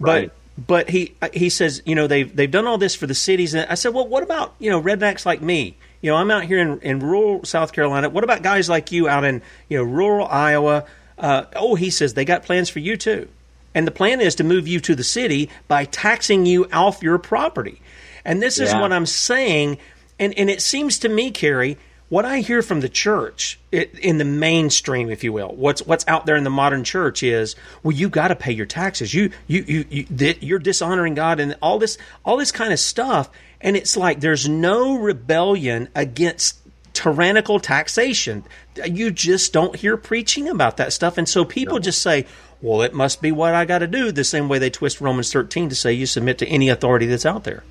But 0.00 0.06
right. 0.06 0.32
but 0.56 0.90
he 0.90 1.14
he 1.32 1.48
says 1.48 1.82
you 1.84 1.94
know 1.94 2.06
they've 2.06 2.34
they've 2.34 2.50
done 2.50 2.66
all 2.66 2.78
this 2.78 2.94
for 2.94 3.06
the 3.06 3.14
cities, 3.14 3.54
and 3.54 3.68
I 3.70 3.74
said, 3.74 3.94
well, 3.94 4.06
what 4.06 4.22
about 4.22 4.54
you 4.58 4.70
know 4.70 4.80
rednecks 4.80 5.26
like 5.26 5.40
me? 5.40 5.76
You 6.00 6.10
know, 6.10 6.16
I'm 6.16 6.30
out 6.30 6.44
here 6.44 6.60
in, 6.60 6.80
in 6.80 7.00
rural 7.00 7.44
South 7.44 7.72
Carolina. 7.72 8.08
What 8.08 8.22
about 8.22 8.42
guys 8.42 8.68
like 8.68 8.92
you 8.92 9.08
out 9.08 9.24
in 9.24 9.42
you 9.68 9.78
know 9.78 9.84
rural 9.84 10.26
Iowa? 10.26 10.84
Uh, 11.18 11.44
oh, 11.56 11.74
he 11.74 11.90
says 11.90 12.14
they 12.14 12.24
got 12.24 12.42
plans 12.44 12.68
for 12.68 12.78
you 12.78 12.96
too, 12.96 13.28
and 13.74 13.86
the 13.86 13.90
plan 13.90 14.20
is 14.20 14.34
to 14.36 14.44
move 14.44 14.68
you 14.68 14.80
to 14.80 14.94
the 14.94 15.04
city 15.04 15.48
by 15.66 15.84
taxing 15.84 16.46
you 16.46 16.66
off 16.72 17.02
your 17.02 17.18
property. 17.18 17.80
And 18.24 18.42
this 18.42 18.58
is 18.58 18.70
Yeah. 18.72 18.80
what 18.80 18.92
I'm 18.92 19.06
saying. 19.06 19.78
And 20.18 20.36
and 20.38 20.50
it 20.50 20.60
seems 20.62 20.98
to 21.00 21.08
me, 21.08 21.30
Cary, 21.30 21.78
what 22.08 22.24
I 22.24 22.40
hear 22.40 22.62
from 22.62 22.80
the 22.80 22.88
church 22.88 23.58
it, 23.70 23.98
in 23.98 24.18
the 24.18 24.24
mainstream, 24.24 25.10
if 25.10 25.22
you 25.22 25.32
will, 25.32 25.48
what's 25.54 25.82
what's 25.86 26.04
out 26.08 26.26
there 26.26 26.36
in 26.36 26.44
the 26.44 26.50
modern 26.50 26.82
church 26.84 27.22
is, 27.22 27.54
well, 27.82 27.94
you 27.94 28.08
got 28.08 28.28
to 28.28 28.36
pay 28.36 28.52
your 28.52 28.66
taxes. 28.66 29.12
You 29.14 29.30
you 29.46 29.64
you, 29.66 29.84
you 29.90 30.02
th- 30.04 30.42
you're 30.42 30.58
dishonoring 30.58 31.14
God 31.14 31.38
and 31.40 31.56
all 31.62 31.78
this 31.78 31.98
all 32.24 32.36
this 32.36 32.52
kind 32.52 32.72
of 32.72 32.80
stuff. 32.80 33.28
And 33.60 33.76
it's 33.76 33.96
like 33.96 34.20
there's 34.20 34.48
no 34.48 34.96
rebellion 34.98 35.88
against 35.94 36.56
tyrannical 36.98 37.60
taxation. 37.60 38.44
You 38.84 39.10
just 39.10 39.52
don't 39.52 39.76
hear 39.76 39.96
preaching 39.96 40.48
about 40.48 40.76
that 40.78 40.92
stuff, 40.92 41.16
and 41.16 41.28
so 41.28 41.44
people 41.44 41.78
just 41.78 42.02
say. 42.02 42.26
Well, 42.60 42.82
it 42.82 42.92
must 42.92 43.22
be 43.22 43.30
what 43.30 43.54
I 43.54 43.64
got 43.66 43.78
to 43.78 43.86
do. 43.86 44.10
The 44.10 44.24
same 44.24 44.48
way 44.48 44.58
they 44.58 44.68
twist 44.68 45.00
Romans 45.00 45.32
13 45.32 45.68
to 45.68 45.76
say 45.76 45.92
you 45.92 46.06
submit 46.06 46.38
to 46.38 46.46
any 46.48 46.70
authority 46.70 47.06
that's 47.06 47.24
out 47.24 47.44
there. 47.44 47.62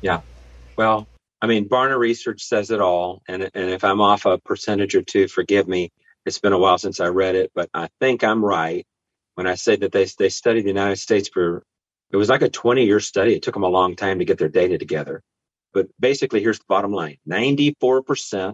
Yeah. 0.00 0.20
Well, 0.76 1.08
I 1.40 1.48
mean, 1.48 1.68
Barna 1.68 1.98
Research 1.98 2.44
says 2.44 2.70
it 2.70 2.80
all. 2.80 3.22
And, 3.26 3.42
and 3.42 3.70
if 3.70 3.82
I'm 3.82 4.00
off 4.00 4.24
a 4.24 4.38
percentage 4.38 4.94
or 4.94 5.02
two, 5.02 5.26
forgive 5.26 5.66
me. 5.66 5.90
It's 6.24 6.38
been 6.38 6.52
a 6.52 6.58
while 6.58 6.78
since 6.78 7.00
I 7.00 7.08
read 7.08 7.34
it, 7.34 7.50
but 7.52 7.68
I 7.74 7.88
think 7.98 8.22
I'm 8.22 8.44
right 8.44 8.86
when 9.34 9.48
I 9.48 9.56
say 9.56 9.74
that 9.74 9.90
they, 9.90 10.06
they 10.18 10.28
studied 10.28 10.62
the 10.62 10.68
United 10.68 11.00
States 11.00 11.28
for, 11.28 11.64
it 12.12 12.16
was 12.16 12.28
like 12.28 12.42
a 12.42 12.48
20 12.48 12.84
year 12.84 13.00
study. 13.00 13.34
It 13.34 13.42
took 13.42 13.54
them 13.54 13.64
a 13.64 13.68
long 13.68 13.96
time 13.96 14.20
to 14.20 14.24
get 14.24 14.38
their 14.38 14.48
data 14.48 14.78
together. 14.78 15.20
But 15.72 15.88
basically, 15.98 16.40
here's 16.40 16.58
the 16.58 16.64
bottom 16.68 16.92
line 16.92 17.16
94% 17.28 18.52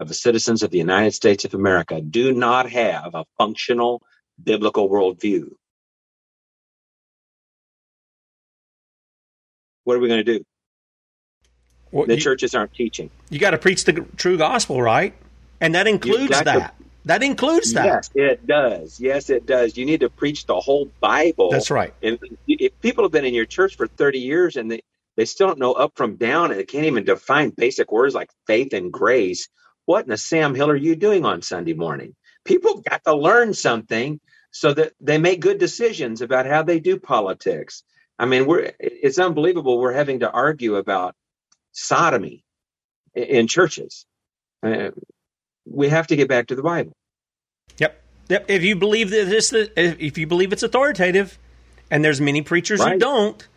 of 0.00 0.08
the 0.08 0.14
citizens 0.14 0.62
of 0.62 0.70
the 0.70 0.78
United 0.78 1.12
States 1.12 1.44
of 1.44 1.54
America 1.54 2.00
do 2.00 2.32
not 2.32 2.70
have 2.70 3.14
a 3.14 3.24
functional 3.36 4.02
biblical 4.42 4.88
worldview. 4.88 5.50
What 9.84 9.96
are 9.96 10.00
we 10.00 10.08
going 10.08 10.24
to 10.24 10.38
do? 10.38 10.44
Well, 11.90 12.06
the 12.06 12.14
you- 12.14 12.20
churches 12.20 12.54
aren't 12.54 12.74
teaching. 12.74 13.10
You 13.30 13.38
got 13.38 13.50
to 13.50 13.58
preach 13.58 13.84
the 13.84 14.04
true 14.16 14.36
gospel, 14.36 14.80
right? 14.82 15.14
And 15.60 15.74
that 15.74 15.86
includes 15.86 16.28
got 16.28 16.38
to- 16.40 16.44
that. 16.44 16.74
that 17.06 17.22
includes 17.22 17.72
that. 17.72 17.86
Yes, 17.86 18.10
it 18.14 18.46
does. 18.46 19.00
Yes, 19.00 19.30
it 19.30 19.46
does. 19.46 19.76
You 19.76 19.86
need 19.86 20.00
to 20.00 20.10
preach 20.10 20.46
the 20.46 20.60
whole 20.60 20.90
Bible. 21.00 21.50
That's 21.50 21.70
right. 21.70 21.94
And 22.02 22.18
if 22.46 22.78
people 22.80 23.04
have 23.04 23.12
been 23.12 23.24
in 23.24 23.34
your 23.34 23.46
church 23.46 23.76
for 23.76 23.86
30 23.86 24.18
years 24.20 24.56
and 24.56 24.70
they, 24.70 24.82
they 25.18 25.24
still 25.24 25.48
don't 25.48 25.58
know 25.58 25.72
up 25.72 25.94
from 25.96 26.14
down 26.14 26.52
and 26.52 26.60
they 26.60 26.64
can't 26.64 26.86
even 26.86 27.04
define 27.04 27.50
basic 27.50 27.90
words 27.90 28.14
like 28.14 28.30
faith 28.46 28.72
and 28.72 28.92
grace, 28.92 29.48
what 29.84 30.04
in 30.04 30.10
the 30.10 30.16
Sam 30.16 30.54
Hill 30.54 30.70
are 30.70 30.76
you 30.76 30.94
doing 30.94 31.24
on 31.24 31.42
Sunday 31.42 31.74
morning? 31.74 32.14
People 32.44 32.82
got 32.88 33.02
to 33.02 33.16
learn 33.16 33.52
something 33.52 34.20
so 34.52 34.72
that 34.72 34.92
they 35.00 35.18
make 35.18 35.40
good 35.40 35.58
decisions 35.58 36.22
about 36.22 36.46
how 36.46 36.62
they 36.62 36.78
do 36.78 37.00
politics. 37.00 37.82
I 38.16 38.26
mean, 38.26 38.46
we're 38.46 38.70
it's 38.78 39.18
unbelievable 39.18 39.80
we're 39.80 39.92
having 39.92 40.20
to 40.20 40.30
argue 40.30 40.76
about 40.76 41.16
sodomy 41.72 42.44
in, 43.12 43.48
churches. 43.48 44.06
Uh, 44.62 44.90
we 45.66 45.88
have 45.88 46.06
to 46.06 46.16
get 46.16 46.28
back 46.28 46.46
to 46.46 46.54
the 46.54 46.62
Bible. 46.62 46.92
Yep. 47.78 48.00
Yep. 48.28 48.44
If 48.48 48.62
you 48.62 48.76
believe 48.76 49.10
that 49.10 49.28
this, 49.28 49.52
if 49.52 50.16
you 50.16 50.28
believe 50.28 50.52
it's 50.52 50.62
authoritative, 50.62 51.40
and 51.90 52.04
there's 52.04 52.20
many 52.20 52.42
preachers 52.42 52.84
who 52.84 52.98
don't, 52.98 53.48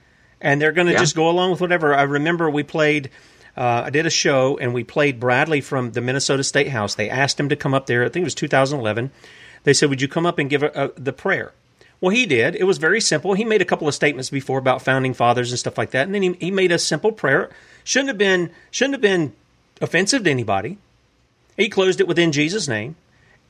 and 0.42 0.62
they're 0.62 0.72
going 0.72 0.88
to 0.88 0.94
Yeah. 0.94 1.00
just 1.00 1.16
go 1.16 1.30
along 1.30 1.52
with 1.52 1.62
whatever. 1.62 1.94
I 1.94 2.04
remember 2.04 2.50
we 2.50 2.64
played. 2.64 3.10
Uh, 3.56 3.84
I 3.86 3.90
did 3.90 4.06
a 4.06 4.10
show 4.10 4.58
and 4.58 4.74
we 4.74 4.84
played 4.84 5.20
Bradlee 5.20 5.64
from 5.64 5.92
the 5.92 6.02
Minnesota 6.02 6.44
State 6.44 6.70
House. 6.70 6.96
They 6.96 7.10
asked 7.10 7.40
him 7.40 7.50
to 7.50 7.56
come 7.56 7.74
up 7.74 7.86
there. 7.86 8.04
I 8.04 8.10
think 8.10 8.24
it 8.24 8.26
was 8.26 8.36
2011. 8.36 9.12
They 9.64 9.74
said, 9.74 9.90
"Would 9.90 10.02
you 10.02 10.08
come 10.08 10.26
up 10.26 10.40
and 10.40 10.50
give 10.50 10.64
a, 10.64 10.72
a, 10.74 11.00
the 11.00 11.14
prayer?" 11.14 11.52
Well, 12.00 12.10
he 12.10 12.26
did. 12.26 12.56
It 12.56 12.64
was 12.64 12.80
very 12.80 13.00
simple. 13.00 13.34
He 13.36 13.44
made 13.46 13.62
a 13.62 13.66
couple 13.66 13.88
of 13.88 13.94
statements 13.94 14.32
before 14.32 14.58
about 14.58 14.82
founding 14.82 15.14
fathers 15.14 15.52
and 15.52 15.60
stuff 15.60 15.78
like 15.78 15.92
that, 15.92 16.08
and 16.08 16.16
then 16.16 16.24
he, 16.24 16.34
he 16.40 16.50
made 16.52 16.72
a 16.72 16.80
simple 16.80 17.12
prayer. 17.12 17.50
shouldn't 17.84 18.08
have 18.08 18.18
been 18.18 18.50
shouldn't 18.72 18.96
have 18.96 19.02
been 19.02 19.34
offensive 19.82 20.24
to 20.24 20.32
anybody. 20.32 20.78
He 21.58 21.70
closed 21.70 22.00
it 22.00 22.08
within 22.08 22.32
Jesus' 22.32 22.68
name, 22.68 22.96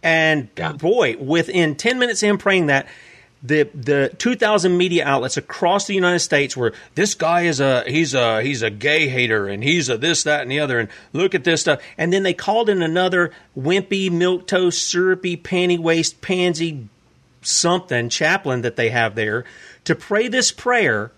and 0.03 0.53
boy, 0.79 1.15
within 1.17 1.75
ten 1.75 1.99
minutes 1.99 2.21
of 2.23 2.29
him 2.29 2.37
praying 2.37 2.65
that, 2.65 2.87
the 3.43 3.63
the 3.73 4.13
2000 4.17 4.77
media 4.77 5.05
outlets 5.05 5.37
across 5.37 5.87
the 5.87 5.95
United 5.95 6.19
States 6.19 6.55
were 6.55 6.73
this 6.95 7.15
guy 7.15 7.41
is 7.41 7.59
a 7.59 7.83
he's 7.87 8.13
a 8.13 8.41
he's 8.43 8.61
a 8.61 8.69
gay 8.69 9.07
hater 9.07 9.47
and 9.47 9.63
he's 9.63 9.89
a 9.89 9.97
this 9.97 10.23
that 10.23 10.41
and 10.41 10.51
the 10.51 10.59
other 10.59 10.79
and 10.79 10.89
look 11.13 11.33
at 11.33 11.43
this 11.43 11.61
stuff 11.61 11.81
and 11.97 12.13
then 12.13 12.23
they 12.23 12.33
called 12.33 12.69
in 12.69 12.81
another 12.81 13.31
wimpy 13.57 14.11
milk 14.11 14.45
toast 14.45 14.83
syrupy 14.85 15.35
panty 15.35 15.79
waist 15.79 16.21
pansy 16.21 16.87
something 17.41 18.09
chaplain 18.09 18.61
that 18.61 18.75
they 18.75 18.89
have 18.89 19.15
there 19.15 19.43
to 19.83 19.95
pray 19.95 20.27
this 20.27 20.51
prayer 20.51 21.11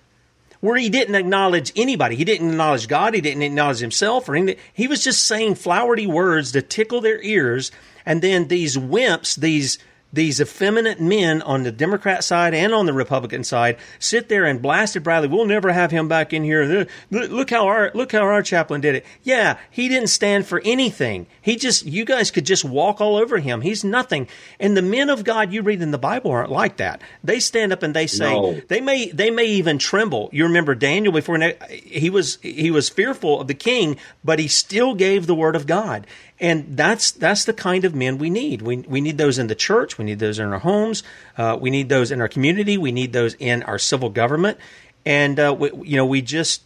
where 0.62 0.78
he 0.78 0.90
didn't 0.90 1.16
acknowledge 1.16 1.74
anybody. 1.76 2.16
He 2.16 2.24
didn't 2.24 2.52
acknowledge 2.52 2.88
God. 2.88 3.14
He 3.14 3.20
didn't 3.20 3.41
acknowledge 3.41 3.80
himself 3.80 4.30
or 4.30 4.36
anything. 4.38 4.64
He 4.74 4.88
was 4.88 5.04
just 5.04 5.28
saying 5.28 5.56
flowery 5.56 6.08
words 6.08 6.54
to 6.54 6.62
tickle 6.62 7.02
their 7.02 7.22
ears. 7.22 7.70
And 8.06 8.22
then 8.22 8.48
these 8.48 8.78
wimps, 8.78 9.36
these 9.36 9.78
these 10.14 10.40
effeminate 10.40 11.02
men 11.02 11.41
on 11.41 11.64
the 11.64 11.72
Democrat 11.72 12.23
side 12.23 12.53
and 12.53 12.73
on 12.73 12.85
the 12.85 12.94
Republican 12.94 13.44
side 13.44 13.77
sit 13.98 14.30
there 14.30 14.45
and 14.45 14.61
blasted 14.61 15.03
Bradlee. 15.03 15.30
We'll 15.30 15.45
never 15.45 15.73
have 15.73 15.90
him 15.91 16.07
back 16.07 16.31
in 16.31 16.44
here. 16.44 16.88
Look 17.10 17.49
how 17.49 17.65
our 17.65 17.91
look 17.95 18.11
how 18.11 18.22
our 18.22 18.44
chaplain 18.44 18.80
did 18.81 18.95
it. 18.95 19.06
Yeah, 19.23 19.57
he 19.72 19.90
didn't 19.90 20.07
stand 20.07 20.45
for 20.45 20.61
anything. 20.64 21.26
He 21.41 21.56
just 21.56 21.85
you 21.85 22.06
guys 22.06 22.30
could 22.30 22.45
just 22.45 22.64
walk 22.64 23.02
all 23.02 23.18
over 23.18 23.40
him. 23.40 23.61
He's 23.61 23.84
nothing. 23.84 24.27
And 24.60 24.77
the 24.77 24.84
men 24.84 25.10
of 25.10 25.23
God 25.23 25.52
you 25.52 25.64
read 25.64 25.81
in 25.81 25.91
the 25.91 25.98
Bible 25.98 26.31
aren't 26.31 26.52
like 26.52 26.77
that. 26.77 27.02
They 27.23 27.40
stand 27.40 27.73
up 27.73 27.81
and 27.81 27.95
they 27.95 28.07
say 28.07 28.31
no. 28.34 28.61
they 28.68 28.81
may 28.81 29.10
they 29.10 29.31
may 29.31 29.45
even 29.45 29.80
tremble. 29.80 30.30
You 30.31 30.44
remember 30.44 30.76
Daniel 30.76 31.11
before 31.11 31.40
he 31.69 32.11
was 32.11 32.38
he 32.41 32.69
was 32.69 32.88
fearful 32.88 33.41
of 33.41 33.48
the 33.48 33.53
king, 33.56 33.98
but 34.23 34.38
he 34.38 34.48
still 34.48 34.94
gave 34.94 35.26
the 35.26 35.35
word 35.35 35.56
of 35.56 35.65
God 35.65 36.06
and 36.44 36.76
that's 36.76 37.11
that's 37.11 37.45
the 37.45 37.53
kind 37.53 37.86
of 37.86 37.95
men 37.95 38.18
we 38.18 38.30
need. 38.30 38.61
We 38.61 38.78
we 38.78 38.99
need 38.99 39.18
those 39.18 39.40
in 39.40 39.48
the 39.48 39.56
church. 39.56 39.98
We 39.98 40.03
need 40.03 40.20
those 40.20 40.40
in 40.40 40.52
our 40.52 40.60
homes. 40.60 41.02
Uh, 41.38 41.57
we 41.60 41.70
need 41.70 41.88
those 41.88 42.11
in 42.11 42.20
our 42.20 42.28
community. 42.28 42.78
We 42.78 42.91
need 42.91 43.14
those 43.14 43.34
in 43.36 43.64
our 43.64 43.80
civil 43.80 44.10
government. 44.10 44.57
And 45.06 45.40
uh, 45.40 45.56
we, 45.57 45.72
you 45.88 45.95
know, 45.95 46.06
we 46.06 46.22
just 46.22 46.64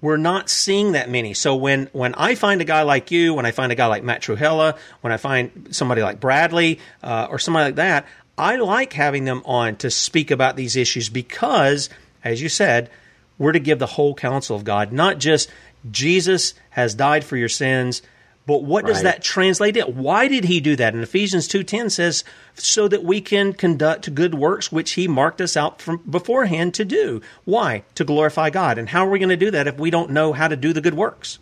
we're 0.00 0.18
not 0.18 0.48
seeing 0.48 0.92
that 0.92 1.10
many. 1.10 1.34
So 1.34 1.56
when 1.56 1.88
when 1.92 2.14
I 2.14 2.36
find 2.36 2.60
a 2.60 2.64
guy 2.64 2.82
like 2.82 3.10
you, 3.10 3.34
when 3.34 3.44
I 3.44 3.50
find 3.50 3.72
a 3.72 3.74
guy 3.74 3.86
like 3.86 4.04
Matt 4.04 4.22
Trewhella, 4.22 4.78
when 5.00 5.12
I 5.12 5.16
find 5.16 5.66
somebody 5.72 6.00
like 6.00 6.20
Bradlee 6.20 6.78
uh, 7.02 7.26
or 7.28 7.40
somebody 7.40 7.64
like 7.64 7.74
that, 7.74 8.06
I 8.38 8.54
like 8.54 8.92
having 8.92 9.24
them 9.24 9.42
on 9.44 9.74
to 9.78 9.90
speak 9.90 10.30
about 10.30 10.54
these 10.54 10.76
issues 10.76 11.08
because, 11.08 11.90
as 12.22 12.40
you 12.40 12.48
said, 12.48 12.88
we're 13.36 13.50
to 13.50 13.58
give 13.58 13.80
the 13.80 13.86
whole 13.86 14.14
counsel 14.14 14.54
of 14.54 14.62
God, 14.62 14.92
not 14.92 15.18
just 15.18 15.50
Jesus 15.90 16.54
has 16.70 16.94
died 16.94 17.24
for 17.24 17.36
your 17.36 17.48
sins 17.48 18.00
but 18.48 18.64
what 18.64 18.86
does 18.86 19.02
that 19.02 19.22
translate 19.22 19.76
in? 19.76 19.84
Why 19.84 20.26
did 20.26 20.44
he 20.44 20.58
do 20.58 20.74
that? 20.76 20.94
And 20.94 21.02
Ephesians 21.02 21.46
2:10 21.46 21.90
says 21.90 22.24
so 22.54 22.88
that 22.88 23.04
we 23.04 23.20
can 23.20 23.52
conduct 23.52 24.14
good 24.14 24.34
works 24.34 24.72
which 24.72 24.92
he 24.92 25.06
marked 25.06 25.42
us 25.42 25.54
out 25.54 25.82
from 25.82 25.98
beforehand 26.08 26.72
to 26.74 26.84
do. 26.86 27.20
Why? 27.44 27.82
To 27.96 28.04
glorify 28.04 28.48
God. 28.48 28.78
And 28.78 28.88
how 28.88 29.06
are 29.06 29.10
we 29.10 29.18
going 29.18 29.28
to 29.28 29.36
do 29.36 29.50
that 29.50 29.66
if 29.66 29.78
we 29.78 29.90
don't 29.90 30.10
know 30.10 30.32
how 30.32 30.48
to 30.48 30.56
do 30.56 30.72
the 30.72 30.80
good 30.80 30.94
works? 30.94 31.38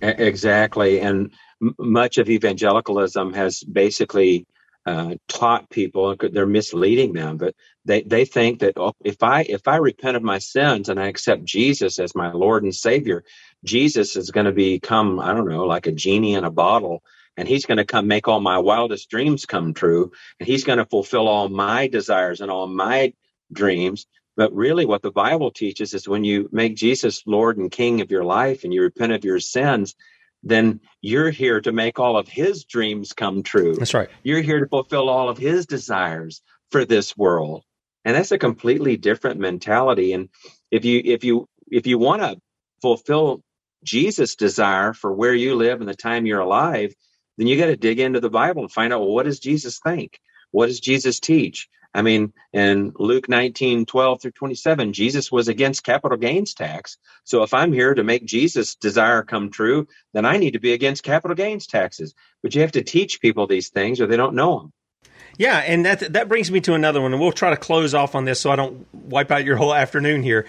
Exactly. 0.00 1.00
And 1.00 1.32
much 1.80 2.18
of 2.18 2.30
evangelicalism 2.30 3.32
has 3.32 3.64
basically 3.64 4.46
uh, 4.86 5.16
taught 5.26 5.68
people 5.68 6.14
they're 6.32 6.46
misleading 6.46 7.12
them 7.12 7.36
but 7.36 7.56
they, 7.84 8.02
they 8.02 8.24
think 8.24 8.60
that 8.60 8.74
oh, 8.76 8.92
if 9.04 9.20
i 9.20 9.42
if 9.42 9.66
i 9.66 9.74
repent 9.78 10.16
of 10.16 10.22
my 10.22 10.38
sins 10.38 10.88
and 10.88 11.00
i 11.00 11.08
accept 11.08 11.44
jesus 11.44 11.98
as 11.98 12.14
my 12.14 12.30
lord 12.30 12.62
and 12.62 12.72
savior 12.72 13.24
Jesus 13.64 14.16
is 14.16 14.30
going 14.30 14.46
to 14.46 14.52
become, 14.52 15.18
I 15.18 15.32
don't 15.32 15.48
know, 15.48 15.64
like 15.64 15.86
a 15.86 15.92
genie 15.92 16.34
in 16.34 16.44
a 16.44 16.50
bottle, 16.50 17.02
and 17.36 17.46
he's 17.46 17.66
going 17.66 17.78
to 17.78 17.84
come 17.84 18.06
make 18.06 18.28
all 18.28 18.40
my 18.40 18.58
wildest 18.58 19.10
dreams 19.10 19.46
come 19.46 19.74
true, 19.74 20.12
and 20.40 20.46
he's 20.46 20.64
going 20.64 20.78
to 20.78 20.86
fulfill 20.86 21.28
all 21.28 21.48
my 21.48 21.88
desires 21.88 22.40
and 22.40 22.50
all 22.50 22.66
my 22.66 23.12
dreams. 23.52 24.06
But 24.36 24.54
really, 24.54 24.84
what 24.84 25.02
the 25.02 25.10
Bible 25.10 25.50
teaches 25.50 25.94
is 25.94 26.08
when 26.08 26.24
you 26.24 26.48
make 26.52 26.76
Jesus 26.76 27.22
Lord 27.26 27.56
and 27.56 27.70
King 27.70 28.00
of 28.02 28.10
your 28.10 28.24
life 28.24 28.64
and 28.64 28.72
you 28.72 28.82
repent 28.82 29.12
of 29.12 29.24
your 29.24 29.40
sins, 29.40 29.94
then 30.42 30.80
you're 31.00 31.30
here 31.30 31.60
to 31.62 31.72
make 31.72 31.98
all 31.98 32.16
of 32.16 32.28
his 32.28 32.64
dreams 32.64 33.12
come 33.12 33.42
true. 33.42 33.74
That's 33.74 33.94
right. 33.94 34.10
You're 34.22 34.42
here 34.42 34.60
to 34.60 34.68
fulfill 34.68 35.08
all 35.08 35.28
of 35.28 35.38
his 35.38 35.66
desires 35.66 36.42
for 36.70 36.84
this 36.84 37.16
world. 37.16 37.64
And 38.04 38.14
that's 38.14 38.32
a 38.32 38.38
completely 38.38 38.96
different 38.96 39.40
mentality. 39.40 40.12
And 40.12 40.28
if 40.70 40.84
you 40.84 41.00
if 41.04 41.24
you 41.24 41.48
if 41.70 41.86
you 41.86 41.98
want 41.98 42.22
to 42.22 42.38
fulfill 42.86 43.42
Jesus' 43.82 44.36
desire 44.36 44.92
for 44.92 45.12
where 45.12 45.34
you 45.34 45.54
live 45.56 45.80
and 45.80 45.88
the 45.88 45.94
time 45.94 46.26
you're 46.26 46.40
alive, 46.40 46.94
then 47.36 47.46
you 47.46 47.58
got 47.58 47.66
to 47.66 47.76
dig 47.76 47.98
into 47.98 48.20
the 48.20 48.30
Bible 48.30 48.62
and 48.62 48.70
find 48.70 48.92
out 48.92 49.00
well, 49.00 49.12
what 49.12 49.24
does 49.24 49.40
Jesus 49.40 49.80
think? 49.80 50.20
What 50.52 50.66
does 50.66 50.78
Jesus 50.78 51.18
teach? 51.18 51.68
I 51.92 52.02
mean, 52.02 52.32
in 52.52 52.92
Luke 52.96 53.28
19, 53.28 53.86
12 53.86 54.20
through 54.20 54.30
27, 54.32 54.92
Jesus 54.92 55.32
was 55.32 55.48
against 55.48 55.82
capital 55.82 56.18
gains 56.18 56.54
tax. 56.54 56.98
So 57.24 57.42
if 57.42 57.54
I'm 57.54 57.72
here 57.72 57.94
to 57.94 58.04
make 58.04 58.24
Jesus' 58.24 58.76
desire 58.76 59.22
come 59.22 59.50
true, 59.50 59.88
then 60.12 60.26
I 60.26 60.36
need 60.36 60.52
to 60.52 60.60
be 60.60 60.74
against 60.74 61.02
capital 61.02 61.34
gains 61.34 61.66
taxes. 61.66 62.14
But 62.42 62.54
you 62.54 62.60
have 62.60 62.72
to 62.72 62.82
teach 62.82 63.20
people 63.20 63.46
these 63.46 63.70
things 63.70 64.00
or 64.00 64.06
they 64.06 64.16
don't 64.16 64.34
know 64.34 64.58
them. 64.58 64.72
Yeah, 65.38 65.58
and 65.58 65.84
that 65.84 66.12
that 66.14 66.28
brings 66.28 66.50
me 66.50 66.60
to 66.62 66.74
another 66.74 67.00
one, 67.00 67.12
and 67.12 67.20
we'll 67.20 67.32
try 67.32 67.50
to 67.50 67.56
close 67.56 67.94
off 67.94 68.14
on 68.14 68.24
this 68.24 68.40
so 68.40 68.50
I 68.50 68.56
don't 68.56 68.86
wipe 68.94 69.30
out 69.30 69.44
your 69.44 69.56
whole 69.56 69.74
afternoon 69.74 70.22
here. 70.22 70.46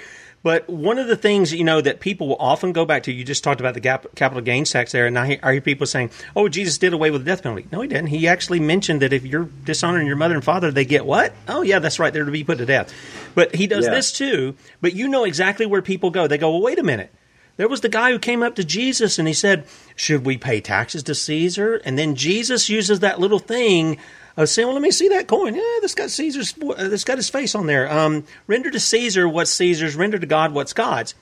But 0.48 0.70
one 0.70 0.98
of 0.98 1.08
the 1.08 1.18
things 1.18 1.54
you 1.54 1.66
know 1.66 1.82
that 1.82 2.00
people 2.00 2.30
will 2.30 2.38
often 2.40 2.72
go 2.72 2.86
back 2.86 3.04
to, 3.04 3.12
you 3.12 3.26
just 3.26 3.44
talked 3.44 3.60
about 3.60 3.74
the 3.74 3.82
gap, 3.82 4.06
capital 4.16 4.42
gains 4.42 4.72
tax 4.72 4.94
there, 4.94 5.06
and 5.06 5.20
I 5.20 5.28
hear, 5.28 5.40
I 5.44 5.52
hear 5.52 5.60
people 5.60 5.86
saying, 5.86 6.10
"Oh, 6.38 6.48
Jesus 6.48 6.78
did 6.78 6.94
away 6.94 7.12
with 7.12 7.26
the 7.26 7.30
death 7.30 7.44
penalty." 7.44 7.68
No, 7.70 7.82
he 7.82 7.90
didn't. 7.90 8.08
He 8.08 8.30
actually 8.30 8.62
mentioned 8.62 9.02
that 9.02 9.12
if 9.12 9.26
you're 9.26 9.50
dishonoring 9.66 10.08
your 10.08 10.16
mother 10.16 10.36
and 10.36 10.44
father, 10.46 10.72
they 10.72 10.86
get 10.86 11.06
what? 11.06 11.34
Oh, 11.50 11.64
yeah, 11.64 11.80
that's 11.80 12.00
right. 12.00 12.14
They're 12.14 12.24
to 12.24 12.32
be 12.32 12.46
put 12.46 12.60
to 12.60 12.66
death. 12.66 12.94
But 13.36 13.56
he 13.56 13.68
does 13.68 13.88
yeah. 13.88 13.96
this 13.96 14.14
too. 14.14 14.56
But 14.80 14.94
you 14.94 15.10
know 15.10 15.26
exactly 15.26 15.66
where 15.66 15.82
people 15.82 16.12
go. 16.12 16.28
They 16.28 16.38
go, 16.38 16.52
"Well, 16.52 16.62
wait 16.62 16.80
a 16.80 16.84
minute." 16.84 17.14
There 17.58 17.68
was 17.68 17.82
the 17.82 17.90
guy 17.90 18.12
who 18.12 18.20
came 18.20 18.42
up 18.42 18.56
to 18.56 18.64
Jesus 18.64 19.20
and 19.20 19.28
he 19.28 19.34
said, 19.34 19.66
Should 19.96 20.26
we 20.26 20.38
pay 20.38 20.62
taxes 20.62 21.02
to 21.04 21.16
Caesar? 21.16 21.82
And 21.84 21.98
then 21.98 22.14
Jesus 22.14 22.70
uses 22.70 23.00
that 23.00 23.20
little 23.20 23.40
thing 23.40 23.98
I 24.38 24.42
was 24.42 24.52
saying, 24.52 24.68
well, 24.68 24.76
let 24.76 24.84
me 24.84 24.92
see 24.92 25.10
that 25.10 25.28
coin. 25.28 25.56
Yeah, 25.56 25.80
this 25.82 25.96
got 25.96 26.12
Caesar's. 26.12 26.54
Uh, 26.62 26.88
this 26.90 27.04
got 27.04 27.18
his 27.18 27.30
face 27.30 27.56
on 27.56 27.66
there. 27.66 27.92
Um, 27.92 28.24
render 28.46 28.70
to 28.70 28.80
Caesar 28.80 29.28
what's 29.28 29.52
Caesar's. 29.52 29.96
Render 29.96 30.20
to 30.20 30.28
God 30.28 30.54
what's 30.54 30.74
God's. 30.74 31.16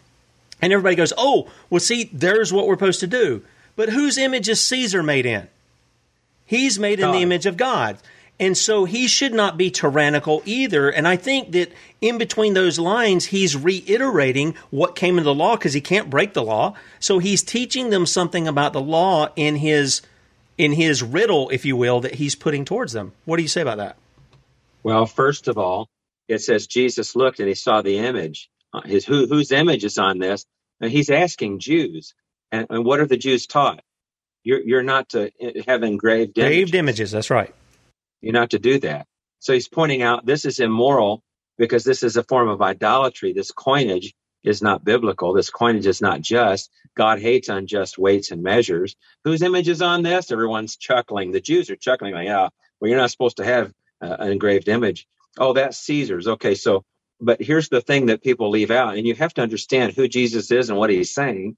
And 0.62 0.74
everybody 0.74 0.96
goes, 0.96 1.14
oh, 1.18 1.50
well, 1.70 1.80
see, 1.80 2.10
there's 2.14 2.52
what 2.52 2.68
we're 2.68 2.76
supposed 2.76 3.00
to 3.02 3.08
do. 3.08 3.44
But 3.76 3.90
whose 3.90 4.18
image 4.18 4.50
is 4.50 4.62
Caesar 4.62 5.02
made 5.04 5.26
in? 5.26 5.48
He's 6.46 6.78
made 6.78 7.00
in 7.00 7.08
God. 7.08 7.16
the 7.16 7.22
image 7.22 7.46
of 7.46 7.58
God. 7.58 7.98
And 8.40 8.58
so 8.58 8.84
he 8.84 9.08
should 9.08 9.34
not 9.34 9.58
be 9.58 9.72
tyrannical 9.72 10.42
either. 10.46 10.90
And 10.90 11.08
I 11.08 11.16
think 11.16 11.54
that 11.54 11.72
in 12.02 12.18
between 12.18 12.54
those 12.54 12.78
lines, 12.78 13.26
he's 13.26 13.56
reiterating 13.56 14.56
what 14.72 14.96
came 14.96 15.18
in 15.18 15.24
the 15.24 15.34
law 15.34 15.56
because 15.56 15.74
he 15.74 15.82
can't 15.82 16.10
break 16.10 16.34
the 16.34 16.44
law. 16.44 16.76
So 17.00 17.20
he's 17.20 17.42
teaching 17.42 17.90
them 17.92 18.06
something 18.06 18.48
about 18.48 18.74
the 18.74 18.82
law 18.82 19.30
in 19.38 19.56
his 19.56 20.02
in 20.58 20.72
his 20.72 21.04
riddle, 21.04 21.50
if 21.50 21.66
you 21.66 21.76
will, 21.76 22.02
that 22.02 22.16
he's 22.16 22.36
putting 22.36 22.66
towards 22.66 22.94
them. 22.94 23.14
What 23.26 23.38
do 23.38 23.44
you 23.44 23.50
say 23.50 23.62
about 23.62 23.78
that? 23.78 23.98
Well, 24.84 25.06
first 25.06 25.48
of 25.48 25.58
all, 25.58 25.90
it 26.28 26.40
says 26.40 26.68
Jesus 26.68 27.16
looked 27.16 27.40
and 27.40 27.48
he 27.48 27.56
saw 27.56 27.82
the 27.82 28.00
image. 28.00 28.50
Uh, 28.74 28.82
his 28.82 29.06
who, 29.06 29.28
whose 29.28 29.52
image 29.52 29.84
is 29.84 29.98
on 29.98 30.20
this? 30.20 30.46
And 30.82 30.92
he's 30.92 31.10
asking 31.10 31.60
Jews, 31.60 32.14
and, 32.52 32.68
and 32.70 32.86
what 32.86 33.00
are 33.00 33.08
the 33.08 33.18
Jews 33.18 33.48
taught? 33.48 33.82
You're 34.44 34.62
you're 34.62 34.84
not 34.84 35.10
to 35.10 35.32
have 35.68 35.84
engraved 35.84 36.38
engraved 36.38 36.76
images. 36.76 36.76
images. 36.76 37.12
That's 37.12 37.30
right. 37.30 37.54
You're 38.22 38.34
not 38.34 38.52
to 38.52 38.60
do 38.60 38.80
that. 38.80 39.08
So 39.40 39.54
he's 39.54 39.68
pointing 39.68 40.02
out 40.02 40.26
this 40.26 40.46
is 40.46 40.60
immoral 40.60 41.24
because 41.58 41.84
this 41.84 42.04
is 42.04 42.18
a 42.18 42.24
form 42.24 42.50
of 42.50 42.62
idolatry. 42.62 43.34
This 43.34 43.52
coinage 43.52 44.14
is 44.48 44.62
not 44.62 44.86
biblical. 44.86 45.34
This 45.34 45.50
coinage 45.52 45.88
is 45.88 46.02
not 46.02 46.22
just. 46.22 46.72
God 46.96 47.20
hates 47.22 47.50
unjust 47.50 47.98
weights 47.98 48.32
and 48.32 48.44
measures. 48.44 48.96
Whose 49.26 49.42
image 49.44 49.70
is 49.70 49.82
on 49.82 50.04
this? 50.04 50.32
Everyone's 50.32 50.78
chuckling. 50.78 51.32
The 51.32 51.42
Jews 51.42 51.70
are 51.70 51.78
chuckling, 51.78 52.14
like, 52.14 52.28
yeah, 52.28 52.50
well, 52.80 52.90
you're 52.90 53.00
not 53.00 53.12
supposed 53.12 53.38
to 53.38 53.46
have 53.46 53.74
uh, 54.02 54.18
an 54.20 54.32
engraved 54.32 54.70
image. 54.70 55.08
Oh, 55.38 55.54
that's 55.54 55.80
Caesar's. 55.80 56.28
Okay, 56.28 56.56
so, 56.56 56.84
but 57.22 57.42
here's 57.42 57.70
the 57.70 57.82
thing 57.82 58.08
that 58.08 58.24
people 58.24 58.50
leave 58.52 58.72
out, 58.72 58.98
and 58.98 59.08
you 59.08 59.16
have 59.16 59.34
to 59.36 59.44
understand 59.44 59.94
who 59.94 60.08
Jesus 60.08 60.52
is 60.52 60.70
and 60.70 60.80
what 60.80 60.90
he's 60.92 61.14
saying. 61.14 61.58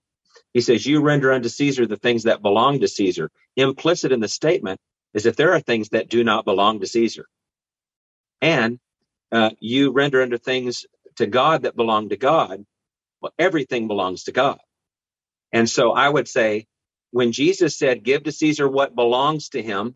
He 0.53 0.61
says, 0.61 0.85
You 0.85 1.01
render 1.01 1.33
unto 1.33 1.49
Caesar 1.49 1.87
the 1.87 1.97
things 1.97 2.23
that 2.25 2.43
belong 2.43 2.81
to 2.81 2.89
Caesar. 2.89 3.31
Implicit 3.57 4.11
in 4.13 4.21
the 4.21 4.29
statement 4.29 4.79
is 5.15 5.23
that 5.25 5.37
there 5.37 5.53
are 5.53 5.61
things 5.61 5.89
that 5.91 6.09
do 6.09 6.23
not 6.23 6.45
belong 6.45 6.81
to 6.81 6.87
Caesar. 6.87 7.27
And 8.41 8.79
uh, 9.31 9.51
you 9.59 9.91
render 9.91 10.23
unto 10.23 10.39
things 10.39 10.87
to 11.17 11.27
God 11.27 11.63
that 11.63 11.77
belong 11.77 12.09
to 12.09 12.17
God. 12.17 12.65
Everything 13.37 13.87
belongs 13.87 14.25
to 14.25 14.31
God. 14.31 14.59
And 15.51 15.69
so 15.69 15.91
I 15.91 16.07
would 16.07 16.27
say 16.27 16.65
when 17.11 17.31
Jesus 17.31 17.77
said, 17.77 18.03
give 18.03 18.23
to 18.23 18.31
Caesar 18.31 18.67
what 18.67 18.95
belongs 18.95 19.49
to 19.49 19.61
him 19.61 19.95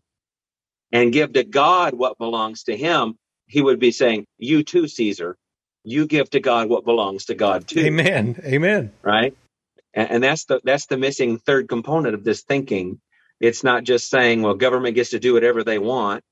and 0.90 1.12
give 1.12 1.34
to 1.34 1.44
God 1.44 1.94
what 1.94 2.18
belongs 2.18 2.64
to 2.64 2.76
him, 2.76 3.16
he 3.46 3.60
would 3.60 3.78
be 3.78 3.92
saying, 3.92 4.26
you 4.38 4.62
too, 4.62 4.88
Caesar, 4.88 5.36
you 5.84 6.06
give 6.06 6.30
to 6.30 6.40
God 6.40 6.68
what 6.68 6.84
belongs 6.84 7.26
to 7.26 7.34
God 7.34 7.68
too. 7.68 7.80
Amen. 7.80 8.40
Amen. 8.44 8.92
Right. 9.02 9.36
And, 9.94 10.10
and 10.10 10.24
that's 10.24 10.44
the, 10.46 10.60
that's 10.64 10.86
the 10.86 10.96
missing 10.96 11.38
third 11.38 11.68
component 11.68 12.14
of 12.14 12.24
this 12.24 12.42
thinking. 12.42 13.00
It's 13.40 13.64
not 13.64 13.84
just 13.84 14.08
saying, 14.08 14.42
well, 14.42 14.54
government 14.54 14.94
gets 14.94 15.10
to 15.10 15.18
do 15.18 15.34
whatever 15.34 15.64
they 15.64 15.78
want. 15.78 16.22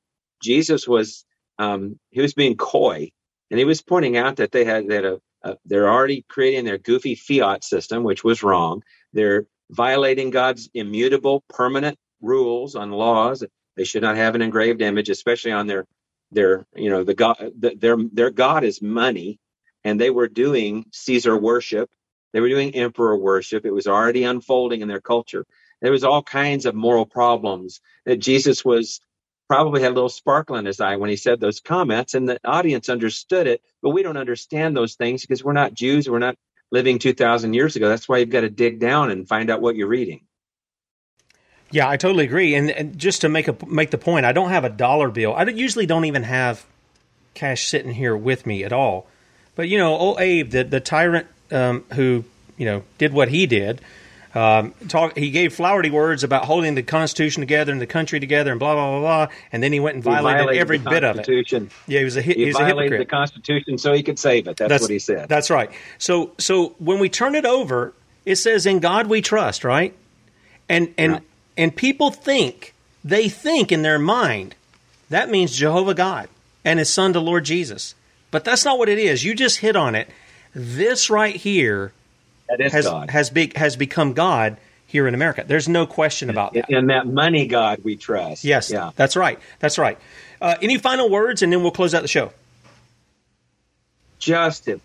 Jesus 0.43 0.89
was 0.89 1.25
um, 1.59 1.99
he 2.11 2.23
was 2.23 2.33
being 2.33 2.57
coy, 2.57 3.11
and 3.51 3.59
he 3.59 3.67
was 3.67 3.83
pointing 3.83 4.17
out 4.17 4.37
that 4.37 4.51
they 4.51 4.65
had 4.65 4.89
that 4.89 5.05
a, 5.05 5.21
a, 5.43 5.57
they're 5.65 5.91
already 5.91 6.25
creating 6.29 6.65
their 6.65 6.79
goofy 6.79 7.15
fiat 7.15 7.65
system, 7.65 8.03
which 8.05 8.25
was 8.25 8.43
wrong. 8.43 8.83
They're 9.13 9.47
violating 9.71 10.31
God's 10.31 10.69
immutable, 10.75 11.45
permanent 11.49 11.99
rules 12.21 12.75
on 12.75 12.91
laws. 12.91 13.45
They 13.77 13.85
should 13.85 14.03
not 14.03 14.17
have 14.17 14.35
an 14.35 14.43
engraved 14.43 14.83
image, 14.83 15.09
especially 15.11 15.53
on 15.53 15.67
their 15.67 15.87
their 16.33 16.65
you 16.77 16.91
know 16.91 17.05
the 17.05 17.15
god 17.15 17.37
the, 17.59 17.75
their 17.77 17.97
their 18.13 18.31
god 18.31 18.65
is 18.65 18.83
money, 18.83 19.39
and 19.85 20.01
they 20.01 20.11
were 20.11 20.29
doing 20.29 20.85
Caesar 20.93 21.37
worship. 21.37 21.91
They 22.33 22.41
were 22.41 22.49
doing 22.49 22.75
emperor 22.75 23.17
worship. 23.17 23.67
It 23.67 23.73
was 23.73 23.87
already 23.87 24.25
unfolding 24.25 24.83
in 24.83 24.89
their 24.89 25.01
culture. 25.01 25.45
There 25.83 25.93
was 25.93 26.05
all 26.05 26.23
kinds 26.23 26.67
of 26.67 26.75
moral 26.75 27.07
problems 27.07 27.81
that 28.07 28.19
Jesus 28.19 28.65
was 28.65 29.01
probably 29.51 29.83
had 29.83 29.91
a 29.91 29.95
little 29.95 30.09
sparkle 30.09 30.55
in 30.55 30.65
his 30.65 30.81
eye 30.81 30.95
when 30.95 31.11
he 31.11 31.17
said 31.17 31.41
those 31.41 31.59
comments, 31.59 32.15
and 32.15 32.29
the 32.29 32.39
audience 32.45 32.89
understood 32.89 33.49
it. 33.49 33.61
But 33.83 33.91
we 33.91 34.05
don't 34.05 34.17
understand 34.17 34.77
those 34.77 34.95
things 34.95 35.23
because 35.23 35.43
we're 35.43 35.55
not 35.55 35.75
Jews. 35.75 36.09
We're 36.09 36.21
not 36.21 36.37
living 36.71 37.01
2,000 37.01 37.53
years 37.53 37.75
ago. 37.75 37.89
That's 37.89 38.09
why 38.09 38.19
you've 38.19 38.31
got 38.31 38.43
to 38.43 38.49
dig 38.49 38.79
down 38.79 39.11
and 39.11 39.27
find 39.27 39.51
out 39.51 39.61
what 39.61 39.75
you're 39.75 39.89
reading. 39.89 40.21
Yeah, 41.73 41.89
I 41.89 41.97
totally 41.97 42.27
agree. 42.27 42.55
And, 42.55 42.71
and 42.71 42.97
just 42.97 43.23
to 43.23 43.29
make 43.29 43.49
a 43.49 43.57
make 43.67 43.91
the 43.91 43.99
point, 43.99 44.25
I 44.25 44.31
don't 44.31 44.51
have 44.51 44.63
a 44.63 44.69
dollar 44.69 45.09
bill. 45.09 45.35
I 45.35 45.43
usually 45.43 45.87
don't 45.87 46.05
even 46.05 46.23
have 46.23 46.65
cash 47.35 47.67
sitting 47.67 47.91
here 47.91 48.17
with 48.17 48.47
me 48.47 48.63
at 48.63 48.73
all. 48.73 49.09
But 49.57 49.69
you 49.69 49.79
know, 49.79 49.97
old 49.97 50.21
Abe, 50.21 50.51
the 50.51 50.63
the 50.63 50.79
tyrant 50.79 51.27
um, 51.51 51.85
who 51.95 52.23
you 52.57 52.67
know 52.67 52.85
did 52.99 53.13
what 53.13 53.31
he 53.31 53.47
did, 53.47 53.81
um, 54.35 54.75
talk, 54.89 55.17
he 55.17 55.31
gave 55.31 55.55
flowery 55.55 55.91
words 55.91 56.23
about 56.23 56.45
holding 56.45 56.75
the 56.77 56.83
Constitution 56.83 57.41
together 57.41 57.73
and 57.73 57.81
the 57.81 57.87
country 57.87 58.21
together 58.21 58.51
and 58.53 58.61
blah 58.61 58.75
blah 58.75 58.91
blah 58.91 59.01
blah, 59.27 59.35
and 59.51 59.63
then 59.63 59.73
he 59.73 59.81
went 59.81 59.97
and 59.97 60.05
violated, 60.05 60.39
violated 60.39 60.61
every 60.61 60.79
bit 60.79 61.05
of 61.05 61.19
it. 61.19 61.73
Yeah, 61.89 61.99
he 61.99 62.05
was 62.05 62.17
a 62.17 62.23
he, 62.23 62.35
he 62.35 62.47
was 62.47 62.57
violated 62.57 62.79
a 62.79 62.83
hypocrite. 62.97 63.09
the 63.09 63.11
Constitution 63.11 63.79
so 63.79 63.93
he 63.93 64.03
could 64.03 64.19
save 64.19 64.47
it. 64.47 64.57
That's, 64.57 64.69
That's- 64.69 64.81
what 64.83 64.91
he 64.91 64.99
said. 64.99 65.29
That's 65.29 65.51
right. 65.51 65.71
So 65.99 66.33
so 66.39 66.75
when 66.79 67.01
we 67.01 67.09
turn 67.09 67.35
it 67.35 67.45
over, 67.45 67.93
it 68.25 68.37
says, 68.37 68.67
"In 68.67 68.79
God 68.79 69.09
we 69.09 69.21
trust," 69.21 69.65
right? 69.65 69.95
And 70.69 70.95
and 70.97 71.23
and 71.57 71.75
people 71.75 72.11
think 72.11 72.75
they 73.05 73.29
think 73.29 73.73
in 73.73 73.83
their 73.83 73.99
mind 73.99 74.55
that 75.09 75.29
means 75.29 75.57
Jehovah 75.57 75.95
God 75.95 76.29
and 76.65 76.79
His 76.79 76.89
Son, 76.89 77.13
the 77.13 77.21
Lord 77.21 77.45
Jesus. 77.45 77.95
But 78.31 78.45
that's 78.45 78.65
not 78.65 78.79
what 78.79 78.89
it 78.89 78.99
is. 78.99 79.25
You 79.25 79.35
just 79.35 79.59
hit 79.59 79.75
on 79.75 79.97
it. 79.97 80.09
This 80.55 81.11
right 81.11 81.35
here 81.35 81.93
That 82.51 82.61
is 82.61 82.73
has 82.73 82.85
God. 82.87 83.11
has 83.11 83.31
be, 83.31 83.53
has 83.57 83.77
become 83.77 84.13
God 84.13 84.57
here 84.87 85.07
in 85.07 85.15
America. 85.15 85.45
There's 85.47 85.69
no 85.69 85.87
question 85.87 86.31
about 86.31 86.53
that. 86.55 86.69
And 86.69 86.91
that 86.91 87.07
money 87.07 87.47
God 87.47 87.81
we 87.85 87.97
trust. 87.97 88.43
Yes, 88.45 88.71
Yeah. 88.71 88.91
that's 88.97 89.15
right. 89.17 89.39
That's 89.61 89.79
right. 89.79 89.99
Uh, 90.41 90.57
any 90.61 90.79
final 90.79 91.09
words, 91.09 91.43
and 91.43 91.53
then 91.53 91.63
we'll 91.63 91.71
close 91.71 91.95
out 91.95 92.03
the 92.03 92.09
show. 92.09 92.33
just 94.19 94.65
to 94.65 94.81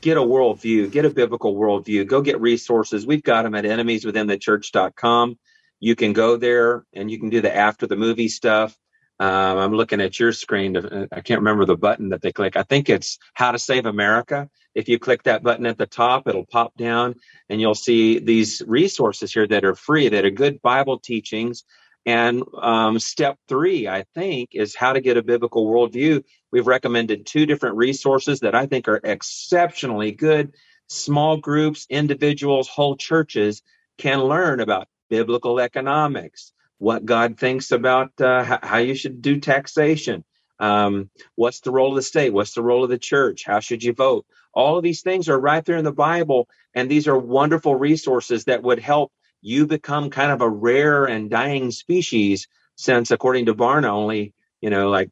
get 0.00 0.16
a 0.16 0.20
worldview, 0.20 0.90
get 0.90 1.04
a 1.04 1.10
biblical 1.10 1.54
worldview, 1.54 2.06
go 2.06 2.20
get 2.22 2.40
resources. 2.40 3.06
We've 3.06 3.22
got 3.22 3.42
them 3.42 3.54
at 3.54 3.64
enemieswithinthechurch.com. 3.64 5.38
You 5.80 5.94
can 5.96 6.12
go 6.12 6.36
there 6.36 6.84
and 6.92 7.10
you 7.10 7.18
can 7.20 7.30
do 7.30 7.40
the 7.40 7.54
after 7.54 7.86
the 7.86 7.96
movie 7.96 8.28
stuff. 8.28 8.76
Um, 9.20 9.58
I'm 9.58 9.72
looking 9.74 10.00
at 10.00 10.18
your 10.18 10.32
screen. 10.32 10.74
To, 10.74 11.08
I 11.12 11.20
can't 11.20 11.40
remember 11.40 11.64
the 11.64 11.76
button 11.76 12.08
that 12.08 12.22
they 12.22 12.32
click. 12.32 12.56
I 12.56 12.64
think 12.64 12.88
it's 12.88 13.18
How 13.34 13.52
to 13.52 13.58
Save 13.58 13.86
America. 13.86 14.48
If 14.74 14.88
you 14.88 14.98
click 14.98 15.24
that 15.24 15.42
button 15.42 15.66
at 15.66 15.78
the 15.78 15.86
top, 15.86 16.26
it'll 16.26 16.46
pop 16.46 16.76
down 16.76 17.16
and 17.48 17.60
you'll 17.60 17.74
see 17.74 18.18
these 18.18 18.62
resources 18.66 19.32
here 19.32 19.46
that 19.46 19.64
are 19.64 19.74
free, 19.74 20.08
that 20.08 20.24
are 20.24 20.30
good 20.30 20.62
Bible 20.62 20.98
teachings. 20.98 21.64
And 22.04 22.42
um, 22.60 22.98
step 22.98 23.38
three, 23.48 23.86
I 23.86 24.04
think, 24.14 24.50
is 24.52 24.74
how 24.74 24.92
to 24.92 25.00
get 25.00 25.16
a 25.16 25.22
biblical 25.22 25.66
worldview. 25.66 26.24
We've 26.50 26.66
recommended 26.66 27.26
two 27.26 27.46
different 27.46 27.76
resources 27.76 28.40
that 28.40 28.54
I 28.54 28.66
think 28.66 28.88
are 28.88 29.00
exceptionally 29.04 30.12
good. 30.12 30.54
Small 30.88 31.36
groups, 31.36 31.86
individuals, 31.88 32.68
whole 32.68 32.96
churches 32.96 33.62
can 33.98 34.20
learn 34.20 34.60
about 34.60 34.88
biblical 35.08 35.60
economics, 35.60 36.52
what 36.78 37.04
God 37.04 37.38
thinks 37.38 37.70
about 37.70 38.20
uh, 38.20 38.58
how, 38.62 38.78
you 38.78 38.94
should 38.94 39.22
do 39.22 39.38
taxation, 39.38 40.24
um, 40.58 41.10
what's 41.36 41.60
the 41.60 41.70
role 41.70 41.90
of 41.90 41.96
the 41.96 42.02
state, 42.02 42.32
what's 42.32 42.54
the 42.54 42.62
role 42.62 42.82
of 42.82 42.90
the 42.90 42.98
church, 42.98 43.44
how 43.44 43.60
should 43.60 43.84
you 43.84 43.92
vote. 43.92 44.26
All 44.54 44.76
of 44.76 44.82
these 44.82 45.02
things 45.02 45.28
are 45.28 45.38
right 45.38 45.64
there 45.64 45.76
in 45.76 45.84
the 45.84 45.92
Bible, 45.92 46.48
and 46.74 46.90
these 46.90 47.08
are 47.08 47.18
wonderful 47.18 47.74
resources 47.74 48.44
that 48.44 48.62
would 48.62 48.78
help 48.78 49.12
you 49.40 49.66
become 49.66 50.10
kind 50.10 50.30
of 50.32 50.40
a 50.40 50.48
rare 50.48 51.04
and 51.04 51.30
dying 51.30 51.70
species. 51.70 52.48
Since, 52.76 53.10
according 53.10 53.46
to 53.46 53.54
Barna, 53.54 53.88
only 53.88 54.34
you 54.60 54.70
know 54.70 54.88
like 54.88 55.10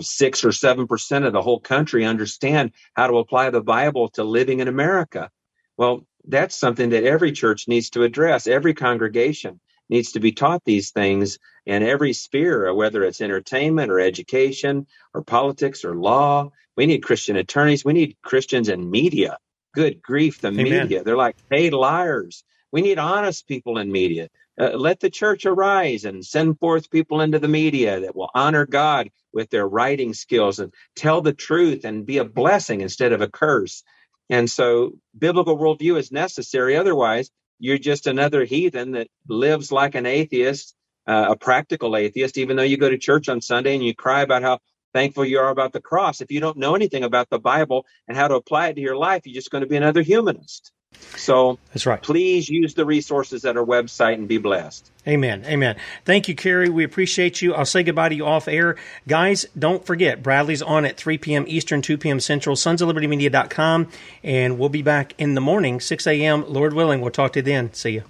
six 0.00 0.44
or 0.44 0.52
seven 0.52 0.86
percent 0.86 1.24
of 1.24 1.32
the 1.32 1.42
whole 1.42 1.60
country 1.60 2.04
understand 2.04 2.72
how 2.94 3.06
to 3.06 3.18
apply 3.18 3.50
the 3.50 3.62
Bible 3.62 4.08
to 4.10 4.24
living 4.24 4.60
in 4.60 4.68
America. 4.68 5.30
Well, 5.76 6.06
that's 6.26 6.56
something 6.56 6.90
that 6.90 7.04
every 7.04 7.32
church 7.32 7.68
needs 7.68 7.90
to 7.90 8.02
address. 8.02 8.46
Every 8.46 8.74
congregation 8.74 9.60
needs 9.88 10.12
to 10.12 10.20
be 10.20 10.32
taught 10.32 10.64
these 10.64 10.90
things 10.90 11.38
in 11.66 11.82
every 11.82 12.12
sphere, 12.12 12.72
whether 12.74 13.04
it's 13.04 13.20
entertainment 13.20 13.90
or 13.90 14.00
education 14.00 14.86
or 15.12 15.22
politics 15.22 15.84
or 15.84 15.94
law. 15.94 16.50
We 16.76 16.86
need 16.86 17.02
Christian 17.02 17.36
attorneys. 17.36 17.84
We 17.84 17.92
need 17.92 18.16
Christians 18.22 18.68
in 18.68 18.90
media. 18.90 19.38
Good 19.74 20.02
grief, 20.02 20.40
the 20.40 20.48
Amen. 20.48 20.64
media. 20.64 21.04
They're 21.04 21.16
like 21.16 21.36
paid 21.50 21.72
liars. 21.72 22.44
We 22.72 22.82
need 22.82 22.98
honest 22.98 23.46
people 23.48 23.78
in 23.78 23.92
media. 23.92 24.28
Uh, 24.60 24.70
let 24.70 25.00
the 25.00 25.10
church 25.10 25.46
arise 25.46 26.04
and 26.04 26.24
send 26.24 26.58
forth 26.58 26.90
people 26.90 27.20
into 27.20 27.38
the 27.38 27.48
media 27.48 28.00
that 28.00 28.16
will 28.16 28.30
honor 28.34 28.66
God 28.66 29.10
with 29.32 29.50
their 29.50 29.66
writing 29.66 30.14
skills 30.14 30.60
and 30.60 30.72
tell 30.96 31.20
the 31.22 31.32
truth 31.32 31.84
and 31.84 32.06
be 32.06 32.18
a 32.18 32.24
blessing 32.24 32.80
instead 32.80 33.12
of 33.12 33.20
a 33.20 33.28
curse. 33.28 33.82
And 34.30 34.50
so, 34.50 34.92
biblical 35.18 35.58
worldview 35.58 35.98
is 35.98 36.12
necessary. 36.12 36.76
Otherwise, 36.76 37.30
you're 37.58 37.78
just 37.78 38.06
another 38.06 38.44
heathen 38.44 38.92
that 38.92 39.08
lives 39.28 39.72
like 39.72 39.94
an 39.96 40.06
atheist, 40.06 40.74
uh, 41.06 41.26
a 41.30 41.36
practical 41.36 41.96
atheist, 41.96 42.38
even 42.38 42.56
though 42.56 42.62
you 42.62 42.76
go 42.76 42.90
to 42.90 42.98
church 42.98 43.28
on 43.28 43.40
Sunday 43.40 43.74
and 43.74 43.84
you 43.84 43.94
cry 43.94 44.22
about 44.22 44.42
how 44.42 44.60
thankful 44.94 45.24
you 45.26 45.38
are 45.38 45.50
about 45.50 45.72
the 45.72 45.82
cross. 45.82 46.22
If 46.22 46.30
you 46.30 46.40
don't 46.40 46.56
know 46.56 46.74
anything 46.74 47.04
about 47.04 47.28
the 47.28 47.38
Bible 47.38 47.84
and 48.08 48.16
how 48.16 48.28
to 48.28 48.36
apply 48.36 48.68
it 48.68 48.74
to 48.74 48.80
your 48.80 48.96
life, 48.96 49.26
you're 49.26 49.34
just 49.34 49.50
going 49.50 49.62
to 49.62 49.68
be 49.68 49.76
another 49.76 50.00
humanist. 50.00 50.72
So, 51.16 51.58
That's 51.72 51.86
right. 51.86 52.00
please 52.00 52.48
use 52.48 52.74
the 52.74 52.86
resources 52.86 53.44
at 53.44 53.56
our 53.56 53.64
website 53.64 54.14
and 54.14 54.28
be 54.28 54.38
blessed. 54.38 54.90
Amen. 55.08 55.44
Amen. 55.44 55.76
Thank 56.04 56.28
you, 56.28 56.36
Cary. 56.36 56.68
We 56.68 56.84
appreciate 56.84 57.42
you. 57.42 57.52
I'll 57.52 57.66
say 57.66 57.82
goodbye 57.82 58.10
to 58.10 58.14
you 58.14 58.24
off 58.24 58.46
air. 58.46 58.76
Guys, 59.08 59.44
don't 59.58 59.84
forget, 59.84 60.22
Bradlee's 60.22 60.62
on 60.62 60.84
at 60.84 60.96
3 60.96 61.18
p.m. 61.18 61.44
Eastern, 61.48 61.82
2 61.82 61.98
p.m. 61.98 62.20
Central, 62.20 62.54
sons 62.54 62.80
of 62.80 62.86
liberty 62.86 63.08
media.com. 63.08 63.88
And 64.22 64.56
we'll 64.56 64.68
be 64.68 64.82
back 64.82 65.14
in 65.18 65.34
the 65.34 65.40
morning, 65.40 65.80
6 65.80 66.06
a.m. 66.06 66.44
Lord 66.46 66.72
willing. 66.74 67.00
We'll 67.00 67.10
talk 67.10 67.32
to 67.32 67.40
you 67.40 67.44
then. 67.44 67.72
See 67.74 67.90
you. 67.90 68.04